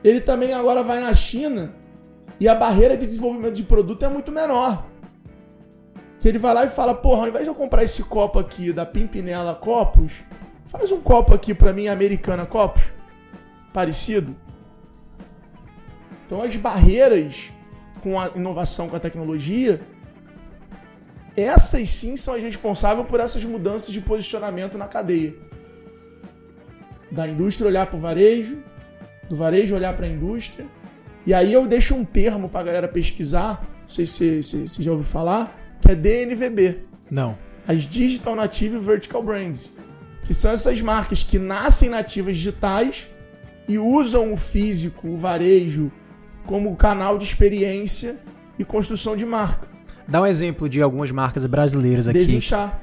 ele 0.03 0.21
também 0.21 0.53
agora 0.53 0.83
vai 0.83 1.01
na 1.01 1.15
China 1.15 1.75
e 2.39 2.49
a 2.49 2.55
barreira 2.55 2.97
de 2.97 3.07
desenvolvimento 3.07 3.55
de 3.55 3.63
produto 3.63 4.05
é 4.05 4.09
muito 4.09 4.31
menor. 4.31 4.87
Que 6.21 6.29
ele 6.29 6.39
vai 6.39 6.55
lá 6.55 6.65
e 6.65 6.69
fala, 6.69 6.95
porra, 6.95 7.23
ao 7.23 7.29
invés 7.29 7.45
de 7.45 7.51
eu 7.51 7.55
comprar 7.55 7.83
esse 7.83 8.03
copo 8.05 8.39
aqui 8.39 8.73
da 8.73 8.85
Pimpinela 8.85 9.55
Copos, 9.55 10.23
faz 10.67 10.91
um 10.91 11.01
copo 11.01 11.35
aqui 11.35 11.55
para 11.55 11.73
mim, 11.73 11.87
Americana 11.87 12.47
Copos, 12.47 12.93
parecido. 13.73 14.35
Então 16.27 16.43
as 16.43 16.57
barreiras 16.57 17.53
com 18.05 18.21
a 18.21 18.31
inovação, 18.37 18.91
com 18.91 18.97
a 18.97 19.01
tecnologia, 19.01 19.81
essas 21.35 21.89
sim 21.89 22.19
são 22.19 22.35
as 22.35 22.43
responsáveis 22.43 23.09
por 23.09 23.19
essas 23.19 23.43
mudanças 23.47 23.95
de 23.95 24.01
posicionamento 24.03 24.77
na 24.77 24.87
cadeia. 24.87 25.35
Da 27.11 27.27
indústria 27.27 27.67
olhar 27.67 27.87
para 27.87 27.97
o 27.97 27.99
varejo, 27.99 28.63
do 29.29 29.35
varejo 29.35 29.75
olhar 29.75 29.97
para 29.97 30.05
a 30.05 30.09
indústria. 30.09 30.67
E 31.27 31.33
aí 31.33 31.51
eu 31.55 31.67
deixo 31.67 31.95
um 31.95 32.05
termo 32.05 32.47
para 32.47 32.61
a 32.61 32.65
galera 32.65 32.89
pesquisar, 32.89 33.67
não 33.81 33.89
sei 33.89 34.05
se 34.05 34.43
você 34.43 34.83
já 34.83 34.93
ouviu 34.93 35.07
falar, 35.07 35.59
que 35.81 35.91
é 35.91 35.95
DNVB. 35.95 36.81
Não. 37.11 37.39
As 37.67 37.85
Digital 37.89 38.37
Native 38.37 38.79
Vertical 38.79 39.23
Brands. 39.23 39.73
Que 40.25 40.35
são 40.35 40.53
essas 40.53 40.81
marcas 40.83 41.23
que 41.23 41.39
nascem 41.39 41.89
nativas 41.89 42.37
digitais 42.37 43.11
e 43.67 43.79
usam 43.79 44.35
o 44.35 44.37
físico, 44.37 45.09
o 45.09 45.17
varejo, 45.17 45.91
como 46.47 46.75
canal 46.77 47.19
de 47.19 47.25
experiência 47.25 48.19
e 48.59 48.65
construção 48.65 49.17
de 49.17 49.25
marca. 49.25 49.69
Dá 50.07 50.21
um 50.21 50.27
exemplo 50.27 50.69
de 50.69 50.83
algumas 50.83 51.11
marcas 51.11 51.47
brasileiras 51.47 52.07
aqui. 52.07 52.19
Desinchar, 52.19 52.81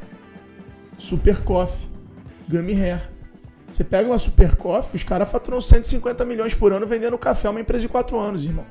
Super 0.98 1.40
Coffee, 1.40 1.90
Gummy 2.50 2.74
Hair. 2.74 3.10
Você 3.72 3.84
pega 3.84 4.10
uma 4.10 4.20
Super 4.20 4.56
Coffee, 4.56 4.98
os 4.98 5.04
caras 5.04 5.32
faturam 5.32 5.62
150 5.62 6.26
milhões 6.26 6.54
por 6.54 6.74
ano 6.74 6.86
vendendo 6.86 7.18
café 7.18 7.48
a 7.48 7.52
uma 7.52 7.62
empresa 7.62 7.84
de 7.84 7.90
4 7.90 8.20
anos, 8.20 8.44
irmão. 8.44 8.66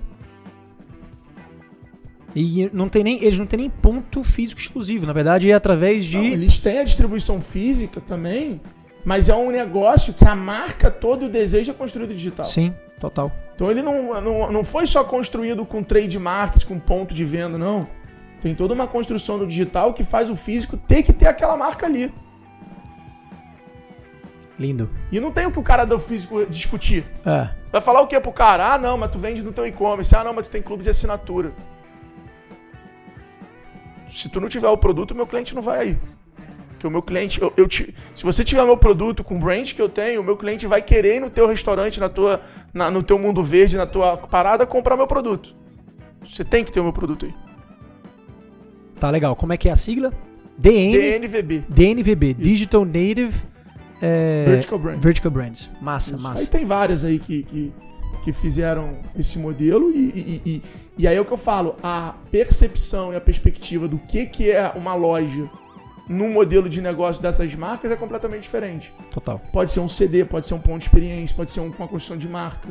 E 2.34 2.70
não 2.72 2.88
tem 2.88 3.02
nem, 3.02 3.24
eles 3.24 3.38
não 3.38 3.46
têm 3.46 3.60
nem 3.60 3.70
ponto 3.70 4.22
físico 4.22 4.60
exclusivo, 4.60 5.06
na 5.06 5.12
verdade 5.12 5.50
é 5.50 5.54
através 5.54 6.04
de. 6.04 6.16
Não, 6.16 6.24
eles 6.24 6.58
têm 6.58 6.78
a 6.78 6.84
distribuição 6.84 7.40
física 7.40 8.00
também, 8.00 8.60
mas 9.04 9.28
é 9.28 9.34
um 9.34 9.50
negócio 9.50 10.12
que 10.12 10.24
a 10.24 10.34
marca 10.34 10.90
toda 10.90 11.26
o 11.26 11.28
desejo 11.28 11.70
é 11.70 11.74
construído 11.74 12.14
digital. 12.14 12.46
Sim, 12.46 12.74
total. 12.98 13.32
Então 13.54 13.70
ele 13.70 13.82
não, 13.82 14.20
não, 14.20 14.52
não 14.52 14.64
foi 14.64 14.86
só 14.86 15.04
construído 15.04 15.64
com 15.64 15.82
trade 15.82 16.18
market, 16.18 16.64
com 16.64 16.78
ponto 16.78 17.14
de 17.14 17.24
venda, 17.24 17.56
não. 17.56 17.86
Tem 18.40 18.54
toda 18.54 18.72
uma 18.72 18.86
construção 18.86 19.36
no 19.36 19.46
digital 19.46 19.92
que 19.92 20.02
faz 20.02 20.30
o 20.30 20.36
físico 20.36 20.76
ter 20.76 21.02
que 21.02 21.12
ter 21.12 21.26
aquela 21.26 21.56
marca 21.56 21.86
ali. 21.86 22.12
Lindo. 24.58 24.90
E 25.10 25.18
não 25.18 25.30
tem 25.30 25.46
o 25.46 25.52
que 25.52 25.58
o 25.58 25.62
cara 25.62 25.84
do 25.84 25.98
físico 25.98 26.44
discutir. 26.46 27.04
É. 27.24 27.48
Vai 27.72 27.80
falar 27.80 28.02
o 28.02 28.06
que 28.06 28.18
pro 28.20 28.32
cara? 28.32 28.74
Ah, 28.74 28.78
não, 28.78 28.98
mas 28.98 29.10
tu 29.10 29.18
vende 29.18 29.42
no 29.42 29.52
teu 29.52 29.66
e-commerce. 29.66 30.14
Ah, 30.14 30.24
não, 30.24 30.34
mas 30.34 30.48
tu 30.48 30.50
tem 30.50 30.60
clube 30.60 30.82
de 30.82 30.90
assinatura. 30.90 31.52
Se 34.10 34.28
tu 34.28 34.40
não 34.40 34.48
tiver 34.48 34.68
o 34.68 34.76
produto, 34.76 35.14
meu 35.14 35.26
cliente 35.26 35.54
não 35.54 35.62
vai 35.62 35.80
aí. 35.80 36.00
Que 36.80 36.86
o 36.86 36.90
meu 36.90 37.02
cliente, 37.02 37.40
eu, 37.40 37.52
eu 37.56 37.68
te, 37.68 37.94
se 38.14 38.24
você 38.24 38.42
tiver 38.42 38.64
meu 38.64 38.76
produto 38.76 39.22
com 39.22 39.36
o 39.36 39.38
brand 39.38 39.72
que 39.72 39.80
eu 39.80 39.88
tenho, 39.88 40.22
o 40.22 40.24
meu 40.24 40.36
cliente 40.36 40.66
vai 40.66 40.80
querer 40.80 41.16
ir 41.16 41.20
no 41.20 41.28
teu 41.28 41.46
restaurante, 41.46 42.00
na 42.00 42.08
tua, 42.08 42.40
na, 42.72 42.90
no 42.90 43.02
teu 43.02 43.18
mundo 43.18 43.44
verde, 43.44 43.76
na 43.76 43.86
tua 43.86 44.16
parada, 44.16 44.66
comprar 44.66 44.96
meu 44.96 45.06
produto. 45.06 45.54
Você 46.24 46.42
tem 46.42 46.64
que 46.64 46.72
ter 46.72 46.80
o 46.80 46.84
meu 46.84 46.92
produto 46.92 47.26
aí. 47.26 47.34
Tá 48.98 49.10
legal. 49.10 49.36
Como 49.36 49.52
é 49.52 49.56
que 49.58 49.68
é 49.68 49.72
a 49.72 49.76
sigla? 49.76 50.10
DN, 50.56 50.98
DNVB. 50.98 51.64
DNVB, 51.68 52.30
Isso. 52.30 52.40
Digital 52.40 52.84
Native 52.84 53.50
é, 54.00 54.44
Vertical 54.46 54.78
Brands. 54.78 55.02
Vertical 55.02 55.30
Brands. 55.30 55.70
Massa, 55.80 56.14
Isso. 56.14 56.22
massa. 56.24 56.40
Aí 56.40 56.46
tem 56.46 56.64
várias 56.64 57.04
aí 57.04 57.18
que, 57.18 57.42
que, 57.42 57.72
que 58.24 58.32
fizeram 58.32 58.96
esse 59.18 59.38
modelo 59.38 59.90
e, 59.90 59.98
e, 59.98 60.42
e, 60.46 60.62
e, 60.98 61.06
aí 61.06 61.16
é 61.16 61.20
o 61.20 61.24
que 61.24 61.32
eu 61.32 61.36
falo, 61.36 61.76
a 61.82 62.14
percepção 62.30 63.12
e 63.12 63.16
a 63.16 63.20
perspectiva 63.20 63.86
do 63.86 63.98
que, 63.98 64.26
que 64.26 64.50
é 64.50 64.72
uma 64.74 64.94
loja 64.94 65.48
num 66.10 66.32
modelo 66.32 66.68
de 66.68 66.82
negócio 66.82 67.22
dessas 67.22 67.54
marcas 67.54 67.90
é 67.92 67.96
completamente 67.96 68.42
diferente. 68.42 68.92
Total. 69.12 69.40
Pode 69.52 69.70
ser 69.70 69.78
um 69.78 69.88
CD, 69.88 70.24
pode 70.24 70.46
ser 70.46 70.54
um 70.54 70.58
ponto 70.58 70.78
de 70.78 70.84
experiência, 70.84 71.36
pode 71.36 71.52
ser 71.52 71.60
uma 71.60 71.70
construção 71.86 72.16
de 72.16 72.28
marca. 72.28 72.68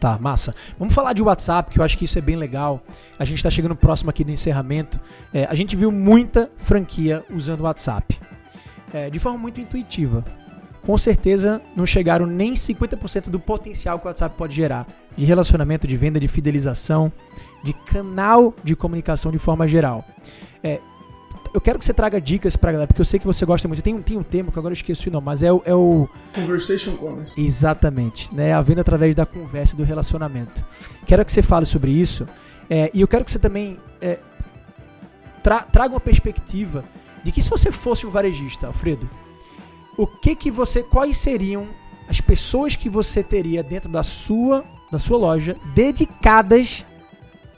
Tá, 0.00 0.18
massa. 0.18 0.54
Vamos 0.76 0.92
falar 0.92 1.12
de 1.12 1.22
WhatsApp, 1.22 1.70
que 1.70 1.78
eu 1.78 1.84
acho 1.84 1.96
que 1.96 2.04
isso 2.04 2.18
é 2.18 2.20
bem 2.20 2.34
legal. 2.34 2.82
A 3.18 3.24
gente 3.24 3.38
está 3.38 3.50
chegando 3.50 3.76
próximo 3.76 4.10
aqui 4.10 4.24
do 4.24 4.32
encerramento. 4.32 5.00
É, 5.32 5.44
a 5.44 5.54
gente 5.54 5.76
viu 5.76 5.92
muita 5.92 6.50
franquia 6.56 7.24
usando 7.30 7.60
o 7.60 7.62
WhatsApp. 7.62 8.18
É, 8.92 9.08
de 9.10 9.18
forma 9.20 9.38
muito 9.38 9.60
intuitiva. 9.60 10.24
Com 10.84 10.98
certeza 10.98 11.62
não 11.74 11.86
chegaram 11.86 12.26
nem 12.26 12.52
50% 12.52 13.30
do 13.30 13.38
potencial 13.38 13.98
que 13.98 14.06
o 14.06 14.08
WhatsApp 14.08 14.36
pode 14.36 14.54
gerar. 14.54 14.86
De 15.16 15.24
relacionamento, 15.24 15.86
de 15.86 15.96
venda, 15.96 16.20
de 16.20 16.28
fidelização, 16.28 17.12
de 17.62 17.72
canal 17.72 18.52
de 18.62 18.74
comunicação 18.76 19.30
de 19.30 19.38
forma 19.38 19.66
geral. 19.66 20.04
É, 20.62 20.80
eu 21.56 21.60
quero 21.60 21.78
que 21.78 21.86
você 21.86 21.94
traga 21.94 22.20
dicas 22.20 22.54
pra 22.54 22.70
galera, 22.70 22.86
porque 22.86 23.00
eu 23.00 23.04
sei 23.04 23.18
que 23.18 23.26
você 23.26 23.46
gosta 23.46 23.66
muito. 23.66 23.82
Tem 23.82 23.94
um, 23.94 24.02
tem 24.02 24.18
um 24.18 24.22
tema 24.22 24.52
que 24.52 24.58
agora 24.58 24.72
eu 24.72 24.76
esqueci 24.76 25.08
o 25.08 25.12
nome, 25.12 25.24
mas 25.24 25.42
é 25.42 25.50
o, 25.50 25.62
é 25.64 25.74
o. 25.74 26.06
Conversation 26.34 26.94
Commerce. 26.96 27.40
Exatamente. 27.40 28.28
Né? 28.34 28.52
A 28.52 28.60
venda 28.60 28.82
através 28.82 29.14
da 29.14 29.24
conversa 29.24 29.74
e 29.74 29.78
do 29.78 29.82
relacionamento. 29.82 30.62
Quero 31.06 31.24
que 31.24 31.32
você 31.32 31.40
fale 31.40 31.64
sobre 31.64 31.90
isso. 31.90 32.26
É, 32.68 32.90
e 32.92 33.00
eu 33.00 33.08
quero 33.08 33.24
que 33.24 33.30
você 33.30 33.38
também 33.38 33.78
é, 34.02 34.18
tra 35.42 35.62
traga 35.62 35.94
uma 35.94 36.00
perspectiva 36.00 36.84
de 37.24 37.32
que 37.32 37.40
se 37.40 37.48
você 37.48 37.72
fosse 37.72 38.06
um 38.06 38.10
varejista, 38.10 38.66
Alfredo, 38.66 39.08
o 39.96 40.06
que 40.06 40.36
que 40.36 40.50
você. 40.50 40.82
Quais 40.82 41.16
seriam 41.16 41.66
as 42.06 42.20
pessoas 42.20 42.76
que 42.76 42.90
você 42.90 43.22
teria 43.22 43.62
dentro 43.62 43.88
da 43.88 44.02
sua, 44.02 44.62
da 44.92 44.98
sua 44.98 45.16
loja 45.16 45.56
dedicadas 45.74 46.84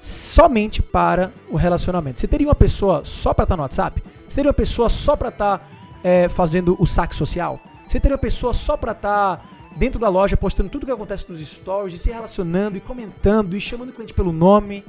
somente 0.08 0.80
para 0.80 1.30
o 1.50 1.56
relacionamento. 1.56 2.18
Você 2.18 2.26
teria 2.26 2.46
uma 2.46 2.54
pessoa 2.54 3.02
só 3.04 3.34
para 3.34 3.44
estar 3.44 3.54
tá 3.54 3.56
no 3.58 3.62
WhatsApp? 3.62 4.02
Você 4.26 4.36
teria 4.36 4.48
uma 4.48 4.54
pessoa 4.54 4.88
só 4.88 5.14
para 5.14 5.28
estar 5.28 5.58
tá, 5.58 5.66
é, 6.02 6.30
fazendo 6.30 6.74
o 6.80 6.86
saque 6.86 7.14
social? 7.14 7.60
Você 7.86 8.00
teria 8.00 8.14
uma 8.14 8.20
pessoa 8.20 8.54
só 8.54 8.74
para 8.74 8.92
estar 8.92 9.36
tá 9.36 9.44
dentro 9.76 10.00
da 10.00 10.08
loja 10.08 10.34
postando 10.34 10.70
tudo 10.70 10.84
o 10.84 10.86
que 10.86 10.92
acontece 10.92 11.26
nos 11.28 11.46
stories, 11.46 11.94
e 11.94 11.98
se 11.98 12.10
relacionando 12.10 12.78
e 12.78 12.80
comentando 12.80 13.54
e 13.54 13.60
chamando 13.60 13.90
o 13.90 13.92
cliente 13.92 14.14
pelo 14.14 14.32
nome? 14.32 14.82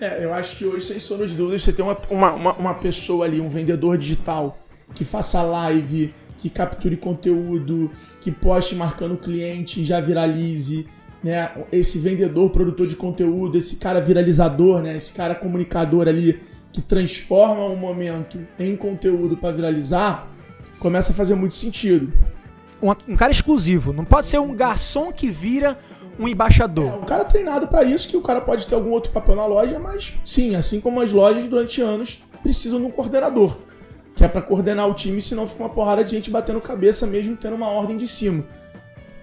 É, 0.00 0.24
eu 0.24 0.32
acho 0.32 0.56
que 0.56 0.64
hoje, 0.64 0.86
sem 0.86 1.00
sono 1.00 1.26
de 1.26 1.34
dúvidas, 1.34 1.62
você 1.62 1.72
tem 1.72 1.84
uma, 1.84 1.98
uma, 2.08 2.32
uma, 2.32 2.52
uma 2.52 2.74
pessoa 2.74 3.24
ali, 3.24 3.40
um 3.40 3.48
vendedor 3.48 3.98
digital, 3.98 4.56
que 4.94 5.04
faça 5.04 5.42
live, 5.42 6.14
que 6.38 6.48
capture 6.48 6.96
conteúdo, 6.96 7.90
que 8.20 8.30
poste 8.30 8.76
marcando 8.76 9.14
o 9.14 9.18
cliente, 9.18 9.84
já 9.84 10.00
viralize, 10.00 10.86
né, 11.24 11.50
esse 11.72 11.98
vendedor, 11.98 12.50
produtor 12.50 12.86
de 12.86 12.94
conteúdo, 12.94 13.56
esse 13.56 13.76
cara 13.76 13.98
viralizador, 13.98 14.82
né, 14.82 14.94
esse 14.94 15.10
cara 15.10 15.34
comunicador 15.34 16.06
ali 16.06 16.38
que 16.70 16.82
transforma 16.82 17.64
um 17.64 17.76
momento 17.76 18.38
em 18.58 18.76
conteúdo 18.76 19.34
para 19.34 19.54
viralizar, 19.54 20.28
começa 20.78 21.12
a 21.12 21.16
fazer 21.16 21.34
muito 21.34 21.54
sentido. 21.54 22.12
Um, 22.82 22.90
um, 23.14 23.16
cara 23.16 23.32
exclusivo, 23.32 23.90
não 23.94 24.04
pode 24.04 24.26
ser 24.26 24.38
um 24.38 24.54
garçom 24.54 25.10
que 25.10 25.30
vira 25.30 25.78
um 26.18 26.28
embaixador. 26.28 26.92
É, 26.92 26.94
um 26.94 27.04
cara 27.04 27.24
treinado 27.24 27.68
para 27.68 27.84
isso, 27.84 28.06
que 28.06 28.18
o 28.18 28.20
cara 28.20 28.42
pode 28.42 28.66
ter 28.66 28.74
algum 28.74 28.90
outro 28.90 29.10
papel 29.10 29.34
na 29.34 29.46
loja, 29.46 29.78
mas 29.78 30.12
sim, 30.22 30.54
assim 30.54 30.78
como 30.78 31.00
as 31.00 31.10
lojas 31.10 31.48
durante 31.48 31.80
anos 31.80 32.22
precisam 32.42 32.78
de 32.78 32.84
um 32.84 32.90
coordenador, 32.90 33.56
que 34.14 34.22
é 34.22 34.28
para 34.28 34.42
coordenar 34.42 34.86
o 34.90 34.92
time, 34.92 35.22
senão 35.22 35.46
fica 35.46 35.62
uma 35.62 35.70
porrada 35.70 36.04
de 36.04 36.10
gente 36.10 36.28
batendo 36.28 36.60
cabeça 36.60 37.06
mesmo 37.06 37.34
tendo 37.34 37.56
uma 37.56 37.68
ordem 37.68 37.96
de 37.96 38.06
cima, 38.06 38.44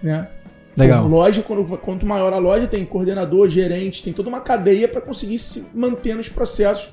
né? 0.02 0.28
Legal. 0.76 1.06
Loja, 1.06 1.42
quando, 1.42 1.64
quanto 1.78 2.06
maior 2.06 2.32
a 2.32 2.38
loja, 2.38 2.66
tem 2.66 2.84
coordenador, 2.84 3.48
gerente, 3.48 4.02
tem 4.02 4.12
toda 4.12 4.28
uma 4.28 4.40
cadeia 4.40 4.88
para 4.88 5.00
conseguir 5.00 5.38
se 5.38 5.66
manter 5.74 6.14
nos 6.14 6.28
processos 6.28 6.90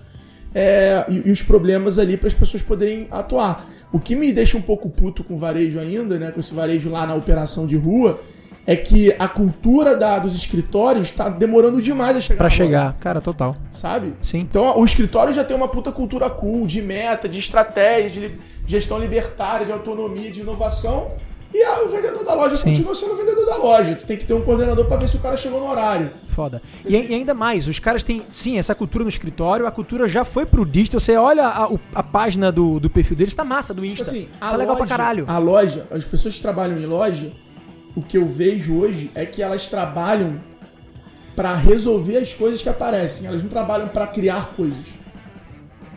é, 0.54 1.06
e, 1.08 1.28
e, 1.28 1.32
os 1.32 1.42
problemas 1.42 2.00
ali 2.00 2.18
para 2.18 2.28
as 2.28 2.34
pessoas 2.34 2.62
poderem 2.62 3.08
atuar. 3.12 3.66
O 3.92 4.00
que 4.00 4.16
me 4.16 4.32
deixa 4.32 4.58
um 4.58 4.62
pouco 4.62 4.90
puto 4.90 5.24
com 5.24 5.34
o 5.34 5.38
varejo 5.38 5.80
ainda, 5.80 6.20
né? 6.20 6.32
Com 6.32 6.40
esse 6.40 6.54
varejo 6.54 6.90
lá 6.90 7.06
na 7.06 7.16
operação 7.16 7.66
de 7.66 7.76
rua, 7.76 8.20
é 8.66 8.76
que 8.76 9.16
a 9.18 9.28
cultura 9.28 9.96
da, 9.96 10.20
dos 10.20 10.36
escritórios 10.36 11.08
está 11.08 11.28
demorando 11.30 11.82
demais 11.82 12.16
a 12.16 12.22
chegar. 12.22 12.38
Para 12.38 12.50
chegar, 12.50 12.94
cara, 13.00 13.22
total. 13.22 13.58
Sabe? 13.72 14.14
Sim. 14.22 14.40
Então 14.40 14.78
o 14.78 14.86
escritório 14.86 15.34
já 15.34 15.44
tem 15.44 15.58
uma 15.58 15.68
puta 15.68 15.92
cultura 15.92 16.30
cool, 16.30 16.68
de 16.68 16.82
meta, 16.82 17.28
de 17.28 17.40
estratégia, 17.40 18.30
de 18.30 18.36
gestão 18.68 19.00
libertária, 19.00 19.66
de 19.66 19.72
autonomia, 19.72 20.30
de 20.30 20.42
inovação. 20.42 21.12
E 21.54 21.64
ah, 21.64 21.84
o 21.84 21.90
vendedor 21.90 22.24
da 22.24 22.36
loja 22.36 22.58
Sim. 22.58 22.66
continua 22.66 22.94
sendo 22.94 23.14
o 23.14 23.16
vendedor 23.16 23.46
da 23.46 23.58
loja. 23.58 23.96
Tu 23.96 24.06
tem 24.06 24.18
que 24.18 24.26
ter 24.26 24.34
um 24.34 24.42
coordenador 24.42 24.86
para 24.86 24.98
ver 24.98 25.08
se 25.08 25.16
o 25.16 25.20
cara 25.20 25.36
chegou 25.36 25.60
no 25.60 25.68
horário. 25.68 26.12
Foda. 26.28 26.62
E, 26.86 26.96
e, 26.96 27.16
ainda 27.16 27.34
mais, 27.34 27.68
os 27.68 27.80
caras 27.80 28.04
têm, 28.04 28.24
sim, 28.32 28.60
essa 28.60 28.76
cultura 28.76 29.04
no 29.04 29.10
escritório, 29.10 29.66
a 29.66 29.72
cultura 29.72 30.08
já 30.08 30.24
foi 30.24 30.46
pro 30.46 30.64
digital. 30.64 31.00
Você 31.00 31.16
olha 31.16 31.48
a, 31.48 31.70
a 31.96 32.04
página 32.04 32.52
do, 32.52 32.80
do 32.80 32.90
perfil 32.90 33.18
deles, 33.18 33.34
tá 33.34 33.44
massa 33.44 33.74
do 33.74 33.84
Insta. 33.84 34.04
Tipo 34.06 34.16
assim, 34.16 34.30
tá 34.40 34.56
legal 34.56 34.76
pra 34.76 34.86
caralho. 34.86 35.26
A 35.28 35.40
loja, 35.40 35.88
as 35.90 36.06
pessoas 36.06 36.36
que 36.36 36.42
trabalham 36.42 36.78
em 36.78 36.86
loja, 36.86 37.32
o 37.96 38.02
que 38.02 38.18
eu 38.18 38.28
vejo 38.28 38.78
hoje 38.78 39.12
é 39.16 39.26
que 39.26 39.42
elas 39.42 39.68
trabalham 39.68 40.40
para 41.36 41.56
resolver 41.56 42.18
as 42.18 42.34
coisas 42.34 42.62
que 42.62 42.70
aparecem. 42.70 43.26
Elas 43.26 43.42
não 43.42 43.50
trabalham 43.50 43.88
para 43.88 44.06
criar 44.06 44.48
coisas. 44.48 44.94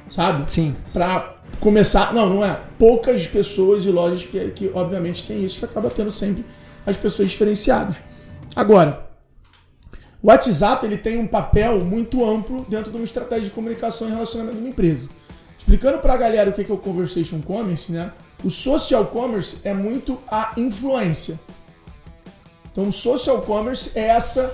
Sabe? 0.09 0.51
Sim. 0.51 0.77
Pra 0.93 1.42
começar. 1.63 2.13
Não, 2.13 2.29
não 2.29 2.45
é. 2.45 2.61
Poucas 2.79 3.27
pessoas 3.27 3.85
e 3.87 3.91
lojas 3.91 4.25
que, 4.25 4.51
que 4.51 4.71
obviamente 4.75 5.25
tem 5.25 5.43
isso, 5.45 5.59
que 5.61 5.65
acaba 5.65 5.89
tendo 5.89 6.11
sempre 6.11 6.45
as 6.85 6.97
pessoas 6.97 7.31
diferenciadas. 7.31 8.03
Agora, 8.55 9.09
o 10.21 10.27
WhatsApp 10.27 10.85
ele 10.85 10.99
tem 10.99 11.19
um 11.19 11.27
papel 11.27 11.81
muito 11.85 12.25
amplo 12.25 12.67
dentro 12.69 12.91
de 12.91 12.97
uma 12.99 13.05
estratégia 13.05 13.45
de 13.45 13.51
comunicação 13.51 14.09
e 14.09 14.11
relacionamento 14.11 14.57
de 14.57 14.63
uma 14.63 14.69
empresa. 14.69 15.09
Explicando 15.57 16.01
para 16.01 16.13
a 16.13 16.17
galera 16.17 16.51
o 16.51 16.53
que 16.53 16.69
é 16.71 16.75
o 16.75 16.77
Conversation 16.77 17.41
Commerce, 17.41 17.91
né? 17.91 18.13
O 18.45 18.51
social 18.51 19.07
commerce 19.07 19.59
é 19.63 19.73
muito 19.73 20.19
a 20.29 20.53
influência. 20.57 21.39
Então, 22.73 22.89
o 22.89 22.93
social 22.93 23.43
commerce 23.43 23.93
é 23.95 24.09
essa 24.09 24.53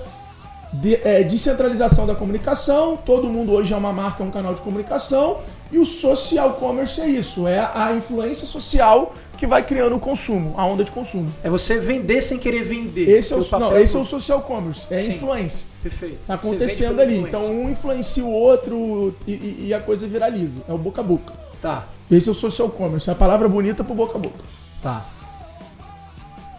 de, 0.73 0.95
é, 0.95 1.23
descentralização 1.23 2.05
da 2.05 2.15
comunicação. 2.15 2.97
Todo 2.97 3.29
mundo 3.29 3.53
hoje 3.53 3.73
é 3.73 3.77
uma 3.77 3.91
marca, 3.91 4.23
é 4.23 4.25
um 4.25 4.31
canal 4.31 4.53
de 4.53 4.61
comunicação. 4.61 5.39
E 5.71 5.77
o 5.77 5.85
social 5.85 6.53
commerce 6.53 6.99
é 6.99 7.07
isso, 7.07 7.47
é 7.47 7.59
a 7.59 7.93
influência 7.93 8.45
social 8.47 9.13
que 9.37 9.47
vai 9.47 9.63
criando 9.63 9.95
o 9.95 9.99
consumo, 9.99 10.53
a 10.57 10.65
onda 10.65 10.83
de 10.83 10.91
consumo. 10.91 11.31
É 11.43 11.49
você 11.49 11.79
vender 11.79 12.21
sem 12.21 12.37
querer 12.37 12.63
vender. 12.63 13.07
Esse 13.07 13.33
é 13.33 13.37
o, 13.37 13.59
não, 13.59 13.77
esse 13.77 13.95
é 13.95 13.99
o 13.99 14.03
social 14.03 14.41
commerce, 14.41 14.85
é 14.89 14.97
a 14.97 15.05
influência. 15.05 15.67
Perfeito. 15.81 16.17
Tá 16.25 16.33
acontecendo 16.33 16.99
ali. 16.99 17.19
Então 17.19 17.45
um 17.45 17.69
influencia 17.69 18.25
o 18.25 18.31
outro 18.31 19.15
e, 19.25 19.67
e, 19.67 19.73
a 19.73 19.79
coisa 19.79 20.07
viraliza. 20.07 20.61
É 20.67 20.73
o 20.73 20.77
boca 20.77 21.01
a 21.01 21.03
boca. 21.03 21.33
Tá. 21.61 21.87
Esse 22.11 22.27
é 22.27 22.31
o 22.31 22.35
social 22.35 22.69
commerce, 22.69 23.09
é 23.09 23.13
a 23.13 23.15
palavra 23.15 23.47
bonita 23.47 23.83
pro 23.83 23.93
boca 23.93 24.17
a 24.17 24.21
boca. 24.21 24.43
Tá. 24.81 25.05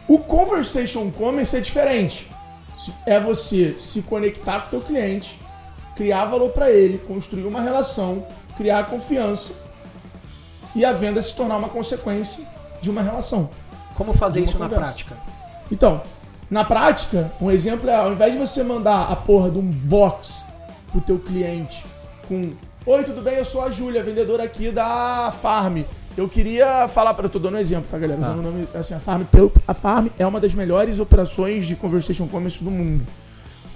O 0.08 0.18
conversation 0.18 1.10
commerce 1.10 1.56
é 1.56 1.60
diferente. 1.60 2.30
É 3.06 3.18
você 3.20 3.74
se 3.78 4.02
conectar 4.02 4.60
com 4.60 4.66
o 4.66 4.70
teu 4.70 4.80
cliente, 4.80 5.38
criar 5.96 6.24
valor 6.24 6.50
para 6.50 6.70
ele, 6.70 6.98
construir 6.98 7.44
uma 7.44 7.60
relação 7.60 8.26
criar 8.60 8.84
confiança 8.84 9.54
e 10.74 10.84
a 10.84 10.92
venda 10.92 11.22
se 11.22 11.34
tornar 11.34 11.56
uma 11.56 11.70
consequência 11.70 12.46
de 12.82 12.90
uma 12.90 13.00
relação. 13.00 13.48
Como 13.94 14.12
fazer 14.12 14.40
isso 14.40 14.52
conversa. 14.52 14.74
na 14.74 14.82
prática? 14.82 15.16
Então, 15.70 16.02
na 16.50 16.62
prática, 16.62 17.32
um 17.40 17.50
exemplo 17.50 17.88
é 17.88 17.96
ao 17.96 18.12
invés 18.12 18.34
de 18.34 18.38
você 18.38 18.62
mandar 18.62 19.10
a 19.10 19.16
porra 19.16 19.50
de 19.50 19.58
um 19.58 19.62
box 19.62 20.44
pro 20.92 21.00
teu 21.00 21.18
cliente 21.18 21.86
com 22.28 22.52
Oi, 22.84 23.04
tudo 23.04 23.22
bem? 23.22 23.36
Eu 23.36 23.44
sou 23.44 23.62
a 23.62 23.70
Júlia, 23.70 24.02
vendedora 24.02 24.42
aqui 24.42 24.70
da 24.70 25.30
Farm. 25.30 25.82
Eu 26.16 26.28
queria 26.28 26.88
falar 26.88 27.14
para. 27.14 27.26
Eu 27.26 27.30
tô 27.30 27.38
dando 27.38 27.54
um 27.54 27.58
exemplo, 27.58 27.88
tá, 27.90 27.98
galera? 27.98 28.20
Usando 28.20 28.38
o 28.38 28.42
nome. 28.42 28.68
Assim, 28.74 28.94
a 28.94 29.00
Farm, 29.00 29.22
a 29.66 29.74
Farm 29.74 30.08
é 30.18 30.26
uma 30.26 30.40
das 30.40 30.54
melhores 30.54 30.98
operações 30.98 31.66
de 31.66 31.76
conversation 31.76 32.26
commerce 32.26 32.62
do 32.62 32.70
mundo. 32.70 33.06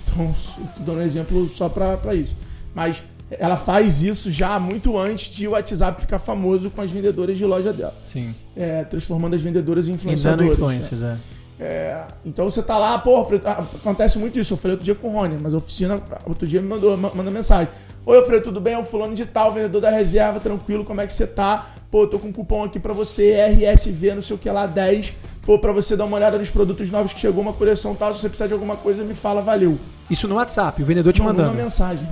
Então, 0.03 0.35
tô 0.76 0.82
dando 0.82 0.99
um 0.99 1.03
exemplo 1.03 1.49
só 1.49 1.68
para 1.68 2.14
isso. 2.14 2.37
Mas 2.74 3.03
ela 3.30 3.57
faz 3.57 4.03
isso 4.03 4.30
já 4.30 4.59
muito 4.59 4.99
antes 4.99 5.35
de 5.35 5.49
o 5.49 5.53
WhatsApp 5.53 6.01
ficar 6.01 6.18
famoso 6.18 6.70
com 6.70 6.82
as 6.82 6.91
vendedoras 6.91 7.39
de 7.39 7.45
loja 7.45 7.72
dela. 7.72 7.95
Sim. 8.07 8.35
É, 8.57 8.85
transformando 8.85 9.35
as 9.35 9.43
vendedoras 9.43 9.89
em 9.89 9.93
influenciadoras. 9.93 10.47
E 10.47 10.51
dando 10.51 10.53
influências, 10.55 11.03
é. 11.03 11.16
É. 11.59 12.05
Então 12.24 12.48
você 12.48 12.62
tá 12.62 12.76
lá, 12.78 12.98
pô, 12.98 13.16
Alfredo, 13.16 13.46
ah, 13.46 13.64
acontece 13.74 14.18
muito 14.18 14.38
isso. 14.38 14.55
Eu 14.55 14.59
falei 14.59 14.72
outro 14.72 14.84
dia 14.84 14.94
com 14.94 15.09
o 15.09 15.12
Rony, 15.12 15.38
mas 15.40 15.55
a 15.55 15.59
oficina, 15.59 16.00
outro 16.26 16.46
dia 16.46 16.61
me 16.61 16.68
mandou 16.68 16.96
manda 16.96 17.30
mensagem. 17.30 17.68
Oi, 18.05 18.18
Alfredo, 18.18 18.44
tudo 18.44 18.61
bem? 18.61 18.74
É 18.74 18.78
o 18.78 18.82
fulano 18.82 19.14
de 19.14 19.24
tal, 19.24 19.52
vendedor 19.52 19.80
da 19.80 19.90
reserva, 19.90 20.40
tranquilo, 20.40 20.84
como 20.84 21.00
é 21.00 21.07
que 21.07 21.12
você 21.12 21.26
tá? 21.26 21.66
Pô, 21.90 22.07
tô 22.07 22.18
com 22.18 22.28
um 22.28 22.32
cupom 22.32 22.64
aqui 22.64 22.78
para 22.78 22.92
você, 22.92 23.36
RSV, 23.46 24.14
não 24.14 24.20
sei 24.20 24.36
o 24.36 24.38
que 24.38 24.50
lá, 24.50 24.66
10. 24.66 25.14
Pô, 25.42 25.59
pra 25.59 25.72
você 25.72 25.96
dar 25.96 26.05
uma 26.05 26.16
olhada 26.16 26.36
nos 26.36 26.50
produtos 26.50 26.90
novos 26.90 27.12
que 27.12 27.20
chegou, 27.20 27.40
uma 27.40 27.52
coleção 27.52 27.94
tal. 27.94 28.12
Se 28.12 28.20
você 28.20 28.28
precisar 28.28 28.48
de 28.48 28.52
alguma 28.52 28.76
coisa, 28.76 29.05
me 29.05 29.14
fala, 29.14 29.40
valeu. 29.40 29.78
Isso 30.11 30.26
no 30.26 30.34
WhatsApp, 30.34 30.82
o 30.82 30.84
vendedor 30.86 31.12
te 31.12 31.20
não, 31.20 31.26
mandando. 31.26 31.50
Uma 31.50 31.62
mensagem. 31.62 32.09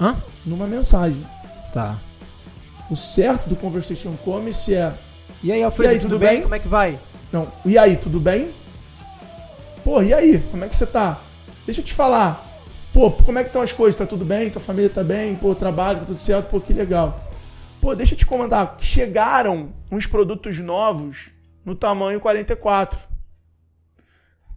Hã? 0.00 0.16
Numa 0.44 0.66
mensagem. 0.66 1.22
Tá. 1.72 1.98
O 2.88 2.94
certo 2.94 3.48
do 3.48 3.56
Conversation 3.56 4.14
Commerce 4.24 4.72
é. 4.72 4.92
E 5.42 5.50
aí, 5.50 5.62
Alfredo, 5.62 5.92
e 5.92 5.94
aí, 5.94 5.98
tudo, 5.98 6.12
tudo 6.12 6.20
bem? 6.20 6.30
bem? 6.30 6.42
Como 6.42 6.54
é 6.54 6.58
que 6.58 6.68
vai? 6.68 6.98
Não. 7.32 7.50
E 7.64 7.76
aí, 7.76 7.96
tudo 7.96 8.20
bem? 8.20 8.52
Pô, 9.84 10.02
e 10.02 10.12
aí? 10.12 10.40
Como 10.50 10.64
é 10.64 10.68
que 10.68 10.76
você 10.76 10.86
tá? 10.86 11.20
Deixa 11.64 11.80
eu 11.80 11.84
te 11.84 11.94
falar. 11.94 12.44
Pô, 12.92 13.10
como 13.10 13.38
é 13.38 13.42
que 13.42 13.48
estão 13.48 13.62
as 13.62 13.72
coisas? 13.72 13.98
Tá 13.98 14.06
tudo 14.06 14.24
bem? 14.24 14.50
Tua 14.50 14.60
família 14.60 14.88
tá 14.88 15.04
bem? 15.04 15.34
Pô, 15.36 15.54
trabalho, 15.54 16.00
tá 16.00 16.06
tudo 16.06 16.20
certo? 16.20 16.48
Pô, 16.48 16.60
que 16.60 16.72
legal. 16.72 17.30
Pô, 17.80 17.94
deixa 17.94 18.14
eu 18.14 18.18
te 18.18 18.26
comentar. 18.26 18.76
Chegaram 18.80 19.72
uns 19.90 20.06
produtos 20.06 20.58
novos 20.58 21.30
no 21.64 21.74
tamanho 21.74 22.20
44. 22.20 22.98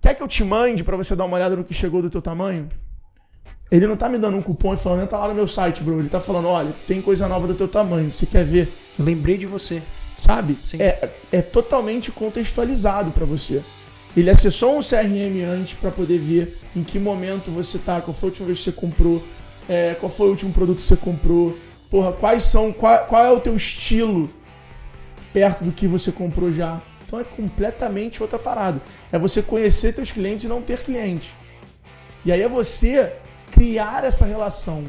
Quer 0.02 0.14
que 0.14 0.24
eu 0.24 0.28
te 0.28 0.44
mande 0.44 0.84
para 0.84 0.96
você 0.96 1.16
dar 1.16 1.26
uma 1.26 1.36
olhada 1.36 1.56
no 1.56 1.64
que 1.64 1.74
chegou 1.74 2.02
do 2.02 2.10
teu 2.10 2.22
tamanho? 2.22 2.70
Ele 3.72 3.86
não 3.86 3.96
tá 3.96 4.10
me 4.10 4.18
dando 4.18 4.38
um 4.38 4.42
cupom 4.42 4.74
e 4.74 4.78
falando, 4.78 5.04
entra 5.04 5.18
lá 5.18 5.28
no 5.28 5.36
meu 5.36 5.48
site, 5.48 5.84
bro. 5.84 6.00
Ele 6.00 6.10
tá 6.10 6.20
falando, 6.20 6.48
olha, 6.48 6.74
tem 6.88 7.02
coisa 7.02 7.28
nova 7.28 7.46
do 7.46 7.54
teu 7.54 7.68
tamanho, 7.68 8.12
você 8.12 8.26
quer 8.26 8.44
ver? 8.44 8.74
lembrei 9.00 9.38
de 9.38 9.46
você. 9.46 9.82
Sabe? 10.20 10.58
É, 10.78 11.10
é 11.32 11.42
totalmente 11.42 12.12
contextualizado 12.12 13.12
para 13.12 13.26
você. 13.26 13.64
Ele 14.18 14.30
acessou 14.30 14.78
um 14.78 14.82
CRM 14.82 15.42
antes 15.48 15.76
para 15.76 15.92
poder 15.92 16.20
ver 16.20 16.60
em 16.76 16.84
que 16.84 17.00
momento 17.00 17.50
você 17.50 17.78
tá, 17.78 18.02
qual 18.02 18.14
foi 18.14 18.28
a 18.28 18.32
última 18.32 18.48
vez 18.48 18.58
que 18.58 18.66
você 18.66 18.72
comprou, 18.74 19.24
é, 19.70 19.94
qual 19.94 20.12
foi 20.12 20.28
o 20.28 20.32
último 20.32 20.52
produto 20.52 20.78
que 20.78 20.84
você 20.84 20.98
comprou, 20.98 21.58
porra, 21.90 22.12
quais 22.12 22.44
são, 22.44 22.74
qual, 22.74 23.06
qual 23.06 23.24
é 23.24 23.32
o 23.32 23.40
teu 23.40 23.56
estilo 23.56 24.30
perto 25.32 25.64
do 25.64 25.72
que 25.72 25.88
você 25.88 26.12
comprou 26.12 26.52
já. 26.52 26.82
Então 27.06 27.18
é 27.18 27.24
completamente 27.24 28.22
outra 28.22 28.38
parada. 28.38 28.82
É 29.14 29.18
você 29.18 29.42
conhecer 29.42 29.94
teus 29.94 30.12
clientes 30.12 30.44
e 30.44 30.50
não 30.50 30.62
ter 30.62 30.84
cliente. 30.84 31.34
E 32.26 32.32
aí 32.32 32.42
é 32.42 32.50
você 32.50 33.14
criar 33.52 34.04
essa 34.04 34.26
relação. 34.26 34.84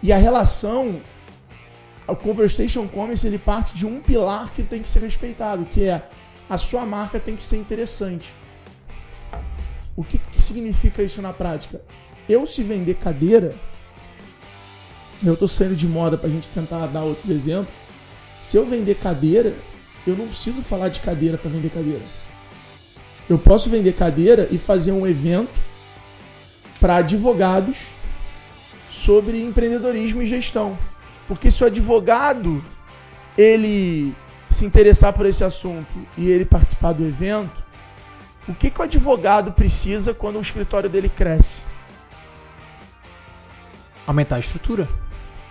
E 0.00 0.12
a 0.12 0.16
relação, 0.16 1.00
o 2.10 2.16
conversation 2.16 2.86
commerce, 2.88 3.26
ele 3.26 3.38
parte 3.38 3.74
de 3.74 3.86
um 3.86 4.00
pilar 4.00 4.52
que 4.52 4.62
tem 4.62 4.82
que 4.82 4.88
ser 4.88 5.00
respeitado, 5.00 5.64
que 5.64 5.84
é 5.84 6.02
a 6.48 6.58
sua 6.58 6.84
marca 6.84 7.20
tem 7.20 7.36
que 7.36 7.42
ser 7.42 7.56
interessante. 7.56 8.34
O 9.96 10.02
que, 10.02 10.18
que 10.18 10.42
significa 10.42 11.02
isso 11.02 11.20
na 11.22 11.32
prática? 11.32 11.80
Eu 12.28 12.46
se 12.46 12.62
vender 12.62 12.94
cadeira, 12.94 13.54
eu 15.22 15.34
estou 15.34 15.48
saindo 15.48 15.76
de 15.76 15.86
moda 15.86 16.16
para 16.16 16.28
a 16.28 16.30
gente 16.30 16.48
tentar 16.48 16.86
dar 16.86 17.02
outros 17.02 17.28
exemplos. 17.28 17.74
Se 18.40 18.56
eu 18.56 18.64
vender 18.64 18.96
cadeira, 18.96 19.54
eu 20.06 20.16
não 20.16 20.26
preciso 20.26 20.62
falar 20.62 20.88
de 20.88 21.00
cadeira 21.00 21.36
para 21.36 21.50
vender 21.50 21.70
cadeira. 21.70 22.02
Eu 23.28 23.38
posso 23.38 23.68
vender 23.68 23.92
cadeira 23.92 24.48
e 24.50 24.58
fazer 24.58 24.92
um 24.92 25.06
evento 25.06 25.60
para 26.80 26.96
advogados 26.96 27.88
sobre 28.90 29.40
empreendedorismo 29.40 30.22
e 30.22 30.26
gestão. 30.26 30.78
Porque 31.30 31.48
se 31.48 31.62
o 31.62 31.66
advogado 31.68 32.60
ele 33.38 34.12
se 34.48 34.66
interessar 34.66 35.12
por 35.12 35.24
esse 35.26 35.44
assunto 35.44 35.94
e 36.16 36.28
ele 36.28 36.44
participar 36.44 36.92
do 36.92 37.06
evento, 37.06 37.64
o 38.48 38.52
que, 38.52 38.68
que 38.68 38.80
o 38.80 38.82
advogado 38.82 39.52
precisa 39.52 40.12
quando 40.12 40.38
o 40.38 40.40
escritório 40.40 40.90
dele 40.90 41.08
cresce? 41.08 41.62
Aumentar 44.04 44.34
a 44.34 44.38
estrutura. 44.40 44.88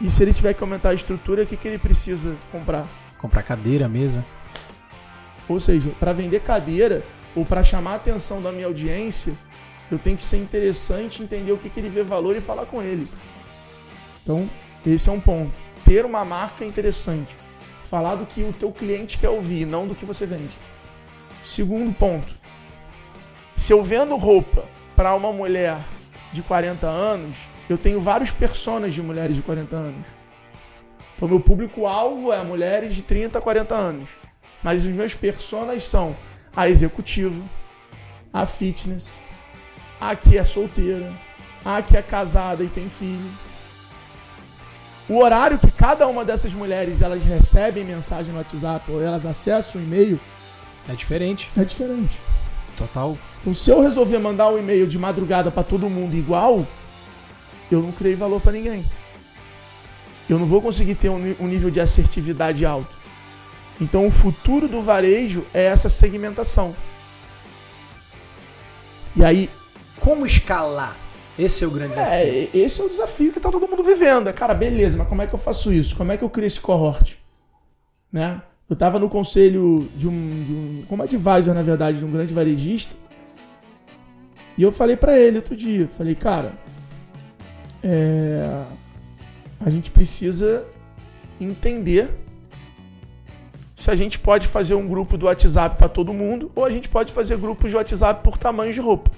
E 0.01 0.11
se 0.11 0.21
ele 0.21 0.33
tiver 0.33 0.53
que 0.53 0.61
aumentar 0.61 0.89
a 0.89 0.93
estrutura, 0.93 1.43
o 1.43 1.45
que, 1.45 1.55
que 1.55 1.69
ele 1.69 1.79
precisa 1.79 2.35
comprar? 2.51 2.85
Comprar 3.17 3.43
cadeira, 3.43 3.87
mesa. 3.87 4.21
Ou 5.47 5.61
seja, 5.61 5.91
para 5.97 6.11
vender 6.11 6.41
cadeira 6.41 7.05
ou 7.33 7.45
para 7.45 7.63
chamar 7.63 7.93
a 7.93 7.95
atenção 7.95 8.41
da 8.41 8.51
minha 8.51 8.67
audiência, 8.67 9.31
eu 9.89 9.97
tenho 9.97 10.17
que 10.17 10.23
ser 10.23 10.39
interessante, 10.39 11.23
entender 11.23 11.53
o 11.53 11.57
que, 11.57 11.69
que 11.69 11.79
ele 11.79 11.89
vê 11.89 12.03
valor 12.03 12.35
e 12.35 12.41
falar 12.41 12.65
com 12.65 12.81
ele. 12.81 13.07
Então, 14.21 14.49
esse 14.85 15.07
é 15.07 15.11
um 15.11 15.21
ponto. 15.21 15.68
Ter 15.89 16.05
uma 16.05 16.23
marca 16.23 16.63
interessante. 16.63 17.35
Falar 17.83 18.13
do 18.13 18.23
que 18.23 18.43
o 18.43 18.53
teu 18.53 18.71
cliente 18.71 19.17
quer 19.17 19.29
ouvir, 19.29 19.65
não 19.65 19.87
do 19.87 19.95
que 19.95 20.05
você 20.05 20.23
vende. 20.23 20.55
Segundo 21.43 21.91
ponto. 21.91 22.31
Se 23.55 23.73
eu 23.73 23.83
vendo 23.83 24.15
roupa 24.15 24.63
para 24.95 25.15
uma 25.15 25.33
mulher 25.33 25.79
de 26.31 26.43
40 26.43 26.85
anos, 26.85 27.49
eu 27.67 27.75
tenho 27.75 27.99
vários 27.99 28.29
personas 28.29 28.93
de 28.93 29.01
mulheres 29.01 29.35
de 29.35 29.41
40 29.41 29.75
anos. 29.75 30.09
Então, 31.15 31.27
meu 31.27 31.39
público-alvo 31.39 32.31
é 32.31 32.43
mulheres 32.43 32.93
de 32.93 33.01
30 33.01 33.39
a 33.39 33.41
40 33.41 33.73
anos. 33.73 34.19
Mas 34.61 34.85
os 34.85 34.91
meus 34.91 35.15
personas 35.15 35.81
são 35.81 36.15
a 36.55 36.69
executiva, 36.69 37.43
a 38.31 38.45
fitness, 38.45 39.23
a 39.99 40.15
que 40.15 40.37
é 40.37 40.43
solteira, 40.43 41.11
a 41.65 41.81
que 41.81 41.97
é 41.97 42.01
casada 42.03 42.63
e 42.63 42.67
tem 42.67 42.87
filho. 42.91 43.48
O 45.09 45.17
horário 45.17 45.57
que 45.57 45.71
cada 45.71 46.07
uma 46.07 46.23
dessas 46.23 46.53
mulheres 46.53 47.01
elas 47.01 47.23
recebem 47.23 47.83
mensagem 47.83 48.31
no 48.31 48.37
WhatsApp 48.37 48.91
ou 48.91 49.01
elas 49.01 49.25
acessam 49.25 49.81
o 49.81 49.83
e-mail 49.83 50.19
É 50.87 50.93
diferente. 50.93 51.49
é 51.57 51.63
diferente. 51.63 52.19
Total. 52.77 53.17
Então, 53.41 53.53
se 53.53 53.71
eu 53.71 53.81
resolver 53.81 54.19
mandar 54.19 54.49
um 54.51 54.57
e-mail 54.57 54.85
de 54.87 54.99
madrugada 54.99 55.49
para 55.49 55.63
todo 55.63 55.89
mundo 55.89 56.15
igual, 56.15 56.65
eu 57.71 57.81
não 57.81 57.91
criei 57.91 58.15
valor 58.15 58.39
para 58.39 58.51
ninguém. 58.51 58.85
Eu 60.29 60.37
não 60.37 60.45
vou 60.45 60.61
conseguir 60.61 60.95
ter 60.95 61.09
um 61.09 61.35
um 61.39 61.47
nível 61.47 61.71
de 61.71 61.81
assertividade 61.81 62.65
alto. 62.65 62.95
Então, 63.81 64.05
o 64.05 64.11
futuro 64.11 64.67
do 64.67 64.81
varejo 64.81 65.45
é 65.53 65.65
essa 65.65 65.89
segmentação. 65.89 66.75
E 69.15 69.23
aí, 69.25 69.49
Como 69.99 70.25
escalar? 70.25 70.95
Esse 71.39 71.63
é 71.63 71.67
o 71.67 71.71
grande 71.71 71.91
desafio. 71.91 72.13
é, 72.13 72.49
esse 72.53 72.81
é 72.81 72.83
o 72.83 72.89
desafio 72.89 73.31
que 73.31 73.39
tá 73.39 73.49
todo 73.49 73.67
mundo 73.67 73.83
vivendo. 73.83 74.27
É, 74.27 74.33
Cara, 74.33 74.53
beleza, 74.53 74.97
mas 74.97 75.07
como 75.07 75.21
é 75.21 75.27
que 75.27 75.33
eu 75.33 75.39
faço 75.39 75.71
isso? 75.71 75.95
Como 75.95 76.11
é 76.11 76.17
que 76.17 76.23
eu 76.23 76.29
crio 76.29 76.45
esse 76.45 76.59
cohort? 76.59 77.15
Né? 78.11 78.41
Eu 78.69 78.75
tava 78.75 78.99
no 78.99 79.09
conselho 79.09 79.89
de 79.95 80.07
um, 80.07 80.43
de 80.43 80.53
um 80.53 80.83
como 80.87 81.01
advisor, 81.01 81.53
na 81.53 81.61
verdade, 81.63 81.99
de 81.99 82.05
um 82.05 82.11
grande 82.11 82.33
varejista. 82.33 82.93
E 84.57 84.61
eu 84.61 84.71
falei 84.71 84.97
pra 84.97 85.17
ele 85.17 85.37
outro 85.37 85.55
dia, 85.55 85.87
falei, 85.87 86.13
cara, 86.13 86.53
é, 87.81 88.65
a 89.59 89.69
gente 89.69 89.89
precisa 89.89 90.65
entender 91.39 92.09
se 93.75 93.89
a 93.89 93.95
gente 93.95 94.19
pode 94.19 94.45
fazer 94.45 94.75
um 94.75 94.87
grupo 94.87 95.17
do 95.17 95.27
WhatsApp 95.27 95.77
pra 95.77 95.87
todo 95.87 96.13
mundo 96.13 96.51
ou 96.53 96.65
a 96.65 96.69
gente 96.69 96.89
pode 96.89 97.13
fazer 97.13 97.37
grupos 97.37 97.71
de 97.71 97.77
WhatsApp 97.77 98.21
por 98.21 98.37
tamanho 98.37 98.73
de 98.73 98.81
roupa. 98.81 99.09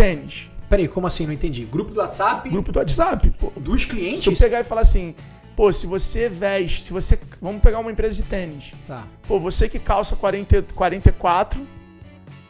Tênis. 0.00 0.50
Peraí, 0.66 0.88
como 0.88 1.06
assim? 1.06 1.26
Não 1.26 1.32
entendi. 1.32 1.66
Grupo 1.66 1.92
do 1.92 2.00
WhatsApp 2.00 2.48
Grupo 2.48 2.72
do 2.72 2.78
WhatsApp. 2.78 3.30
Pô. 3.38 3.52
dos 3.56 3.84
clientes? 3.84 4.22
Se 4.22 4.30
eu 4.30 4.36
pegar 4.36 4.60
e 4.60 4.64
falar 4.64 4.80
assim, 4.80 5.14
pô, 5.54 5.70
se 5.70 5.86
você 5.86 6.26
veste, 6.28 6.86
se 6.86 6.92
você. 6.92 7.18
Vamos 7.42 7.60
pegar 7.60 7.80
uma 7.80 7.92
empresa 7.92 8.22
de 8.22 8.28
tênis. 8.28 8.72
Tá. 8.86 9.04
Pô, 9.28 9.38
você 9.38 9.68
que 9.68 9.78
calça 9.78 10.16
40, 10.16 10.64
44, 10.74 11.66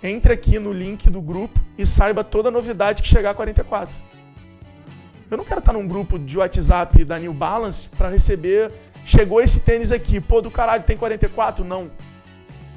entre 0.00 0.32
aqui 0.32 0.60
no 0.60 0.72
link 0.72 1.10
do 1.10 1.20
grupo 1.20 1.58
e 1.76 1.84
saiba 1.84 2.22
toda 2.22 2.50
a 2.50 2.52
novidade 2.52 3.02
que 3.02 3.08
chegar 3.08 3.30
a 3.30 3.34
44. 3.34 3.96
Eu 5.28 5.36
não 5.36 5.44
quero 5.44 5.58
estar 5.58 5.72
num 5.72 5.88
grupo 5.88 6.20
de 6.20 6.38
WhatsApp 6.38 7.04
da 7.04 7.18
New 7.18 7.34
Balance 7.34 7.88
para 7.88 8.10
receber. 8.10 8.70
Chegou 9.04 9.40
esse 9.40 9.58
tênis 9.60 9.90
aqui, 9.90 10.20
pô, 10.20 10.40
do 10.40 10.52
caralho, 10.52 10.84
tem 10.84 10.96
44? 10.96 11.64
Não. 11.64 11.90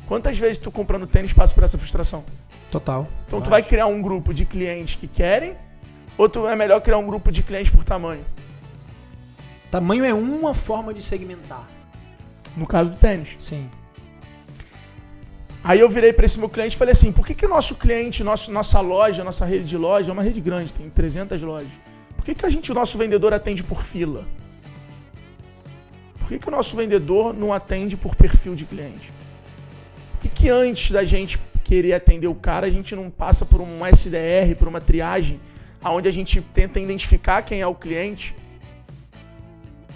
Quantas 0.07 0.39
vezes 0.39 0.57
tu 0.57 0.71
comprando 0.71 1.05
tênis 1.05 1.31
passa 1.31 1.53
por 1.53 1.63
essa 1.63 1.77
frustração? 1.77 2.23
Total. 2.73 3.07
Então 3.27 3.39
tu 3.39 3.51
vai 3.51 3.61
criar 3.61 3.85
um 3.85 4.01
grupo 4.01 4.33
de 4.33 4.45
clientes 4.45 4.95
que 4.95 5.07
querem, 5.07 5.55
ou 6.17 6.27
tu 6.27 6.47
é 6.47 6.55
melhor 6.55 6.81
criar 6.81 6.97
um 6.97 7.05
grupo 7.05 7.31
de 7.31 7.43
clientes 7.43 7.69
por 7.69 7.83
tamanho? 7.83 8.25
Tamanho 9.69 10.03
é 10.03 10.11
uma 10.11 10.55
forma 10.55 10.91
de 10.91 10.99
segmentar. 11.03 11.69
No 12.57 12.65
caso 12.65 12.89
do 12.89 12.97
tênis. 12.97 13.37
Sim. 13.39 13.69
Aí 15.63 15.79
eu 15.79 15.87
virei 15.87 16.11
para 16.11 16.25
esse 16.25 16.39
meu 16.39 16.49
cliente 16.49 16.75
e 16.75 16.79
falei 16.79 16.93
assim: 16.93 17.11
por 17.11 17.27
que, 17.27 17.35
que 17.35 17.47
nosso 17.47 17.75
cliente, 17.75 18.23
nosso, 18.23 18.51
nossa 18.51 18.79
loja, 18.81 19.23
nossa 19.23 19.45
rede 19.45 19.65
de 19.65 19.77
loja, 19.77 20.09
é 20.09 20.13
uma 20.13 20.23
rede 20.23 20.41
grande, 20.41 20.73
tem 20.73 20.89
300 20.89 21.43
lojas. 21.43 21.71
Por 22.17 22.25
que, 22.25 22.33
que 22.33 22.43
a 22.43 22.49
gente, 22.49 22.71
o 22.71 22.75
nosso 22.75 22.97
vendedor 22.97 23.35
atende 23.35 23.63
por 23.63 23.83
fila? 23.83 24.25
Por 26.17 26.27
que, 26.27 26.39
que 26.39 26.47
o 26.47 26.51
nosso 26.51 26.75
vendedor 26.75 27.35
não 27.35 27.53
atende 27.53 27.95
por 27.95 28.15
perfil 28.15 28.55
de 28.55 28.65
cliente? 28.65 29.13
Por 30.13 30.21
que, 30.21 30.29
que 30.29 30.49
antes 30.49 30.89
da 30.89 31.05
gente 31.05 31.39
querer 31.73 31.93
atender 31.93 32.27
o 32.27 32.35
cara, 32.35 32.67
a 32.67 32.69
gente 32.69 32.95
não 32.95 33.09
passa 33.09 33.45
por 33.45 33.59
um 33.59 33.83
SDR, 33.83 34.55
por 34.59 34.67
uma 34.67 34.79
triagem, 34.79 35.39
aonde 35.83 36.07
a 36.07 36.11
gente 36.11 36.39
tenta 36.39 36.79
identificar 36.79 37.41
quem 37.41 37.61
é 37.61 37.67
o 37.67 37.73
cliente, 37.73 38.35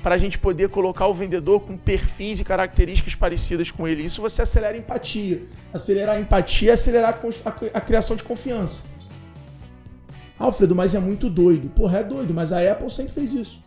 para 0.02 0.16
a 0.16 0.18
gente 0.18 0.40
poder 0.40 0.70
colocar 0.70 1.06
o 1.06 1.14
vendedor 1.14 1.60
com 1.60 1.78
perfis 1.78 2.40
e 2.40 2.44
características 2.44 3.14
parecidas 3.14 3.70
com 3.70 3.88
ele. 3.88 4.04
Isso 4.04 4.22
você 4.22 4.42
acelera 4.42 4.76
a 4.76 4.78
empatia. 4.78 5.44
Acelerar 5.72 6.16
a 6.16 6.20
empatia 6.20 6.72
é 6.72 6.74
acelerar 6.74 7.20
a 7.74 7.82
criação 7.82 8.16
de 8.16 8.24
confiança. 8.24 8.84
Alfredo, 10.40 10.76
mas 10.76 10.96
é 10.96 11.00
muito 11.00 11.30
doido. 11.30 11.70
Porra, 11.70 12.00
é 12.00 12.04
doido, 12.04 12.34
mas 12.34 12.52
a 12.52 12.72
Apple 12.72 12.90
sempre 12.90 13.14
fez 13.14 13.34
isso. 13.34 13.64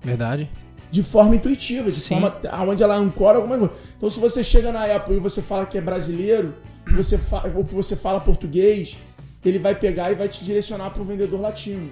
Verdade. 0.00 0.50
De 0.90 1.02
forma 1.02 1.36
intuitiva, 1.36 1.90
de 1.90 2.00
Sim. 2.00 2.20
forma 2.20 2.40
onde 2.68 2.82
ela 2.82 2.96
ancora 2.96 3.38
alguma 3.38 3.58
coisa. 3.58 3.74
Então, 3.96 4.10
se 4.10 4.18
você 4.18 4.42
chega 4.42 4.72
na 4.72 4.84
Apple 4.84 5.16
e 5.16 5.20
você 5.20 5.42
fala 5.42 5.66
que 5.66 5.76
é 5.76 5.80
brasileiro, 5.80 6.54
você 6.90 7.16
fa- 7.18 7.50
ou 7.54 7.64
que 7.64 7.74
você 7.74 7.94
fala 7.96 8.20
português, 8.20 8.98
ele 9.44 9.58
vai 9.58 9.74
pegar 9.74 10.10
e 10.10 10.14
vai 10.14 10.28
te 10.28 10.44
direcionar 10.44 10.90
para 10.90 11.02
um 11.02 11.04
vendedor 11.04 11.40
latino, 11.40 11.90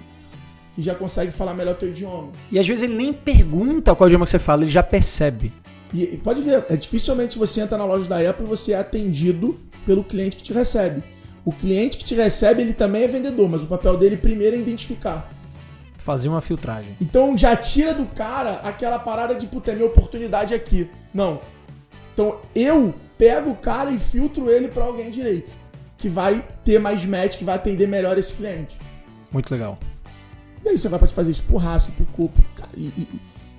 que 0.73 0.81
já 0.81 0.95
consegue 0.95 1.31
falar 1.31 1.53
melhor 1.53 1.75
teu 1.75 1.89
idioma. 1.89 2.29
E 2.51 2.57
às 2.59 2.67
vezes 2.67 2.83
ele 2.83 2.95
nem 2.95 3.13
pergunta 3.13 3.93
qual 3.95 4.07
idioma 4.07 4.25
que 4.25 4.31
você 4.31 4.39
fala, 4.39 4.63
ele 4.63 4.71
já 4.71 4.83
percebe. 4.83 5.51
E, 5.93 6.03
e 6.03 6.17
pode 6.17 6.41
ver, 6.41 6.65
é 6.69 6.75
dificilmente 6.75 7.37
você 7.37 7.61
entra 7.61 7.77
na 7.77 7.85
loja 7.85 8.07
da 8.07 8.17
Apple 8.29 8.45
e 8.45 8.49
você 8.49 8.71
é 8.73 8.77
atendido 8.79 9.59
pelo 9.85 10.03
cliente 10.03 10.37
que 10.37 10.43
te 10.43 10.53
recebe. 10.53 11.03
O 11.43 11.51
cliente 11.51 11.97
que 11.97 12.03
te 12.03 12.13
recebe, 12.15 12.61
ele 12.61 12.73
também 12.73 13.03
é 13.03 13.07
vendedor, 13.07 13.49
mas 13.49 13.63
o 13.63 13.67
papel 13.67 13.97
dele 13.97 14.15
primeiro 14.15 14.55
é 14.55 14.59
identificar. 14.59 15.29
Fazer 15.97 16.29
uma 16.29 16.39
filtragem. 16.41 16.95
Então 17.01 17.37
já 17.37 17.55
tira 17.55 17.93
do 17.93 18.05
cara 18.05 18.61
aquela 18.63 18.97
parada 18.99 19.35
de, 19.35 19.47
puta, 19.47 19.71
é 19.71 19.75
minha 19.75 19.87
oportunidade 19.87 20.53
aqui. 20.53 20.89
Não. 21.13 21.41
Então 22.13 22.39
eu 22.55 22.93
pego 23.17 23.51
o 23.51 23.55
cara 23.55 23.91
e 23.91 23.99
filtro 23.99 24.49
ele 24.49 24.67
pra 24.67 24.83
alguém 24.83 25.09
direito. 25.11 25.53
Que 25.97 26.09
vai 26.09 26.43
ter 26.63 26.79
mais 26.79 27.05
match, 27.05 27.37
que 27.37 27.43
vai 27.43 27.55
atender 27.55 27.87
melhor 27.87 28.17
esse 28.17 28.33
cliente. 28.33 28.77
Muito 29.31 29.51
legal. 29.51 29.77
E 30.63 30.69
aí 30.69 30.77
você 30.77 30.89
vai 30.89 30.99
pode 30.99 31.13
fazer 31.13 31.31
isso 31.31 31.43
por 31.43 31.57
raça, 31.57 31.91
por 31.91 32.05
corpo. 32.07 32.41
cara, 32.55 32.69
E, 32.75 32.87
e- 32.87 33.07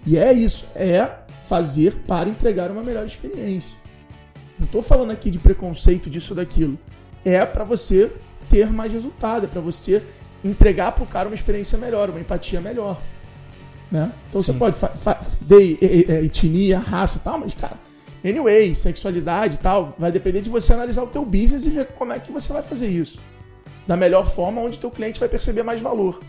e 0.06 0.18
é 0.18 0.32
isso. 0.32 0.64
É 0.74 1.08
fazer 1.48 1.96
para 2.06 2.28
entregar 2.28 2.70
uma 2.70 2.82
melhor 2.82 3.04
experiência. 3.06 3.76
Não 4.58 4.66
tô 4.66 4.82
falando 4.82 5.10
aqui 5.10 5.30
de 5.30 5.38
preconceito 5.38 6.08
disso 6.10 6.32
ou 6.32 6.36
daquilo. 6.36 6.78
É 7.24 7.44
para 7.46 7.64
você 7.64 8.10
ter 8.48 8.70
mais 8.70 8.92
resultado, 8.92 9.44
é 9.44 9.48
para 9.48 9.60
você 9.60 10.02
entregar 10.44 10.92
pro 10.92 11.06
cara 11.06 11.28
uma 11.28 11.34
experiência 11.34 11.78
melhor, 11.78 12.10
uma 12.10 12.20
empatia 12.20 12.60
melhor. 12.60 13.00
Né? 13.90 14.12
Então 14.28 14.40
você 14.42 14.52
Sim. 14.52 14.58
pode 14.58 14.76
fa- 14.76 14.88
fa- 14.88 15.20
etnia, 16.24 16.78
raça 16.78 17.18
e 17.18 17.20
tal, 17.20 17.38
mas 17.38 17.54
cara, 17.54 17.76
anyway, 18.24 18.74
sexualidade 18.74 19.56
e 19.56 19.58
tal, 19.58 19.94
vai 19.98 20.12
depender 20.12 20.40
de 20.40 20.50
você 20.50 20.72
analisar 20.72 21.02
o 21.02 21.06
teu 21.06 21.24
business 21.24 21.66
e 21.66 21.70
ver 21.70 21.86
como 21.88 22.12
é 22.12 22.18
que 22.18 22.30
você 22.30 22.52
vai 22.52 22.62
fazer 22.62 22.88
isso. 22.88 23.20
Da 23.86 23.96
melhor 23.96 24.24
forma, 24.24 24.60
onde 24.60 24.78
teu 24.78 24.90
cliente 24.90 25.18
vai 25.18 25.28
perceber 25.28 25.62
mais 25.62 25.80
valor. 25.80 26.20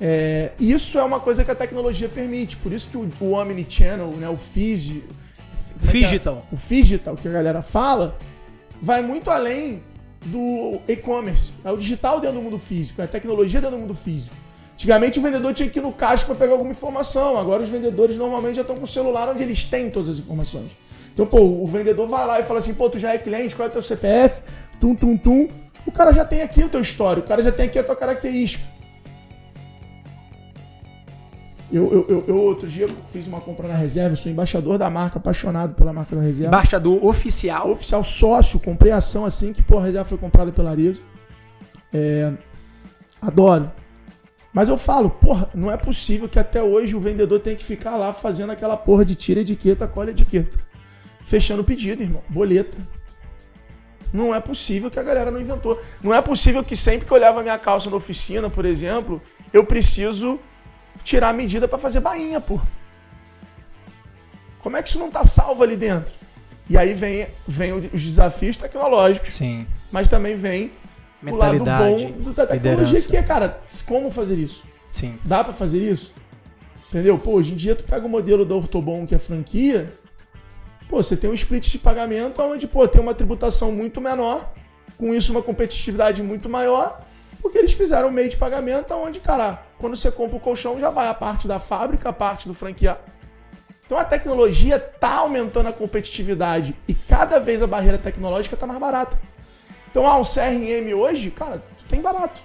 É, 0.00 0.52
isso 0.58 0.98
é 0.98 1.02
uma 1.02 1.20
coisa 1.20 1.44
que 1.44 1.50
a 1.50 1.54
tecnologia 1.54 2.08
permite. 2.08 2.56
Por 2.56 2.72
isso 2.72 2.88
que 2.88 2.96
o, 2.96 3.10
o 3.20 3.32
Omnichannel, 3.32 4.10
né, 4.12 4.28
o 4.28 4.36
Fiji, 4.36 5.02
como 5.80 5.90
é 5.90 5.98
é? 5.98 6.00
Digital. 6.00 6.46
o 6.52 6.56
digital 6.56 7.16
que 7.16 7.28
a 7.28 7.30
galera 7.30 7.62
fala, 7.62 8.16
vai 8.80 9.02
muito 9.02 9.30
além 9.30 9.82
do 10.24 10.80
e-commerce. 10.88 11.52
É 11.64 11.70
o 11.70 11.76
digital 11.76 12.20
dentro 12.20 12.36
do 12.36 12.42
mundo 12.42 12.58
físico, 12.58 13.00
é 13.00 13.04
a 13.04 13.08
tecnologia 13.08 13.60
dentro 13.60 13.76
do 13.76 13.80
mundo 13.80 13.94
físico. 13.94 14.34
Antigamente 14.84 15.18
o 15.18 15.22
vendedor 15.22 15.54
tinha 15.54 15.66
que 15.66 15.78
ir 15.78 15.82
no 15.82 15.90
caixa 15.90 16.26
para 16.26 16.34
pegar 16.34 16.52
alguma 16.52 16.70
informação. 16.70 17.38
Agora 17.38 17.62
os 17.62 17.70
vendedores 17.70 18.18
normalmente 18.18 18.56
já 18.56 18.60
estão 18.60 18.76
com 18.76 18.84
o 18.84 18.86
celular 18.86 19.30
onde 19.30 19.42
eles 19.42 19.64
têm 19.64 19.88
todas 19.88 20.10
as 20.10 20.18
informações. 20.18 20.76
Então, 21.14 21.24
pô, 21.24 21.40
o 21.40 21.66
vendedor 21.66 22.06
vai 22.06 22.26
lá 22.26 22.38
e 22.38 22.44
fala 22.44 22.58
assim, 22.58 22.74
pô, 22.74 22.90
tu 22.90 22.98
já 22.98 23.14
é 23.14 23.16
cliente, 23.16 23.56
qual 23.56 23.64
é 23.64 23.70
o 23.70 23.72
teu 23.72 23.80
CPF? 23.80 24.42
Tum, 24.78 24.94
tum, 24.94 25.16
tum. 25.16 25.48
O 25.86 25.90
cara 25.90 26.12
já 26.12 26.22
tem 26.22 26.42
aqui 26.42 26.62
o 26.62 26.68
teu 26.68 26.82
histórico, 26.82 27.24
o 27.24 27.28
cara 27.28 27.42
já 27.42 27.50
tem 27.50 27.64
aqui 27.64 27.78
a 27.78 27.82
tua 27.82 27.96
característica. 27.96 28.62
Eu, 31.72 31.90
eu, 31.90 32.06
eu, 32.06 32.24
eu 32.28 32.36
outro 32.36 32.68
dia 32.68 32.86
fiz 33.10 33.26
uma 33.26 33.40
compra 33.40 33.66
na 33.66 33.74
reserva, 33.74 34.14
sou 34.14 34.30
embaixador 34.30 34.76
da 34.76 34.90
marca, 34.90 35.16
apaixonado 35.16 35.74
pela 35.74 35.94
marca 35.94 36.14
da 36.14 36.20
reserva. 36.20 36.54
Embaixador 36.54 37.02
oficial. 37.02 37.70
Oficial 37.70 38.04
sócio, 38.04 38.60
comprei 38.60 38.92
a 38.92 38.98
ação 38.98 39.24
assim 39.24 39.54
que 39.54 39.62
pô, 39.62 39.78
a 39.78 39.82
reserva 39.82 40.04
foi 40.04 40.18
comprada 40.18 40.52
pela 40.52 40.72
Arizo. 40.72 41.00
É, 41.90 42.32
adoro. 43.22 43.72
Mas 44.54 44.68
eu 44.68 44.78
falo, 44.78 45.10
porra, 45.10 45.50
não 45.52 45.70
é 45.70 45.76
possível 45.76 46.28
que 46.28 46.38
até 46.38 46.62
hoje 46.62 46.94
o 46.94 47.00
vendedor 47.00 47.40
tenha 47.40 47.56
que 47.56 47.64
ficar 47.64 47.96
lá 47.96 48.12
fazendo 48.12 48.50
aquela 48.50 48.76
porra 48.76 49.04
de 49.04 49.16
tira 49.16 49.40
etiqueta, 49.40 49.88
colhe 49.88 50.12
etiqueta. 50.12 50.56
Fechando 51.26 51.62
o 51.62 51.64
pedido, 51.64 52.04
irmão. 52.04 52.22
Boleta. 52.28 52.78
Não 54.12 54.32
é 54.32 54.38
possível 54.38 54.88
que 54.88 54.98
a 54.98 55.02
galera 55.02 55.32
não 55.32 55.40
inventou. 55.40 55.76
Não 56.00 56.14
é 56.14 56.22
possível 56.22 56.62
que 56.62 56.76
sempre 56.76 57.04
que 57.04 57.12
eu 57.12 57.18
levo 57.18 57.40
a 57.40 57.42
minha 57.42 57.58
calça 57.58 57.90
na 57.90 57.96
oficina, 57.96 58.48
por 58.48 58.64
exemplo, 58.64 59.20
eu 59.52 59.64
preciso 59.64 60.38
tirar 61.02 61.30
a 61.30 61.32
medida 61.32 61.66
pra 61.66 61.76
fazer 61.76 61.98
bainha, 61.98 62.40
pô. 62.40 62.60
Como 64.60 64.76
é 64.76 64.82
que 64.82 64.88
isso 64.88 65.00
não 65.00 65.10
tá 65.10 65.26
salvo 65.26 65.64
ali 65.64 65.76
dentro? 65.76 66.14
E 66.70 66.78
aí 66.78 66.94
vem, 66.94 67.26
vem 67.46 67.72
os 67.72 68.04
desafios 68.04 68.56
tecnológicos, 68.56 69.34
Sim. 69.34 69.66
mas 69.90 70.06
também 70.06 70.36
vem 70.36 70.72
o 71.32 71.36
lado 71.36 71.54
Mentalidade. 71.54 72.12
bom 72.12 72.32
da 72.32 72.46
tecnologia, 72.46 72.84
liderança. 72.84 73.08
que 73.08 73.16
é, 73.16 73.22
cara, 73.22 73.60
como 73.86 74.10
fazer 74.10 74.36
isso? 74.36 74.64
Sim. 74.92 75.18
Dá 75.24 75.42
pra 75.42 75.52
fazer 75.52 75.80
isso? 75.80 76.12
Entendeu? 76.88 77.18
Pô, 77.18 77.32
hoje 77.32 77.52
em 77.52 77.56
dia 77.56 77.74
tu 77.74 77.84
pega 77.84 78.06
o 78.06 78.08
modelo 78.08 78.44
da 78.44 78.54
Ortobon, 78.54 79.06
que 79.06 79.14
é 79.14 79.18
franquia, 79.18 79.92
pô, 80.88 81.02
você 81.02 81.16
tem 81.16 81.28
um 81.28 81.34
split 81.34 81.70
de 81.70 81.78
pagamento 81.78 82.40
onde, 82.42 82.68
pô, 82.68 82.86
tem 82.86 83.00
uma 83.00 83.14
tributação 83.14 83.72
muito 83.72 84.00
menor, 84.00 84.52
com 84.96 85.12
isso 85.14 85.32
uma 85.32 85.42
competitividade 85.42 86.22
muito 86.22 86.48
maior, 86.48 87.04
porque 87.42 87.58
eles 87.58 87.72
fizeram 87.72 88.08
um 88.08 88.12
meio 88.12 88.28
de 88.28 88.36
pagamento 88.36 88.94
onde, 88.94 89.18
cara, 89.18 89.62
quando 89.78 89.96
você 89.96 90.10
compra 90.10 90.36
o 90.36 90.40
colchão 90.40 90.78
já 90.78 90.90
vai 90.90 91.08
a 91.08 91.14
parte 91.14 91.48
da 91.48 91.58
fábrica, 91.58 92.08
a 92.08 92.12
parte 92.12 92.46
do 92.46 92.54
franqueado. 92.54 93.00
Então 93.84 93.98
a 93.98 94.04
tecnologia 94.04 94.78
tá 94.78 95.16
aumentando 95.16 95.68
a 95.68 95.72
competitividade 95.72 96.74
e 96.88 96.94
cada 96.94 97.38
vez 97.38 97.60
a 97.60 97.66
barreira 97.66 97.98
tecnológica 97.98 98.56
tá 98.56 98.66
mais 98.66 98.80
barata. 98.80 99.18
Então, 99.94 100.08
ah, 100.08 100.16
um 100.16 100.24
CRM 100.24 100.92
hoje, 100.92 101.30
cara, 101.30 101.62
tu 101.78 101.84
tem 101.84 102.02
barato. 102.02 102.42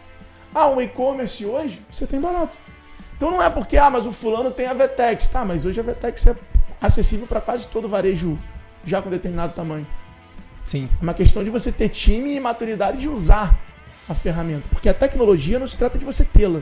Ah, 0.54 0.68
um 0.70 0.80
e-commerce 0.80 1.44
hoje, 1.44 1.82
você 1.90 2.06
tem 2.06 2.22
barato. 2.22 2.60
Então 3.18 3.32
não 3.32 3.42
é 3.42 3.50
porque, 3.50 3.76
ah, 3.76 3.90
mas 3.90 4.06
o 4.06 4.12
fulano 4.12 4.52
tem 4.52 4.68
a 4.68 4.74
Vetex. 4.76 5.26
Tá, 5.26 5.44
mas 5.44 5.66
hoje 5.66 5.80
a 5.80 5.84
Vetex 5.84 6.28
é 6.28 6.36
acessível 6.80 7.26
para 7.26 7.42
quase 7.42 7.68
todo 7.68 7.90
varejo 7.90 8.38
já 8.86 9.02
com 9.02 9.10
determinado 9.10 9.52
tamanho. 9.54 9.88
Sim. 10.64 10.88
É 11.02 11.04
uma 11.04 11.16
questão 11.16 11.44
de 11.44 11.50
você 11.50 11.72
ter 11.72 11.90
time 11.90 12.36
e 12.36 12.40
maturidade 12.40 13.00
de 13.00 13.10
usar 13.10 13.60
a 14.08 14.14
ferramenta. 14.14 14.70
Porque 14.70 14.88
a 14.88 14.94
tecnologia 14.94 15.58
não 15.58 15.66
se 15.66 15.76
trata 15.76 15.98
de 15.98 16.06
você 16.06 16.24
tê-la. 16.24 16.62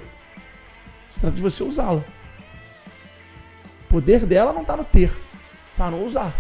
Se 1.09 1.19
trata 1.19 1.35
de 1.35 1.41
você 1.41 1.63
usá-la. 1.63 2.05
O 3.83 3.87
poder 3.89 4.25
dela 4.25 4.53
não 4.53 4.61
está 4.61 4.77
no 4.77 4.85
ter, 4.85 5.11
está 5.73 5.91
no 5.91 6.05
usar. 6.05 6.33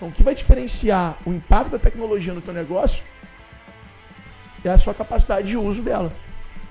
Então 0.00 0.08
o 0.08 0.12
que 0.12 0.22
vai 0.22 0.34
diferenciar 0.34 1.18
o 1.26 1.30
impacto 1.30 1.72
da 1.72 1.78
tecnologia 1.78 2.32
no 2.32 2.40
teu 2.40 2.54
negócio 2.54 3.04
é 4.64 4.70
a 4.70 4.78
sua 4.78 4.94
capacidade 4.94 5.48
de 5.48 5.58
uso 5.58 5.82
dela. 5.82 6.10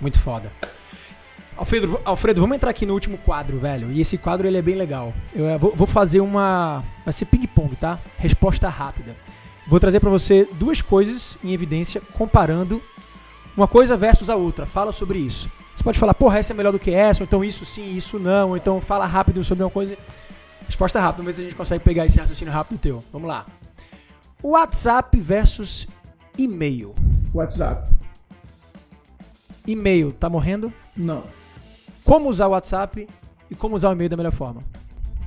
Muito 0.01 0.17
foda. 0.17 0.51
Alfredo, 1.55 2.01
Alfredo, 2.03 2.41
vamos 2.41 2.55
entrar 2.55 2.71
aqui 2.71 2.87
no 2.87 2.93
último 2.93 3.19
quadro, 3.19 3.59
velho. 3.59 3.91
E 3.91 4.01
esse 4.01 4.17
quadro 4.17 4.47
ele 4.47 4.57
é 4.57 4.61
bem 4.63 4.73
legal. 4.73 5.13
Eu 5.35 5.47
eh, 5.47 5.57
vou, 5.59 5.75
vou 5.75 5.85
fazer 5.85 6.21
uma. 6.21 6.83
Vai 7.05 7.13
ser 7.13 7.25
ping-pong, 7.25 7.75
tá? 7.75 7.99
Resposta 8.17 8.67
rápida. 8.67 9.15
Vou 9.67 9.79
trazer 9.79 9.99
pra 9.99 10.09
você 10.09 10.47
duas 10.53 10.81
coisas 10.81 11.37
em 11.43 11.53
evidência, 11.53 12.01
comparando 12.13 12.81
uma 13.55 13.67
coisa 13.67 13.95
versus 13.95 14.31
a 14.31 14.35
outra. 14.35 14.65
Fala 14.65 14.91
sobre 14.91 15.19
isso. 15.19 15.51
Você 15.75 15.83
pode 15.83 15.99
falar, 15.99 16.15
porra, 16.15 16.39
essa 16.39 16.51
é 16.51 16.55
melhor 16.55 16.71
do 16.71 16.79
que 16.79 16.91
essa, 16.91 17.21
ou 17.21 17.25
então 17.25 17.43
isso 17.43 17.63
sim, 17.63 17.95
isso 17.95 18.17
não, 18.17 18.49
ou 18.49 18.57
então 18.57 18.81
fala 18.81 19.05
rápido 19.05 19.43
sobre 19.43 19.63
uma 19.63 19.69
coisa. 19.69 19.95
Resposta 20.69 20.99
rápida, 20.99 21.23
vamos 21.23 21.25
ver 21.25 21.33
se 21.33 21.41
a 21.41 21.49
gente 21.49 21.57
consegue 21.57 21.83
pegar 21.83 22.05
esse 22.05 22.19
raciocínio 22.19 22.53
rápido 22.53 22.77
teu. 22.77 23.03
Vamos 23.11 23.27
lá. 23.27 23.43
WhatsApp 24.41 25.19
versus 25.19 25.87
e-mail. 26.37 26.93
WhatsApp. 27.33 27.91
E-mail, 29.65 30.11
tá 30.13 30.29
morrendo? 30.29 30.71
Não. 30.95 31.23
Como 32.05 32.29
usar 32.29 32.45
o 32.45 32.51
WhatsApp 32.51 33.07
e 33.49 33.55
como 33.55 33.75
usar 33.75 33.89
o 33.89 33.93
e-mail 33.93 34.11
da 34.11 34.15
melhor 34.15 34.31
forma. 34.31 34.61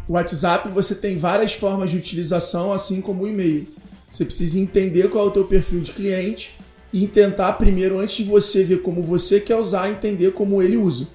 O 0.07 0.13
WhatsApp 0.13 0.69
você 0.69 0.95
tem 0.95 1.17
várias 1.17 1.55
formas 1.55 1.91
de 1.91 1.97
utilização, 1.97 2.73
assim 2.73 3.01
como 3.01 3.25
o 3.25 3.29
e-mail. 3.29 3.67
Você 4.09 4.25
precisa 4.25 4.61
entender 4.61 5.11
qual 5.11 5.25
é 5.25 5.29
o 5.29 5.33
teu 5.33 5.45
perfil 5.45 5.81
de 5.81 5.93
cliente 5.93 6.55
e 6.93 7.09
tentar 7.09 7.55
primeiro, 7.55 7.99
antes 7.99 8.15
de 8.15 8.25
você 8.25 8.63
ver 8.63 8.81
como 8.81 9.03
você 9.03 9.41
quer 9.41 9.57
usar, 9.57 9.91
entender 9.91 10.33
como 10.35 10.63
ele 10.63 10.77
usa. 10.77 11.09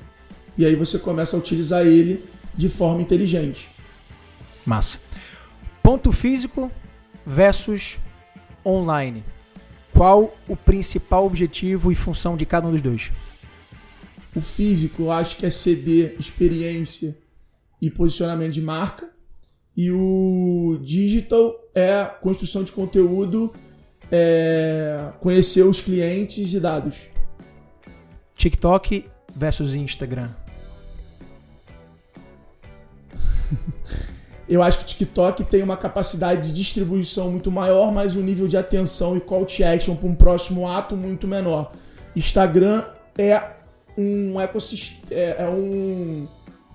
E 0.58 0.66
aí 0.66 0.76
você 0.76 1.00
começa 1.00 1.38
a 1.38 1.40
utilizar 1.40 1.88
ele 1.88 2.26
de 2.58 2.68
forma 2.68 3.02
inteligente. 3.02 3.70
Massa. 4.68 5.00
Ponto 5.82 6.12
físico 6.12 6.70
versus 7.26 7.98
online. 8.66 9.24
Qual 9.94 10.38
o 10.46 10.58
principal 10.58 11.26
objetivo 11.26 11.90
e 11.90 11.96
função 11.96 12.36
de 12.36 12.46
cada 12.46 12.68
um 12.68 12.72
dos 12.72 12.82
dois? 12.82 13.10
O 14.36 14.42
físico, 14.42 15.04
eu 15.04 15.12
acho 15.12 15.38
que 15.38 15.46
é 15.46 15.50
ceder 15.50 16.18
experiência 16.20 17.18
e 17.82 17.90
posicionamento 17.90 18.52
de 18.52 18.62
marca. 18.62 19.10
E 19.76 19.90
o 19.90 20.78
digital 20.84 21.56
é 21.74 22.04
construção 22.22 22.62
de 22.64 22.74
conteúdo, 22.74 23.54
é 24.12 25.14
conhecer 25.22 25.64
os 25.64 25.80
clientes 25.80 26.54
e 26.54 26.60
dados. 26.60 27.08
TikTok 28.36 29.06
versus 29.34 29.74
Instagram. 29.76 30.30
Eu 34.50 34.64
acho 34.64 34.80
que 34.80 34.84
o 34.86 34.88
TikTok 34.88 35.44
tem 35.44 35.62
uma 35.62 35.76
capacidade 35.76 36.48
de 36.48 36.54
distribuição 36.54 37.30
muito 37.30 37.52
maior, 37.52 37.92
mas 37.92 38.16
um 38.16 38.22
nível 38.22 38.48
de 38.48 38.56
atenção 38.56 39.18
e 39.18 39.20
call 39.20 39.46
to 39.46 39.64
action 39.64 39.96
para 39.96 40.08
um 40.08 40.16
próximo 40.16 40.68
ato 40.68 40.96
muito 40.96 41.28
menor. 41.28 41.72
Instagram 42.16 42.84
é 43.18 43.44
um 43.98 44.40
ecossistema, 44.40 45.02
é, 45.12 45.44
é 45.44 45.50
um 45.50 46.28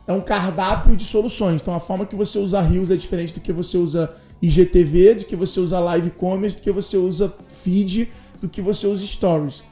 é 0.06 0.12
um 0.12 0.20
cardápio 0.20 0.96
de 0.96 1.04
soluções. 1.04 1.62
Então 1.62 1.74
a 1.74 1.80
forma 1.80 2.04
que 2.04 2.16
você 2.16 2.38
usa 2.38 2.60
Reels 2.60 2.90
é 2.90 2.96
diferente 2.96 3.34
do 3.34 3.40
que 3.40 3.52
você 3.52 3.78
usa 3.78 4.12
IGTV, 4.40 5.14
do 5.14 5.24
que 5.24 5.36
você 5.36 5.60
usa 5.60 5.78
Live 5.78 6.10
Commerce, 6.10 6.56
do 6.56 6.62
que 6.62 6.72
você 6.72 6.96
usa 6.96 7.32
Feed, 7.48 8.10
do 8.40 8.48
que 8.48 8.60
você 8.60 8.86
usa 8.86 9.06
Stories. 9.06 9.64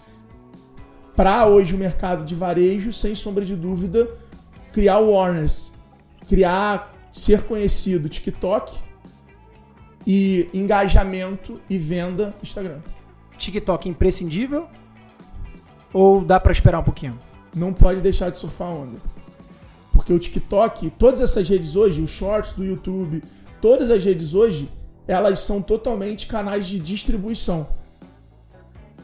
Para 1.16 1.46
hoje 1.46 1.74
o 1.74 1.78
mercado 1.78 2.24
de 2.24 2.34
varejo, 2.34 2.92
sem 2.92 3.14
sombra 3.14 3.44
de 3.44 3.56
dúvida, 3.56 4.08
criar 4.72 4.94
awareness, 4.94 5.72
criar 6.28 6.94
ser 7.12 7.42
conhecido 7.42 8.08
TikTok 8.08 8.78
e 10.06 10.48
engajamento 10.54 11.60
e 11.68 11.76
venda 11.76 12.34
Instagram. 12.42 12.80
TikTok 13.36 13.88
imprescindível 13.88 14.68
ou 15.92 16.24
dá 16.24 16.38
pra 16.38 16.52
esperar 16.52 16.80
um 16.80 16.84
pouquinho? 16.84 17.18
Não 17.54 17.72
pode 17.72 18.00
deixar 18.00 18.30
de 18.30 18.38
surfar 18.38 18.68
a 18.68 18.74
onda. 18.74 18.98
Porque 19.92 20.12
o 20.12 20.18
TikTok, 20.18 20.90
todas 20.90 21.20
essas 21.20 21.48
redes 21.48 21.76
hoje, 21.76 22.00
os 22.00 22.10
shorts 22.10 22.52
do 22.52 22.64
YouTube, 22.64 23.22
todas 23.60 23.90
as 23.90 24.04
redes 24.04 24.34
hoje, 24.34 24.68
elas 25.06 25.40
são 25.40 25.60
totalmente 25.60 26.26
canais 26.26 26.66
de 26.66 26.78
distribuição. 26.78 27.66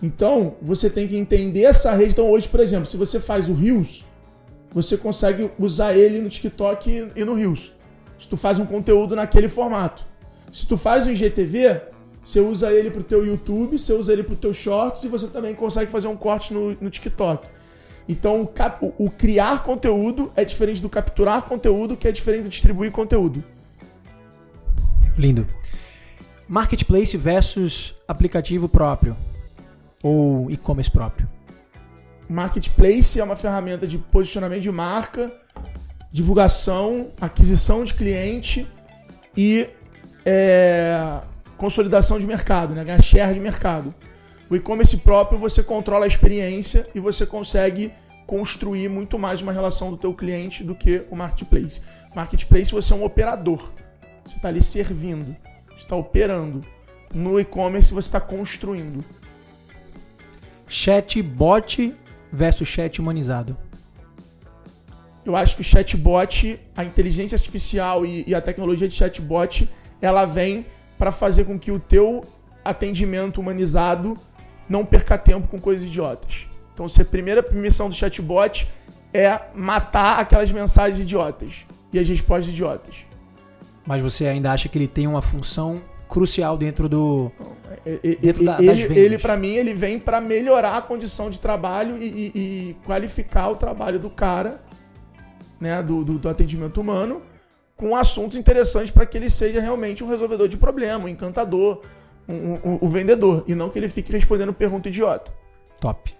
Então, 0.02 0.56
você 0.62 0.88
tem 0.88 1.08
que 1.08 1.16
entender 1.16 1.62
essa 1.62 1.92
rede. 1.94 2.12
Então, 2.12 2.30
hoje, 2.30 2.48
por 2.48 2.60
exemplo, 2.60 2.86
se 2.86 2.96
você 2.96 3.18
faz 3.18 3.48
o 3.48 3.54
Reels, 3.54 4.04
você 4.72 4.96
consegue 4.96 5.50
usar 5.58 5.96
ele 5.96 6.20
no 6.20 6.28
TikTok 6.28 7.10
e 7.16 7.24
no 7.24 7.34
Reels. 7.34 7.72
Se 8.18 8.28
tu 8.28 8.36
faz 8.36 8.58
um 8.58 8.66
conteúdo 8.66 9.14
naquele 9.16 9.48
formato. 9.48 10.04
Se 10.52 10.66
tu 10.66 10.76
faz 10.76 11.06
um 11.06 11.10
IGTV, 11.10 11.82
você 12.22 12.40
usa 12.40 12.72
ele 12.72 12.90
pro 12.90 13.02
teu 13.02 13.24
YouTube, 13.26 13.78
você 13.78 13.92
usa 13.92 14.12
ele 14.12 14.22
pro 14.22 14.34
teu 14.36 14.52
Shorts 14.52 15.04
e 15.04 15.08
você 15.08 15.26
também 15.26 15.54
consegue 15.54 15.90
fazer 15.90 16.08
um 16.08 16.16
corte 16.16 16.52
no, 16.54 16.74
no 16.80 16.88
TikTok. 16.90 17.48
Então, 18.08 18.40
o, 18.42 18.46
cap- 18.46 18.84
o- 18.84 18.94
o 18.98 19.10
criar 19.10 19.62
conteúdo 19.64 20.32
é 20.36 20.44
diferente 20.44 20.80
do 20.80 20.88
capturar 20.88 21.42
conteúdo, 21.42 21.96
que 21.96 22.06
é 22.08 22.12
diferente 22.12 22.44
do 22.44 22.48
distribuir 22.48 22.90
conteúdo. 22.92 23.42
Lindo. 25.18 25.46
Marketplace 26.48 27.16
versus 27.16 27.94
aplicativo 28.06 28.68
próprio 28.68 29.16
ou 30.02 30.50
e-commerce 30.50 30.90
próprio. 30.90 31.28
Marketplace 32.28 33.18
é 33.20 33.24
uma 33.24 33.36
ferramenta 33.36 33.86
de 33.86 33.98
posicionamento 33.98 34.62
de 34.62 34.70
marca, 34.70 35.32
divulgação, 36.16 37.08
aquisição 37.20 37.84
de 37.84 37.92
cliente 37.92 38.66
e 39.36 39.68
é, 40.24 41.20
consolidação 41.58 42.18
de 42.18 42.26
mercado, 42.26 42.74
né? 42.74 42.82
ganhar 42.82 43.02
share 43.02 43.34
de 43.34 43.38
mercado. 43.38 43.94
O 44.48 44.56
e-commerce 44.56 44.96
próprio 44.96 45.38
você 45.38 45.62
controla 45.62 46.06
a 46.06 46.08
experiência 46.08 46.88
e 46.94 47.00
você 47.00 47.26
consegue 47.26 47.92
construir 48.26 48.88
muito 48.88 49.18
mais 49.18 49.42
uma 49.42 49.52
relação 49.52 49.90
do 49.90 49.98
teu 49.98 50.14
cliente 50.14 50.64
do 50.64 50.74
que 50.74 51.04
o 51.10 51.16
marketplace. 51.16 51.82
Marketplace 52.14 52.72
você 52.72 52.94
é 52.94 52.96
um 52.96 53.04
operador. 53.04 53.70
Você 54.24 54.36
está 54.36 54.48
ali 54.48 54.62
servindo, 54.62 55.36
está 55.76 55.96
operando. 55.96 56.64
No 57.12 57.38
e-commerce 57.38 57.92
você 57.92 58.08
está 58.08 58.20
construindo. 58.20 59.04
Chatbot 60.66 61.94
versus 62.32 62.66
chat 62.66 63.02
humanizado. 63.02 63.54
Eu 65.26 65.34
acho 65.34 65.56
que 65.56 65.60
o 65.60 65.64
chatbot, 65.64 66.58
a 66.76 66.84
inteligência 66.84 67.34
artificial 67.34 68.06
e, 68.06 68.24
e 68.28 68.34
a 68.34 68.40
tecnologia 68.40 68.86
de 68.86 68.94
chatbot, 68.94 69.68
ela 70.00 70.24
vem 70.24 70.64
para 70.96 71.10
fazer 71.10 71.44
com 71.44 71.58
que 71.58 71.72
o 71.72 71.80
teu 71.80 72.24
atendimento 72.64 73.40
humanizado 73.40 74.16
não 74.68 74.84
perca 74.84 75.18
tempo 75.18 75.48
com 75.48 75.60
coisas 75.60 75.86
idiotas. 75.88 76.48
Então, 76.72 76.88
se 76.88 77.02
a 77.02 77.04
primeira 77.04 77.44
missão 77.52 77.88
do 77.88 77.94
chatbot 77.94 78.68
é 79.12 79.40
matar 79.54 80.20
aquelas 80.20 80.50
mensagens 80.52 81.00
idiotas 81.00 81.66
e 81.92 81.98
as 81.98 82.08
respostas 82.08 82.52
idiotas. 82.52 83.04
Mas 83.86 84.02
você 84.02 84.26
ainda 84.26 84.52
acha 84.52 84.68
que 84.68 84.76
ele 84.78 84.88
tem 84.88 85.06
uma 85.06 85.22
função 85.22 85.80
crucial 86.08 86.56
dentro 86.56 86.88
do. 86.88 87.32
E- 87.84 88.00
e- 88.02 88.16
Dentro 88.16 88.44
da- 88.44 88.52
das 88.58 88.60
ele, 88.66 88.98
ele 88.98 89.18
para 89.18 89.36
mim, 89.36 89.54
ele 89.54 89.74
vem 89.74 89.98
para 89.98 90.20
melhorar 90.20 90.76
a 90.76 90.82
condição 90.82 91.30
de 91.30 91.38
trabalho 91.40 91.96
e, 92.00 92.06
e- 92.06 92.32
e 92.70 92.76
qualificar 92.84 93.48
o 93.48 93.56
trabalho 93.56 93.98
do 93.98 94.10
cara, 94.10 94.60
né, 95.60 95.82
do, 95.82 96.04
do- 96.04 96.18
do 96.18 96.28
atendimento 96.28 96.80
humano, 96.80 97.22
com 97.76 97.94
assuntos 97.94 98.36
interessantes 98.36 98.90
para 98.90 99.04
que 99.06 99.16
ele 99.16 99.28
seja 99.30 99.60
realmente 99.60 100.02
um 100.02 100.08
resolvedor 100.08 100.48
de 100.48 100.56
problema, 100.56 101.04
um 101.04 101.08
encantador, 101.08 101.82
um, 102.28 102.34
um, 102.34 102.78
um 102.82 102.88
vendedor, 102.88 103.44
e 103.46 103.54
não 103.54 103.68
que 103.68 103.78
ele 103.78 103.88
fique 103.88 104.10
respondendo 104.12 104.52
pergunta 104.52 104.88
idiota. 104.88 105.32
Top. 105.80 106.14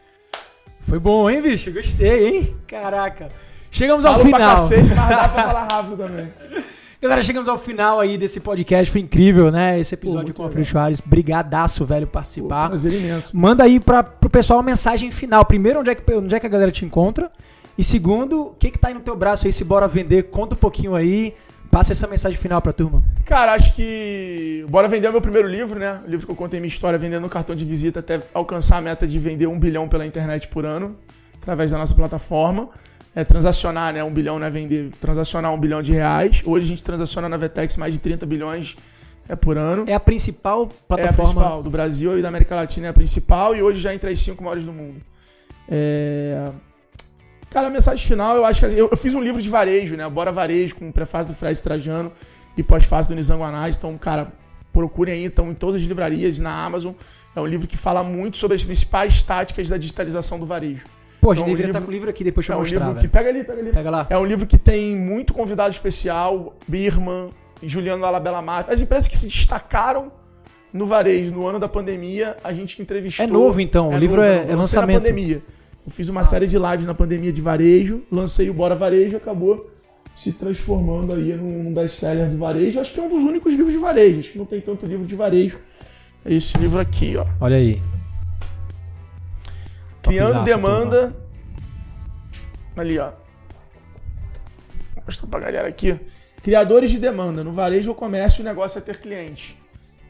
Foi 0.81 0.99
bom, 0.99 1.29
hein, 1.29 1.41
bicho? 1.43 1.73
Gostei, 1.73 2.29
hein? 2.29 2.57
Caraca. 2.67 3.31
Chegamos 3.71 4.05
ao 4.05 4.19
final. 4.19 4.39
pra 4.41 4.51
cacete, 4.51 4.95
mas 4.95 5.09
dá 5.09 5.29
pra 5.29 5.43
falar 5.49 5.65
rápido 5.65 5.97
também. 5.97 6.33
Galera, 7.03 7.23
chegamos 7.23 7.49
ao 7.49 7.59
final 7.59 8.01
aí 8.01 8.17
desse 8.17 8.41
podcast. 8.41 8.91
Foi 8.91 9.01
incrível, 9.01 9.51
né? 9.51 9.79
Esse 9.79 9.95
episódio 9.95 10.25
muito 10.25 10.37
com 10.37 10.43
o. 10.45 10.47
Alfredo 10.47 10.67
Soares. 10.69 11.01
Brigadaço, 11.01 11.85
velho, 11.85 12.07
Pô, 12.07 12.13
participar. 12.15 12.69
prazer 12.69 12.93
imenso. 12.93 13.37
Manda 13.37 13.65
aí 13.65 13.79
pra, 13.81 14.03
pro 14.03 14.31
pessoal 14.31 14.59
uma 14.61 14.65
mensagem 14.65 15.11
final. 15.11 15.45
Primeiro, 15.45 15.81
onde 15.81 15.91
é, 15.91 15.95
que, 15.95 16.15
onde 16.15 16.35
é 16.35 16.41
que 16.41 16.47
a 16.47 16.49
galera 16.49 16.71
te 16.71 16.85
encontra? 16.85 17.31
E 17.79 17.85
segundo, 17.85 18.49
o 18.49 18.55
que 18.55 18.71
que 18.71 18.79
tá 18.79 18.89
aí 18.89 18.95
no 18.95 19.01
teu 19.01 19.17
braço 19.17 19.47
aí? 19.47 19.53
Se 19.53 19.65
bora 19.65 19.87
vender, 19.87 20.25
conta 20.25 20.55
um 20.55 20.59
pouquinho 20.59 20.95
aí. 20.95 21.35
Passa 21.71 21.93
essa 21.93 22.07
mensagem 22.07 22.39
final 22.39 22.63
pra 22.63 22.73
turma. 22.73 23.05
Cara, 23.25 23.53
acho 23.53 23.75
que. 23.75 24.65
Bora 24.69 24.89
vender 24.89 25.09
o 25.09 25.13
meu 25.13 25.21
primeiro 25.21 25.49
livro, 25.49 25.79
né? 25.79 26.01
O 26.07 26.11
livro 26.11 26.25
que 26.25 26.33
eu 26.33 26.37
contei 26.37 26.61
minha 26.61 26.69
história 26.69 26.99
vendendo 26.99 27.29
cartão 27.29 27.55
de 27.57 27.65
visita 27.65 28.01
até 28.01 28.23
alcançar 28.33 28.79
a 28.79 28.81
meta 28.81 29.07
de 29.07 29.19
vender 29.19 29.47
um 29.47 29.59
bilhão 29.59 29.89
pela 29.89 30.07
internet 30.07 30.49
por 30.49 30.65
ano, 30.65 30.97
através 31.37 31.71
da 31.71 31.77
nossa 31.79 31.95
plataforma. 31.95 32.69
É 33.15 33.25
transacionar, 33.25 33.93
né? 33.93 34.05
Um 34.05 34.13
bilhão 34.13 34.39
não 34.39 34.47
é 34.47 34.51
vender, 34.51 34.93
transacionar 35.01 35.53
um 35.53 35.59
bilhão 35.59 35.83
de 35.83 35.93
reais. 35.93 36.43
Hoje 36.47 36.67
a 36.67 36.69
gente 36.69 36.83
transaciona 36.83 37.29
na 37.29 37.37
Vetex 37.37 37.77
mais 37.77 37.95
de 37.95 38.01
30 38.01 38.25
bilhões 38.27 38.77
é, 39.29 39.35
por 39.35 39.59
ano. 39.59 39.85
É 39.89 39.95
a 39.95 40.01
principal 40.01 40.63
É 40.63 40.65
a 40.65 40.69
plataforma. 40.97 41.25
principal, 41.33 41.63
do 41.63 41.71
Brasil 41.71 42.19
e 42.19 42.23
da 42.23 42.29
América 42.29 42.55
Latina 42.55 42.87
é 42.87 42.91
a 42.91 42.93
principal 42.93 43.57
e 43.57 43.63
hoje 43.63 43.81
já 43.81 43.95
entre 43.95 44.11
as 44.11 44.19
cinco 44.21 44.45
maiores 44.45 44.65
do 44.65 44.73
mundo. 44.73 45.01
É... 45.69 46.53
Cara, 47.57 47.69
a 47.69 47.71
mensagem 47.71 48.07
final, 48.07 48.37
eu 48.37 48.45
acho 48.45 48.61
que 48.61 48.67
eu, 48.67 48.89
eu 48.91 48.97
fiz 48.99 49.15
um 49.15 49.21
livro 49.23 49.41
de 49.41 49.49
varejo, 49.49 49.97
né? 49.97 50.07
Bora 50.11 50.31
Varejo, 50.31 50.75
com 50.75 50.93
prefácio 50.93 51.33
do 51.33 51.35
Fred 51.35 51.59
Trajano 51.63 52.13
e 52.55 52.63
pós-fácio 52.63 53.17
do 53.17 53.43
Anais. 53.43 53.79
Então, 53.79 53.97
cara, 53.97 54.31
procurem 54.71 55.15
aí, 55.15 55.25
estão 55.25 55.51
em 55.51 55.55
todas 55.55 55.77
as 55.77 55.83
livrarias, 55.89 56.39
na 56.39 56.51
Amazon. 56.67 56.93
É 57.35 57.41
um 57.41 57.47
livro 57.47 57.67
que 57.67 57.75
fala 57.79 58.05
muito 58.05 58.37
sobre 58.37 58.57
as 58.57 58.63
principais 58.63 59.23
táticas 59.23 59.71
da 59.71 59.79
digitalização 59.79 60.39
do 60.39 60.45
varejo. 60.45 60.85
Pô, 61.19 61.31
a 61.31 61.35
gente 61.35 61.45
É 61.45 61.45
um 61.45 61.47
deveria 61.47 61.67
livro- 61.69 61.79
estar 61.79 61.81
com 61.81 61.91
o 61.91 61.95
livro 61.95 62.11
aqui 62.11 62.23
depois 62.23 62.45
pra 62.45 62.57
É 62.57 62.59
um 62.59 62.61
mostrar, 62.61 62.87
livro 62.89 63.01
que. 63.01 63.09
Pega 63.09 63.31
ali, 63.31 63.43
pega 63.43 63.61
ali. 63.63 63.71
Pega 63.73 63.89
lá. 63.91 64.07
É 64.11 64.19
um 64.19 64.27
livro 64.27 64.47
que 64.47 64.59
tem 64.59 64.95
muito 64.95 65.33
convidado 65.33 65.71
especial, 65.71 66.55
Birman, 66.69 67.31
Juliano 67.63 68.05
Alabella 68.05 68.43
Mafia. 68.43 68.75
As 68.75 68.83
empresas 68.83 69.09
que 69.09 69.17
se 69.17 69.29
destacaram 69.29 70.13
no 70.75 70.85
varejo 70.85 71.33
no 71.33 71.47
ano 71.47 71.59
da 71.59 71.69
pandemia, 71.69 72.37
a 72.45 72.53
gente 72.53 72.83
entrevistou. 72.83 73.25
É 73.25 73.27
novo, 73.27 73.63
então, 73.63 73.89
o 73.89 73.97
livro 73.97 74.21
é- 74.21 74.27
é 74.27 74.33
Eu 74.41 74.59
lancei 74.59 74.79
lançamento. 74.79 74.97
na 74.97 75.01
pandemia. 75.01 75.43
Eu 75.87 75.93
fiz 75.93 76.09
uma 76.09 76.25
série 76.25 76.49
de 76.49 76.59
lives 76.59 76.85
na 76.85 76.95
pandemia 76.95 77.33
de 77.33 77.41
varejo, 77.41 78.03
lancei 78.11 78.51
o 78.51 78.55
Bora 78.55 78.75
Varejo, 78.75 79.17
acabou 79.17 79.71
se 80.17 80.33
transformando 80.33 81.15
aí 81.15 81.33
num 81.35 81.73
best-seller 81.73 82.29
de 82.29 82.37
varejo. 82.37 82.81
Acho 82.81 82.93
que 82.93 82.99
é 82.99 83.03
um 83.05 83.09
dos 83.09 83.23
únicos 83.23 83.53
livros 83.53 83.73
de 83.73 83.79
varejo, 83.79 84.19
acho 84.19 84.33
que 84.33 84.39
não 84.39 84.47
tem 84.47 84.61
tanto 84.61 84.85
livro 84.85 85.07
de 85.07 85.15
varejo. 85.15 85.61
É 86.25 86.35
esse 86.35 86.59
livro 86.59 86.81
aqui, 86.81 87.17
ó. 87.17 87.25
Olha 87.41 87.57
aí. 87.57 87.81
Criando 90.03 90.43
demanda. 90.43 91.17
Ali, 92.77 92.99
ó. 92.99 93.11
Vou 94.97 95.05
mostrar 95.07 95.29
pra 95.29 95.39
galera 95.39 95.69
aqui. 95.69 96.01
Criadores 96.43 96.91
de 96.91 96.99
demanda. 96.99 97.45
No 97.45 97.53
varejo 97.53 97.91
ou 97.91 97.95
comércio, 97.95 98.43
o 98.43 98.45
negócio 98.45 98.79
é 98.79 98.81
ter 98.81 98.99
clientes. 99.01 99.57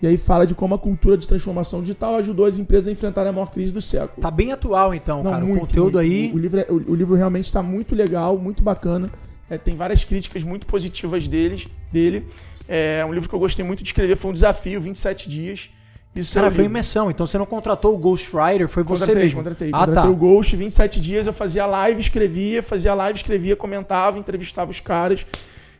E 0.02 0.06
aí 0.06 0.16
fala 0.16 0.46
de 0.46 0.54
como 0.54 0.74
a 0.74 0.78
cultura 0.78 1.16
de 1.16 1.26
transformação 1.26 1.80
digital 1.80 2.16
ajudou 2.16 2.44
as 2.44 2.58
empresas 2.58 2.88
a 2.88 2.92
enfrentar 2.92 3.26
a 3.26 3.32
maior 3.32 3.50
crise 3.50 3.72
do 3.72 3.80
século. 3.80 4.20
Tá 4.20 4.30
bem 4.30 4.52
atual, 4.52 4.94
então, 4.94 5.22
cara. 5.22 5.44
o 5.44 5.58
conteúdo 5.58 5.94
muito. 5.94 5.98
aí. 5.98 6.30
O, 6.32 6.36
o 6.36 6.38
livro, 6.38 6.60
é- 6.60 6.66
o, 6.68 6.74
o 6.74 6.94
livro 6.94 7.14
realmente 7.14 7.46
está 7.46 7.62
muito 7.62 7.94
legal, 7.94 8.36
muito 8.36 8.62
bacana. 8.62 9.10
É, 9.48 9.56
tem 9.56 9.74
várias 9.74 10.04
críticas 10.04 10.44
muito 10.44 10.66
positivas 10.66 11.26
deles, 11.26 11.66
dele. 11.92 12.26
É 12.68 13.04
um 13.06 13.12
livro 13.12 13.28
que 13.28 13.34
eu 13.34 13.38
gostei 13.38 13.64
muito 13.64 13.82
de 13.82 13.88
escrever. 13.88 14.16
Foi 14.16 14.30
um 14.30 14.34
desafio, 14.34 14.80
27 14.80 15.28
dias. 15.28 15.70
Isso 16.14 16.34
Cara, 16.34 16.46
é 16.46 16.50
o 16.50 16.52
foi 16.52 16.64
imersão. 16.64 17.10
Então 17.10 17.26
você 17.26 17.36
não 17.38 17.46
contratou 17.46 17.94
o 17.94 17.98
Ghostwriter, 17.98 18.68
foi 18.68 18.82
você 18.82 19.00
Contratei, 19.04 19.22
mesmo. 19.24 19.36
contratei. 19.38 19.70
Ah, 19.72 19.86
contratei 19.86 20.02
tá. 20.02 20.08
o 20.10 20.16
Ghost, 20.16 20.56
27 20.56 21.00
dias 21.00 21.26
eu 21.26 21.32
fazia 21.32 21.66
live, 21.66 22.00
escrevia, 22.00 22.62
fazia 22.62 22.94
live, 22.94 23.18
escrevia, 23.18 23.54
comentava, 23.54 24.18
entrevistava 24.18 24.70
os 24.70 24.80
caras 24.80 25.26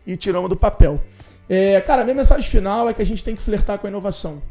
e 0.06 0.16
tiramos 0.16 0.48
do 0.51 0.56
papel. 0.56 1.01
É, 1.48 1.81
cara, 1.81 2.02
minha 2.05 2.14
mensagem 2.16 2.48
final 2.48 2.89
é 2.89 2.93
que 2.93 3.01
a 3.02 3.06
gente 3.06 3.23
tem 3.23 3.35
que 3.35 3.43
flertar 3.43 3.78
com 3.78 3.86
a 3.86 3.90
inovação. 3.90 4.43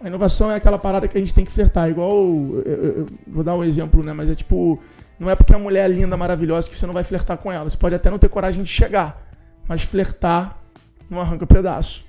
A 0.00 0.08
inovação 0.08 0.50
é 0.50 0.54
aquela 0.56 0.78
parada 0.78 1.08
que 1.08 1.16
a 1.16 1.20
gente 1.20 1.34
tem 1.34 1.44
que 1.44 1.50
flertar. 1.50 1.88
Igual. 1.88 2.10
eu- 2.16 2.62
eu- 2.66 2.98
eu 2.98 3.06
vou 3.26 3.42
dar 3.42 3.54
um 3.54 3.64
exemplo, 3.64 4.02
né? 4.02 4.12
Mas 4.12 4.30
é 4.30 4.34
tipo. 4.34 4.78
Não 5.18 5.30
é 5.30 5.34
porque 5.34 5.54
a 5.54 5.58
mulher 5.58 5.86
é 5.86 5.92
linda, 5.92 6.16
maravilhosa, 6.16 6.68
que 6.68 6.76
você 6.76 6.86
não 6.86 6.92
vai 6.92 7.02
flertar 7.02 7.38
com 7.38 7.50
ela. 7.50 7.68
Você 7.68 7.76
pode 7.76 7.94
até 7.94 8.10
não 8.10 8.18
ter 8.18 8.28
coragem 8.28 8.62
de 8.62 8.68
chegar. 8.68 9.26
Mas 9.66 9.82
flertar 9.82 10.62
não 11.08 11.20
arranca 11.20 11.46
pedaço. 11.46 12.04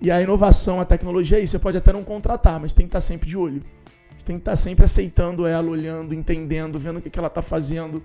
E 0.00 0.10
a 0.10 0.20
inovação, 0.20 0.80
a 0.80 0.84
tecnologia 0.84 1.38
é 1.38 1.40
isso. 1.40 1.52
Você 1.52 1.58
pode 1.58 1.78
até 1.78 1.92
não 1.92 2.04
contratar, 2.04 2.60
mas 2.60 2.74
tem 2.74 2.84
que 2.86 2.88
estar 2.90 3.00
sempre 3.00 3.28
de 3.28 3.36
olho. 3.38 3.62
Tem 4.24 4.36
que 4.36 4.42
estar 4.42 4.54
sempre 4.54 4.84
aceitando 4.84 5.46
ela, 5.46 5.68
olhando, 5.68 6.14
entendendo, 6.14 6.78
vendo 6.78 6.98
o 6.98 7.02
que, 7.02 7.08
que 7.10 7.18
ela 7.18 7.28
está 7.28 7.40
fazendo. 7.42 8.02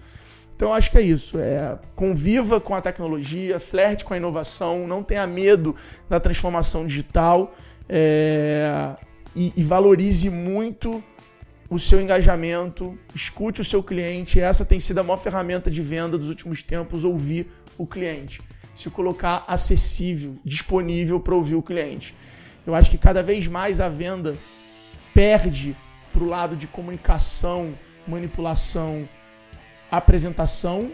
Então 0.58 0.70
eu 0.70 0.74
acho 0.74 0.90
que 0.90 0.98
é 0.98 1.02
isso. 1.02 1.38
É, 1.38 1.78
conviva 1.96 2.60
com 2.60 2.74
a 2.74 2.82
tecnologia, 2.82 3.60
flerte 3.60 4.04
com 4.04 4.16
a 4.16 4.18
inovação, 4.18 4.88
não 4.88 5.04
tenha 5.04 5.28
medo 5.28 5.76
da 6.10 6.20
transformação 6.20 6.84
digital 6.84 7.56
é, 7.88 8.96
e, 9.36 9.54
e 9.56 9.64
valorize 9.64 10.32
muito 10.32 11.02
o 11.70 11.78
seu 11.78 12.02
engajamento, 12.02 12.98
escute 13.14 13.62
o 13.62 13.64
seu 13.64 13.84
cliente. 13.84 14.40
Essa 14.40 14.66
tem 14.66 14.80
sido 14.80 14.98
a 14.98 15.04
maior 15.04 15.18
ferramenta 15.18 15.70
de 15.70 15.82
venda 15.84 16.18
dos 16.18 16.28
últimos 16.28 16.64
tempos, 16.64 17.04
ouvir 17.04 17.48
o 17.78 17.86
cliente. 17.86 18.42
Se 18.76 18.90
colocar 18.90 19.46
acessível, 19.48 20.38
disponível 20.44 21.20
para 21.20 21.36
ouvir 21.36 21.54
o 21.54 21.62
cliente. 21.62 22.16
Eu 22.66 22.74
acho 22.74 22.90
que 22.90 22.98
cada 22.98 23.22
vez 23.22 23.48
mais 23.48 23.80
a 23.80 23.90
venda 23.90 24.36
perde 25.14 25.78
para 26.12 26.24
o 26.24 26.28
lado 26.28 26.56
de 26.56 26.66
comunicação, 26.66 27.76
manipulação, 28.08 29.08
apresentação 29.92 30.92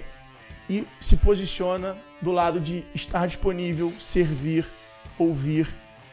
e 0.70 0.86
se 1.00 1.18
posiciona 1.18 1.98
do 2.22 2.32
lado 2.32 2.60
de 2.60 2.84
estar 2.94 3.28
disponível, 3.28 3.94
servir, 4.00 4.66
ouvir 5.18 5.68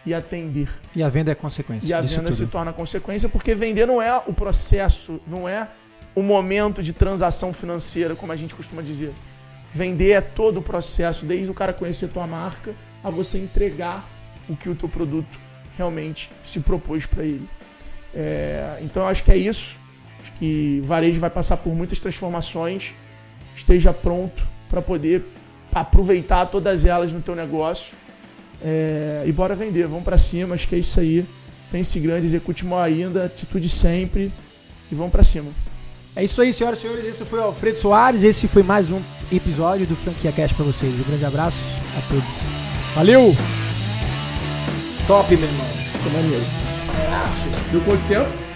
e 0.04 0.14
atender. 0.14 0.68
E 0.94 1.02
a 1.02 1.08
venda 1.08 1.30
é 1.30 1.34
consequência. 1.34 1.88
E 1.88 1.92
a 1.92 2.00
venda 2.00 2.32
se 2.32 2.40
tudo. 2.40 2.50
torna 2.50 2.72
consequência, 2.72 3.28
porque 3.28 3.54
vender 3.54 3.86
não 3.86 4.00
é 4.00 4.16
o 4.26 4.32
processo, 4.32 5.20
não 5.26 5.48
é 5.48 5.68
o 6.14 6.22
momento 6.22 6.82
de 6.82 6.92
transação 6.92 7.52
financeira, 7.52 8.14
como 8.14 8.32
a 8.32 8.36
gente 8.36 8.54
costuma 8.54 8.82
dizer. 8.82 9.12
Vender 9.72 10.12
é 10.12 10.20
todo 10.20 10.58
o 10.58 10.62
processo, 10.62 11.24
desde 11.24 11.50
o 11.50 11.54
cara 11.54 11.72
conhecer 11.72 12.08
tua 12.08 12.26
marca 12.26 12.74
a 13.04 13.10
você 13.10 13.38
entregar 13.38 14.04
o 14.48 14.56
que 14.56 14.68
o 14.68 14.74
teu 14.74 14.88
produto 14.88 15.38
realmente 15.76 16.30
se 16.44 16.58
propôs 16.58 17.06
para 17.06 17.22
ele. 17.22 17.48
É, 18.12 18.78
então 18.82 19.04
eu 19.04 19.08
acho 19.08 19.22
que 19.22 19.30
é 19.30 19.36
isso. 19.36 19.78
Acho 20.22 20.32
que 20.32 20.80
o 20.82 20.86
varejo 20.86 21.20
vai 21.20 21.30
passar 21.30 21.56
por 21.56 21.74
muitas 21.74 21.98
transformações. 21.98 22.94
Esteja 23.56 23.92
pronto 23.92 24.46
para 24.68 24.80
poder 24.80 25.24
aproveitar 25.72 26.46
todas 26.46 26.84
elas 26.84 27.12
no 27.12 27.20
teu 27.20 27.34
negócio. 27.34 27.94
É, 28.62 29.22
e 29.26 29.32
bora 29.32 29.54
vender, 29.54 29.86
vamos 29.86 30.04
para 30.04 30.18
cima, 30.18 30.54
acho 30.54 30.68
que 30.68 30.74
é 30.74 30.78
isso 30.78 31.00
aí. 31.00 31.24
Pense 31.70 31.98
grande, 32.00 32.26
execute 32.26 32.66
mal 32.66 32.80
ainda, 32.80 33.24
atitude 33.24 33.68
sempre 33.68 34.32
e 34.90 34.94
vamos 34.94 35.12
para 35.12 35.22
cima. 35.22 35.50
É 36.14 36.24
isso 36.24 36.42
aí, 36.42 36.52
senhoras 36.52 36.80
e 36.80 36.82
senhores. 36.82 37.04
Esse 37.06 37.24
foi 37.24 37.38
o 37.38 37.42
Alfredo 37.42 37.78
Soares. 37.78 38.24
Esse 38.24 38.48
foi 38.48 38.62
mais 38.62 38.90
um 38.90 39.00
episódio 39.32 39.86
do 39.86 39.94
Franquia 39.94 40.32
Cast 40.32 40.54
pra 40.56 40.64
vocês. 40.64 40.92
Um 40.92 41.04
grande 41.04 41.24
abraço 41.24 41.56
a 41.96 42.00
todos. 42.08 42.24
Valeu! 42.94 43.34
Top, 45.06 45.36
meu 45.36 45.48
irmão. 45.48 45.66
Ficou 45.66 46.12
maneiro. 46.12 46.44
Deu 47.70 47.80
quanto 47.82 48.08
tempo? 48.08 48.49